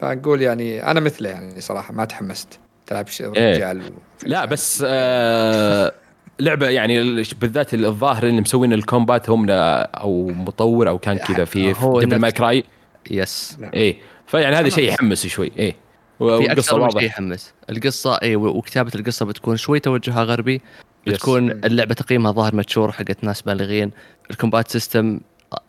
فنقول 0.01 0.41
يعني 0.41 0.91
أنا 0.91 0.99
مثله 0.99 1.29
يعني 1.29 1.61
صراحة 1.61 1.93
ما 1.93 2.05
تحمست. 2.05 2.59
تلعب 2.89 3.07
ش- 3.07 3.21
إيه. 3.21 3.55
رجال. 3.55 3.81
لا 4.25 4.45
بس 4.45 4.83
آه 4.87 5.93
لعبة 6.39 6.69
يعني 6.69 7.01
ال- 7.01 7.25
بالذات 7.41 7.73
الظاهر 7.73 8.23
اللي 8.23 8.41
مسوين 8.41 8.73
ال 8.73 8.81
combat 8.81 9.29
هم 9.29 9.45
أو 9.49 10.27
مطور 10.27 10.89
أو 10.89 10.97
كان 10.99 11.17
كذا 11.17 11.45
في 11.45 11.73
Devil 11.73 12.15
May 12.19 12.31
Cry 12.31 12.63
yes 13.11 13.57
إيه. 13.73 13.97
فيعني 14.27 14.55
هذا 14.55 14.69
شيء 14.69 14.83
يحمس 14.89 15.27
شوي 15.27 15.51
إيه. 15.59 15.75
في 16.19 16.51
أكثر 16.51 16.83
من 16.83 16.89
شيء 16.91 17.01
يحمس. 17.03 17.53
القصة 17.69 18.15
اي 18.23 18.35
وكتابة 18.35 18.91
القصة 18.95 19.25
بتكون 19.25 19.57
شوي 19.57 19.79
توجهها 19.79 20.23
غربي. 20.23 20.61
yes. 21.07 21.13
بتكون 21.15 21.51
اللعبة 21.51 21.93
تقييمها 21.93 22.31
ظاهر 22.31 22.55
mature 22.55 22.91
حقت 22.91 23.23
ناس 23.23 23.41
بالغين. 23.41 23.91
ال 24.31 24.37
combat 24.37 24.71
system 24.71 25.19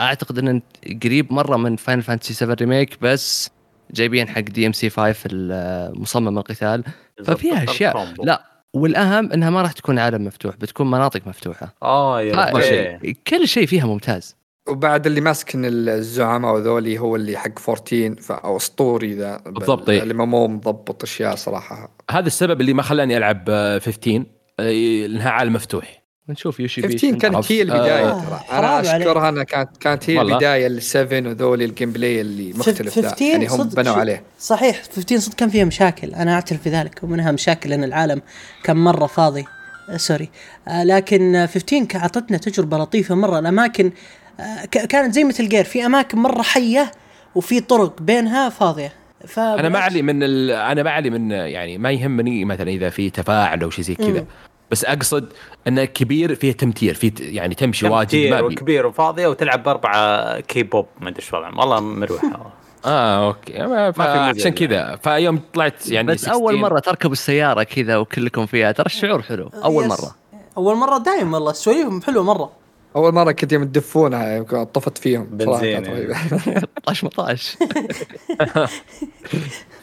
أعتقد 0.01 0.39
انه 0.39 0.63
قريب 1.05 1.33
مرة 1.33 1.57
من 1.57 1.77
Final 1.77 2.03
Fantasy 2.03 2.35
7 2.35 2.57
Remake 2.61 2.99
بس 3.03 3.51
جايبين 3.91 4.29
حق 4.29 4.41
DMC 4.41 4.91
5 4.91 5.15
المصمم 5.33 6.39
القتال. 6.39 6.85
ففيها 7.25 7.65
أشياء. 7.65 8.15
لا 8.25 8.51
والأهم 8.75 9.33
إنها 9.33 9.51
ما 9.51 9.63
راح 9.63 9.73
تكون 9.73 9.99
عالم 9.99 10.25
مفتوح 10.25 10.57
بتكون 10.57 10.91
مناطق 10.91 11.21
مفتوحة. 11.27 11.75
آه 11.83 12.23
يا 12.23 12.35
آه، 12.35 12.59
أخي. 12.59 13.13
كل 13.13 13.49
شيء 13.49 13.67
فيها 13.67 13.87
ممتاز. 13.87 14.37
وبعد 14.69 15.07
اللي 15.07 15.21
ماسك 15.21 15.53
الزعماء 15.55 16.55
وذولي 16.55 16.99
هو 16.99 17.17
اللي 17.17 17.37
حق 17.37 17.71
14 17.71 18.15
ف... 18.21 18.33
أو 18.33 18.57
أسطوري 18.57 19.15
ذا 19.15 19.37
بالضبط، 19.47 19.89
إيه. 19.89 20.03
اللي 20.03 20.15
مو 20.15 20.49
مضبط 20.49 21.03
أشياء 21.03 21.35
صراحة. 21.35 21.97
هذا 22.11 22.27
السبب 22.27 22.61
اللي 22.61 22.73
ما 22.73 22.83
خلاني 22.83 23.17
ألعب 23.17 23.45
آه، 23.49 23.79
15 23.79 24.25
آه، 24.61 24.71
لانها 25.07 25.31
عالم 25.31 25.53
مفتوح. 25.53 25.99
نشوف 26.29 26.61
يوشي 26.61 26.83
15 26.83 27.19
كانت؟ 27.19 27.53
هي 27.53 27.63
البداية 27.63 28.11
آه، 28.11 28.21
ترى. 28.25 28.41
أنا. 28.59 28.81
أشكرها 28.81 29.29
أنها 29.29 29.43
كانت 29.45 29.77
كانت 29.81 30.11
هي. 30.11 30.21
البداية 30.21 30.69
لل7 30.81 30.97
وذولي 31.27 31.65
ال 31.65 31.91
gameplay 31.93 32.20
اللي 32.21 32.53
مختلف. 32.53 32.99
ذا 32.99 33.09
15 33.09 33.23
يعني 33.25 33.47
هم 33.49 33.69
بنوا 33.69 33.95
عليه. 33.95 34.23
صحيح 34.41 34.83
15 34.97 35.19
صدق 35.19 35.35
كان 35.35 35.49
فيها 35.49 35.65
مشاكل. 35.65 36.15
أنا 36.15 36.35
أعترف 36.35 36.65
بذلك. 36.69 37.01
ومنها 37.03 37.33
مشاكل 37.33 37.73
أن 37.73 37.85
العالم 37.85 38.23
كان 38.65 38.77
مرة 38.77 39.07
فاضي. 39.07 39.45
آه 39.91 39.97
sorry. 39.97 40.31
آه 40.69 40.85
لكن 40.85 41.35
آه، 41.37 41.47
15 41.47 41.85
ك- 41.85 41.97
أعطتنا 41.97 42.39
تجربة 42.39 42.79
لطيفة 42.79 43.15
مرة. 43.15 43.39
الأماكن 43.39 43.93
آه 44.41 44.65
ك- 44.65 44.87
كانت 44.87 45.15
زي 45.15 45.25
مثل 45.25 45.49
جير 45.49 45.65
في 45.65 45.87
أماكن 45.87 46.19
مرة 46.19 46.43
حية 46.43 46.91
وفي 47.35 47.61
طرق 47.61 48.03
بينها 48.03 48.49
فاضية. 48.49 48.93
ف 49.27 49.39
أنا 49.39 49.69
ما 49.69 49.79
علي 49.79 50.03
من 50.03 50.23
ال... 50.23 50.51
أنا 50.51 50.83
ما 50.83 50.91
علي 50.91 51.11
من 51.11 51.31
يعني 51.31 51.79
ما 51.79 51.91
يهمني 51.91 52.45
مثلا 52.45 52.71
إذا 52.71 52.91
في 52.91 53.11
تفاعل 53.11 53.63
أو 53.63 53.71
شيء 53.71 53.85
زي 53.85 53.95
كذا. 53.95 54.25
بس 54.71 54.85
أقصد 54.85 55.33
انه 55.69 55.85
كبير 55.85 56.35
فيه 56.35 56.53
تمتير 56.53 56.95
في 56.95 57.11
ت- 57.11 57.21
يعني 57.21 57.55
تمشي 57.55 57.89
واجد 57.89 58.15
ما 58.31 58.41
كبير 58.41 58.49
بي. 58.49 58.55
وكبير 58.55 58.87
وفاضيه 58.87 59.27
وتلعب 59.27 59.63
بأربعة 59.63 60.41
كي 60.41 60.63
بوب 60.63 60.87
ما 61.01 61.09
أدري 61.09 61.21
إيش 61.23 61.35
وضعهم 61.35 61.59
والله 61.59 61.81
مروحه 61.81 62.53
آه 62.85 63.27
أوكي 63.29 63.67
ما 63.67 63.93
في 63.93 64.03
عشان 64.03 64.53
كذا 64.53 64.97
فيوم 64.97 65.41
طلعت 65.55 65.89
يعني 65.91 66.07
بس 66.13 66.29
أول 66.29 66.53
16 66.55 66.59
مرة 66.71 66.79
تركب 66.79 67.13
السيارة 67.13 67.63
كذا 67.63 67.97
وكلكم 67.97 68.47
فيها 68.47 68.73
ترى 68.73 68.87
الشعور 68.87 69.23
حلو 69.23 69.51
أول 69.65 69.85
يس. 69.85 69.91
مرة 69.91 70.15
أول 70.57 70.77
مرة 70.77 70.99
دايم 70.99 71.35
والله 71.35 71.53
سواليفهم 71.53 72.03
حلوة 72.03 72.23
مرة 72.25 72.51
أول 72.97 73.15
مرة 73.15 73.33
كنت 73.33 73.53
يوم 73.53 73.65
تدفونها 73.65 74.43
طفت 74.65 74.99
فيهم 74.99 75.25
بنزين 75.25 75.65
يعني. 75.71 75.89
رهيبة. 75.89 76.17
طاش 76.87 77.05
مطاش 77.05 77.57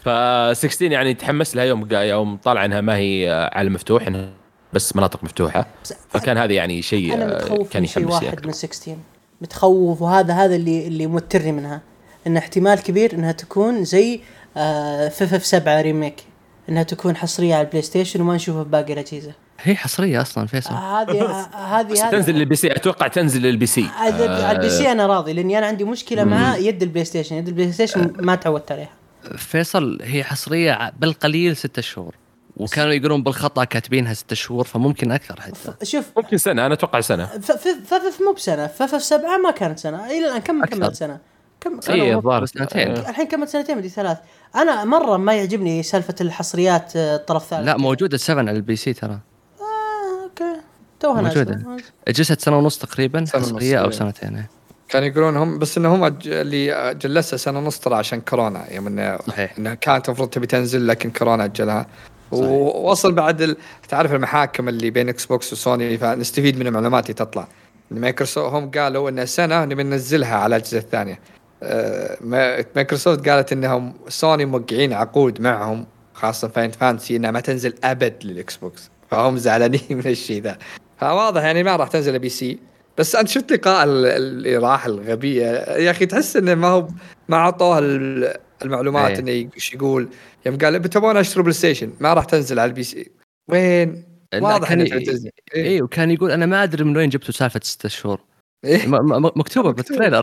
ف 0.04 0.10
16 0.58 0.92
يعني 0.92 1.14
تحمس 1.14 1.56
لها 1.56 1.66
يوم 1.66 1.88
يوم 1.92 2.38
طالع 2.38 2.66
إنها 2.66 2.82
ما 2.82 2.96
هي 2.98 3.50
عالم 3.54 3.74
مفتوح 3.74 4.08
إنها 4.08 4.30
بس 4.74 4.96
مناطق 4.96 5.24
مفتوحة. 5.24 5.68
فكان 6.10 6.38
هذا 6.38 6.54
يعني 6.54 6.82
شيء 6.82 7.14
أنا 7.14 7.24
آه، 7.24 7.36
متخوف 7.36 7.70
كان 7.70 7.82
من 7.82 7.88
شيء 7.88 8.08
واحد 8.08 8.28
أكثر. 8.28 8.48
من 8.48 8.54
16 8.54 8.98
متخوف 9.42 10.02
وهذا 10.02 10.34
هذا 10.34 10.56
اللي 10.56 10.88
اللي 10.88 11.08
موترني 11.08 11.52
منها. 11.52 11.82
إن 12.28 12.38
احتمال 12.38 12.84
كبير 12.84 13.14
إنها 13.14 13.32
تكون 13.32 13.84
زي 13.84 14.22
FF 15.10 15.46
7 15.46 15.82
Remake. 15.82 16.24
إنها 16.70 16.84
تكون 16.84 17.16
حصرية 17.16 17.56
على 17.56 17.66
ال 17.66 17.82
PlayStation 17.82 18.22
وما 18.22 18.36
نشوفها 18.36 18.64
في 18.64 18.70
باقي 18.70 18.94
الأجهزة. 18.94 19.32
هي 19.60 19.76
حصرية 19.76 20.22
أصلا 20.22 20.48
فيصل. 20.48 20.70
آه، 20.70 21.02
هذه 21.02 21.22
آه، 21.22 21.82
بس 21.82 22.00
هذه 22.00 22.12
تنزل 22.12 22.34
لل 22.34 22.56
PC 22.56 22.72
أتوقع 22.72 23.08
تنزل 23.08 23.42
لل 23.42 23.66
PC. 23.66 23.88
على 23.98 24.52
ال 24.52 24.70
PC 24.70 24.92
أنا 24.92 25.08
راضي 25.08 25.34
لأني 25.34 25.58
أنا 25.58 25.68
عندي 25.68 25.84
مشكلة 25.84 26.24
مع 26.24 26.58
يد 26.58 26.84
ال 26.84 27.06
PlayStation. 27.06 27.36
يد 27.36 27.48
ال 27.48 27.72
PlayStation 27.72 28.14
ما 28.20 28.36
تعودت 28.36 28.72
عليها. 28.72 28.90
فيصل 29.38 30.00
هي 30.02 30.24
حصرية 30.24 30.92
بالقليل 31.00 31.58
ستة 31.58 31.82
شهور. 31.82 32.16
وكانوا 32.58 32.94
يقولون 32.94 33.24
بالخطأ 33.24 33.64
كاتبينها 33.64 34.14
ستة 34.14 34.36
شهور 34.36 34.64
فممكن 34.64 35.12
أكثر 35.12 35.42
حتى 35.42 35.86
شوف 35.86 36.06
ممكن 36.18 36.38
سنة 36.38 36.66
أنا 36.66 36.74
أتوقع 36.74 37.00
سنة 37.02 37.26
ف- 37.26 37.52
ف- 37.52 37.68
FF 37.94 38.22
مو 38.22 38.34
بسنة 38.34 38.68
FF 38.68 39.02
7 39.04 39.38
ما 39.38 39.52
كانت 39.52 39.80
سنة 39.80 40.06
إلى 40.06 40.26
الآن 40.28 40.40
كم. 40.42 40.66
كملت 40.66 40.96
سنة 40.96 41.20
كم 41.62 41.74
ونص 41.74 41.90
الظاهر. 41.90 42.46
سنتين 42.46 42.92
آه. 42.98 43.10
الحين 43.10 43.28
كملت 43.28 43.50
سنتين 43.50 43.78
مدري 43.78 43.90
ثلاث 43.90 44.18
أنا 44.56 44.84
مرة 44.86 45.18
ما 45.18 45.34
يعجبني 45.34 45.84
سالفة 45.84 46.16
الحصريات 46.22 46.96
آه، 46.96 47.16
الطرف 47.16 47.44
الثالث 47.44 47.66
لا 47.68 47.78
موجودة 47.78 48.18
7 48.18 48.40
على 48.40 48.52
ال 48.52 48.76
PC 48.76 48.94
ترى 48.94 49.12
آه، 49.62 50.24
أوكي 50.24 50.62
توها 51.00 51.22
موجودة. 51.22 51.56
نازلة. 51.56 51.78
جلست 52.08 52.42
سنة 52.42 52.58
ونص 52.58 52.78
تقريبا 52.78 53.26
سنة 53.26 53.42
ونص، 53.42 53.50
حصرية 53.54 53.78
أو 53.80 53.86
إيه. 53.86 53.92
سنتين 53.92 54.36
إيه. 54.36 54.50
كانوا 54.90 55.08
يقولون 55.08 55.38
هم 55.38 55.60
بس 55.60 55.78
انهم 55.78 56.18
اللي 56.26 56.94
جلسها 57.02 57.38
سنة 57.38 57.60
ونص 57.60 57.80
ترى 57.80 57.96
عشان 57.96 58.22
كورونا 58.22 58.74
يوم 58.74 58.88
انه 58.88 59.18
صحيح. 59.28 59.58
انها 59.58 59.74
كانت 59.74 60.08
المفروض 60.10 60.30
تبي 60.30 60.48
تنزل 60.48 60.88
لكن 60.88 61.12
كورونا 61.12 61.46
أجلها 61.46 61.88
ووصل 62.32 63.12
بعد 63.12 63.42
ال... 63.42 63.58
تعرف 63.90 64.14
المحاكم 64.14 64.70
اللي 64.70 64.90
بين 64.90 65.10
Xbox 65.10 65.54
وسوني 65.54 65.98
فنستفيد 65.98 66.60
من 66.60 66.68
المعلومات 66.68 67.04
اللي 67.04 67.14
تطلع. 67.14 67.48
مايكروسوفت 67.92 68.54
هم 68.54 68.72
قالوا 68.72 69.10
ان 69.10 69.26
سنة 69.26 69.66
نبي 69.66 69.84
ننزلها 69.84 70.36
على 70.36 70.56
الأجهزة 70.56 70.78
الثانية. 70.78 71.20
ما- 72.22 72.66
مايكروسوفت 72.76 73.30
قالت 73.30 73.54
إنهم 73.54 73.94
سوني 74.08 74.46
موقعين 74.46 74.94
عقود 74.94 75.42
معهم 75.42 75.86
خاصة 76.14 76.48
Final 76.48 76.72
Fantasy 76.72 77.16
إنها 77.16 77.32
ما 77.32 77.40
تنزل 77.40 77.74
أبد 77.84 78.14
لل 78.24 78.56
Xbox 78.58 78.90
فهم 79.12 79.38
زعلانين 79.38 79.82
من 79.90 80.08
الشيء 80.08 80.42
ذا. 80.42 80.58
فواضح 80.98 81.42
يعني 81.42 81.64
ما 81.64 81.76
راح 81.76 81.88
تنزل 81.88 82.20
PC. 82.20 82.60
بس 82.98 83.16
أنت 83.16 83.28
شفت 83.28 83.52
لقاء 83.52 83.84
ال- 83.84 84.06
اللي 84.06 84.58
راح 84.58 84.86
الغبية. 84.86 85.46
يا 85.72 85.92
أخي 85.92 86.06
تحس 86.06 86.36
إنه 86.38 86.56
ما 86.56 86.68
هو 86.68 86.88
ما 87.30 87.38
اعطوه 87.38 87.80
المعلومات 88.66 89.12
إيه. 89.12 89.20
إنه 89.44 89.52
إيش 89.56 89.74
يقول 89.74 90.10
يوم 90.46 90.58
قال 90.58 90.80
بتبون 90.80 91.18
اشتروا 91.18 91.44
PlayStation؟ 91.44 91.94
ما 92.00 92.14
راح 92.14 92.26
تنزل 92.26 92.60
على 92.60 92.70
ال 92.70 92.84
PC. 92.84 93.12
وين؟ 93.50 94.04
واضح 94.36 94.72
انها 94.72 94.86
ي- 94.86 95.06
تنزل. 95.06 95.30
إيه. 95.56 95.66
اي 95.68 95.82
وكان 95.82 96.12
يقول 96.12 96.32
أنا 96.32 96.46
ما 96.46 96.64
أدري 96.64 96.84
من 96.84 96.98
وين 96.98 97.10
جبتوا 97.10 97.34
سالفة 97.34 97.60
ستة 97.64 97.90
شهور. 97.90 98.22
إيه. 98.66 98.88
مكتوبة 99.36 99.72
بال 99.72 99.82
trailer. 99.82 100.22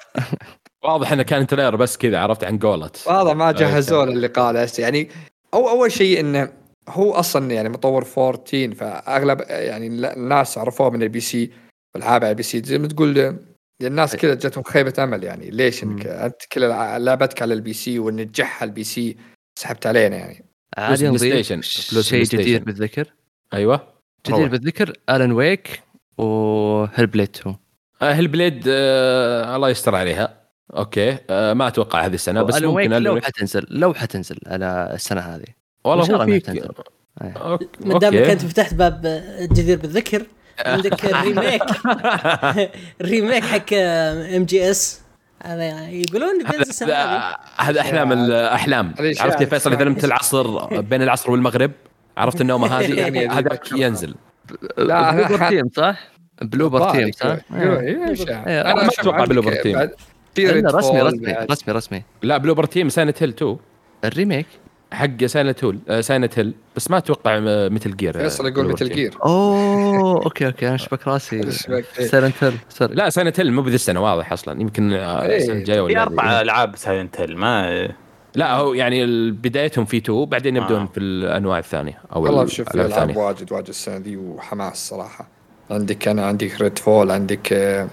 واضح 0.84 1.12
إنه 1.12 1.22
كان 1.22 1.46
trailer 1.46 1.76
بس 1.76 1.96
كذا 1.96 2.18
عرفت 2.18 2.44
عن 2.44 2.58
قولت. 2.58 3.04
واضح 3.06 3.32
ما 3.32 3.52
جهزوا 3.52 4.04
له 4.04 4.12
اللقاء 4.12 4.52
ذا 4.54 4.66
يعني 4.78 5.08
أو 5.54 5.68
أول 5.68 5.92
شيء 5.92 6.20
إنه 6.20 6.52
هو 6.88 7.12
أصلا 7.12 7.50
يعني 7.50 7.68
مطور 7.68 8.06
14 8.18 8.74
فأغلب 8.74 9.40
يعني 9.48 9.86
الناس 9.86 10.58
عرفوه 10.58 10.90
من 10.90 11.02
ال 11.02 11.20
PC 11.20 11.50
والعاب 11.94 12.24
على 12.24 12.30
ال 12.30 12.42
PC. 12.42 12.62
زي 12.64 12.78
ما 12.78 12.88
تقول 12.88 13.36
الناس 13.82 14.16
كذا 14.16 14.34
جاتهم 14.34 14.64
خيبة 14.64 14.92
أمل 14.98 15.24
يعني. 15.24 15.50
ليش 15.50 15.84
إنك 15.84 16.06
أنت 16.06 16.42
كل 16.52 16.60
لعبتك 17.04 17.42
على 17.42 17.54
ال 17.54 17.72
PC 17.72 17.98
وان 17.98 18.32
نجحها 18.32 18.66
ال 18.66 18.84
PC 18.84 19.16
سحبت 19.58 19.86
علينا 19.86 20.16
يعني. 20.16 20.44
عادي 20.78 21.10
بلاي 21.10 21.10
نضيف 21.10 21.46
شيء 22.06 22.24
Station. 22.24 22.64
بالذكر 22.64 23.12
أيوه. 23.54 23.94
جدير 24.26 24.40
روح. 24.40 24.50
بالذكر 24.50 24.92
Alan 25.10 25.32
Wake 25.32 25.82
و 26.18 27.06
Hellblade 27.06 27.28
2 27.36 27.56
Hellblade 28.02 28.64
آه 28.68 29.56
الله 29.56 29.68
يستر 29.70 29.94
عليها. 29.94 30.40
أوكي. 30.76 31.18
آه 31.30 31.52
ما 31.52 31.68
أتوقع 31.68 32.06
هذه 32.06 32.14
السنة 32.14 32.42
بس 32.42 32.62
ممكن 32.62 32.90
لو 32.90 33.20
حتنزل 33.20 33.66
لو 33.70 33.94
حتنزل 33.94 34.38
على 34.46 34.90
السنة 34.94 35.20
هذه. 35.20 35.44
والله 35.84 36.04
هو 36.16 36.22
الله 36.22 36.38
فيك. 36.38 36.48
أيه. 36.48 37.34
أوك- 37.34 37.86
ما 37.86 37.98
دامك. 37.98 38.16
أنت 38.16 38.44
فتحت 38.44 38.74
باب 38.74 39.22
جدير 39.52 39.78
بالذكر 39.78 40.26
عندك 40.58 41.04
ال 41.04 41.13
remake 41.13 41.62
ال 43.00 43.07
remake 43.07 43.44
حق 43.52 43.72
MGS 43.74 45.00
هذا 45.42 45.88
يقولون 45.88 46.46
هذا 46.46 47.36
هذا 47.58 47.80
أحلام 47.80 48.12
الاحلام 48.12 48.94
عرفت 49.20 49.40
يا 49.40 49.46
فيصل 49.46 49.72
اذا 49.72 49.84
نمت. 49.84 50.04
العصر 50.04 50.80
بين 50.80 51.02
العصر 51.02 51.30
والمغرب 51.30 51.72
عرفت 52.16 52.40
النومه 52.40 52.66
هذه 52.78 52.94
يعني 53.00 53.28
هذاك 53.28 53.72
ينزل 53.72 54.14
لا، 54.78 55.10
Bloober 55.12 55.48
Team 55.48 55.68
صح؟ 55.76 55.96
Bloober 56.42 56.90
Team 56.92 57.10
صح؟ 57.12 57.36
أيوه 57.54 58.12
إشاعة. 58.12 58.46
إيه، 58.46 58.60
أنا 58.60 58.74
ما 58.74 58.90
عندك 58.98 59.24
Bloober 59.28 59.52
Team. 59.54 59.90
رسمي 60.66 61.00
رسمي. 61.02 61.32
رسمي 61.50 61.74
رسمي 61.74 62.02
لا 62.22 62.36
Bloober 62.38 62.64
Team 62.64 62.88
Silent 62.88 63.22
Hill 63.22 63.30
2 63.30 63.56
ال 64.04 64.10
remake 64.10 64.46
حق 64.94 65.24
Silent 65.24 65.64
Hill 65.64 65.78
Silent 66.00 66.38
Hill 66.38 66.54
بس 66.76 66.90
ما 66.90 66.98
أتوقع 66.98 67.38
Metal 67.68 67.96
Gear 67.96 68.12
فيصل 68.18 68.46
يقول 68.48 68.72
Metal 68.72 68.88
Gear 68.88 69.14
أوه 69.24 70.24
أوكي 70.24 70.46
أوكي 70.46 70.68
أنا 70.68 70.76
شبك 70.76 71.08
راسي. 71.08 71.50
Silent 71.50 72.44
Hill 72.44 72.54
sorry 72.68 72.94
لا 72.94 73.10
Silent 73.10 73.40
Hill 73.40 73.52
مو 73.52 73.62
بذي 73.62 73.74
السنة 73.74 74.02
واضح 74.02 74.32
أصلا 74.32 74.60
يمكن 74.60 74.92
آه، 74.92 75.22
إيه. 75.22 75.36
السنة 75.36 75.54
الجاية 75.54 75.80
ولا 75.80 75.94
في. 75.94 76.02
أربع 76.02 76.40
ألعاب 76.40 76.76
Silent 76.76 77.20
Hill 77.20 77.36
ما 77.36 77.88
لا 78.34 78.54
هو 78.56 78.74
يعني 78.74 79.30
بدايتهم 79.30 79.84
في 79.84 79.96
2 79.96 80.24
بعدين 80.24 80.56
يبدون 80.56 80.80
آه. 80.80 80.86
في 80.94 81.00
الأنواع 81.00 81.58
الثانية 81.58 81.98
أو 82.14 82.22
والله 82.22 82.46
شوف 82.46 82.68
في 82.68 82.74
العاب 82.74 83.16
واجد 83.16 83.52
واجد 83.52 83.68
السنة 83.68 83.98
دي 83.98 84.16
وحماس 84.16 84.88
صراحة 84.88 85.28
عندك 85.70 86.08
أنا 86.08 86.26
عندك 86.26 86.60
Redfall 86.60 87.10
عندك 87.10 87.52
آه، 87.52 87.88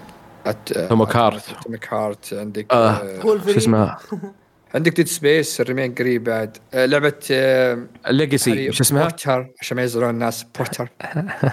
آه، 0.46 0.86
Atomic 0.88 1.16
Heart. 1.16 1.42
Atomic 1.64 1.92
Heart 1.94 2.34
عندك 2.34 2.72
آه. 2.72 2.90
آه، 2.90 3.20
شو 3.22 3.56
اسمه 3.56 3.96
عندك 4.74 4.96
Dead 4.96 5.06
Space 5.08 5.60
ال 5.60 5.65
remake 5.65 5.94
قريب 5.94 6.24
بعد. 6.24 6.56
آه، 6.74 6.86
لعبة 6.86 7.12
آه، 7.30 7.86
Legacy 8.10 8.72
شو 8.72 8.82
اسمها؟ 8.82 9.02
Potter 9.02 9.46
عشان 9.60 9.76
ما 9.76 9.82
يزعلون 9.82 10.10
الناس 10.10 10.42
Potter 10.58 10.88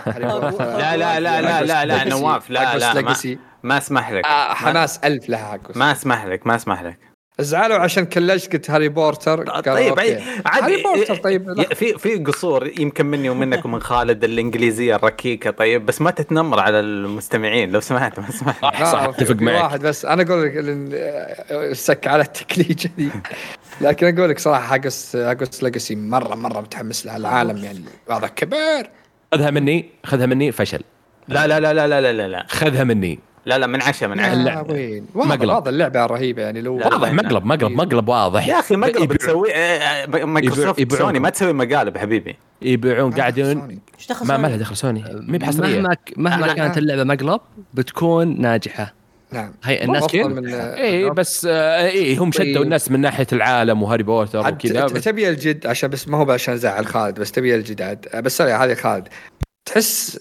لا 0.08 0.98
لا 0.98 1.20
لا 1.20 1.42
لا 1.42 1.64
لا 1.64 1.86
لا 1.86 2.04
نواف 2.10 2.50
لا 2.50 2.78
لا 2.78 3.16
ما, 3.64 3.78
اسمح 3.78 4.12
لك. 4.12 4.26
آه 4.26 4.48
ما, 4.48 4.54
حماس 4.54 4.98
ألف 4.98 5.30
لها 5.30 5.60
ما 5.76 5.92
اسمح 5.92 6.26
لك 6.26 6.48
ما 6.48 6.56
اسمح 6.56 6.84
لك. 6.84 7.09
زعلوا 7.40 7.78
عشان 7.78 8.06
كلجت 8.06 8.70
Harry 8.70 8.90
Potter. 8.90 9.62
طيب, 9.62 9.96
طيب، 9.96 10.22
عادي. 10.46 10.66
Harry 10.66 10.84
Potter 10.84 11.14
إيه، 11.14 11.22
طيب 11.22 11.50
إيه، 11.60 11.68
في 11.68 11.98
في 11.98 12.16
قصور 12.16 12.72
يمكن 12.80 13.06
مني 13.06 13.30
ومنك 13.30 13.66
ومن 13.66 13.82
خالد 13.82 14.24
الإنجليزية 14.24 14.96
الركيكة 14.96 15.52
طيب 15.52 15.86
بس 15.86 16.02
ما 16.02 16.12
تتنمر 16.12 16.60
على 16.60 16.80
المستمعين 16.80 17.72
لو 17.72 17.80
سمحت 17.80 18.20
ما 18.20 18.32
سمحت. 18.32 18.84
صح 18.84 19.02
أتفق 19.02 19.36
معك. 19.36 19.64
واحد 19.64 19.80
بس 19.82 20.06
أنا 20.06 20.24
أقول 20.24 20.44
لك 20.44 20.54
السك 21.52 22.08
على 22.08 22.24
التكليج 22.24 22.88
دي 22.98 23.10
لكن 23.82 24.18
أقول 24.18 24.30
لك 24.30 24.40
صراحة 24.40 24.74
هاجس 24.74 25.16
هاجس 25.16 25.64
ليجاسي 25.64 25.96
مرة 25.96 26.36
مرة 26.36 26.62
متحمس 26.62 27.06
لها 27.06 27.18
العالم 27.18 27.58
يعني 27.58 27.84
هذا 28.12 28.28
كبير. 28.28 28.90
خذها 29.34 29.52
مني 29.52 29.90
خذها 30.06 30.26
مني 30.26 30.52
فشل. 30.52 30.82
لا 31.28 31.48
لا 31.48 31.60
لا 31.60 31.74
لا 31.74 31.88
لا 31.88 32.14
لا 32.14 32.28
لا. 32.28 32.46
خذها 32.50 32.84
مني. 32.84 33.20
لا 33.46 33.58
لا 33.58 33.68
من 33.68 33.82
عشاء 33.82 34.10
من 34.10 34.20
عشاء. 34.20 34.34
اللعبة. 34.34 34.74
وين؟ 34.74 35.06
واضح 35.16 35.30
مقلب. 35.30 35.50
واضح 35.50 35.68
اللعبة 35.68 36.06
رهيبة 36.06 36.42
يعني. 36.42 36.62
لو 36.62 36.80
لا، 36.80 36.88
واضح. 36.88 37.14
مقلب 37.14 37.46
مقلب 37.46 37.72
مقلب 37.72 38.10
واضح. 38.10 38.48
يا 38.48 38.60
أخي 38.60 38.76
مقلب 38.76 39.14
تسوي 39.14 39.54
آه، 39.54 39.58
آه، 39.58 40.26
مايكروسوفت 40.26 40.80
يبيعون. 40.80 41.06
سوني 41.06 41.20
ما 41.20 41.30
تسوي 41.30 41.54
مقالب 41.54 41.98
حبيبي. 41.98 42.36
يبيعون 42.62 43.10
دخل 44.10 44.28
ما؟ 44.28 44.48
لها 44.48 44.58
دخل 44.58 44.78
سوني. 44.78 45.04
ما 45.28 45.38
بحصرية. 45.38 45.82
مهما 45.82 45.96
مهما 46.18 46.46
لا، 46.46 46.54
كانت 46.54 46.78
لا. 46.78 46.82
اللعبة 46.82 47.04
مقلب 47.04 47.42
بتكون 47.74 48.42
ناجحة. 48.42 48.94
نعم 49.32 49.54
هي 49.64 49.84
الناس 49.84 50.16
من 50.16 50.48
اي 50.54 51.10
بس 51.10 51.48
آه 51.50 51.88
اي 51.88 52.16
هم 52.16 52.32
شدوا 52.32 52.54
طيب. 52.54 52.62
الناس 52.62 52.92
من 52.92 53.00
ناحية 53.02 53.28
العالم 53.34 53.84
و 53.84 53.87
Harry 53.87 54.04
Potter 54.04 54.40
وكذا. 54.40 54.88
تبي 54.88 55.30
الجد 55.30 55.68
عشان 55.68 55.90
بس 55.90 56.08
ما 56.08 56.18
هو 56.18 56.32
عشان 56.32 56.54
ازعل 56.54 56.86
خالد 56.86 57.20
بس 57.20 57.32
تبي 57.32 57.56
الجد 57.56 57.82
عاد. 57.82 58.06
بس 58.24 58.38
sorry 58.38 58.54
هذه 58.54 58.74
خالد. 58.74 59.08
تحس 59.66 60.20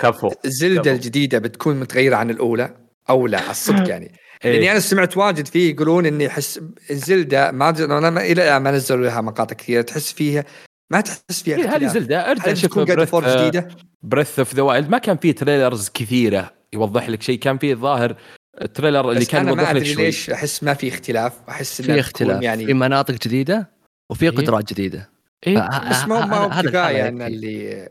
كفو 0.00 0.30
Zelda 0.44 0.80
كفو. 0.80 0.90
الجديدة 0.90 1.38
بتكون 1.38 1.80
متغيرة 1.80 2.16
عن 2.16 2.30
الأولى 2.30 2.76
أو 3.10 3.26
لا 3.26 3.40
على 3.40 3.50
الصدق 3.50 3.88
يعني 3.88 4.12
لأني 4.44 4.58
إيه. 4.58 4.72
أنا 4.72 4.80
سمعت 4.80 5.16
واجد 5.16 5.46
فيه 5.46 5.70
يقولون 5.70 6.06
إني 6.06 6.26
أحس 6.26 6.60
Zelda 6.90 7.50
ما 7.50 7.68
أنا 7.68 8.10
ما 8.10 8.20
إلى 8.20 8.32
الآن 8.32 8.62
ما 8.62 8.70
نزلوا 8.70 9.04
لها 9.04 9.20
مقاطع 9.20 9.54
كثيرة 9.54 9.82
تحس 9.82 10.12
فيها 10.12 10.44
ما 10.90 11.00
تحس 11.00 11.42
فيها 11.42 11.56
إيه، 11.56 11.76
هذه. 11.76 11.86
Zelda 11.86 12.30
أرجع 12.30 12.50
هل 12.50 12.58
شوف 12.58 12.78
قاعدة 12.78 13.04
فور 13.04 13.36
جديدة؟ 13.36 13.68
Breath 14.02 14.38
of 14.38 14.54
the 14.54 14.62
Wild 14.62 14.88
ما 14.88 14.98
كان 14.98 15.16
فيه 15.16 15.32
trailers 15.32 15.90
كثيرة 15.94 16.52
يوضح 16.72 17.08
لك 17.08 17.22
شيء 17.22 17.38
كان 17.38 17.58
فيه 17.58 17.72
الظاهر 17.72 18.16
ال 18.62 18.68
trailer 18.68 19.08
اللي 19.08 19.20
بس 19.20 19.28
كان 19.28 19.40
أنا 19.40 19.54
ما 19.54 19.62
يوضح 19.62 19.70
لك 19.70 19.76
أدري 19.76 19.94
شوي 19.94 20.04
ليش 20.04 20.30
أحس 20.30 20.62
ما 20.62 20.74
في 20.74 20.88
اختلاف 20.88 21.32
أحس 21.48 21.82
في 21.82 22.00
اختلاف 22.00 22.42
يعني 22.42 22.66
في 22.66 22.74
مناطق 22.74 23.14
جديدة 23.14 23.70
وفي 24.10 24.24
إيه. 24.24 24.30
قدرات 24.30 24.72
جديدة 24.72 25.10
إيه؟ 25.46 25.68
بس 25.90 26.04
ما 26.08 26.36
هو 26.36 26.62
كفاية 26.62 27.08
إن. 27.08 27.22
اللي 27.22 27.88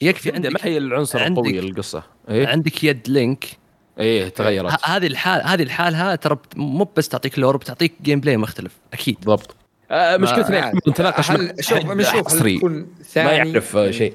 يكفي 0.00 0.32
عندك 0.32 0.66
هي 0.66 0.78
العنصر 0.78 1.26
القوي 1.26 1.60
للقصة؟ 1.60 2.02
إيه؟ 2.28 2.46
عندك 2.46 2.84
يد 2.84 3.08
Link. 3.08 3.44
إيه 3.98 4.28
تغيرت. 4.28 4.86
هذه 4.86 5.06
لحالها 5.06 5.42
هذه 5.46 5.62
لحالها 5.62 6.14
ترى 6.14 6.36
مو 6.56 6.88
بس 6.96 7.08
تعطيك 7.08 7.38
lore 7.38 7.56
بتعطيك 7.56 7.92
gameplay 8.02 8.36
مختلف 8.36 8.72
أكيد. 8.92 9.16
بالضبط. 9.16 9.56
آه 9.90 10.16
مشكلتنا 10.16 10.56
يعني. 10.58 10.78
نتناقش 10.88 11.30
هل 11.30 11.54
شوف 11.60 11.78
حصري 12.26 12.54
بتكون 12.54 12.72
ما 12.72 12.86
ثاني. 13.04 13.36
يعرف 13.50 13.76
آه، 13.76 13.90
شيء. 13.90 14.14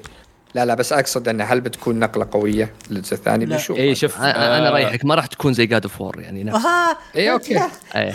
لا 0.54 0.64
لا 0.64 0.74
بس 0.74 0.92
أقصد 0.92 1.28
إن 1.28 1.40
هل 1.40 1.60
بتكون 1.60 1.98
نقلة 1.98 2.28
قوية 2.30 2.72
للجزء 2.90 3.14
الثاني؟ 3.14 3.44
لا. 3.44 3.56
بنشوف. 3.56 3.76
إيه 3.76 3.94
شوف 3.94 4.18
أنا 4.18 4.58
أنا 4.58 4.68
آه، 4.68 4.70
رايحك 4.70 5.04
ما 5.04 5.14
راح 5.14 5.26
تكون 5.26 5.52
زي 5.52 5.66
God 5.66 5.82
of 5.82 6.00
War 6.00 6.20
يعني 6.20 6.44
نفس. 6.44 6.64
أها. 6.64 6.96
إيه 7.16 7.32
أوكي. 7.32 7.60
إيه. 7.96 8.14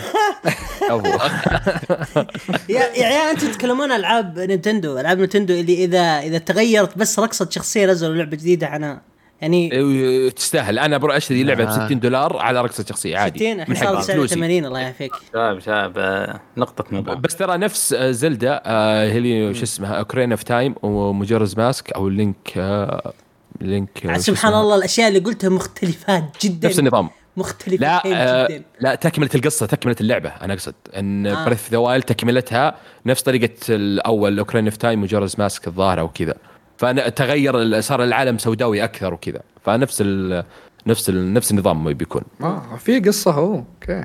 يا 2.68 2.80
يا 2.80 3.06
عيال 3.06 3.30
أنتم 3.30 3.52
تتكلمون 3.52 3.92
عن 3.92 3.98
ألعاب 3.98 4.38
Nintendo 4.38 4.98
ألعاب 4.98 5.18
Nintendo 5.18 5.54
اللي 5.54 5.84
إذا 5.84 6.00
إذا 6.00 6.38
تغيرت 6.38 6.98
بس 6.98 7.18
رقصه 7.18 7.48
شخصية 7.50 7.86
نزلوا 7.86 8.14
لعبة 8.14 8.36
جديدة 8.36 8.76
أنا 8.76 9.00
يعني 9.40 9.72
إيه، 9.72 10.30
تستاهل. 10.30 10.78
أنا 10.78 10.98
بروح 10.98 11.16
أشتري 11.16 11.42
لعبة 11.44 11.64
ب 11.64 11.68
آه. 11.68 11.86
60 11.86 12.00
دولار 12.00 12.36
على 12.36 12.60
رقصة 12.62 12.84
شخصية 12.88 13.18
عادي. 13.18 13.38
60 13.38 13.60
الحين 13.60 13.70
من 13.70 13.76
حق 13.76 14.00
صار 14.00 14.14
فلوسي. 14.16 14.34
89 14.34 14.64
الله 14.64 14.80
يعافيك. 14.80 15.12
شباب 15.32 15.58
شباب 15.58 15.98
آه، 15.98 16.40
نقطة 16.56 16.84
نظر 16.96 17.14
بس 17.14 17.36
ترى 17.36 17.56
نفس 17.56 17.92
آه، 17.92 18.10
Zelda 18.10 18.62
آه، 18.64 19.04
هي 19.04 19.18
اللي 19.18 19.54
شو 19.54 19.62
اسمها 19.62 19.94
Ocarina 19.94 20.30
of 20.30 20.42
Time 20.42 20.74
و 20.82 20.90
Majora's 20.90 21.58
Mask 21.58 21.92
أو 21.92 22.08
Link 22.08 22.52
آه، 22.56 23.12
لينك 23.60 24.16
سبحان؟ 24.16 24.54
الله 24.54 24.76
الأشياء 24.76 25.08
اللي 25.08 25.18
قلتها 25.18 25.50
مختلفات 25.50 26.36
جدا. 26.42 26.68
نفس 26.68 26.78
النظام. 26.78 27.10
مختلفة 27.36 27.76
لا 27.76 28.02
آه 28.06 28.48
جدا. 28.48 28.62
لا 28.80 28.94
تكملة 28.94 29.30
القصة 29.34 29.66
تكملة 29.66 29.96
اللعبة 30.00 30.28
أنا 30.28 30.54
أقصد. 30.54 30.74
إن 30.96 31.26
آه. 31.26 31.44
بريث 31.44 31.70
ذا 31.70 31.78
وايلد 31.78 32.04
تكملتها 32.04 32.74
نفس 33.06 33.22
طريقة 33.22 33.54
الأول 33.68 34.38
اوكرين 34.38 34.64
اوف 34.64 34.76
تايم 34.76 35.02
وجورز 35.02 35.34
ماسك 35.38 35.66
الظاهرة 35.66 36.02
وكذا. 36.02 36.34
فتغير 36.80 37.62
ال- 37.62 37.84
صار 37.84 38.04
العالم 38.04 38.38
سوداوي 38.38 38.84
أكثر 38.84 39.14
وكذا 39.14 39.40
فنفس 39.64 40.00
ال 40.00 40.44
نفس 40.86 41.08
ال 41.08 41.32
نفس 41.32 41.50
النظام 41.50 41.92
بيكون 41.92 42.22
آه 42.42 42.76
في 42.78 43.00
قصة 43.00 43.30
هو 43.30 43.54
أوكي 43.54 44.04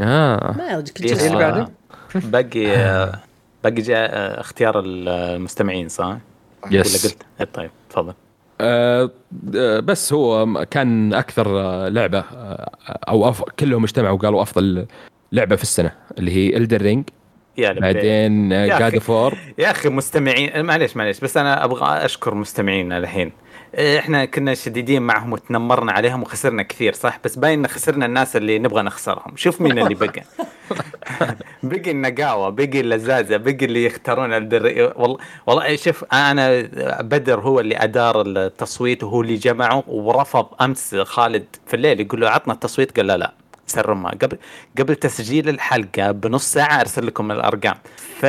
آه 0.00 0.54
ما 0.58 0.70
يرد 0.72 0.88
كل 0.88 1.08
شيء 1.08 1.26
اللي 1.26 1.38
بعده؟ 1.38 1.68
باقي 2.32 2.76
آه، 2.76 3.18
باقي 3.64 3.82
جاء 3.82 4.10
آه، 4.12 4.40
اختيار 4.40 4.82
المستمعين 4.86 5.88
صح؟ 5.88 6.16
yes. 6.70 6.86
ولا 7.04 7.10
قلت؟ 7.12 7.22
إيه، 7.40 7.46
طيب 7.54 7.70
تفضل 7.90 8.12
آه 8.60 9.10
آه، 9.56 9.80
بس 9.80 10.12
هو 10.12 10.64
كان 10.70 11.14
أكثر 11.14 11.48
لعبة 11.88 12.24
أو 12.88 13.28
أف... 13.28 13.42
كلهم 13.42 13.84
اجتمعوا 13.84 14.16
وقالوا 14.18 14.42
أفضل 14.42 14.86
لعبة 15.32 15.56
في 15.56 15.62
السنة 15.62 15.92
اللي 16.18 16.30
هي 16.30 16.56
Elden 16.56 16.82
Ring 16.82 17.04
يا 17.58 17.70
لبيه. 17.72 17.82
بعدين 17.82 18.52
يا 18.52 18.78
God 18.78 18.98
of 18.98 19.12
War 19.12 19.34
يا 19.58 19.70
أخي 19.70 19.88
مستمعين 19.88 20.64
معليش 20.64 20.96
معليش 20.96 21.20
بس 21.20 21.36
أنا 21.36 21.64
أبغى 21.64 22.04
أشكر 22.04 22.34
مستمعينا 22.34 22.98
الحين 22.98 23.32
إيه، 23.74 23.98
إحنا 23.98 24.24
كنا 24.24 24.54
شديدين 24.54 25.02
معهم 25.02 25.32
وتنمرنا 25.32 25.92
عليهم 25.92 26.22
وخسرنا 26.22 26.62
كثير 26.62 26.92
صح 26.92 27.18
بس 27.24 27.36
باين 27.36 27.58
ان 27.58 27.66
خسرنا 27.66 28.06
الناس 28.06 28.36
اللي 28.36 28.58
نبغى 28.58 28.82
نخسرهم 28.82 29.36
شوف 29.36 29.60
مين 29.60 29.78
اللي 29.78 29.94
بقى 29.94 30.12
بقي 31.62 31.90
النقاوة 31.90 32.48
بقي 32.48 32.80
اللذاذة 32.80 33.36
بقي 33.36 33.64
اللي 33.64 33.84
يختارون 33.84 34.32
Elden... 34.32 34.92
والله 34.96 35.18
والله 35.46 35.76
شوف 35.76 36.04
أنا 36.12 36.68
بدر 37.00 37.40
هو 37.40 37.60
اللي 37.60 37.76
أدار 37.76 38.22
التصويت 38.26 39.04
وهو 39.04 39.20
اللي 39.20 39.34
جمعه 39.34 39.84
ورفض 39.86 40.46
أمس 40.60 40.94
خالد 40.94 41.44
في 41.66 41.74
الليل 41.74 42.00
يقول 42.00 42.20
له 42.20 42.30
عطنا 42.30 42.54
التصويت 42.54 42.96
قال 42.96 43.06
لا 43.06 43.16
لا 43.16 43.32
سرمها 43.66 44.10
قبل 44.10 44.38
قبل 44.78 44.94
تسجيل 44.96 45.48
الحلقة 45.48 46.10
بنص 46.10 46.52
ساعة 46.52 46.80
أرسل 46.80 47.06
لكم 47.06 47.32
الأرقام. 47.32 47.74
ف 48.20 48.26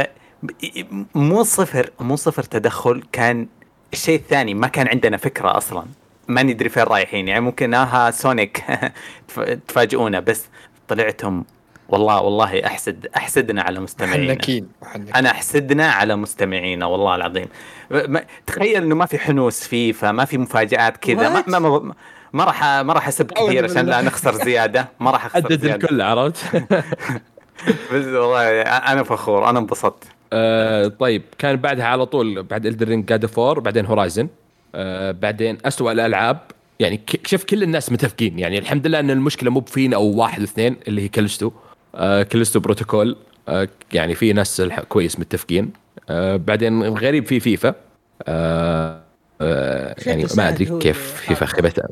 مو 1.16 1.44
صفر 1.44 1.90
مو 2.00 2.16
صفر 2.16 2.44
تدخل 2.44 3.04
كان 3.12 3.48
الشيء 3.94 4.16
الثاني 4.20 4.54
ما 4.54 4.68
كان 4.68 4.88
عندنا 4.88 5.18
فكرة 5.18 5.58
أصلا. 5.58 5.84
ما 6.28 6.44
ندري 6.44 6.70
فين 6.70 6.84
رايحين. 6.84 7.28
يعني 7.28 7.42
ممكن 7.42 7.74
آها 7.74 8.12
سونيك 8.12 8.64
تف- 9.28 9.40
تفاجئونا 9.68 10.20
بس 10.20 10.46
طلعتم 10.88 11.44
والله 11.90 12.22
والله 12.22 12.66
احسد 12.66 13.08
أحسدنا 13.18 13.62
على 13.62 13.80
مستمعينا. 13.80 14.24
محنكين 14.34 14.68
محنكين 14.82 15.14
أنا 15.16 15.32
أحسدنا 15.32 15.92
على 15.92 16.16
مستمعينا 16.16 16.86
والله 16.86 17.16
العظيم. 17.16 17.46
تخيل 18.48 18.84
إنه 18.84 18.96
ما 18.96 19.06
في 19.06 19.20
حنوس 19.20 19.68
فيه 19.68 19.92
فما 19.92 20.26
في 20.26 20.38
مفاجآت 20.38 20.98
كذا. 20.98 21.30
ما? 21.30 21.44
ما, 21.48 21.60
ما, 21.60 21.94
ما 22.34 22.44
راح 22.44 22.64
ما 22.64 22.94
راح 22.94 23.08
أسب 23.08 23.32
كثير 23.32 23.64
عشان. 23.64 23.86
لا 23.86 24.02
نخسر 24.02 24.34
زيادة. 24.46 24.88
ما 25.00 25.12
راح 25.12 25.26
أخسر 25.26 25.38
عدد 25.38 25.62
زيادة. 25.62 25.76
الكل 25.76 26.02
عرفت؟ 26.02 26.56
بس 27.94 28.06
والله 28.06 28.62
أنا 28.62 29.04
فخور 29.04 29.50
أنا 29.50 29.60
انبسطت. 29.60 30.04
آه 30.34 30.88
طيب 30.88 31.22
كان 31.38 31.56
بعدها 31.56 31.86
على 31.86 32.06
طول 32.06 32.44
بعد 32.44 32.66
Elden 32.66 32.88
Ring 32.88 33.06
God 33.06 33.26
of 33.26 33.39
War 33.39 33.60
بعدين 33.60 33.86
Horizon 33.86 34.28
آه 34.76 35.12
بعدين 35.12 35.58
أسوأ 35.66 35.92
الألعاب. 35.92 36.40
يعني 36.80 37.02
شوف 37.26 37.44
كل 37.44 37.64
الناس 37.64 37.92
متفقين. 37.92 38.40
يعني 38.40 38.58
الحمد 38.58 38.88
لله 38.88 39.00
إن 39.00 39.12
المشكلة 39.12 39.52
مو 39.52 39.60
بفينا 39.60 39.96
أو 39.96 40.04
واحد 40.06 40.42
اثنين 40.42 40.76
اللي 40.88 41.02
هي 41.02 41.08
كلستو 41.08 41.52
آه 41.96 42.24
Callisto 42.24 42.60
Protocol 42.60 43.18
آه 43.50 43.68
يعني 43.94 44.16
في 44.16 44.34
ناس 44.34 44.62
كويس 44.90 45.20
متفقين. 45.20 45.72
آه 46.10 46.36
بعدين 46.36 46.84
الغريب 46.84 47.26
في 47.26 47.40
فيفا 47.40 47.76
آه 48.28 49.02
يعني 50.06 50.26
ما 50.38 50.50
أدري 50.50 50.80
كيف 50.80 51.14
فيفا 51.14 51.46
حاطه. 51.46 51.46
خيبتها 51.46 51.88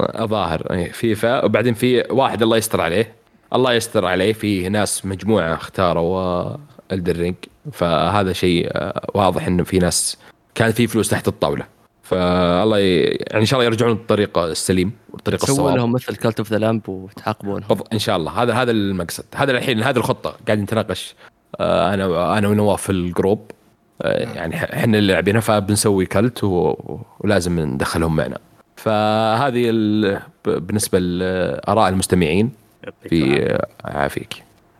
الظاهر 0.00 0.66
إيه، 0.70 0.92
فيفا 0.92 1.44
وبعدين 1.44 1.74
في 1.74 2.04
واحد 2.10 2.42
الله 2.42 2.56
يستر 2.56 2.80
عليه. 2.80 3.12
الله 3.52 3.72
يستر 3.72 4.04
عليه 4.04 4.32
في 4.32 4.68
ناس 4.68 5.06
مجموعة 5.06 5.54
اختاروا 5.54 6.56
Elden 6.92 7.15
Ring 7.15 7.34
فهذا 7.72 8.32
شيء 8.32 8.68
آه، 8.72 9.06
واضح 9.14 9.46
إنه 9.46 9.64
في 9.64 9.78
ناس 9.78 10.18
كان 10.54 10.72
في 10.72 10.86
فلوس 10.86 11.08
تحت 11.08 11.28
الطاولة. 11.28 11.64
فالله 12.02 12.78
ي... 12.78 13.00
يعني 13.02 13.40
إن 13.40 13.44
شاء 13.44 13.60
الله 13.60 13.70
يرجعون 13.70 13.92
للطريق 13.92 14.38
السليم 14.38 14.92
والطريق 15.10 15.44
سووا 15.44 15.58
الصواب. 15.58 15.76
لهم 15.76 15.92
مثل 15.92 16.16
Cult 16.16 16.38
of 16.38 16.50
the 16.50 16.58
Lamb 16.58 16.88
وتعاقبونهم 16.88 17.60
بالضبط 17.68 17.92
إن 17.92 17.98
شاء 17.98 18.16
الله. 18.16 18.42
هذا 18.42 18.54
هذا 18.54 18.70
المقصد. 18.70 19.24
هذا 19.34 19.52
الحين 19.52 19.82
هذه 19.82 19.96
الخطة. 19.96 20.36
قاعد 20.46 20.58
نتناقش 20.58 21.14
آه، 21.60 21.94
أنا 21.94 22.38
أنا 22.38 22.48
ونواف 22.48 22.82
في 22.82 22.92
الجروب 22.92 23.50
آه، 23.50 23.55
يعني 24.04 24.56
ح- 24.56 24.62
إحنا 24.62 24.98
اللي 24.98 25.12
لاعبينها 25.12 25.40
فبنسوي 25.40 26.06
كلت 26.06 26.44
و... 26.44 26.74
ولازم 27.20 27.60
ندخلهم 27.60 28.16
معنا. 28.16 28.38
فهذه 28.76 29.70
بالنسبة 30.44 30.98
لاراء 30.98 31.88
المستمعين 31.88 32.50
في 33.10 33.58
عافيك. 33.84 34.34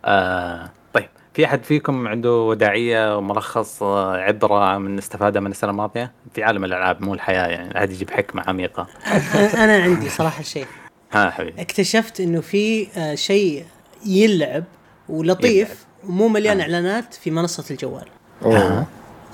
آه 0.05 0.70
طيب 0.94 1.09
في 1.34 1.44
أحد 1.44 1.64
فيكم 1.64 2.09
عنده 2.09 2.32
وداعية 2.32 3.16
وملخص 3.18 3.82
آه، 3.82 4.16
عبرة 4.16 4.78
من 4.78 4.98
استفادة 4.98 5.40
من 5.40 5.51
السنة 5.51 5.70
الماضية؟ 5.70 6.12
في 6.34 6.43
عالم 6.44 6.64
الألعاب 6.64 7.02
مو 7.02 7.14
الحياة 7.14 7.47
يعني 7.47 7.78
هذه 7.78 7.93
يجيب 7.93 8.10
حكمة 8.10 8.43
عميقة. 8.47 8.86
أنا- 9.05 9.56
أنا 9.59 9.82
عندي 9.82 10.09
صراحة 10.09 10.43
شيء. 10.43 10.66
ها 11.12 11.30
حبيبي. 11.30 11.60
اكتشفت 11.62 12.20
إنه 12.20 12.40
في 12.40 12.86
آه، 12.98 13.14
شيء 13.14 13.64
يلعب 14.06 14.64
ولطيف 15.09 15.86
ومو 16.09 16.28
مليان 16.28 16.59
آه. 16.59 16.62
إعلانات 16.62 17.14
في 17.14 17.30
منصة 17.30 17.64
الجوال. 17.70 18.05
أوه. 18.44 18.86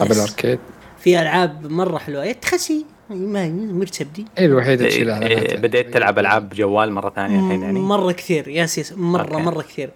طب 0.05 0.11
يس. 0.11 0.17
الأركيد. 0.19 0.59
في 1.01 1.21
ألعاب 1.23 1.67
مرة 1.67 1.99
حلوة. 1.99 2.23
إيه، 2.23 2.33
تخسي. 2.33 2.87
ما 3.11 3.49
مرتبدي 3.49 4.27
هي 4.39 4.47
الوحيده 4.47 4.85
إيه، 4.85 4.91
تشيل 4.91 5.11
إيه، 5.11 5.15
اعلانات 5.15 5.61
بديت 5.61 5.95
تلعب 5.95 6.19
ألعاب 6.19 6.49
جوال 6.49 6.93
مرة 6.93 7.11
ثانية 7.17 7.47
الحين 7.47 7.63
يعني. 7.63 7.81
مرة 7.81 8.13
كثير. 8.13 8.49
يس 8.49 8.79
يس. 8.79 8.93
مرة 8.97 9.23
أوكي. 9.23 9.37
مرة 9.43 9.63
كثير. 9.63 9.91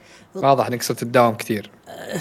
واضح 0.45 0.67
إنك 0.67 0.83
صرت 0.83 1.01
تداوم 1.01 1.35
كثير. 1.35 1.71
آه، 1.89 2.19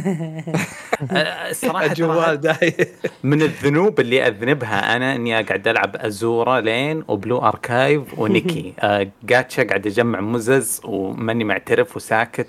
الصراحه 1.50 1.86
الجوال 1.86 2.40
داي 2.40 2.74
من 3.22 3.42
الذنوب 3.42 4.00
اللي 4.00 4.26
أذنبها 4.26 4.96
أنا 4.96 5.14
إني 5.14 5.42
قاعد 5.42 5.68
ألعب 5.68 5.96
ازورا 5.96 6.60
لين 6.60 7.04
وبلو 7.08 7.38
أركايف 7.38 8.18
ونيكي. 8.18 8.74
آه 8.80 9.08
جاتشا 9.22 9.62
قاعد 9.62 9.86
أجمع 9.86 10.20
مزز 10.20 10.80
وماني 10.84 11.44
معترف 11.44 11.96
وساكت 11.96 12.46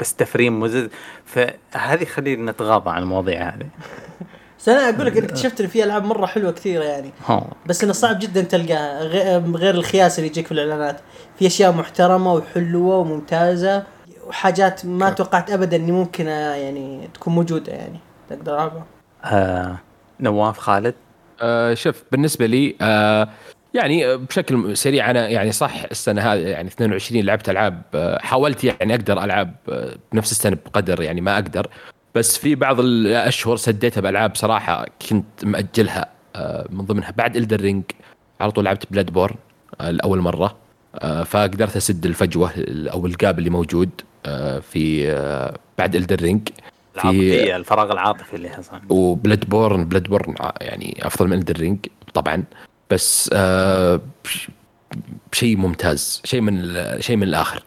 بس 0.00 0.14
تفريم 0.14 0.60
مزز. 0.60 0.88
فهذه 1.24 2.04
خلينا 2.04 2.52
نتغاضى 2.52 2.90
عن 2.90 3.02
المواضيع 3.02 3.48
هذه. 3.48 3.66
بس 4.58 4.68
أنا 4.68 4.88
أقول 4.88 5.06
لك 5.06 5.16
إن 5.16 5.24
اكتشفت 5.24 5.60
إن 5.60 5.66
في 5.66 5.84
ألعاب 5.84 6.04
مرة 6.04 6.26
حلوة 6.26 6.52
كثيرة 6.52 6.84
يعني. 6.84 7.10
بس 7.66 7.84
إنه 7.84 7.92
صعب 7.92 8.18
جدا 8.18 8.40
تلقاها 8.42 9.02
غ- 9.04 9.56
غير 9.56 9.74
الخياس 9.74 10.18
اللي 10.18 10.30
يجيك 10.30 10.46
في 10.46 10.52
الإعلانات. 10.52 11.00
في 11.38 11.46
أشياء 11.46 11.72
محترمة 11.72 12.34
وحلوة 12.34 12.96
وممتازة. 12.96 13.84
وحاجات 14.30 14.86
ما 14.86 15.10
توقعت 15.10 15.50
ابدا 15.50 15.76
إني 15.76 15.92
ممكن 15.92 16.28
آه، 16.28 16.54
يعني 16.54 17.08
تكون 17.14 17.34
موجودة 17.34 17.72
يعني 17.72 17.98
تقدر 18.28 18.54
العبها 18.54 18.86
آه 19.24 19.78
نواف 20.20 20.58
خالد؟ 20.58 20.94
آه 21.40 21.74
شوف 21.74 22.04
بالنسبة 22.12 22.46
لي 22.46 22.76
آه 22.80 23.28
يعني 23.74 24.06
آه، 24.06 24.16
بشكل 24.16 24.76
سريع 24.76 25.10
أنا 25.10 25.28
يعني 25.28 25.52
صح 25.52 25.82
السنة 25.90 26.22
هذه 26.22 26.38
يعني 26.38 26.68
22 26.68 27.22
لعبت 27.24 27.48
ألعاب 27.48 27.82
آه 27.94 28.18
حاولت 28.18 28.64
يعني 28.64 28.94
أقدر 28.94 29.24
ألعب 29.24 29.54
آه 29.68 29.96
بنفس 30.12 30.32
السنة 30.32 30.56
بقدر 30.66 31.02
يعني 31.02 31.20
ما 31.20 31.34
أقدر 31.34 31.70
بس 32.14 32.38
في 32.38 32.54
بعض 32.54 32.80
الأشهر 32.80 33.56
سديتها 33.56 34.00
بألعاب 34.00 34.36
صراحة 34.36 34.86
كنت 35.10 35.44
مأجلها 35.44 36.08
من 36.70 36.84
ضمنها 36.84 37.10
بعد 37.10 37.36
Elden 37.36 37.63
Ring 37.63 37.84
على 38.40 38.50
طول 38.50 38.64
لعبت 38.64 38.92
Bloodborne 38.92 39.34
لأول 39.80 40.20
مرة 40.20 40.56
فقدرت 41.24 41.76
أسد 41.76 42.06
الفجوة 42.06 42.52
أو 42.68 43.06
ال 43.06 43.14
gap 43.14 43.38
اللي 43.38 43.50
موجود. 43.50 43.90
في 44.60 45.12
آه 45.12 45.54
بعد 45.78 45.96
Elden 45.96 46.25
Ring 46.25 46.48
العاطفية 46.94 47.56
الفراغ 47.56 47.92
العاطفي 47.92 48.36
اللي 48.36 48.48
حصل 48.48 48.80
و 48.88 49.48
Bloodborne 49.48 49.84
Bloodborne 49.84 50.34
يعني 50.60 51.00
أفضل 51.02 51.28
من 51.28 51.38
Elden 51.38 51.60
Ring 51.60 51.78
طبعا. 52.14 52.44
بس 52.90 53.30
آه 53.32 54.00
بشيء 55.32 55.56
ممتاز 55.56 56.22
شيء 56.24 56.40
من 56.40 56.74
شيء 57.00 57.16
من 57.16 57.22
الآخر. 57.22 57.62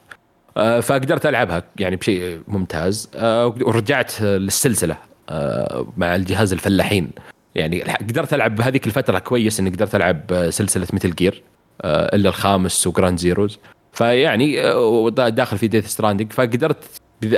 آه 0.57 0.79
فقدرت 0.79 1.25
ألعبها 1.25 1.63
يعني 1.79 1.95
بشيء 1.95 2.41
ممتاز. 2.47 3.09
آه 3.15 3.47
ورجعت 3.47 4.21
للسلسلة 4.21 4.97
آه 5.29 5.87
مع 5.97 6.15
الجهاز 6.15 6.53
الفلاحين. 6.53 7.11
يعني 7.55 7.81
قدرت 7.81 8.33
ألعب 8.33 8.55
بهذيك 8.55 8.87
الفترة 8.87 9.19
كويس 9.19 9.59
إني 9.59 9.69
قدرت 9.69 9.95
ألعب 9.95 10.21
آه، 10.31 10.49
سلسلة 10.49 10.87
Metal 10.93 11.15
Gear 11.15 11.43
آه 11.81 12.15
إلا 12.15 12.29
الخامس 12.29 12.87
و 12.87 12.92
Ground 12.92 13.19
Zeroes 13.19 13.59
فيعني 13.93 14.61
آه، 14.61 15.09
داخل 15.09 15.57
في 15.57 15.67
Death 15.67 15.87
Stranding 15.87 16.31
فقدرت 16.33 16.77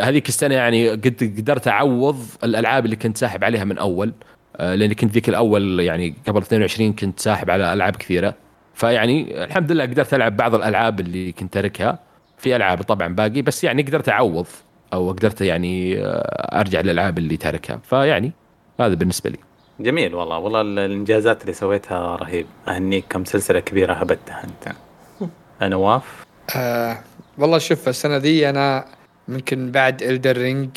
هذيك 0.01 0.29
السنة 0.29 0.55
يعني 0.55 0.89
قد 0.89 1.33
قدرت 1.37 1.67
أعوض 1.67 2.19
الألعاب 2.43 2.85
اللي 2.85 2.95
كنت 2.95 3.17
ساحب 3.17 3.43
عليها 3.43 3.63
من 3.63 3.77
أول. 3.77 4.13
آه، 4.57 4.75
لاني 4.75 4.95
كنت 4.95 5.11
ذيك 5.11 5.29
الأول 5.29 5.79
يعني 5.79 6.15
قبل 6.27 6.41
22 6.41 6.93
كنت 6.93 7.19
ساحب 7.19 7.49
على 7.49 7.73
ألعاب 7.73 7.95
كثيرة. 7.95 8.35
فيعني 8.73 9.43
الحمد 9.43 9.71
لله 9.71 9.83
قدرت 9.83 10.13
ألعب 10.13 10.37
بعض 10.37 10.55
الألعاب 10.55 10.99
اللي 10.99 11.31
كنت 11.31 11.53
تاركها 11.53 11.99
في 12.37 12.55
ألعاب 12.55 12.81
طبعا 12.81 13.07
باقي 13.15 13.41
بس 13.41 13.63
يعني 13.63 13.81
قدرت 13.81 14.09
أعوض 14.09 14.47
أو 14.93 15.11
قدرت 15.11 15.41
يعني 15.41 15.97
آه، 16.05 16.59
أرجع 16.59 16.81
للألعاب 16.81 17.17
اللي 17.17 17.37
تاركها 17.37 17.79
فيعني 17.83 18.31
هذا 18.79 18.93
بالنسبة 18.93 19.29
لي. 19.29 19.37
جميل 19.79 20.15
والله. 20.15 20.37
والله 20.37 20.61
ال- 20.61 20.79
الإنجازات 20.79 21.41
اللي 21.41 21.53
سويتها 21.53 22.15
رهيب. 22.15 22.45
أهنيك 22.67 23.05
كم 23.09 23.25
سلسلة 23.25 23.59
كبيرة 23.59 23.93
هبتها 23.93 24.43
أنت. 24.43 24.75
نواف 25.73 26.24
آه 26.55 26.97
والله 27.37 27.57
شوف 27.57 27.89
السنة 27.89 28.17
دي 28.17 28.49
أنا 28.49 28.85
ممكن 29.27 29.71
بعد 29.71 30.03
إلدر 30.03 30.37
رينج 30.37 30.69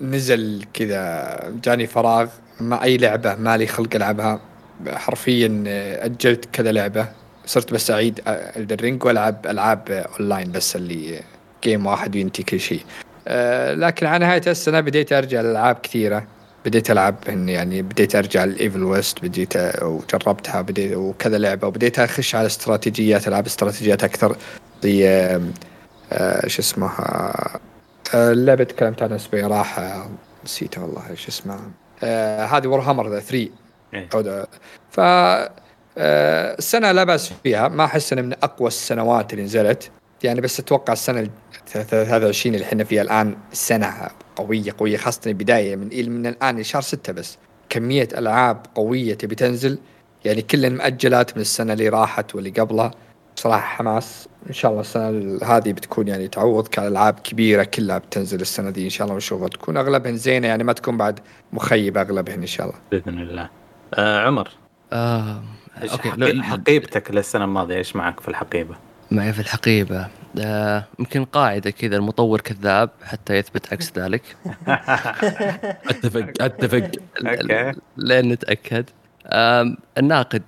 نزل 0.00 0.64
كذا 0.74 1.38
جاني 1.64 1.86
فراغ 1.86 2.28
ما 2.60 2.82
أي 2.82 2.96
لعبة 2.96 3.34
مالي 3.34 3.66
خلق 3.66 3.94
ألعبها. 3.94 4.40
حرفيا 4.88 5.64
آه، 5.66 6.04
أجلت 6.06 6.44
كذا 6.52 6.72
لعبة. 6.72 7.08
صرت 7.46 7.72
بس 7.72 7.90
أعيد 7.90 8.20
Elden 8.28 8.80
Ring 8.80 9.04
وألعب 9.04 9.46
ألعاب 9.46 9.90
آه، 9.90 10.08
أونلاين 10.20 10.52
بس 10.52 10.76
اللي 10.76 11.20
game 11.64 11.86
واحد 11.86 12.16
وينتهي 12.16 12.44
كل 12.44 12.60
شيء. 12.60 12.80
آه 13.28 13.74
لكن 13.74 14.06
على 14.06 14.26
نهاية 14.26 14.42
السنة 14.46 14.80
بديت 14.80 15.12
أرجع 15.12 15.40
لألعاب 15.40 15.76
كثيرة. 15.82 16.26
بديت 16.66 16.90
ألعب 16.90 17.16
إن 17.28 17.48
يعني 17.48 17.82
بديت 17.82 18.14
أرجع 18.16 18.44
ل 18.44 18.52
Evil 18.52 18.82
West 18.84 19.22
بديت 19.22 19.58
أ- 19.58 19.82
وجربتها 19.82 20.60
بديت 20.60 20.96
وكذا 20.96 21.38
لعبة 21.38 21.66
وبديت 21.68 21.98
أخش 21.98 22.34
على 22.34 22.46
استراتيجيات 22.46 23.28
ألعاب 23.28 23.46
استراتيجيات 23.46 24.04
أكثر. 24.04 24.36
زي 24.82 25.08
آه 26.12 26.46
شو 26.46 26.62
اسمها 26.62 27.60
آه 28.14 28.32
اللعبة 28.32 28.64
تكلمت 28.64 29.02
عنها 29.02 29.16
أسبوعين 29.16 29.46
راح 29.46 29.78
آه، 29.78 30.10
نسيتها 30.44 30.82
والله 30.82 31.14
اسمها 31.28 31.60
آه 32.04 32.44
هذه 32.44 32.66
وور 32.66 32.80
هامر 32.80 33.20
3 33.20 33.48
إيه. 33.94 34.08
أو 34.14 34.20
ده- 34.20 34.46
ف 34.90 35.00
السنة 36.00 36.92
لا 36.92 37.04
بأس 37.04 37.32
فيها 37.42 37.68
ما 37.68 37.84
أحس 37.84 38.12
إنها 38.12 38.24
من 38.24 38.32
أقوى 38.42 38.68
السنوات 38.68 39.32
اللي 39.32 39.44
نزلت. 39.44 39.90
يعني 40.22 40.40
بس 40.40 40.60
أتوقع 40.60 40.92
السنة 40.92 41.20
ال 41.20 41.30
23 41.66 42.54
اللي 42.54 42.66
إحنا 42.66 42.84
فيها 42.84 43.02
الآن 43.02 43.36
سنة 43.52 44.08
قوية 44.36 44.74
قوية 44.78 44.96
خاصة 44.96 45.20
البداية 45.26 45.76
من 45.76 46.10
من 46.10 46.26
الآن 46.26 46.58
لشهر 46.60 46.82
ستة 46.82 47.12
بس. 47.12 47.38
كمية 47.68 48.08
ألعاب 48.18 48.66
قوية 48.74 49.14
تبي 49.14 49.34
تنزل 49.34 49.78
يعني 50.24 50.42
كل 50.42 50.64
المؤجلات 50.64 51.36
من 51.36 51.40
السنة 51.42 51.72
اللي 51.72 51.88
راحت 51.88 52.34
واللي 52.34 52.50
قبلها. 52.50 52.90
بصراحة 53.38 53.66
حماس. 53.76 54.28
إن 54.48 54.52
شاء 54.52 54.70
الله 54.70 54.80
السنة 54.80 55.08
ال- 55.08 55.44
هذه 55.44 55.72
بتكون 55.72 56.08
يعني 56.08 56.28
تعوض 56.28 56.68
كألعاب 56.68 57.14
كبيرة 57.24 57.64
كلها 57.64 57.98
بتنزل 57.98 58.40
السنة 58.40 58.70
دي 58.70 58.84
إن 58.84 58.90
شاء 58.90 59.04
الله 59.04 59.14
ونشوفها. 59.14 59.48
تكون 59.48 59.76
أغلبها 59.76 60.12
زينة 60.12 60.46
يعني 60.48 60.64
ما 60.64 60.72
تكون 60.72 60.96
بعد 60.96 61.20
مخيبة 61.52 62.00
أغلبها 62.00 62.34
إن 62.34 62.46
شاء 62.46 62.66
الله. 62.66 62.78
بإذن 62.92 63.18
الله. 63.18 63.48
آه 63.94 64.26
عمر. 64.26 64.48
آه 64.92 65.42
إيش 65.82 65.92
okay 65.92 66.42
حقيبتك 66.42 67.10
للسنة 67.10 67.44
الماضية؟ 67.44 67.76
إيش 67.76 67.96
معك 67.96 68.20
في 68.20 68.28
الحقيبة؟ 68.28 68.74
معي 69.10 69.32
في 69.32 69.40
الحقيبة. 69.40 70.08
آه، 70.40 70.84
يمكن 70.98 71.24
قاعدة 71.24 71.70
كذا 71.70 71.96
المطور 71.96 72.40
كذاب 72.40 72.90
حتى 73.04 73.34
يثبت 73.34 73.72
عكس 73.72 73.92
ذلك. 73.98 74.22
اتفق 75.88 76.32
أتفق. 76.40 76.90
okay. 77.26 77.72
لين 77.96 78.28
نتأكد. 78.28 78.84
آم، 79.26 79.76
الناقد. 79.98 80.42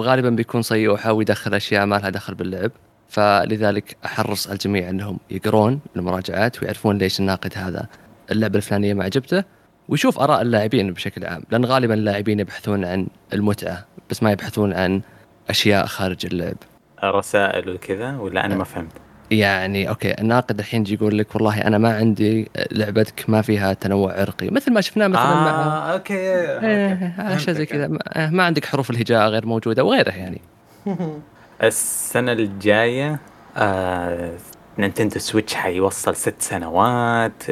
غالبا 0.00 0.30
بيكون 0.30 0.62
صيء 0.62 0.90
ويحاول 0.90 1.22
يدخل 1.22 1.54
أشياء 1.54 1.86
ما 1.86 1.96
لها 1.96 2.10
دخل 2.10 2.34
باللعب. 2.34 2.70
فلذلك 3.08 3.96
أحرص 4.04 4.46
الجميع 4.46 4.90
أنهم 4.90 5.18
يقرون 5.30 5.80
المراجعات 5.96 6.62
ويعرفون 6.62 6.98
ليش 6.98 7.20
الناقد 7.20 7.52
هذا 7.56 7.86
اللعبة 8.30 8.56
الفلانية 8.56 8.94
ما 8.94 9.04
عجبته 9.04 9.44
ويشوف 9.88 10.18
آراء 10.18 10.42
اللاعبين 10.42 10.92
بشكل 10.92 11.24
عام. 11.24 11.42
لأن 11.50 11.64
غالبا 11.64 11.94
اللاعبين 11.94 12.40
يبحثون 12.40 12.84
عن 12.84 13.06
المتعة 13.32 13.84
بس 14.10 14.22
ما 14.22 14.32
يبحثون 14.32 14.72
عن 14.72 15.02
أشياء 15.50 15.86
خارج 15.86 16.26
اللعب. 16.26 16.56
رسائل 17.04 17.70
وكذا 17.70 18.16
ولا 18.16 18.46
أنا 18.46 18.54
ما 18.54 18.64
فهمت؟ 18.64 19.05
يعني 19.30 19.88
أوكي 19.88 20.20
الناقد 20.20 20.58
الحين 20.58 20.80
يجي 20.80 20.94
يقول 20.94 21.18
لك 21.18 21.34
والله 21.34 21.60
أنا 21.66 21.78
ما 21.78 21.96
عندي 21.96 22.48
لعبتك 22.72 23.24
ما 23.30 23.42
فيها 23.42 23.72
تنوع 23.72 24.20
عرقي. 24.20 24.50
مثل 24.50 24.72
ما 24.72 24.80
شفناه 24.80 25.06
مثلا 25.08 25.24
مع 25.34 25.50
آه 25.50 25.92
okay 25.92 26.14
إيه، 26.14 27.14
اشياء 27.18 27.56
زي 27.56 27.66
كذا. 27.66 27.86
ما- 27.88 27.98
آه، 28.08 28.30
ما 28.30 28.44
عندك 28.44 28.64
حروف 28.64 28.90
الهجاء 28.90 29.28
غير 29.28 29.46
موجودة 29.46 29.84
وغيره 29.84 30.10
يعني. 30.10 30.40
السنة 31.62 32.32
الجاية 32.32 33.20
آه 33.56 34.30
Nintendo 34.78 35.18
Switch 35.18 35.54
حيوصل 35.54 36.16
ست 36.16 36.34
سنوات. 36.42 37.42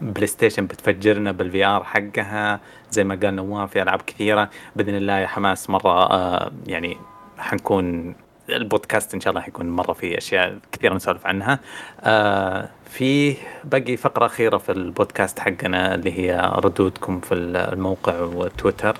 PlayStation 0.00 0.66
بتفجرنا 0.66 1.32
بال 1.32 1.64
VR 1.64 1.84
حقها. 1.84 2.60
زي 2.90 3.04
ما 3.04 3.14
قال 3.22 3.34
نواف 3.36 3.70
في 3.70 3.82
ألعاب 3.82 4.02
كثيرة. 4.02 4.50
بإذن 4.76 4.94
الله 4.94 5.18
يا 5.18 5.26
حماس 5.26 5.70
مرة 5.70 6.10
آه 6.12 6.52
يعني 6.66 6.96
حنكون 7.38 8.14
البودكاست 8.56 9.14
إن 9.14 9.20
شاء 9.20 9.30
الله 9.30 9.40
حيكون 9.42 9.70
مرة 9.70 9.92
في 9.92 10.18
أشياء 10.18 10.58
كثيرة 10.72 10.94
نسولف 10.94 11.26
عنها. 11.26 11.58
آه 12.00 12.68
في 12.90 13.36
باقي 13.64 13.96
فقرة 13.96 14.26
أخيرة 14.26 14.58
في 14.58 14.72
البودكاست 14.72 15.38
حقنا 15.38 15.94
اللي 15.94 16.18
هي 16.18 16.52
ردودكم 16.54 17.20
في 17.20 17.34
الموقع 17.34 18.20
وتويتر. 18.20 18.96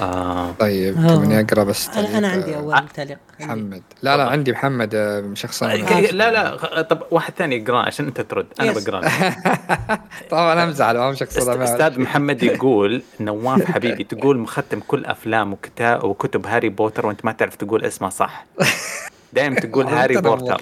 آه 0.00 0.50
طيب 0.52 0.96
آه. 0.98 1.14
تبني 1.14 1.40
أقرأ 1.40 1.64
بس 1.64 1.88
أنا 1.88 1.94
تعليق، 2.02 2.16
أنا 2.16 2.28
عندي 2.28 2.54
آه، 2.54 2.58
اول 2.58 2.88
تعليق 2.88 3.18
عندي. 3.40 3.44
محمد. 3.62 3.82
لا 4.02 4.16
لا 4.16 4.28
عندي 4.28 4.52
محمد 4.52 4.94
آه، 4.94 5.30
شخصيا 5.34 5.76
لا 6.12 6.30
لا 6.32 6.56
خ- 6.56 6.80
طب 6.80 7.02
واحد 7.10 7.32
ثاني 7.38 7.56
يقرا 7.56 7.78
عشان 7.78 8.06
أنت 8.06 8.20
ترد. 8.20 8.46
أنا 8.60 8.70
yes. 8.72 8.84
بقرا 8.88 9.00
طبعا 10.30 10.64
امزح 10.64 10.86
ما 10.86 11.14
شخص 11.14 11.38
أست- 11.38 11.48
أستاذ 11.48 12.00
محمد 12.00 12.42
يقول 12.42 13.02
نواف 13.20 13.64
حبيبي 13.70 14.04
تقول 14.04 14.38
مختم 14.38 14.80
كل 14.80 15.04
أفلام 15.04 15.52
وكتاب 15.52 16.04
وكتب 16.04 16.46
هاري 16.46 16.68
بوتر 16.68 17.06
وأنت 17.06 17.24
ما 17.24 17.32
تعرف 17.32 17.56
تقول 17.56 17.84
اسمه 17.84 18.08
صح. 18.08 18.46
دائما 19.32 19.60
تقول 19.60 19.86
هاري. 19.86 20.16
بوتر. 20.16 20.60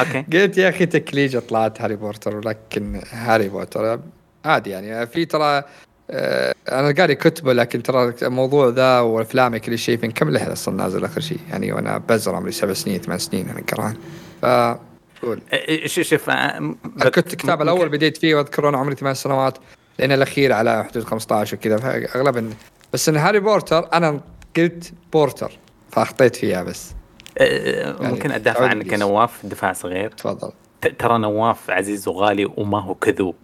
أوكي. 0.00 0.24
قلت 0.38 0.58
يا 0.58 0.68
أخي 0.68 0.86
تكليجة 0.86 1.38
طلعت 1.38 1.80
هاري 1.82 1.96
بوتر 1.96 2.36
ولكن 2.36 3.00
هاري 3.10 3.48
بوتر 3.48 4.00
عادي 4.44 4.70
يعني. 4.70 5.06
في 5.06 5.24
ترى 5.24 5.64
آه، 6.10 6.54
أنا 6.72 6.94
قاري 6.98 7.14
كتبه 7.14 7.52
لكن 7.52 7.82
ترى 7.82 8.14
الموضوع 8.22 8.68
ذا 8.68 9.00
وافلامي 9.00 9.58
كل 9.60 9.78
شيء 9.78 9.96
في 9.96 10.08
كم 10.08 10.30
لحظة 10.30 10.52
أصلا 10.52 10.76
نازل 10.76 11.04
آخر 11.04 11.20
شيء؟ 11.20 11.38
يعني 11.50 11.72
وأنا 11.72 11.98
بزر 11.98 12.34
عمري 12.34 12.52
سبع 12.52 12.72
سنين 12.72 13.00
ثمان 13.00 13.18
سنين 13.18 13.48
أنا 13.48 13.62
قران 13.72 13.96
ف 14.42 14.78
قول. 15.22 15.40
إيه، 15.52 15.86
شوف 15.86 16.06
شوف 16.06 16.30
آه، 16.30 16.74
كنت 17.14 17.32
الكتاب 17.32 17.62
الأول 17.62 17.88
بديت 17.88 18.16
فيه 18.16 18.34
واذكر 18.34 18.68
أنا 18.68 18.78
عمري 18.78 18.94
ثمان 18.94 19.14
سنوات 19.14 19.58
لأن 19.98 20.12
الأخير 20.12 20.52
على 20.52 20.84
حدود 20.84 21.04
15 21.04 21.56
وكذا. 21.56 21.76
فاغلبا 21.76 22.50
بس 22.92 23.08
إن 23.08 23.16
هاري 23.16 23.40
بورتر 23.40 23.88
أنا 23.92 24.20
قلت 24.56 24.92
بورتر 25.12 25.52
فأخطيت 25.90 26.36
فيها 26.36 26.62
بس. 26.62 26.97
آه، 27.38 28.02
ممكن 28.02 28.32
ادافع 28.32 28.66
عنك. 28.66 28.94
نواف 28.94 29.46
دفاع 29.46 29.72
صغير 29.72 30.10
تفضل 30.10 30.52
ترى 30.98 31.18
نواف 31.18 31.70
عزيز 31.70 32.08
وغالي 32.08 32.48
وما 32.56 32.80
هو 32.80 32.94
كذوب 32.94 33.34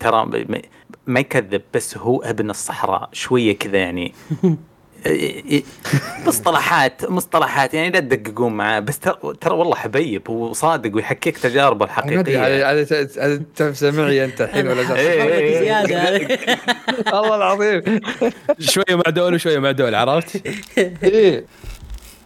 ترى 0.00 0.46
ما 1.06 1.20
يكذب 1.20 1.62
بس 1.74 1.98
هو 1.98 2.22
ابن 2.22 2.50
الصحراء 2.50 3.08
شوية 3.12 3.58
كذا 3.58 3.76
يعني 3.76 4.14
مصطلحات 6.26 7.10
مصطلحات 7.10 7.74
يعني 7.74 7.90
لا 7.90 8.00
تدققون 8.00 8.52
معاه 8.52 8.80
بس 8.80 8.98
ترى 8.98 9.16
ترى 9.40 9.54
والله 9.54 9.74
حبيب 9.74 10.30
وصادق 10.30 10.96
ويحكيك 10.96 11.38
تجاربه 11.38 11.84
الحقيقية 11.84 12.70
هذا 12.70 13.42
تفسر 13.56 13.92
معي 13.92 14.24
أنت 14.24 14.40
الحين 14.40 14.68
ولا 14.68 14.96
إيه، 14.96 15.22
إيه، 15.22 15.34
إيه. 15.34 15.84
زيادة. 15.86 16.38
والله 17.14 17.36
العظيم 17.36 18.00
شوية 18.58 18.96
مع 18.96 19.02
دول 19.10 19.34
وشوية 19.34 19.58
مع 19.58 19.70
دول 19.70 19.94
عرفت؟ 19.94 20.42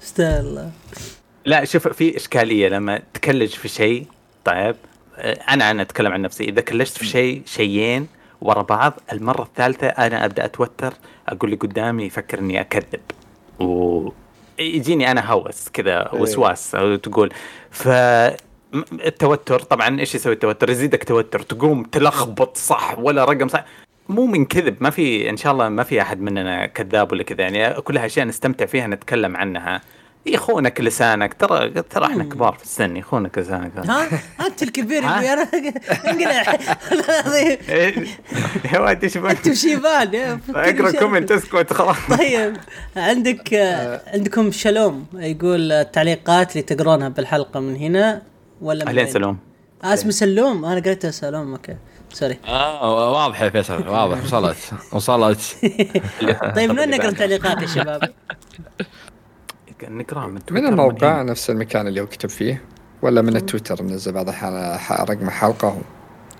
استاهل 0.02 0.70
لا 1.44 1.64
شوف 1.64 1.88
في 1.88 2.16
إشكالية 2.16 2.68
لما 2.68 3.02
تكلج 3.14 3.48
في 3.48 3.68
شيء 3.68 4.06
طيب 4.44 4.76
أنا 5.48 5.70
أنا 5.70 5.82
أتكلم 5.82 6.12
عن 6.12 6.22
نفسي. 6.22 6.44
إذا 6.44 6.60
كلجت 6.60 6.98
في 6.98 7.06
شيء 7.06 7.42
شيئين 7.46 8.06
ورا 8.40 8.62
بعض 8.62 9.00
المرة 9.12 9.42
الثالثة 9.42 9.86
أنا 9.86 10.24
أبدأ 10.24 10.44
أتوتر 10.44 10.94
أقول 11.28 11.52
اللي 11.52 11.56
قدامي 11.56 12.04
يفكر 12.04 12.38
اني 12.38 12.60
أكذب. 12.60 13.00
و 13.60 14.12
يجيني 14.58 15.10
أنا 15.10 15.32
هوس 15.32 15.68
كذا 15.68 16.10
وسواس 16.14 16.74
أو 16.74 16.96
تقول 16.96 17.32
ف 17.70 17.88
التوتر 18.92 19.60
طبعا 19.60 20.00
إيش 20.00 20.14
يسوي 20.14 20.32
التوتر؟ 20.32 20.70
يزيدك 20.70 21.04
توتر 21.04 21.40
تقوم 21.40 21.82
تلخبط 21.82 22.56
صح 22.56 22.98
ولا 22.98 23.24
رقم 23.24 23.48
صح. 23.48 23.64
مو 24.12 24.26
من 24.26 24.44
كذب 24.44 24.76
ما 24.80 24.90
في 24.90 25.30
إن 25.30 25.36
شاء 25.36 25.52
الله 25.52 25.68
ما 25.68 25.82
في 25.82 26.02
أحد 26.02 26.20
مننا 26.20 26.66
كذاب 26.66 27.12
ولا 27.12 27.22
كذا 27.22 27.40
يعني 27.42 27.80
كلها 27.80 28.06
اشياء 28.06 28.26
نستمتع 28.26 28.66
فيها 28.66 28.86
نتكلم 28.86 29.36
عنها. 29.36 29.80
يخونك 30.26 30.80
لسانك 30.80 31.34
ترى 31.34 31.70
ترى 31.70 32.06
إحنا 32.06 32.24
كبار 32.24 32.52
في 32.52 32.62
السن 32.64 32.96
يخونك 32.96 33.38
لسانك. 33.38 33.72
ها؟ 33.76 34.08
أنت 34.46 34.62
الكبير 34.62 34.98
أنا 34.98 35.42
انقلع 36.10 36.58
يا 38.72 38.78
ولد 38.78 39.04
إيش 39.04 39.18
بك؟ 39.18 39.30
انت 39.30 39.48
فكرني 40.48 40.88
أقرأ. 40.88 41.00
كومنت 41.00 41.32
أسكت 41.32 41.72
خلاص. 41.72 41.96
طيب 42.18 42.56
عندك 42.96 43.54
آه، 43.54 44.00
عندكم 44.14 44.50
شالوم 44.50 45.06
يقول 45.14 45.72
التعليقات 45.72 46.52
اللي 46.52 46.62
تقرونها 46.62 47.08
بالحلقة 47.08 47.60
من 47.60 47.76
هنا 47.76 48.22
ولا 48.60 48.84
من؟ 48.92 49.06
سلوم. 49.06 49.38
آه 49.84 49.94
اسمه 49.94 50.10
سلوم؟ 50.10 50.64
أنا 50.64 50.80
قريتها 50.80 51.10
سلوم 51.10 51.52
okay. 51.52 51.76
sorry. 52.12 52.38
آه 52.48 53.12
واضح 53.12 53.42
يا 53.42 53.48
فيصل 53.50 53.88
واضح 53.88 54.22
وصلت 54.24 54.56
وصلت. 54.92 55.40
طيب 56.56 56.70
من 56.70 56.78
وين 56.78 56.90
نقرأ 56.90 57.08
التعليقات 57.08 57.62
يا 57.62 57.66
شباب؟ 57.66 58.12
نقرأ 59.88 60.26
من 60.26 60.34
من 60.34 60.44
تويتر 60.44 60.68
الموقع 60.68 61.22
هنا. 61.22 61.30
نفس 61.30 61.50
المكان 61.50 61.86
اللي 61.86 62.00
هو 62.00 62.06
كتب 62.06 62.28
فيه 62.28 62.62
ولا 63.02 63.22
من 63.22 63.36
التويتر 63.36 63.82
نزل 63.82 64.12
بعض 64.12 64.28
الاحيان 64.28 65.06
رقم 65.08 65.30
حلقة 65.30 65.78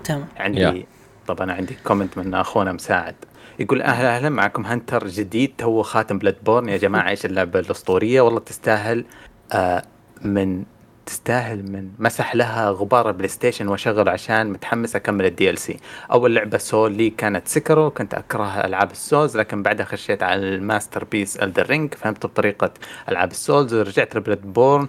تمام. 0.03 0.27
عندي. 0.37 0.85
طب 1.27 1.41
أنا 1.41 1.53
عندي 1.53 1.77
comment 1.83 2.17
من 2.17 2.33
أخونا 2.33 2.71
مساعد. 2.71 3.15
يقول 3.59 3.81
أهلا 3.81 4.15
أهلا 4.17 4.29
معكم 4.29 4.65
hunter 4.65 5.07
جديد 5.07 5.53
تو 5.57 5.81
خاتم 5.83 6.17
Bloodborne 6.17 6.69
يا 6.69 6.77
جماعة 6.77 7.09
إيش 7.09 7.25
اللعبة 7.25 7.59
الأسطورية؟ 7.59 8.21
والله 8.21 8.39
تستاهل 8.39 9.05
آه 9.51 9.83
من 10.21 10.63
تستاهل 11.05 11.71
من 11.71 11.89
مسح 11.99 12.35
لها 12.35 12.69
غبار 12.69 13.09
ال 13.09 13.27
PlayStation 13.27 13.67
واشغل 13.67 14.09
عشان 14.09 14.49
متحمس 14.49 14.95
أكمل 14.95 15.25
ال 15.25 15.57
DLC 15.57 15.79
أول 16.11 16.35
لعبة 16.35 16.57
Souls 16.57 16.91
لي 16.91 17.09
كانت 17.09 17.47
Sekiro 17.47 17.89
كنت 17.89 18.13
أكره 18.13 18.65
ألعاب 18.65 18.91
ال 18.91 18.99
Souls 18.99 19.37
لكن 19.37 19.63
بعدها 19.63 19.85
خشيت 19.85 20.23
على 20.23 20.41
ال 20.41 21.03
masterpiece 21.03 21.37
Elden 21.37 21.65
Ring 21.69 21.93
فهمت 21.93 22.25
بطريقة 22.25 22.71
ألعاب 23.09 23.31
ال 23.31 23.38
Souls 23.38 23.73
ورجعت 23.73 24.15
ل 24.15 24.41
Bloodborne 24.41 24.87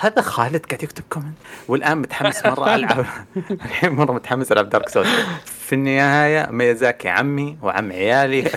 هذا 0.00 0.22
خالد 0.22 0.66
قاعد 0.66 0.82
يكتب 0.82 1.04
comment 1.10 1.36
والآن 1.68 1.98
متحمس 1.98 2.46
مرة 2.46 2.74
ألعب. 2.74 3.06
الحين 3.50 3.92
مرة 3.92 4.12
متحمس 4.12 4.52
ألعب 4.52 4.70
Dark 4.70 4.88
Souls 4.88 5.08
في 5.68 5.74
النهاية 5.74 6.48
ميازاكي 6.50 7.08
عمي 7.08 7.58
وعم 7.62 7.92
عيالي. 7.92 8.44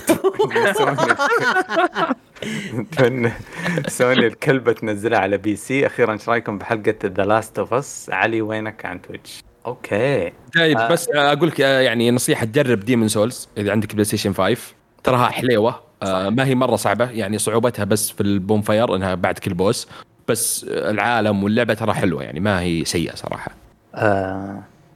سوني 3.88 4.28
الكلبة 4.28 4.74
تنزلها 4.74 5.20
على 5.20 5.38
PC. 5.38 5.86
أخيرا 5.86 6.14
إيش 6.14 6.30
رأيكم 6.30 6.58
بحلقة 6.58 6.96
The 7.06 7.24
Last 7.24 7.60
of 7.60 7.74
Us 7.74 8.10
علي 8.14 8.42
وينك؟ 8.42 8.86
عن 8.86 9.02
Twitch. 9.02 9.44
okay. 9.66 10.32
جايب 10.56 10.78
آه. 10.78 10.88
بس 10.90 11.10
أقول 11.10 11.48
لك 11.48 11.62
آه، 11.62 11.80
يعني 11.80 12.12
نصيحة 12.12 12.46
تجرب 12.46 12.80
Demon's 12.80 13.08
Souls 13.08 13.49
إذا 13.58 13.72
عندك 13.72 13.94
PlayStation 13.94 14.34
5 14.34 14.58
تراها 15.04 15.30
حليوة. 15.30 15.80
آه، 16.04 16.30
ما 16.30 16.46
هي 16.46 16.56
مرة 16.56 16.76
صعبة. 16.76 17.10
يعني 17.10 17.38
صعوبتها 17.38 17.86
بس 17.86 18.12
في 18.12 18.22
ال 18.22 18.62
bonfire 18.62 18.95
إنها 18.96 19.16
بعد 19.16 19.40
كل 19.40 19.54
boss 19.53 19.88
بس 20.28 20.66
آه، 20.70 20.92
العالم 20.92 21.44
واللعبة 21.44 21.74
ترى 21.74 21.94
حلوة. 21.94 22.24
يعني 22.24 22.40
ما 22.40 22.62
هي 22.62 22.86
سيئة 22.86 23.16
صراحة. 23.16 23.52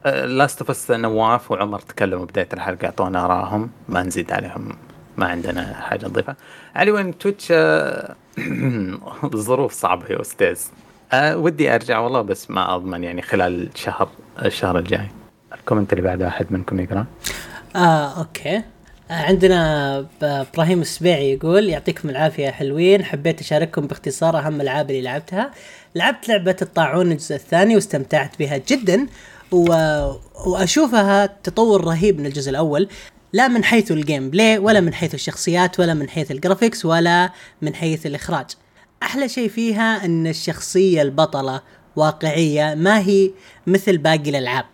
Last 0.06 0.60
of 0.60 0.70
Us 0.70 0.92
نواف 0.92 1.52
وعمر 1.52 1.80
تكلموا 1.80 2.26
بداية 2.26 2.50
الحلقة 2.54 2.86
أعطونا 2.86 3.26
آرائهم 3.26 3.70
ما 3.90 4.04
نزيد 4.04 4.32
عليهم 4.32 4.78
ما 5.18 5.26
عندنا 5.28 5.74
حاجة 5.74 6.06
نضيفها. 6.06 6.36
علي 6.76 6.92
وين 6.92 7.18
Twitch؟ 7.18 7.48
آه، 7.52 8.16
الظروف 9.24 9.74
صعبة 9.74 10.06
يا 10.10 10.22
أستاذ. 10.22 10.60
أه 11.14 11.38
ودي 11.38 11.76
أرجع 11.76 12.00
والله 12.00 12.22
بس 12.22 12.52
ما 12.52 12.76
أضمن 12.76 13.04
يعني 13.04 13.22
خلال 13.22 13.70
شهر 13.76 14.10
الشهر 14.46 14.78
الجاي. 14.80 15.08
ال 15.54 15.59
comment 15.59 15.94
اللي 15.94 16.04
بعده 16.04 16.28
أحد 16.28 16.46
منكم 16.50 16.80
يقرأ؟ 16.80 17.06
آه 17.76 18.20
okay. 18.20 18.58
آه، 18.58 18.64
عندنا 19.14 20.00
ب- 20.02 20.06
إبراهيم 20.24 20.82
السبيعي 20.82 21.34
يقول 21.34 21.70
يعطيكم 21.70 22.10
العافية 22.10 22.50
حلوين. 22.50 23.06
حبيت 23.06 23.42
أشارككم 23.42 23.88
باختصار 23.88 24.38
أهم 24.40 24.56
الألعاب 24.56 24.90
اللي 24.90 25.02
لعبتها. 25.02 25.52
لعبت 25.96 26.30
لعبة 26.30 26.56
الطاعون 26.62 27.12
الجزء 27.12 27.36
الثاني 27.36 27.76
واستمتعت 27.76 28.40
بها 28.40 28.58
جدا. 28.68 29.08
و... 29.52 29.68
وأشوفها 30.46 31.26
تطور 31.26 31.84
رهيب 31.86 32.20
من 32.20 32.26
الجزء 32.26 32.50
الأول 32.50 32.88
لا 33.34 33.48
من 33.48 33.64
حيث 33.64 33.92
ال 33.92 34.30
gameplay 34.30 34.58
ولا 34.58 34.80
من 34.82 34.94
حيث 34.94 35.14
الشخصيات 35.14 35.80
ولا 35.80 35.94
من 35.94 36.10
حيث 36.10 36.32
ال 36.32 36.38
graphics 36.38 36.86
ولا 36.86 37.32
من 37.62 37.76
حيث 37.76 38.06
الإخراج. 38.06 38.46
أحلى 39.04 39.30
شيء 39.30 39.50
فيها 39.50 40.06
أن 40.06 40.28
الشخصية 40.28 41.02
البطلة 41.02 41.62
واقعية 41.96 42.76
ما 42.76 43.00
هي 43.00 43.32
مثل 43.68 43.98
باقي 43.98 44.30
الألعاب. 44.30 44.66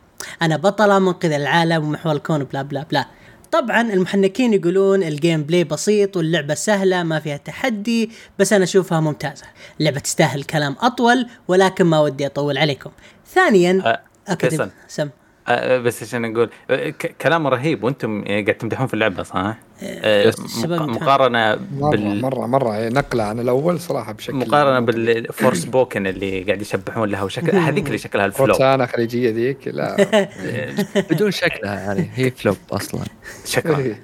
أنا 0.42 0.58
بطلة 0.58 1.00
منقذ 1.00 1.32
العالم 1.32 1.84
ومحور 1.84 2.12
الكون 2.12 2.44
بلا 2.44 2.62
بلا 2.62 2.86
بلا. 2.92 3.06
طبعا 3.52 3.82
المحنكين 3.82 4.54
يقولون 4.54 5.04
ال 5.04 5.44
gameplay 5.44 5.64
بسيط 5.64 6.18
واللعبة 6.18 6.54
سهلة 6.54 7.04
ما 7.04 7.20
فيها 7.20 7.38
تحدي 7.38 8.12
بس 8.40 8.54
أنا 8.54 8.64
أشوفها 8.64 9.00
ممتازة. 9.00 9.46
اللعبة 9.80 10.00
تستاهل 10.00 10.44
كلام 10.44 10.76
أطول 10.80 11.28
ولكن 11.48 11.86
ما 11.86 12.00
ودي 12.00 12.26
أطول 12.26 12.58
عليكم. 12.58 12.92
ثانيا 13.34 14.02
أه، 14.30 14.34
فيصل. 14.36 14.70
سم. 14.88 15.10
آه، 15.48 15.78
بس 15.78 16.04
عشان 16.04 16.36
أقول؟ 16.36 16.50
ك- 16.70 17.16
كلام 17.22 17.48
رهيب 17.48 17.84
وأنتم 17.84 18.24
قاعد 18.26 18.46
تمدحون 18.54 18.88
في 18.88 18.94
اللعبة 18.94 19.24
صح؟ 19.24 19.56
الشباب 19.84 20.72
يمدحون. 20.82 20.92
مقارنة 21.04 21.60
مرة 21.80 21.90
بال 21.90 22.22
مرة 22.22 22.46
مرة 22.46 22.76
إيه، 22.78 22.90
نقلة 22.90 23.24
عن 23.24 23.40
الأول 23.40 23.80
صراحة 23.80 24.12
بشكل 24.14 24.36
مقارنة 24.36 24.80
بال 24.80 25.64
Forspoken 25.66 26.08
اللي 26.08 26.44
قاعد 26.44 26.62
يشبحون 26.62 27.10
لها 27.10 27.24
وشكل 27.24 27.58
هذيك 27.68 27.88
اللي 27.88 27.98
شكلها 27.98 28.26
الفلو 28.26 28.46
روتانا 28.46 28.86
خليجية 28.86 29.32
ذيك 29.32 29.68
لا. 29.68 29.98
بدون 31.12 31.32
شكلها 31.32 31.80
يعني 31.80 32.10
هي 32.16 32.32
flop 32.32 32.58
أصلا. 32.72 33.02
شكرا 33.46 33.96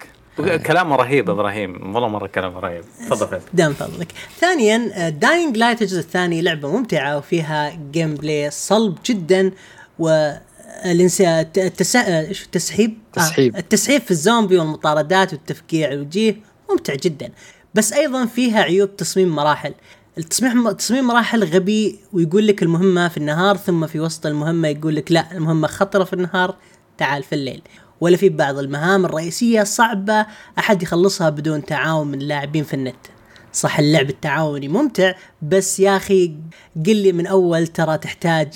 كلامه 0.65 0.95
رهيب 0.95 1.29
إبراهيم. 1.29 1.95
والله 1.95 2.07
مرة 2.09 2.27
كلامه 2.27 2.59
رهيب. 2.59 2.81
تفضل 3.09 3.27
فيصل. 3.27 3.45
دام 3.53 3.73
فضلك. 3.73 4.07
ثانيا 4.39 5.09
Dying 5.09 5.57
Light 5.57 5.81
الجزء 5.81 5.99
الثاني 5.99 6.41
لعبة 6.41 6.71
ممتعة 6.77 7.17
وفيها 7.17 7.77
gameplay 7.91 8.49
صلب 8.51 8.97
جدا. 9.05 9.51
و 9.99 10.31
الانسان 10.85 11.45
التس... 11.57 11.95
آه، 11.95 12.27
إيش؟ 12.27 12.43
التسحيب؟ 12.43 12.97
تسحيب. 13.13 13.55
آه 13.55 13.59
التسحيب 13.59 14.01
في 14.01 14.11
الزومبي 14.11 14.57
والمطاردات 14.57 15.33
والتفكيع 15.33 15.91
الوجيه 15.91 16.35
ممتع 16.69 16.95
جدا. 16.95 17.31
بس 17.75 17.93
أيضا 17.93 18.25
فيها 18.25 18.59
عيوب 18.59 18.97
تصميم 18.97 19.35
مراحل. 19.35 19.73
التصميم 20.17 20.71
تصميم 20.71 21.07
مراحل 21.07 21.43
غبي 21.43 21.99
ويقول 22.13 22.47
لك 22.47 22.63
المهمة 22.63 23.07
في 23.07 23.17
النهار 23.17 23.57
ثم 23.57 23.87
في 23.87 23.99
وسط 23.99 24.25
المهمة 24.25 24.67
يقول 24.67 24.95
لك 24.95 25.11
لا 25.11 25.31
المهمة 25.31 25.67
خطرة 25.67 26.03
في 26.03 26.13
النهار 26.13 26.55
تعال 26.97 27.23
في 27.23 27.35
الليل. 27.35 27.61
ولا 28.01 28.17
في 28.17 28.29
بعض 28.29 28.57
المهام 28.57 29.05
الرئيسية 29.05 29.63
صعبة 29.63 30.25
أحد 30.59 30.83
يخلصها 30.83 31.29
بدون 31.29 31.65
تعاون 31.65 32.07
من 32.07 32.21
اللاعبين 32.21 32.63
في 32.63 32.73
النت. 32.73 32.95
صح 33.53 33.79
اللعب 33.79 34.09
التعاوني 34.09 34.67
ممتع 34.67 35.13
بس 35.41 35.79
يا 35.79 35.97
أخي 35.97 36.33
قل 36.85 36.95
لي 36.95 37.11
من 37.11 37.27
أول 37.27 37.67
ترى 37.67 37.97
تحتاج 37.97 38.47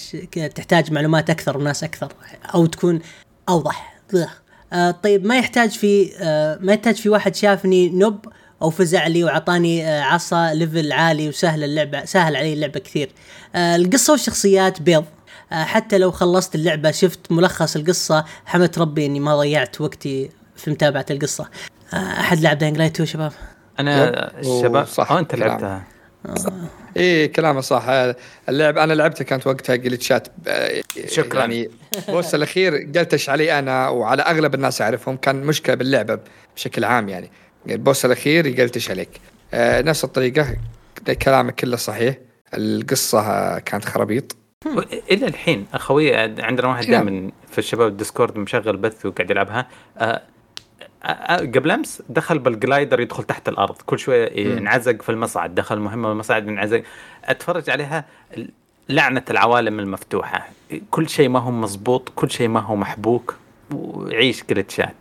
تحتاج 0.55 0.91
معلومات 0.91 1.29
أكثر 1.29 1.57
وناس 1.57 1.83
أكثر 1.83 2.13
أو 2.53 2.65
تكون 2.65 2.99
أوضح. 3.49 4.01
آه 4.73 4.91
طيب 4.91 5.25
ما 5.25 5.37
يحتاج 5.37 5.69
في 5.69 6.11
آه 6.19 6.57
ما 6.61 6.73
يحتاج 6.73 6.95
في 6.95 7.09
واحد 7.09 7.35
شافني 7.35 7.89
نب 7.89 8.19
أو 8.61 8.69
فزع 8.69 9.07
لي 9.07 9.23
وعطاني 9.23 9.87
آه 9.87 10.01
عصا 10.01 10.53
ليفل 10.53 10.91
عالي 10.91 11.29
وسهل 11.29 11.63
اللعبه 11.63 12.05
سهل 12.05 12.35
علي 12.35 12.53
اللعبة 12.53 12.79
كثير. 12.79 13.11
آه 13.55 13.75
القصة 13.75 14.11
والشخصيات 14.11 14.81
بيض. 14.81 15.05
آه 15.51 15.63
حتى 15.63 15.97
لو 15.97 16.11
خلصت 16.11 16.55
اللعبة 16.55 16.91
شفت 16.91 17.31
ملخص 17.31 17.75
القصة 17.75 18.25
حمدت 18.45 18.79
ربي 18.79 19.05
إني 19.05 19.19
ما 19.19 19.37
ضيعت 19.37 19.81
وقتي 19.81 20.29
في 20.55 20.71
متابعة 20.71 21.05
القصة. 21.11 21.49
آه 21.93 21.97
أحد 21.97 22.39
لعب 22.39 22.57
Dying 22.57 22.77
Light 22.77 22.93
2 22.93 23.07
شباب؟ 23.07 23.31
أنا. 23.79 24.31
الشباب 24.39 24.87
آه 24.99 25.19
أنت. 25.19 25.35
لعبتها 25.35 25.83
إيه 26.97 27.33
كلامه 27.33 27.61
صح 27.61 27.85
اللعب 28.49 28.77
أنا 28.77 28.93
لعبته 28.93 29.25
كانت 29.25 29.47
وقتها 29.47 29.75
جلتشات 29.75 30.27
شكراً. 31.05 31.39
يعني 31.39 31.69
boss 32.07 32.35
الأخير 32.35 32.91
قلتش 32.95 33.29
علي 33.29 33.59
أنا 33.59 33.89
وعلى 33.89 34.21
أغلب 34.21 34.55
الناس 34.55 34.81
أعرفهم 34.81 35.17
كان 35.17 35.35
مشكلة 35.35 35.75
باللعبة 35.75 36.19
بشكل 36.55 36.83
عام 36.83 37.09
يعني 37.09 37.31
ال 37.69 37.76
boss 37.76 38.05
الأخير 38.05 38.45
يقلتش 38.45 38.91
عليك 38.91 39.09
آه 39.53 39.81
نفس 39.81 40.03
الطريقة 40.03 40.55
كلامك 41.21 41.55
كله 41.55 41.77
صحيح 41.77 42.15
القصة 42.53 43.19
آه، 43.19 43.59
كانت 43.59 43.85
خرابيط 43.85 44.35
إلى 45.11 45.27
الحين 45.27 45.65
أخوي 45.73 46.15
عندنا 46.15 46.67
واحد 46.67 46.89
نعم. 46.89 47.05
دائما 47.05 47.31
في 47.51 47.57
الشباب 47.57 47.87
ال 47.87 47.93
Discord 47.94 48.37
مشغل 48.37 48.77
بث 48.77 49.05
وقاعد 49.05 49.31
يلعبها 49.31 49.67
آه، 49.97 50.03
آه، 50.03 50.05
آه، 50.05 50.21
قبل 51.39 51.71
أمس 51.71 52.01
دخل 52.09 52.39
بال 52.39 52.54
glider 52.54 52.99
يدخل 52.99 53.23
تحت 53.23 53.49
الأرض 53.49 53.75
كل 53.85 53.99
شوية 53.99 54.39
ينعزق 54.39 55.01
في 55.01 55.09
المصعد 55.09 55.55
دخل 55.55 55.79
مهمة 55.79 56.11
المصعد 56.11 56.47
ينعزق. 56.47 56.83
أتفرج 57.25 57.69
عليها 57.69 58.05
لعنة 58.89 59.23
العوالم 59.29 59.79
المفتوحة. 59.79 60.49
كل 60.91 61.09
شيء 61.09 61.29
ما 61.29 61.39
هو 61.39 61.51
مزبوط 61.51 62.09
كل 62.15 62.31
شيء 62.31 62.47
ما 62.47 62.59
هو 62.59 62.75
محبوك 62.75 63.35
وعيش 63.71 64.43
جلتشات 64.49 64.95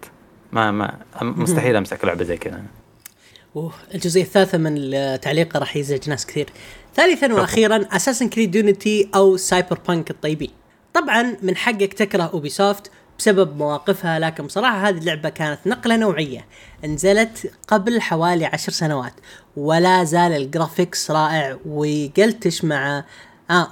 ما 0.52 0.70
ما 0.70 0.98
مستحيل 1.22 1.76
أمسك 1.76 2.04
لعبة 2.04 2.24
زي 2.24 2.36
كذا. 2.36 2.62
أوه 3.56 3.72
الجزئية 3.94 4.24
الثالثة 4.24 4.58
من 4.58 4.74
التعليق 4.76 5.56
راح 5.56 5.76
يزعج 5.76 6.10
ناس 6.10 6.26
كثير. 6.26 6.46
ثالثا 6.94 7.34
وأخيرا 7.34 7.88
Assassin's 7.92 8.28
Creed 8.28 8.54
Unity 8.54 9.10
أو 9.14 9.36
Cyberpunk 9.36 10.10
الطيبين. 10.10 10.50
طبعا 10.94 11.36
من 11.42 11.56
حقك 11.56 11.92
تكره 11.92 12.22
Ubisoft 12.22 12.90
بسبب 13.20 13.56
مواقفها 13.56 14.18
لكن 14.18 14.46
بصراحة 14.46 14.88
هذه 14.88 14.98
اللعبة 14.98 15.28
كانت 15.28 15.58
نقلة 15.66 15.96
نوعية. 15.96 16.44
نزلت 16.84 17.52
قبل 17.68 18.00
حوالي 18.00 18.44
عشر 18.44 18.72
سنوات 18.72 19.12
ولا 19.56 20.04
زال 20.04 20.32
ال 20.32 20.41
graphics 20.41 21.10
رائع 21.10 21.56
ويقلتش 21.66 22.64
مع 22.64 23.04
آه 23.50 23.68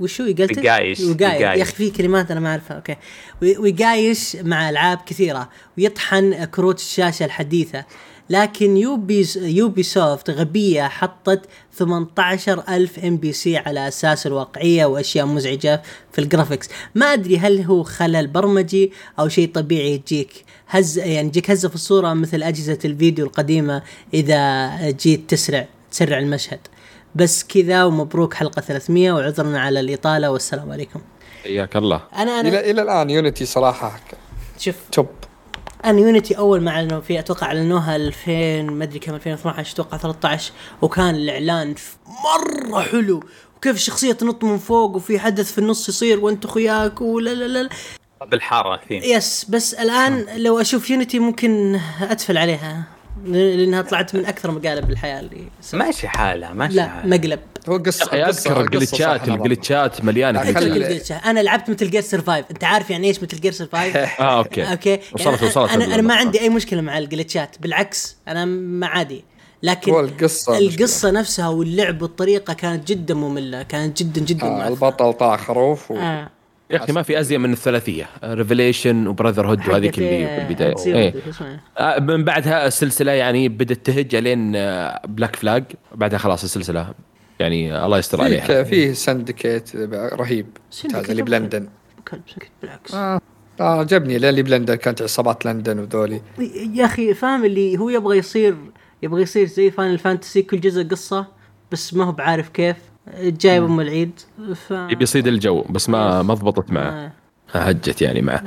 وشو 0.00 0.22
يقلتش؟ 0.22 0.58
وقايش. 1.00 1.40
يا 1.58 1.62
أخي 1.62 1.72
في 1.74 1.90
كلمات 1.90 2.30
أنا 2.30 2.40
ما 2.40 2.50
أعرفها 2.50 2.76
أوكي 2.76 2.96
وي- 3.42 3.58
ويقايش 3.58 4.36
مع 4.36 4.70
ألعاب 4.70 4.98
كثيرة 5.06 5.48
ويطحن 5.78 6.44
كروت 6.44 6.78
الشاشة 6.78 7.24
الحديثة 7.24 7.84
لكن 8.30 8.76
Ubi 8.76 9.28
Ubisoft 9.36 10.30
غبية 10.30 10.82
حطت 10.82 11.40
18000 11.72 12.98
NPC 12.98 13.56
على 13.56 13.88
أساس 13.88 14.26
الواقعية 14.26 14.86
وأشياء 14.86 15.26
مزعجة 15.26 15.82
في 16.12 16.20
ال 16.20 16.25
graphics. 16.25 16.68
ما 16.94 17.06
أدري 17.06 17.38
هل 17.38 17.62
هو 17.62 17.82
خلل 17.82 18.26
برمجي 18.26 18.92
أو 19.18 19.28
شيء 19.28 19.52
طبيعي 19.52 19.94
يجيك 19.94 20.44
هز 20.68 20.98
يعني 20.98 21.28
يجيك 21.28 21.50
هزة 21.50 21.68
في 21.68 21.74
الصورة 21.74 22.12
مثل 22.12 22.42
أجهزة 22.42 22.78
الفيديو 22.84 23.26
القديمة 23.26 23.82
إذا 24.14 24.70
جيت 24.90 25.30
تسرع 25.30 25.66
تسرع 25.90 26.18
المشهد. 26.18 26.60
بس 27.14 27.44
كذا 27.44 27.84
ومبروك 27.84 28.34
حلقة 28.34 28.60
300 28.60 29.12
وعذرنا 29.12 29.60
على 29.60 29.80
الإطالة 29.80 30.30
والسلام 30.30 30.72
عليكم. 30.72 31.00
حياك 31.44 31.76
الله. 31.76 32.02
أنا 32.16 32.40
أنا 32.40 32.48
إلى 32.48 32.70
إلى 32.70 32.82
الآن 32.82 33.10
Unity 33.10 33.44
صراحة 33.44 34.00
شوف. 34.58 34.76
top 34.92 35.06
أنا 35.84 36.00
Unity 36.00 36.38
أول 36.38 36.60
ما 36.60 36.70
أعلنوا 36.70 37.00
فيه 37.00 37.18
أتوقع 37.18 37.46
أعلنوها 37.46 37.96
2000 37.96 38.62
ما 38.62 38.84
أدري 38.84 38.98
كم 38.98 39.14
2012 39.14 39.72
أتوقع 39.74 39.96
13 39.96 40.52
وكان 40.82 41.14
الإعلان 41.14 41.74
مرة 42.24 42.80
حلو. 42.80 43.22
وكيف 43.56 43.76
الشخصية 43.76 44.12
تنط 44.12 44.44
من 44.44 44.58
فوق 44.58 44.96
وفي 44.96 45.18
حدث 45.18 45.52
في 45.52 45.58
النص 45.58 45.88
يصير 45.88 46.20
وأنت 46.20 46.44
أخوياك؟ 46.44 47.00
ولا 47.00 47.34
لا 47.34 47.62
لا 47.62 47.68
بالحارة 48.26 48.80
theme 48.88 49.02
yes 49.02 49.46
بس 49.48 49.74
الآن 49.74 50.26
لو 50.36 50.60
أشوف 50.60 50.90
Unity 50.90 51.18
ممكن 51.18 51.80
أتفل 52.02 52.38
عليها 52.38 52.82
لأنها 53.24 53.82
طلعت 53.82 54.14
من 54.14 54.26
أكثر 54.26 54.50
مقالب 54.50 54.90
الحياة 54.90 55.20
اللي. 55.20 55.48
ماشي 55.72 56.08
حالها 56.08 56.52
ماشي 56.52 56.74
لا 56.76 56.88
حالها. 56.88 57.06
مقلب. 57.18 57.40
هو 57.68 57.76
قصه 57.76 58.16
يا 58.16 58.22
أخي 58.30 58.30
أذكر 58.30 58.60
الجلتشات 58.60 59.28
الجلتشات 59.28 60.04
مليانة 60.04 60.50
جلتشات. 60.50 61.22
أنا 61.24 61.40
لعبت 61.40 61.70
Metal 61.70 61.90
Gear 61.90 62.00
Survive 62.02 62.46
أنت 62.50 62.64
عارف 62.64 62.90
يعني 62.90 63.06
إيش 63.06 63.22
Metal 63.22 63.40
Gear 63.40 63.52
Survive 63.52 63.96
آه 64.20 64.38
okay. 64.38 64.62
okay. 64.70 64.98
وصلت 65.12 65.26
يعني 65.26 65.46
وصلت 65.46 65.70
أنا 65.70 65.84
أنا 65.84 66.02
ما. 66.02 66.14
عندي 66.14 66.40
أي 66.40 66.48
مشكلة 66.48 66.80
مع 66.80 66.98
الجلتشات 66.98 67.56
بالعكس 67.60 68.16
أنا 68.28 68.44
ما 68.44 68.86
عادي. 68.86 69.24
لكن 69.62 69.92
هو 69.92 70.00
القصة 70.00 70.58
القصة 70.58 71.10
نفسها 71.10 71.48
واللعب 71.48 72.02
والطريقة 72.02 72.52
كانت 72.54 72.88
جدا 72.88 73.14
مملة. 73.14 73.62
كانت 73.62 74.02
جدا 74.02 74.20
جدا 74.20 74.46
آه. 74.46 74.68
البطل 74.68 75.12
طلع 75.12 75.36
خروف 75.36 75.90
و... 75.90 75.96
آه. 75.96 76.28
يا 76.70 76.76
أخي 76.76 76.92
ما 76.92 77.02
في 77.02 77.20
ازين 77.20 77.40
من 77.40 77.52
الثلاثية. 77.52 78.06
Revelation 78.24 79.06
و 79.06 79.46
Brotherhood 79.48 79.68
وهذيك 79.68 79.98
اللي 79.98 80.26
في 80.26 80.38
البدايه 80.42 80.70
حقت- 80.74 80.86
إيه؟ 80.86 81.14
آه، 81.78 81.98
من 82.00 82.24
بعدها 82.24 82.66
السلسلة 82.66 83.12
يعني 83.12 83.48
بدأت 83.48 83.86
تهج 83.86 84.16
لين 84.16 84.52
Black 85.08 85.36
Flag 85.36 85.64
بعدها 85.94 86.18
خلاص 86.18 86.44
السلسلة 86.44 86.88
يعني 87.40 87.84
الله 87.84 87.98
يستر 87.98 88.22
عليها. 88.22 88.62
فيه 88.62 88.92
Syndicate 88.92 89.76
رهيب. 89.92 90.46
Syndicate 90.70 90.96
ممتاز 90.96 91.10
اللي 91.10 91.22
بلندن 91.22 91.68
كلب 92.08 92.22
سكت 92.26 92.50
بالعكس. 92.62 92.94
آه 92.94 93.20
آه 93.60 93.80
عجبني 93.80 94.18
لأن 94.18 94.30
اللي 94.30 94.42
بلندن 94.42 94.74
كانت 94.74 95.02
عصابات 95.02 95.46
لندن 95.46 95.78
وذولي. 95.78 96.20
يا 96.74 96.84
أخي 96.84 97.14
فاهم 97.14 97.44
اللي 97.44 97.78
هو 97.78 97.88
يبغى 97.90 98.18
يصير 98.18 98.56
يبغى 99.02 99.22
يصير 99.22 99.46
زي 99.46 99.70
Final 99.70 99.98
Fantasy 99.98 100.42
كل 100.42 100.60
جزء 100.60 100.88
قصة 100.88 101.26
بس 101.72 101.94
ما 101.94 102.04
هو 102.04 102.12
بعارف 102.12 102.48
كيف. 102.48 102.76
جايب 103.20 103.64
أم 103.64 103.80
العيد 103.80 104.20
ف 104.54 104.70
يبي 104.70 105.02
يصيد 105.02 105.26
الجو 105.26 105.62
بس 105.70 105.88
ما 105.88 106.22
ما 106.22 106.34
ضبطت 106.34 106.70
معه. 106.72 106.90
آه. 106.90 107.12
هجت 107.52 108.02
يعني 108.02 108.22
معه. 108.22 108.44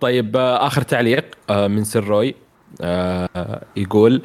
طيب 0.00 0.36
آه، 0.36 0.66
آخر 0.66 0.82
تعليق 0.82 1.24
آه، 1.50 1.66
من 1.68 1.84
سروي 1.84 2.28
آه 2.28 2.34
يقول 3.76 4.22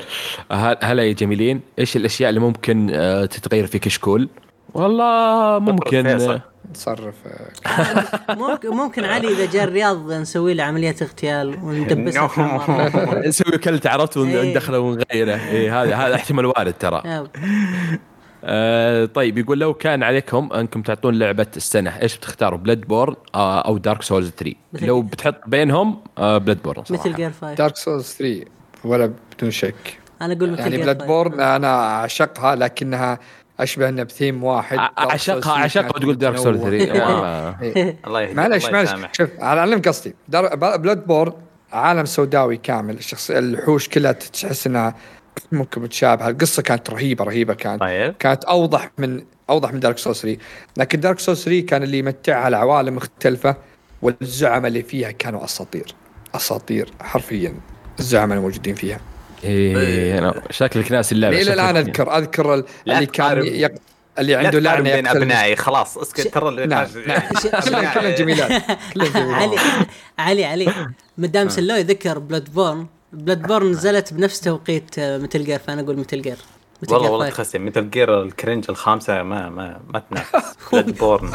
هل- 0.51 0.77
هلا 0.83 1.03
يا 1.03 1.13
جميلين 1.13 1.61
إيش 1.79 1.95
الأشياء 1.97 2.29
اللي 2.29 2.39
ممكن 2.39 2.89
آه 2.93 3.25
تتغير 3.25 3.67
في 3.67 3.79
كشكول؟ 3.79 4.29
والله 4.73 5.59
ممكن. 5.59 6.17
تصرف 6.73 7.13
آه، 7.67 8.33
ممكن 8.33 8.69
ممكن 8.69 9.05
علي 9.05 9.27
إذا 9.27 9.45
جاء 9.51 9.63
الرياض 9.63 10.11
نسوي 10.11 10.53
له 10.53 10.63
عملية 10.63 10.95
اغتيال 11.01 11.59
وندبسه 11.63 12.29
مرة. 12.37 13.21
نسوي 13.27 13.57
كلت 13.57 13.87
عرفت 13.87 14.17
إيه. 14.17 14.39
وندخله 14.39 14.79
ونغيره 14.79 15.35
اي 15.35 15.69
هذا 15.71 15.95
هذا 15.95 16.15
احتمال 16.15 16.45
وارد 16.45 16.73
ترى. 16.73 17.27
آه 18.43 19.05
طيب 19.05 19.37
يقول 19.37 19.59
لو 19.59 19.73
كان 19.73 20.03
عليكم 20.03 20.49
أنكم 20.53 20.81
تعطون 20.81 21.19
لعبة 21.19 21.47
السنة 21.57 22.01
إيش 22.01 22.17
بتختاروا 22.17 22.59
Bloodborne 22.59 23.15
آه 23.35 23.61
أو 23.61 23.77
Dark 23.77 24.01
Souls 24.01 24.29
3 24.29 24.55
مثل 24.73 24.85
لو؟ 24.85 25.01
بتحط 25.01 25.35
بينهم 25.47 25.99
آه 26.17 26.37
Bloodborne 26.37 26.83
صراحة 26.83 27.03
Metal 27.09 27.15
Gear 27.15 27.31
5 27.31 27.53
Dark 27.53 27.75
Souls 27.75 28.13
3 28.19 28.45
ولا 28.83 29.13
بدون 29.37 29.51
شك 29.51 29.99
أنا 30.21 30.33
أقول 30.33 30.51
Metal 30.51 30.59
يعني 30.61 30.71
Gear 30.75 30.83
Blood 30.83 30.97
5. 31.01 31.07
borne 31.07 31.39
أنا 31.39 31.67
أعشقها 31.89 32.55
لكنها 32.55 33.19
أشبه 33.59 33.89
إنها 33.89 34.03
بثيم 34.03 34.43
واحد 34.43 34.77
ع- 34.77 34.87
Dark 34.87 34.91
Souls 34.91 34.99
أعشقها 35.11 35.39
3 35.41 35.51
اعشقها 35.51 35.85
وتقول 35.87 36.17
Dark 36.17 36.37
Souls 36.37 36.61
متنوعة. 36.61 36.85
3 36.85 37.03
آه. 37.03 37.55
إيه. 37.61 37.97
الله 38.07 38.21
يهديك 38.21 38.37
معلش 38.37 38.65
معلش. 38.65 38.91
شوف 39.13 39.29
اعلم 39.41 39.81
قصدي 39.81 40.15
Dar- 40.27 40.55
Bloodborne 40.55 41.33
عالم 41.71 42.05
سوداوي 42.05 42.57
كامل 42.57 42.97
الشخص 42.97 43.31
الوحوش 43.31 43.89
كلها 43.89 44.11
تحس 44.11 44.67
إنها 44.67 44.95
ممكن 45.51 45.81
متشابهة. 45.81 46.29
القصة 46.29 46.61
كانت 46.61 46.89
رهيبة 46.89 47.23
رهيبة 47.23 47.53
كانت. 47.53 47.81
طيب. 47.81 48.15
كانت 48.19 48.43
أوضح 48.43 48.91
من 48.97 49.23
أوضح 49.49 49.73
من 49.73 49.79
دارك 49.79 49.97
3 49.97 50.37
لكن 50.77 50.99
دارك 50.99 51.19
3 51.19 51.61
كان 51.61 51.83
اللي 51.83 51.97
يمتعها 51.97 52.47
العوالم 52.47 52.95
مختلفة 52.95 53.55
والزعماء 54.01 54.67
اللي 54.67 54.83
فيها 54.83 55.11
كانوا 55.11 55.43
أساطير. 55.43 55.93
أساطير 56.35 56.89
حرفيا. 57.01 57.53
الزعماء 57.99 58.37
الموجودين 58.37 58.75
فيها. 58.75 58.99
إيه 59.43 60.17
أنا 60.17 60.41
شكلك 60.49 60.91
ناس 60.91 61.11
اللعبة 61.11 61.41
إلى 61.41 61.53
الآن 61.53 61.77
أذكر 61.77 62.17
أذكر 62.17 62.63
اللي 62.87 63.05
كان. 63.05 63.45
يق... 63.45 63.71
اللي 64.19 64.33
لا 64.33 64.39
عنده 64.39 64.59
لعنه 64.59 64.81
بين 64.95 65.07
أبنائي. 65.07 65.55
خلاص 65.55 65.97
اسكت 65.97 66.27
ترى 66.27 66.49
اللي 66.49 66.65
نعم 66.65 66.87
نعم. 67.07 67.21
كلهم 67.63 67.91
كلهم 67.93 68.13
جميلات 68.15 68.51
علي 68.95 69.09
جميلات 69.09 69.51
علي. 70.17 70.45
علي 70.45 70.73
مدام 71.17 71.49
سلوي 71.49 71.81
ذكر 71.81 72.19
Bloodborne 72.19 72.87
Bloodborne 73.13 73.71
نزلت 73.71 74.13
بنفس 74.13 74.39
توقيت 74.41 74.99
Metal 74.99 75.43
Gear 75.43 75.59
فأنا 75.59 75.81
أقول 75.81 75.97
Metal 75.97 76.21
Gear 76.21 76.37
والله 76.89 77.11
والله 77.11 77.29
5. 77.29 77.43
تخسر 77.43 77.59
Metal 77.59 77.89
Gear 77.89 78.21
ال 78.21 78.28
cringe 78.28 78.65
الخامسة 78.69 79.23
ما 79.23 79.49
ما 79.49 79.79
ما 79.89 79.99
تنافس. 79.99 80.55
Bloodborne 80.71 81.31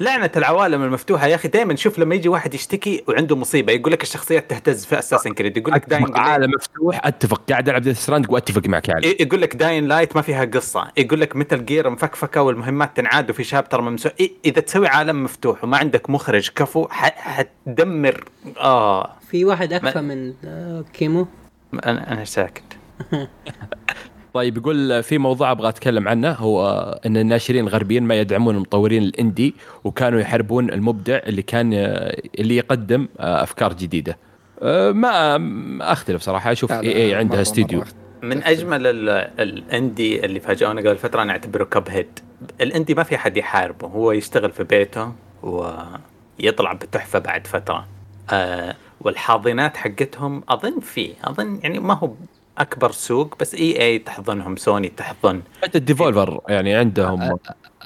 لعنة 0.00 0.30
العوالم 0.36 0.82
المفتوحة 0.82 1.26
يا 1.26 1.34
أخي 1.34 1.48
دائما 1.48 1.76
شوف 1.76 1.98
لما 1.98 2.14
يجي 2.14 2.28
واحد 2.28 2.54
يشتكي 2.54 3.04
وعنده 3.08 3.36
مصيبة 3.36 3.72
يقول 3.72 3.92
لك 3.92 4.02
الشخصيات 4.02 4.50
تهتز 4.50 4.84
في 4.84 4.98
Assassin's 4.98 5.32
Creed 5.34 5.56
يقول 5.56 5.74
لك 5.74 5.88
Dying 5.88 6.16
عالم 6.16 6.50
مفتوح 6.56 7.06
أتفق 7.06 7.42
قاعد 7.50 7.68
ألعب 7.68 7.82
Death 7.82 7.98
Stranding 8.02 8.26
وأتفق 8.30 8.66
معك 8.66 8.88
يا 8.88 8.94
علي 8.94 9.16
يقول 9.20 9.42
لك 9.42 9.56
Dying 9.56 9.88
Light 9.88 10.16
ما 10.16 10.22
فيها 10.22 10.44
قصة 10.44 10.90
يقول 10.96 11.20
لك 11.20 11.36
Metal 11.36 11.64
Gear 11.64 11.90
مفكفكة 11.90 12.42
والمهمات 12.42 12.96
تنعاد 12.96 13.30
وفي 13.30 13.44
chapter 13.44 13.80
ممسوح. 13.80 14.12
إيه 14.20 14.32
إذا 14.44 14.60
تسوي 14.60 14.88
عالم 14.88 15.24
مفتوح 15.24 15.64
وما 15.64 15.76
عندك 15.76 16.10
مخرج 16.10 16.48
كفو 16.56 16.86
حتدمر. 16.90 18.24
آه. 18.58 19.10
في 19.30 19.44
واحد 19.44 19.72
أكفى 19.72 20.00
ما- 20.00 20.14
من 20.14 20.34
آه، 20.44 20.84
كيمو؟ 20.92 21.26
أنا 21.86 22.12
أنا 22.12 22.24
ساكت. 22.24 22.62
طيب 24.34 24.56
يقول 24.56 25.02
في 25.02 25.18
موضوع 25.18 25.50
أبغى 25.50 25.68
أتكلم 25.68 26.08
عنه. 26.08 26.30
هو 26.32 26.68
إن 27.06 27.16
الناشرين 27.16 27.64
الغربيين 27.64 28.02
ما 28.02 28.14
يدعمون 28.14 28.54
المطورين 28.54 29.02
الإندي 29.02 29.54
وكانوا 29.84 30.20
يحاربون 30.20 30.70
المبدع 30.72 31.16
اللي 31.26 31.42
كان 31.42 31.72
اللي 32.38 32.56
يقدم 32.56 33.08
أفكار 33.18 33.72
جديدة. 33.72 34.18
أه، 34.62 34.90
ما 34.92 35.38
ما 35.38 35.92
أختلف 35.92 36.22
صراحة. 36.22 36.52
أشوف 36.52 36.72
إي 36.72 36.96
إي 36.96 37.14
عندها 37.14 37.42
استديو. 37.42 37.84
من 38.22 38.42
أجمل 38.42 38.86
ال- 38.86 39.08
الإندي 39.40 40.24
اللي 40.24 40.40
فاجئونا 40.40 40.80
قبل 40.80 40.96
فترة 40.96 41.22
أنا 41.22 41.32
أعتبره 41.32 41.64
كاب 41.64 41.88
هيد. 41.88 42.18
الإندي 42.60 42.94
ما 42.94 43.02
في 43.02 43.18
حد 43.18 43.36
يحاربه. 43.36 43.86
هو 43.88 44.12
يشتغل 44.12 44.50
في 44.50 44.64
بيته 44.64 45.12
ويطلع 45.42 46.72
بتحفة 46.72 47.18
بعد 47.18 47.46
فترة. 47.46 47.86
آه 48.32 48.76
والحاضنات 49.00 49.76
حقتهم 49.76 50.42
أظن 50.48 50.80
في 50.80 51.12
أظن 51.24 51.60
يعني 51.62 51.78
ما 51.78 51.94
هو 51.94 52.10
أكبر 52.58 52.92
سوق 52.92 53.38
بس 53.40 53.54
إي 53.54 53.82
إي 53.82 53.98
تحضنهم 53.98 54.56
سوني 54.56 54.88
تحضن. 54.88 55.42
حتى 55.62 55.78
ال 55.78 55.85
Devolver 55.85 56.40
يعني 56.48 56.74
عندهم. 56.74 57.38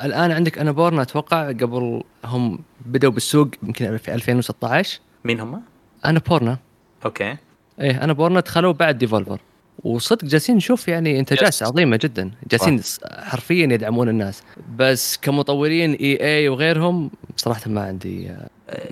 الآن 0.04 0.30
عندك 0.32 0.58
أنا 0.58 0.72
بورن 0.72 0.98
أتوقع 0.98 1.48
قبل 1.48 2.02
هم 2.24 2.58
بدأوا 2.86 3.12
بالسوق 3.12 3.48
يمكن 3.62 3.96
في 3.96 4.14
2016 4.14 5.00
مين 5.24 5.40
هم؟ 5.40 5.62
Annapurna 6.04 6.58
أوكي. 7.04 7.36
إيه 7.80 8.04
Annapurna 8.04 8.40
دخلوا 8.40 8.72
بعد 8.72 8.98
Devolver. 8.98 9.38
وصدق 9.84 10.24
جالسين 10.24 10.56
نشوف 10.56 10.88
يعني 10.88 11.18
إنتاجات 11.18 11.54
Yes. 11.54 11.62
عظيمة 11.62 11.98
جدا. 12.02 12.30
جالسين 12.50 12.80
حرفيا 13.18 13.64
يدعمون 13.64 14.08
الناس. 14.08 14.42
بس 14.76 15.16
كمطورين 15.16 15.92
إي 15.92 16.18
إي 16.20 16.48
وغيرهم 16.48 17.10
بصراحه 17.36 17.70
ما 17.70 17.80
عندي 17.80 18.30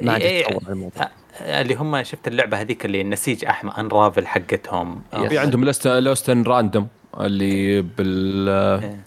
ما 0.02 0.12
عندي 0.12 0.42
تصور 0.42 0.62
عن 0.66 0.72
الموضوع. 0.72 1.02
آه، 1.02 1.10
اللي 1.40 1.74
هم 1.74 2.02
شفت 2.02 2.28
اللعبة 2.28 2.60
هذيك 2.60 2.84
اللي 2.84 3.00
النسيج 3.00 3.44
احمر 3.44 3.78
Unravel 3.80 4.26
حقتهم. 4.26 5.02
آه، 5.14 5.28
في 5.28 5.38
عندهم 5.38 5.64
Lost 5.64 5.86
Lost 5.88 6.24
in 6.24 6.42
Random 6.42 6.88
اللي 7.20 7.82
بال 7.82 8.48
إيه. 8.82 9.00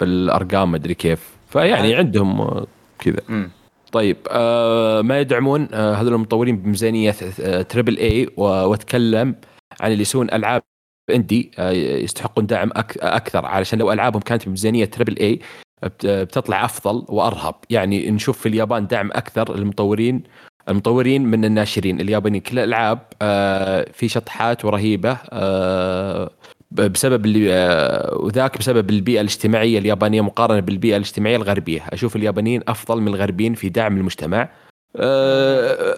بالأرقام 0.00 0.72
مدري 0.72 0.94
كيف. 0.94 1.30
فيعني 1.48 1.94
عندهم 1.94 2.40
آه، 2.40 2.66
كذا. 2.98 3.48
طيب 3.92 4.16
آه 4.30 5.02
ما 5.02 5.20
يدعمون 5.20 5.68
آه 5.72 5.94
هذول 5.94 6.14
المطورين 6.14 6.56
بميزانية 6.56 7.14
آه 7.40 7.62
triple 7.62 7.96
A 7.98 8.28
وأتكلم 8.36 9.34
عن 9.80 9.92
اللي 9.92 10.02
يسوون 10.02 10.30
ألعاب 10.30 10.62
اندي 11.14 11.50
آه 11.58 11.70
يستحقون 11.70 12.46
دعم 12.46 12.70
أك 12.76 12.98
أكثر. 12.98 13.46
علشان 13.46 13.78
لو 13.78 13.92
ألعابهم 13.92 14.22
كانت 14.22 14.46
بميزانية 14.46 14.84
تريبل 14.84 15.16
اي 15.18 15.40
بت- 15.82 16.06
بتطلع 16.06 16.64
أفضل 16.64 17.04
وأرهب. 17.08 17.54
يعني 17.70 18.10
نشوف 18.10 18.38
في 18.38 18.48
اليابان 18.48 18.86
دعم 18.86 19.10
أكثر 19.12 19.56
للمطورين 19.56 20.22
المطورين 20.68 21.26
من 21.26 21.44
الناشرين 21.44 22.00
اليابانيين 22.00 22.42
كل 22.42 22.58
الألعاب 22.58 22.98
آه 23.22 23.86
في 23.92 24.08
شطحات 24.08 24.64
ورهيبة 24.64 25.18
آه 25.30 26.30
بسبب 26.70 27.24
اللي 27.24 27.54
آه 27.54 28.16
وذاك 28.16 28.58
بسبب 28.58 28.90
البيئة 28.90 29.20
الاجتماعية 29.20 29.78
اليابانية 29.78 30.20
مقارنة 30.20 30.60
بالبيئة 30.60 30.96
الاجتماعية 30.96 31.36
الغربية. 31.36 31.84
أشوف 31.88 32.16
اليابانيين 32.16 32.62
أفضل 32.68 33.00
من 33.00 33.08
الغربيين 33.08 33.54
في 33.54 33.68
دعم 33.68 33.96
المجتمع. 33.96 34.48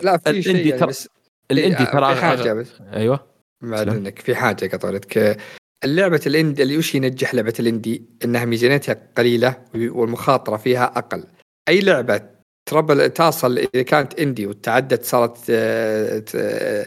لا 0.02 0.20
في 0.24 0.42
شيء 0.42 0.56
يعني 0.56 0.72
ترى 0.72 0.88
بس 0.88 1.08
الإندي 1.50 1.76
في 1.76 1.92
ترى 1.92 2.14
حاجة 2.14 2.52
بس. 2.52 2.72
أيوه. 2.92 3.20
بعد 3.62 3.84
سلام. 3.84 3.96
إنك 3.96 4.18
في 4.18 4.34
حاجة 4.34 4.66
قطعتك 4.76 5.38
اللعبة 5.84 6.20
الإندي 6.26 6.62
اللي 6.62 6.78
وش 6.78 6.94
ينجح 6.94 7.34
لعبة 7.34 7.54
الإندي؟ 7.60 8.02
إنها 8.24 8.44
ميزانيتها 8.44 8.96
قليلة 9.16 9.56
والمخاطرة 9.74 10.56
فيها 10.56 10.84
أقل. 10.84 11.24
أي 11.68 11.80
لعبة 11.80 12.35
تربل 12.66 13.10
تصل 13.10 13.58
إذا 13.58 13.82
كانت 13.82 14.20
إندي 14.20 14.46
وتعدت 14.46 15.04
صارت 15.04 15.38
آه، 15.50 16.22
آه، 16.34 16.86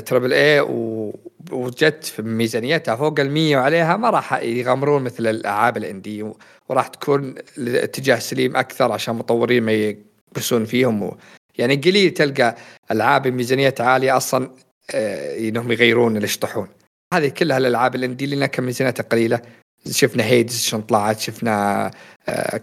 تربل 0.00 0.32
اي 0.32 0.60
و- 0.60 1.14
وجت 1.52 2.04
في 2.04 2.22
ميزانيتها 2.22 2.96
فوق 2.96 3.20
المية 3.20 3.56
وعليها 3.56 3.96
ما 3.96 4.10
راح 4.10 4.32
يغامرون 4.42 5.02
مثل 5.02 5.26
الألعاب 5.26 5.76
الإندي 5.76 6.32
وراح 6.68 6.86
تكون 6.88 7.34
الاتجاه 7.58 8.18
سليم 8.18 8.56
أكثر 8.56 8.92
عشان 8.92 9.14
مطورين 9.14 9.62
ما 9.62 9.72
يقصون 10.36 10.64
فيهم. 10.64 11.10
يعني 11.58 11.76
قليل 11.76 12.10
تلقى 12.10 12.56
ألعاب 12.90 13.22
بميزانيات 13.22 13.80
عالية 13.80 14.16
أصلا 14.16 14.50
آه، 14.94 15.38
إنهم 15.48 15.72
يغيرون 15.72 16.16
اللي 16.16 16.24
يشطحون 16.24 16.68
هذه 17.14 17.28
كلها 17.28 17.58
الألعاب 17.58 17.94
ال 17.94 17.99
indie 17.99 18.26
لنا 18.26 18.46
كم 18.46 18.62
ميزانيتها 18.64 19.02
قليلة 19.02 19.40
شفنا 19.90 20.24
Hades 20.24 20.60
شلون 20.60 20.82
طلعت 20.82 21.20
شفنا 21.20 21.90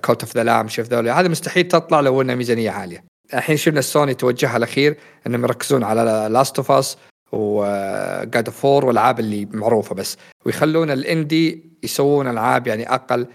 Cult 0.06 0.24
of 0.24 0.36
the 0.36 0.44
Lamb 0.44 0.68
شوف 0.68 0.88
ذولي. 0.88 1.12
هذا 1.12 1.28
مستحيل 1.28 1.68
تطلع 1.68 2.00
لو 2.00 2.22
إنها 2.22 2.36
ميزانية 2.36 2.72
عالية. 2.72 3.04
الحين 3.34 3.58
شفنا 3.58 3.82
سوني 3.82 4.14
توجهها 4.14 4.58
الأخير 4.58 4.98
إنهم 5.28 5.44
يركزون 5.44 5.84
على 5.84 6.28
Last 6.32 6.58
of 6.58 6.72
Us 6.72 6.98
و 7.32 7.61
God 7.61 8.48
of 8.48 8.60
War 8.60 8.86
والألعاب 8.86 9.20
اللي 9.20 9.48
معروفة 9.52 9.96
بس. 9.96 10.18
ويخلون 10.46 10.92
ال 10.92 11.04
indie 11.04 11.64
يسوون 11.84 12.28
ألعاب 12.28 12.68
يعني 12.68 12.94
أقل. 12.94 13.28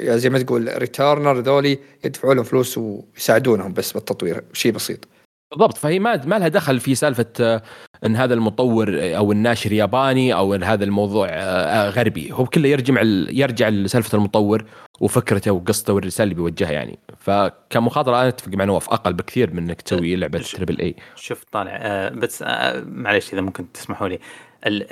زي 0.00 0.30
ما 0.30 0.38
تقول 0.38 0.78
Returnal 0.78 1.38
ذولي 1.38 1.78
يدفعوا 2.04 2.34
لهم 2.34 2.44
فلوس 2.44 2.78
ويساعدونهم 2.78 3.72
بس 3.72 3.92
بالتطوير. 3.92 4.44
شيء 4.52 4.72
بسيط. 4.72 5.08
بالضبط. 5.50 5.78
فهي 5.78 5.98
ما 5.98 6.26
ما 6.26 6.38
لها 6.38 6.48
دخل 6.48 6.80
في 6.80 6.94
سالفة 6.94 7.26
آه، 7.40 7.62
إن 8.06 8.16
هذا 8.16 8.34
المطور 8.34 8.96
آه، 9.00 9.14
أو 9.14 9.32
الناشر 9.32 9.72
ياباني 9.72 10.34
أو 10.34 10.54
إن 10.54 10.62
هذا 10.62 10.84
الموضوع 10.84 11.28
آه، 11.30 11.90
غربي. 11.90 12.32
هو 12.32 12.46
كله 12.46 12.68
يرجع 12.68 13.02
يرجع 13.30 13.68
لسالفة 13.68 14.18
المطور 14.18 14.64
وفكرته 15.00 15.50
وقصته 15.50 15.92
والرسالة 15.92 16.24
اللي 16.24 16.34
بيوجهها 16.34 16.72
يعني. 16.72 16.98
فكمخاطرة 17.18 18.20
أنا 18.20 18.28
أتفق 18.28 18.48
مع 18.54 18.64
نواف 18.64 18.90
أقل 18.90 19.12
بكثير 19.12 19.54
من 19.54 19.58
إنك 19.58 19.82
تسوي 19.82 20.16
لعبة 20.16 20.38
triple 20.38 20.78
A 20.80 20.94
شوف 21.16 21.44
طالع 21.52 22.08
بس 22.08 22.44
معلش 22.86 23.32
إذا 23.32 23.40
ممكن 23.40 23.72
تسمحوا 23.72 24.08
لي. 24.08 24.18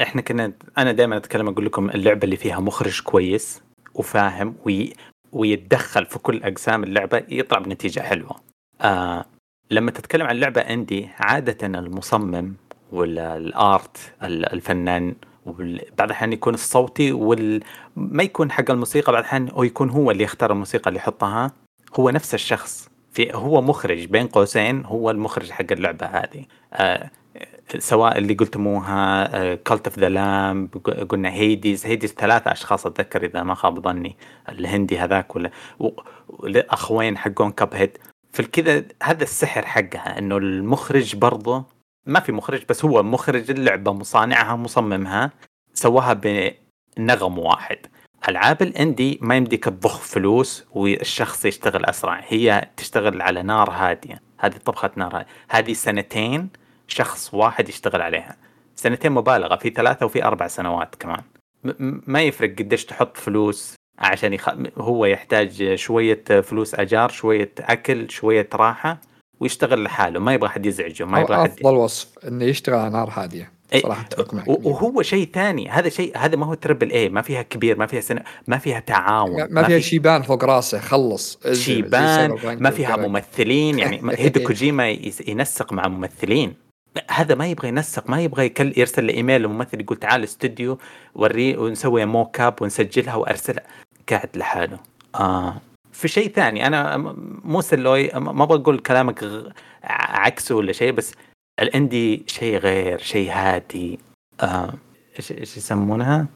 إحنا 0.01 0.23
كنا 0.23 0.53
أنا 0.79 0.93
دائما 0.93 1.17
أتكلم 1.17 1.49
أقول 1.49 1.67
لكم 1.67 1.91
اللعبة 1.91 2.25
اللي 2.25 2.37
فيها 2.37 2.61
مخرج 2.61 3.03
كويس 3.03 3.63
وفاهم 3.95 4.57
وي 4.65 4.93
ويتدخل 5.33 6.07
في 6.07 6.19
كل 6.19 6.43
أقسام 6.43 6.85
اللعبة 6.85 7.23
يطلع 7.29 7.59
بنتيجة 7.59 8.01
حلوة. 8.01 8.37
آه 8.81 9.25
لما 9.71 9.91
تتكلم 9.91 10.27
عن 10.27 10.37
لعبه 10.37 10.61
أندي 10.61 11.09
عادة 11.19 11.67
المصمم 11.67 12.55
ولا 12.93 13.37
الآرت 13.37 14.13
ال- 14.23 14.53
الفنان 14.53 15.15
بعض 15.99 16.03
الأحيان 16.09 16.33
يكون 16.33 16.55
الصوتي 16.55 17.13
وال 17.13 17.63
ما 17.97 18.23
يكون 18.23 18.51
حق 18.53 18.71
الموسيقى 18.71 19.13
بعض 19.13 19.21
الأحيان 19.23 19.49
يكون 19.59 19.91
هو 19.91 20.11
اللي 20.11 20.25
يختار 20.25 20.53
الموسيقى 20.53 20.89
اللي 20.89 20.99
يحطها. 20.99 21.51
هو 22.01 22.11
نفس 22.11 22.35
الشخص. 22.35 22.89
في 23.13 23.35
هو 23.35 23.63
مخرج 23.63 24.05
بين 24.05 24.27
قوسين 24.27 24.85
هو 24.85 25.11
المخرج 25.11 25.51
حق 25.51 25.67
اللعبة 25.73 26.07
هذه. 26.07 26.45
آه 26.75 27.11
سواء 27.79 28.19
اللي 28.19 28.35
قلتموها 28.35 29.25
Cult 29.55 29.87
of 29.89 29.99
the 29.99 30.09
Lamb 30.09 30.77
قلنا 31.09 31.33
Hades 31.33 31.87
Hades 31.87 32.13
ثلاثة 32.15 32.53
أشخاص 32.53 32.87
أتذكر 32.87 33.25
إذا 33.25 33.43
ما 33.43 33.55
خاب 33.55 33.81
ظني 33.81 34.17
الهندي 34.49 34.99
هذاك 34.99 35.37
ولا 35.37 35.51
والاخوين 36.29 37.19
حقون 37.19 37.51
Cuphead 37.53 37.99
في 38.37 38.43
الكذا 38.43 38.85
هذا 39.03 39.23
السحر 39.23 39.67
حقها 39.67 40.19
إنه 40.19 40.37
المخرج 40.37 41.17
برضه 41.17 41.65
ما 42.07 42.21
في 42.21 42.33
مخرج 42.33 42.65
بس 42.69 42.85
هو 42.85 43.03
مخرج 43.03 43.51
اللعبة 43.51 43.93
مصانعها 43.93 44.57
مصممها 44.57 45.31
سواها 45.75 46.13
بنغم 46.13 47.39
واحد. 47.39 47.79
ألعاب 48.29 48.63
ال 48.63 48.72
indie 48.72 49.19
ما 49.23 49.37
يمديك 49.37 49.65
تضخ 49.65 49.99
فلوس 49.99 50.65
والشخص 50.75 51.45
يشتغل 51.45 51.85
أسرع 51.85 52.25
هي 52.29 52.71
تشتغل 52.77 53.23
على 53.23 53.43
نار 53.43 53.71
هادية. 53.71 54.23
هذه 54.39 54.57
طبخة 54.57 54.91
نار 54.97 55.17
هادية. 55.17 55.29
هذه 55.49 55.73
سنتين 55.73 56.49
شخص 56.89 57.35
واحد 57.35 57.69
يشتغل 57.69 58.03
عليها. 58.03 58.37
سنتين 58.75 59.13
مبالغة 59.13 59.57
في 59.57 59.71
ثلاثة 59.71 60.07
وفي 60.07 60.25
أربع 60.25 60.47
سنوات 60.47 60.95
كمان. 60.95 61.23
ما 62.07 62.23
يفرق 62.23 62.59
قديش 62.59 62.85
تحط 62.85 63.17
فلوس 63.17 63.76
عشان 63.99 64.33
يخ... 64.33 64.49
هو 64.79 65.05
يحتاج 65.07 65.75
شوية 65.75 66.25
فلوس 66.43 66.75
أجار 66.75 67.09
شوية 67.09 67.53
أكل 67.61 68.11
شوية 68.11 68.49
راحة 68.55 69.01
ويشتغل 69.41 69.83
لحاله. 69.83 70.21
ما 70.21 70.35
يبغى 70.35 70.49
حد 70.49 70.67
يزعجه 70.67 71.05
ما 71.05 71.21
يبغى 71.21 71.37
حد 71.37 71.51
أفضل 71.51 71.75
وصف 71.75 72.09
إنه 72.29 72.45
يشتغل 72.45 72.75
على 72.75 72.91
نار 72.91 73.11
هادية. 73.13 73.53
إيه، 73.73 73.83
صراحة 73.83 74.03
أتفق 74.03 74.35
معك 74.35 74.49
وهو 74.49 75.03
شيء 75.03 75.29
ثاني. 75.35 75.69
هذا 75.71 75.89
شيء 75.89 76.19
هذا 76.19 76.37
ما 76.37 76.47
هو 76.47 76.55
تربل 76.55 76.91
اي 76.91 77.09
ما 77.09 77.23
فيها 77.23 77.43
كبير 77.43 77.79
ما 77.79 77.87
فيها 77.87 78.01
سنة 78.01 78.23
ما 78.47 78.59
فيها 78.59 78.81
تعاون 78.81 79.37
ما- 79.41 79.49
ما 79.51 79.63
فيها 79.63 79.79
شيبان 79.79 80.23
فوق 80.23 80.45
راسه 80.45 80.79
خلص 80.81 81.39
شيبان 81.53 82.31
ما 82.61 82.71
فيها. 82.71 82.97
ممثلين 82.97 83.79
يعني 83.79 84.01
هيدو 84.19 84.41
كوجيما 84.47 84.91
ينسق 85.29 85.73
مع 85.73 85.89
ممثلين. 85.89 86.55
هذا 87.11 87.35
ما 87.35 87.47
يبغى 87.47 87.69
ينسق 87.69 88.11
ما 88.11 88.21
يبغى 88.23 88.45
يكل 88.47 88.73
يرسل 88.77 89.09
إيميل 89.09 89.43
لممثل 89.43 89.81
يقول 89.81 89.97
تعال 89.97 90.25
استوديو 90.25 90.79
وريه 91.15 91.57
ونسوي 91.59 92.05
mocap 92.05 92.63
ونسجلها 92.63 93.15
وأرسلها. 93.15 93.63
قاعد 94.09 94.31
لحاله. 94.37 94.79
آه. 95.15 95.57
في 95.93 96.09
شيء 96.09 96.33
ثاني 96.33 96.67
أنا 96.67 96.97
مو 97.45 97.61
سلوي 97.61 98.11
ما 98.15 98.45
بقول 98.45 98.79
كلامك 98.79 99.23
غ- 99.25 99.49
عكسه 99.85 100.55
ولا 100.55 100.73
شيء 100.73 100.93
بس 100.93 101.15
ال 101.61 101.71
indie 101.71 102.25
شيء 102.27 102.57
غير 102.59 102.99
شيء 102.99 103.31
هادي. 103.33 103.99
آه، 104.43 104.75
إيش 105.19 105.33
إيش 105.33 105.57
يسمونها؟ 105.57 106.27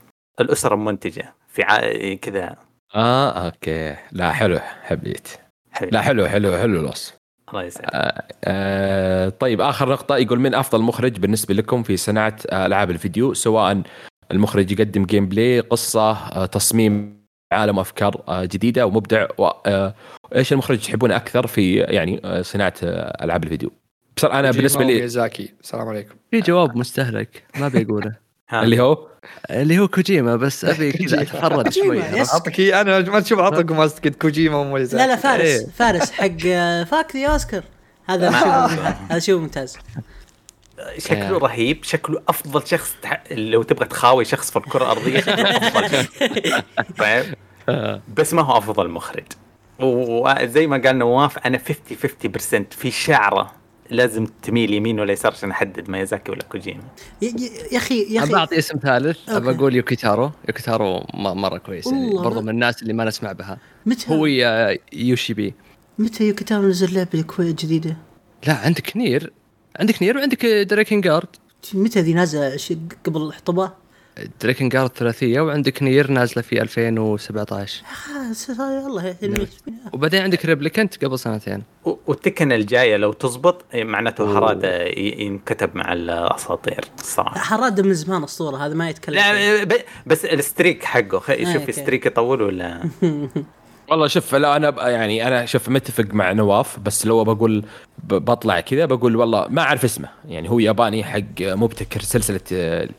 الأسرة 0.40 0.74
المنتجة 0.74 1.34
في 1.48 1.62
ع... 1.62 1.78
كذا. 2.14 2.56
آه 2.94 3.30
okay. 3.47 3.97
لا 4.12 4.32
حلو 4.32 4.59
حبيت. 4.82 5.28
حلو. 5.72 5.88
لا 5.92 6.02
حلو 6.02 6.26
حلو 6.26 6.56
حلو 6.56 6.80
الوصف. 6.80 7.16
الله 7.48 7.62
يسعدك. 7.62 8.24
آه 8.44 9.28
طيب 9.28 9.60
آخر 9.60 9.88
نقطة 9.88 10.16
يقول 10.16 10.40
من 10.40 10.55
أفضل 10.55 10.82
مخرج 10.82 11.18
بالنسبة 11.18 11.55
لكم 11.55 11.82
في 11.82 11.97
صناعة 11.97 12.36
آه، 12.51 12.66
ألعاب 12.66 12.90
الفيديو 12.90 13.34
سواء 13.34 13.82
المخرج 14.30 14.72
يقدم 14.72 15.05
gameplay 15.05 15.60
قصة 15.60 16.12
آه، 16.12 16.47
تصميم 16.47 17.19
عالم 17.52 17.78
أفكار 17.78 18.22
آه، 18.28 18.44
جديدة 18.44 18.86
ومبدع 18.86 19.27
و- 19.39 19.44
آه، 19.66 19.94
إيش 20.36 20.52
المخرج 20.52 20.78
تحبونه 20.78 21.16
أكثر 21.16 21.47
في 21.47 21.74
يعني 21.77 22.20
آه، 22.24 22.43
صناعة 22.43 22.74
ألعاب 22.82 23.44
الفيديو؟ 23.44 23.72
بصراحة 24.16 24.40
أنا 24.40 24.51
بالنسبة 24.51 24.85
لي 24.85 24.94
وميازاكي 24.94 25.52
السلام 25.62 25.89
عليكم. 25.89 26.14
في 26.31 26.40
جواب 26.40 26.77
مستهلك 26.77 27.43
ما 27.59 27.68
بيقوله. 27.68 28.12
اللي 28.55 28.81
هو؟ 28.82 29.06
اللي 29.51 29.78
هو 29.78 29.89
كوجيما 29.89 30.36
بس 30.36 30.64
أبي 30.64 30.93
كذا 30.98 31.24
كوجيما، 31.24 31.70
شوي. 31.70 32.20
أعطيك 32.20 32.60
أنا 32.60 33.01
ما 33.01 33.20
تشوف 33.20 33.39
اعطيكم 33.39 33.81
قلت 33.81 34.09
كوجيما 34.22 34.56
وميازاكي 34.56 35.05
لا 35.05 35.09
لا 35.10 35.16
فارس 35.16 35.40
إيه. 35.43 35.66
فارس 35.66 36.10
حق 36.10 36.27
فاك 36.85 37.16
ذا 37.16 37.27
أوسكار. 37.27 37.64
هذا 38.06 38.31
هذا 38.31 39.18
شيء 39.18 39.36
ممتاز. 39.39 39.77
شكله 40.98 41.39
رهيب 41.39 41.85
شكله 41.85 42.23
أفضل 42.28 42.66
شخص 42.66 42.94
تح... 43.02 43.23
لو 43.31 43.62
تبغى 43.62 43.85
تخاوي 43.86 44.24
شخص 44.24 44.51
في 44.51 44.57
الكرة 44.57 44.85
الأرضية 44.85 45.20
شكله 45.20 45.57
أفضل 45.57 45.90
شخص. 45.90 46.19
فاهم؟ 46.98 47.35
بس 48.16 48.35
ما 48.35 48.43
هو 48.43 48.59
أفضل 48.59 48.89
مخرج. 48.90 49.24
وزي 49.81 50.66
ما 50.66 50.77
قال 50.86 50.98
نواف 50.98 51.39
أنا 51.39 51.59
50 51.59 52.62
50% 52.73 52.77
في 52.77 52.90
شعره 52.90 53.52
لازم 53.90 54.27
تميل 54.43 54.74
يمين 54.74 55.01
ولا 55.01 55.12
يسار 55.12 55.32
عشان 55.32 55.51
أحدد 55.51 55.90
ميازاكي 55.90 56.32
ولا 56.32 56.43
كوجيما. 56.43 56.82
يا 57.23 57.77
أخي 57.78 58.15
يا 58.15 58.23
أخي 58.23 58.32
بعطي 58.32 58.59
اسم 58.59 58.78
ثالث. 58.78 59.28
ابى 59.31 59.51
أقول 59.51 59.74
يوكو 59.74 60.02
تارو. 60.02 60.31
يوكو 60.48 60.82
تارو 60.82 61.06
مرة 61.15 61.59
كويس 61.59 61.86
يعني. 61.86 62.11
برضو 62.15 62.40
من 62.40 62.48
الناس 62.48 62.82
اللي 62.82 62.93
ما 62.93 63.05
نسمع 63.05 63.32
بها. 63.32 63.59
متى؟ 63.86 64.11
هو 64.15 64.27
يوشي 64.93 65.31
بي. 65.31 65.55
متى 65.98 66.28
يوكو 66.28 66.51
تارو 66.51 66.68
نزل 66.69 66.94
لعبة 66.94 67.23
كوي- 67.23 67.52
جديدة؟ 67.52 67.97
لا 68.47 68.52
عندك 68.55 68.97
Nier 68.97 69.32
عندك 69.81 70.02
Nier 70.02 70.16
وعندك 70.16 70.47
Drakengard 70.47 71.27
متى 71.74 72.01
ذي 72.01 72.12
نازلة 72.15 72.59
قبل 73.07 73.23
الحطبه؟ 73.23 73.73
Drakengard 74.43 74.90
ثلاثية 74.90 75.40
وعندك 75.40 75.82
Nier 75.82 76.10
نازلة 76.11 76.43
في 76.43 76.62
2017 76.62 77.82
آه، 77.85 78.32
س- 78.32 78.51
الله 78.61 79.07
يهديك. 79.07 79.48
وبعدين 79.93 80.23
عندك 80.23 80.44
Replicant 80.47 81.05
قبل 81.05 81.19
سنتين 81.19 81.62
وال 82.06 82.18
Tekken 82.18 82.52
الجاية 82.52 82.97
لو 82.97 83.12
تزبط 83.12 83.65
معناته 83.74 84.23
أوه. 84.24 84.39
هرادا 84.39 84.82
ي- 84.86 85.16
ينكتب 85.19 85.70
مع 85.77 85.93
الأساطير 85.93 86.85
الصراحه 86.98 87.39
هرادا 87.40 87.81
من 87.81 87.94
زمان 87.94 88.23
أسطورة 88.24 88.57
هذا 88.57 88.74
ما 88.74 88.90
يتكلم. 88.90 89.15
لا 89.15 89.65
بس 90.07 90.24
ال 90.24 90.33
streak 90.33 90.85
حقه 90.85 91.16
آه، 91.32 91.44
شوف 91.52 91.57
okay. 91.60 91.72
streak 91.72 92.06
يطول 92.07 92.43
ولا 92.43 92.81
والله 93.90 94.06
شوف 94.06 94.34
لا 94.34 94.56
أنا 94.56 94.70
ب- 94.70 94.78
يعني 94.78 95.26
أنا 95.28 95.46
شوف 95.46 95.68
متفق 95.68 96.04
مع 96.14 96.32
نواف 96.32 96.78
بس 96.78 97.06
لو 97.06 97.24
بقول 97.24 97.64
بطلع 98.08 98.60
كذا 98.60 98.84
بقول 98.84 99.16
والله 99.16 99.46
ما 99.48 99.62
أعرف 99.62 99.84
اسمه. 99.84 100.08
يعني 100.28 100.50
هو 100.50 100.58
ياباني 100.58 101.04
حق 101.04 101.20
مبتكر 101.40 102.00
سلسلة 102.00 102.40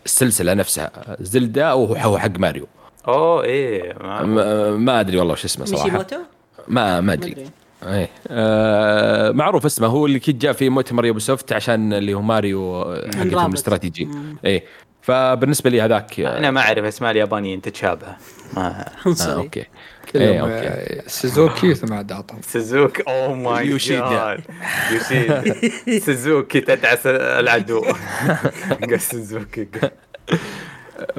السلسلة 0.05 0.53
نفسها 0.53 0.91
Zelda 1.19 1.63
أو 1.65 1.85
هو 1.85 2.17
حق 2.17 2.39
ماريو. 2.39 2.67
أوه 3.07 3.43
إيه 3.43 3.93
ما- 4.01 4.21
ما, 4.23 4.71
ما 4.71 4.99
أدري 4.99 5.17
والله 5.17 5.33
وش 5.33 5.45
اسمه 5.45 5.65
صراحة. 5.65 5.83
مياموتو؟ 5.83 6.15
ما 6.15 6.21
ما 6.67 7.01
ما 7.01 7.13
أدري. 7.13 7.35
إيه. 7.87 8.09
آه 8.27 9.31
معروف 9.31 9.65
اسمه 9.65 9.87
هو 9.87 10.05
اللي 10.05 10.19
كي 10.19 10.31
جاء 10.31 10.53
في 10.53 10.69
مؤتمر 10.69 11.05
Ubisoft 11.05 11.53
عشان 11.53 11.93
اللي 11.93 12.13
هو 12.13 12.21
ماريو 12.21 12.83
حقتهم. 13.15 13.49
الاستراتيجي. 13.49 14.07
إيه. 14.45 14.63
فبالنسبة 15.01 15.69
لي 15.69 15.81
هذاك 15.81 16.19
آه 16.19 16.37
أنا 16.37 16.51
ما 16.51 16.61
أعرف 16.61 16.85
اسماء 16.85 17.11
اليابانيين 17.11 17.61
تتشابه 17.61 18.15
ما 18.53 18.85
عنصري 19.05 19.33
أوكي. 19.33 19.65
إيه 20.15 20.41
أوكي. 20.41 20.67
آه، 20.67 21.03
سوزوكي 21.07 21.75
ثم 21.75 21.93
عاد 21.93 22.11
اعطاهم 22.11 22.41
سوزوكي 22.41 23.03
oh 23.07 23.33
my 23.33 23.67
يوشيدا. 23.67 24.09
جاد 24.09 24.43
يوشيدا. 24.91 25.43
سوزوكي 26.05 26.61
تدعس 26.61 27.07
العدو. 27.07 27.85
قال 28.81 29.01
سوزوكي. 29.01 29.67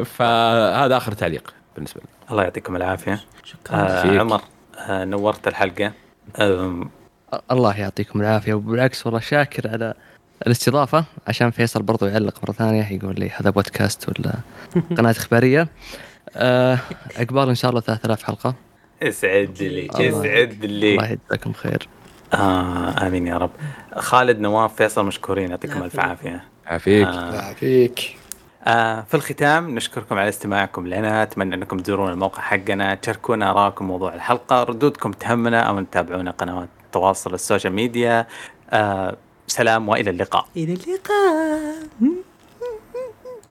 فهذا 0.05 0.97
آخر 0.97 1.13
تعليق 1.13 1.55
بالنسبة 1.75 2.01
لي. 2.01 2.09
الله 2.31 2.43
يعطيكم 2.43 2.77
العافية. 2.77 3.21
شكرا. 3.45 3.77
آه. 3.77 4.19
عمر 4.21 4.41
آه 4.79 5.05
نورت 5.05 5.49
الحلقة. 5.49 5.93
الله 7.51 7.79
يعطيكم 7.81 8.21
العافية. 8.21 8.55
وبالعكس 8.55 9.07
والله 9.07 9.21
شاكر 9.21 9.69
على 9.69 9.95
الاستضافة 10.47 11.05
عشان 11.27 11.51
فيصل 11.51 11.83
برضو 11.83 12.07
يعلق 12.07 12.35
مرة 12.43 12.53
ثانية 12.53 12.93
يقول 12.93 13.15
لي 13.19 13.31
هذا 13.31 13.51
بودكاست 13.51 14.09
ولا 14.09 14.35
قناة 14.97 15.11
إخبارية. 15.11 15.69
آه 16.37 16.79
عقبال 17.17 17.49
إن 17.49 17.55
شاء 17.55 17.71
الله 17.71 17.81
3000 17.81 18.23
حلقة. 18.23 18.55
اسعد 19.03 19.59
لي. 19.61 19.89
اسعد 19.91 20.65
لي. 20.65 20.95
الله 20.95 21.09
يجزاكم 21.11 21.53
خير. 21.53 21.89
آه 22.35 23.07
آمين 23.07 23.27
يا 23.27 23.39
رب. 23.39 23.51
خالد 23.97 24.41
نواف 24.41 24.75
فيصل 24.75 25.07
مشكورين 25.07 25.51
يعطيكم 25.51 25.83
ألف 25.83 26.01
عافية. 26.01 26.45
عافيك 26.67 27.07
آه. 27.07 27.31
لا 27.31 27.55
فيك 27.55 28.17
آه 28.67 29.01
في 29.01 29.15
الختام 29.15 29.75
نشكركم 29.75 30.19
على 30.19 30.29
استماعكم 30.29 30.87
لنا 30.87 31.23
أتمنى 31.23 31.55
أنكم 31.55 31.79
تزورون 31.79 32.13
الموقع 32.13 32.43
حقنا 32.43 32.95
تشاركونا 32.95 33.51
ارائكم 33.51 33.85
موضوع 33.85 34.15
الحلقة 34.15 34.63
ردودكم 34.63 35.13
تهمنا 35.13 35.61
أو 35.61 35.81
تتابعونا 35.81 36.31
قنوات 36.31 36.69
التواصل 36.85 37.35
ال 37.35 37.40
social 37.40 37.73
media. 37.73 38.27
آه 38.71 39.17
سلام 39.53 39.89
وإلى 39.89 40.11
اللقاء. 40.11 40.47
إلى 40.57 40.73
اللقاء. 40.73 42.23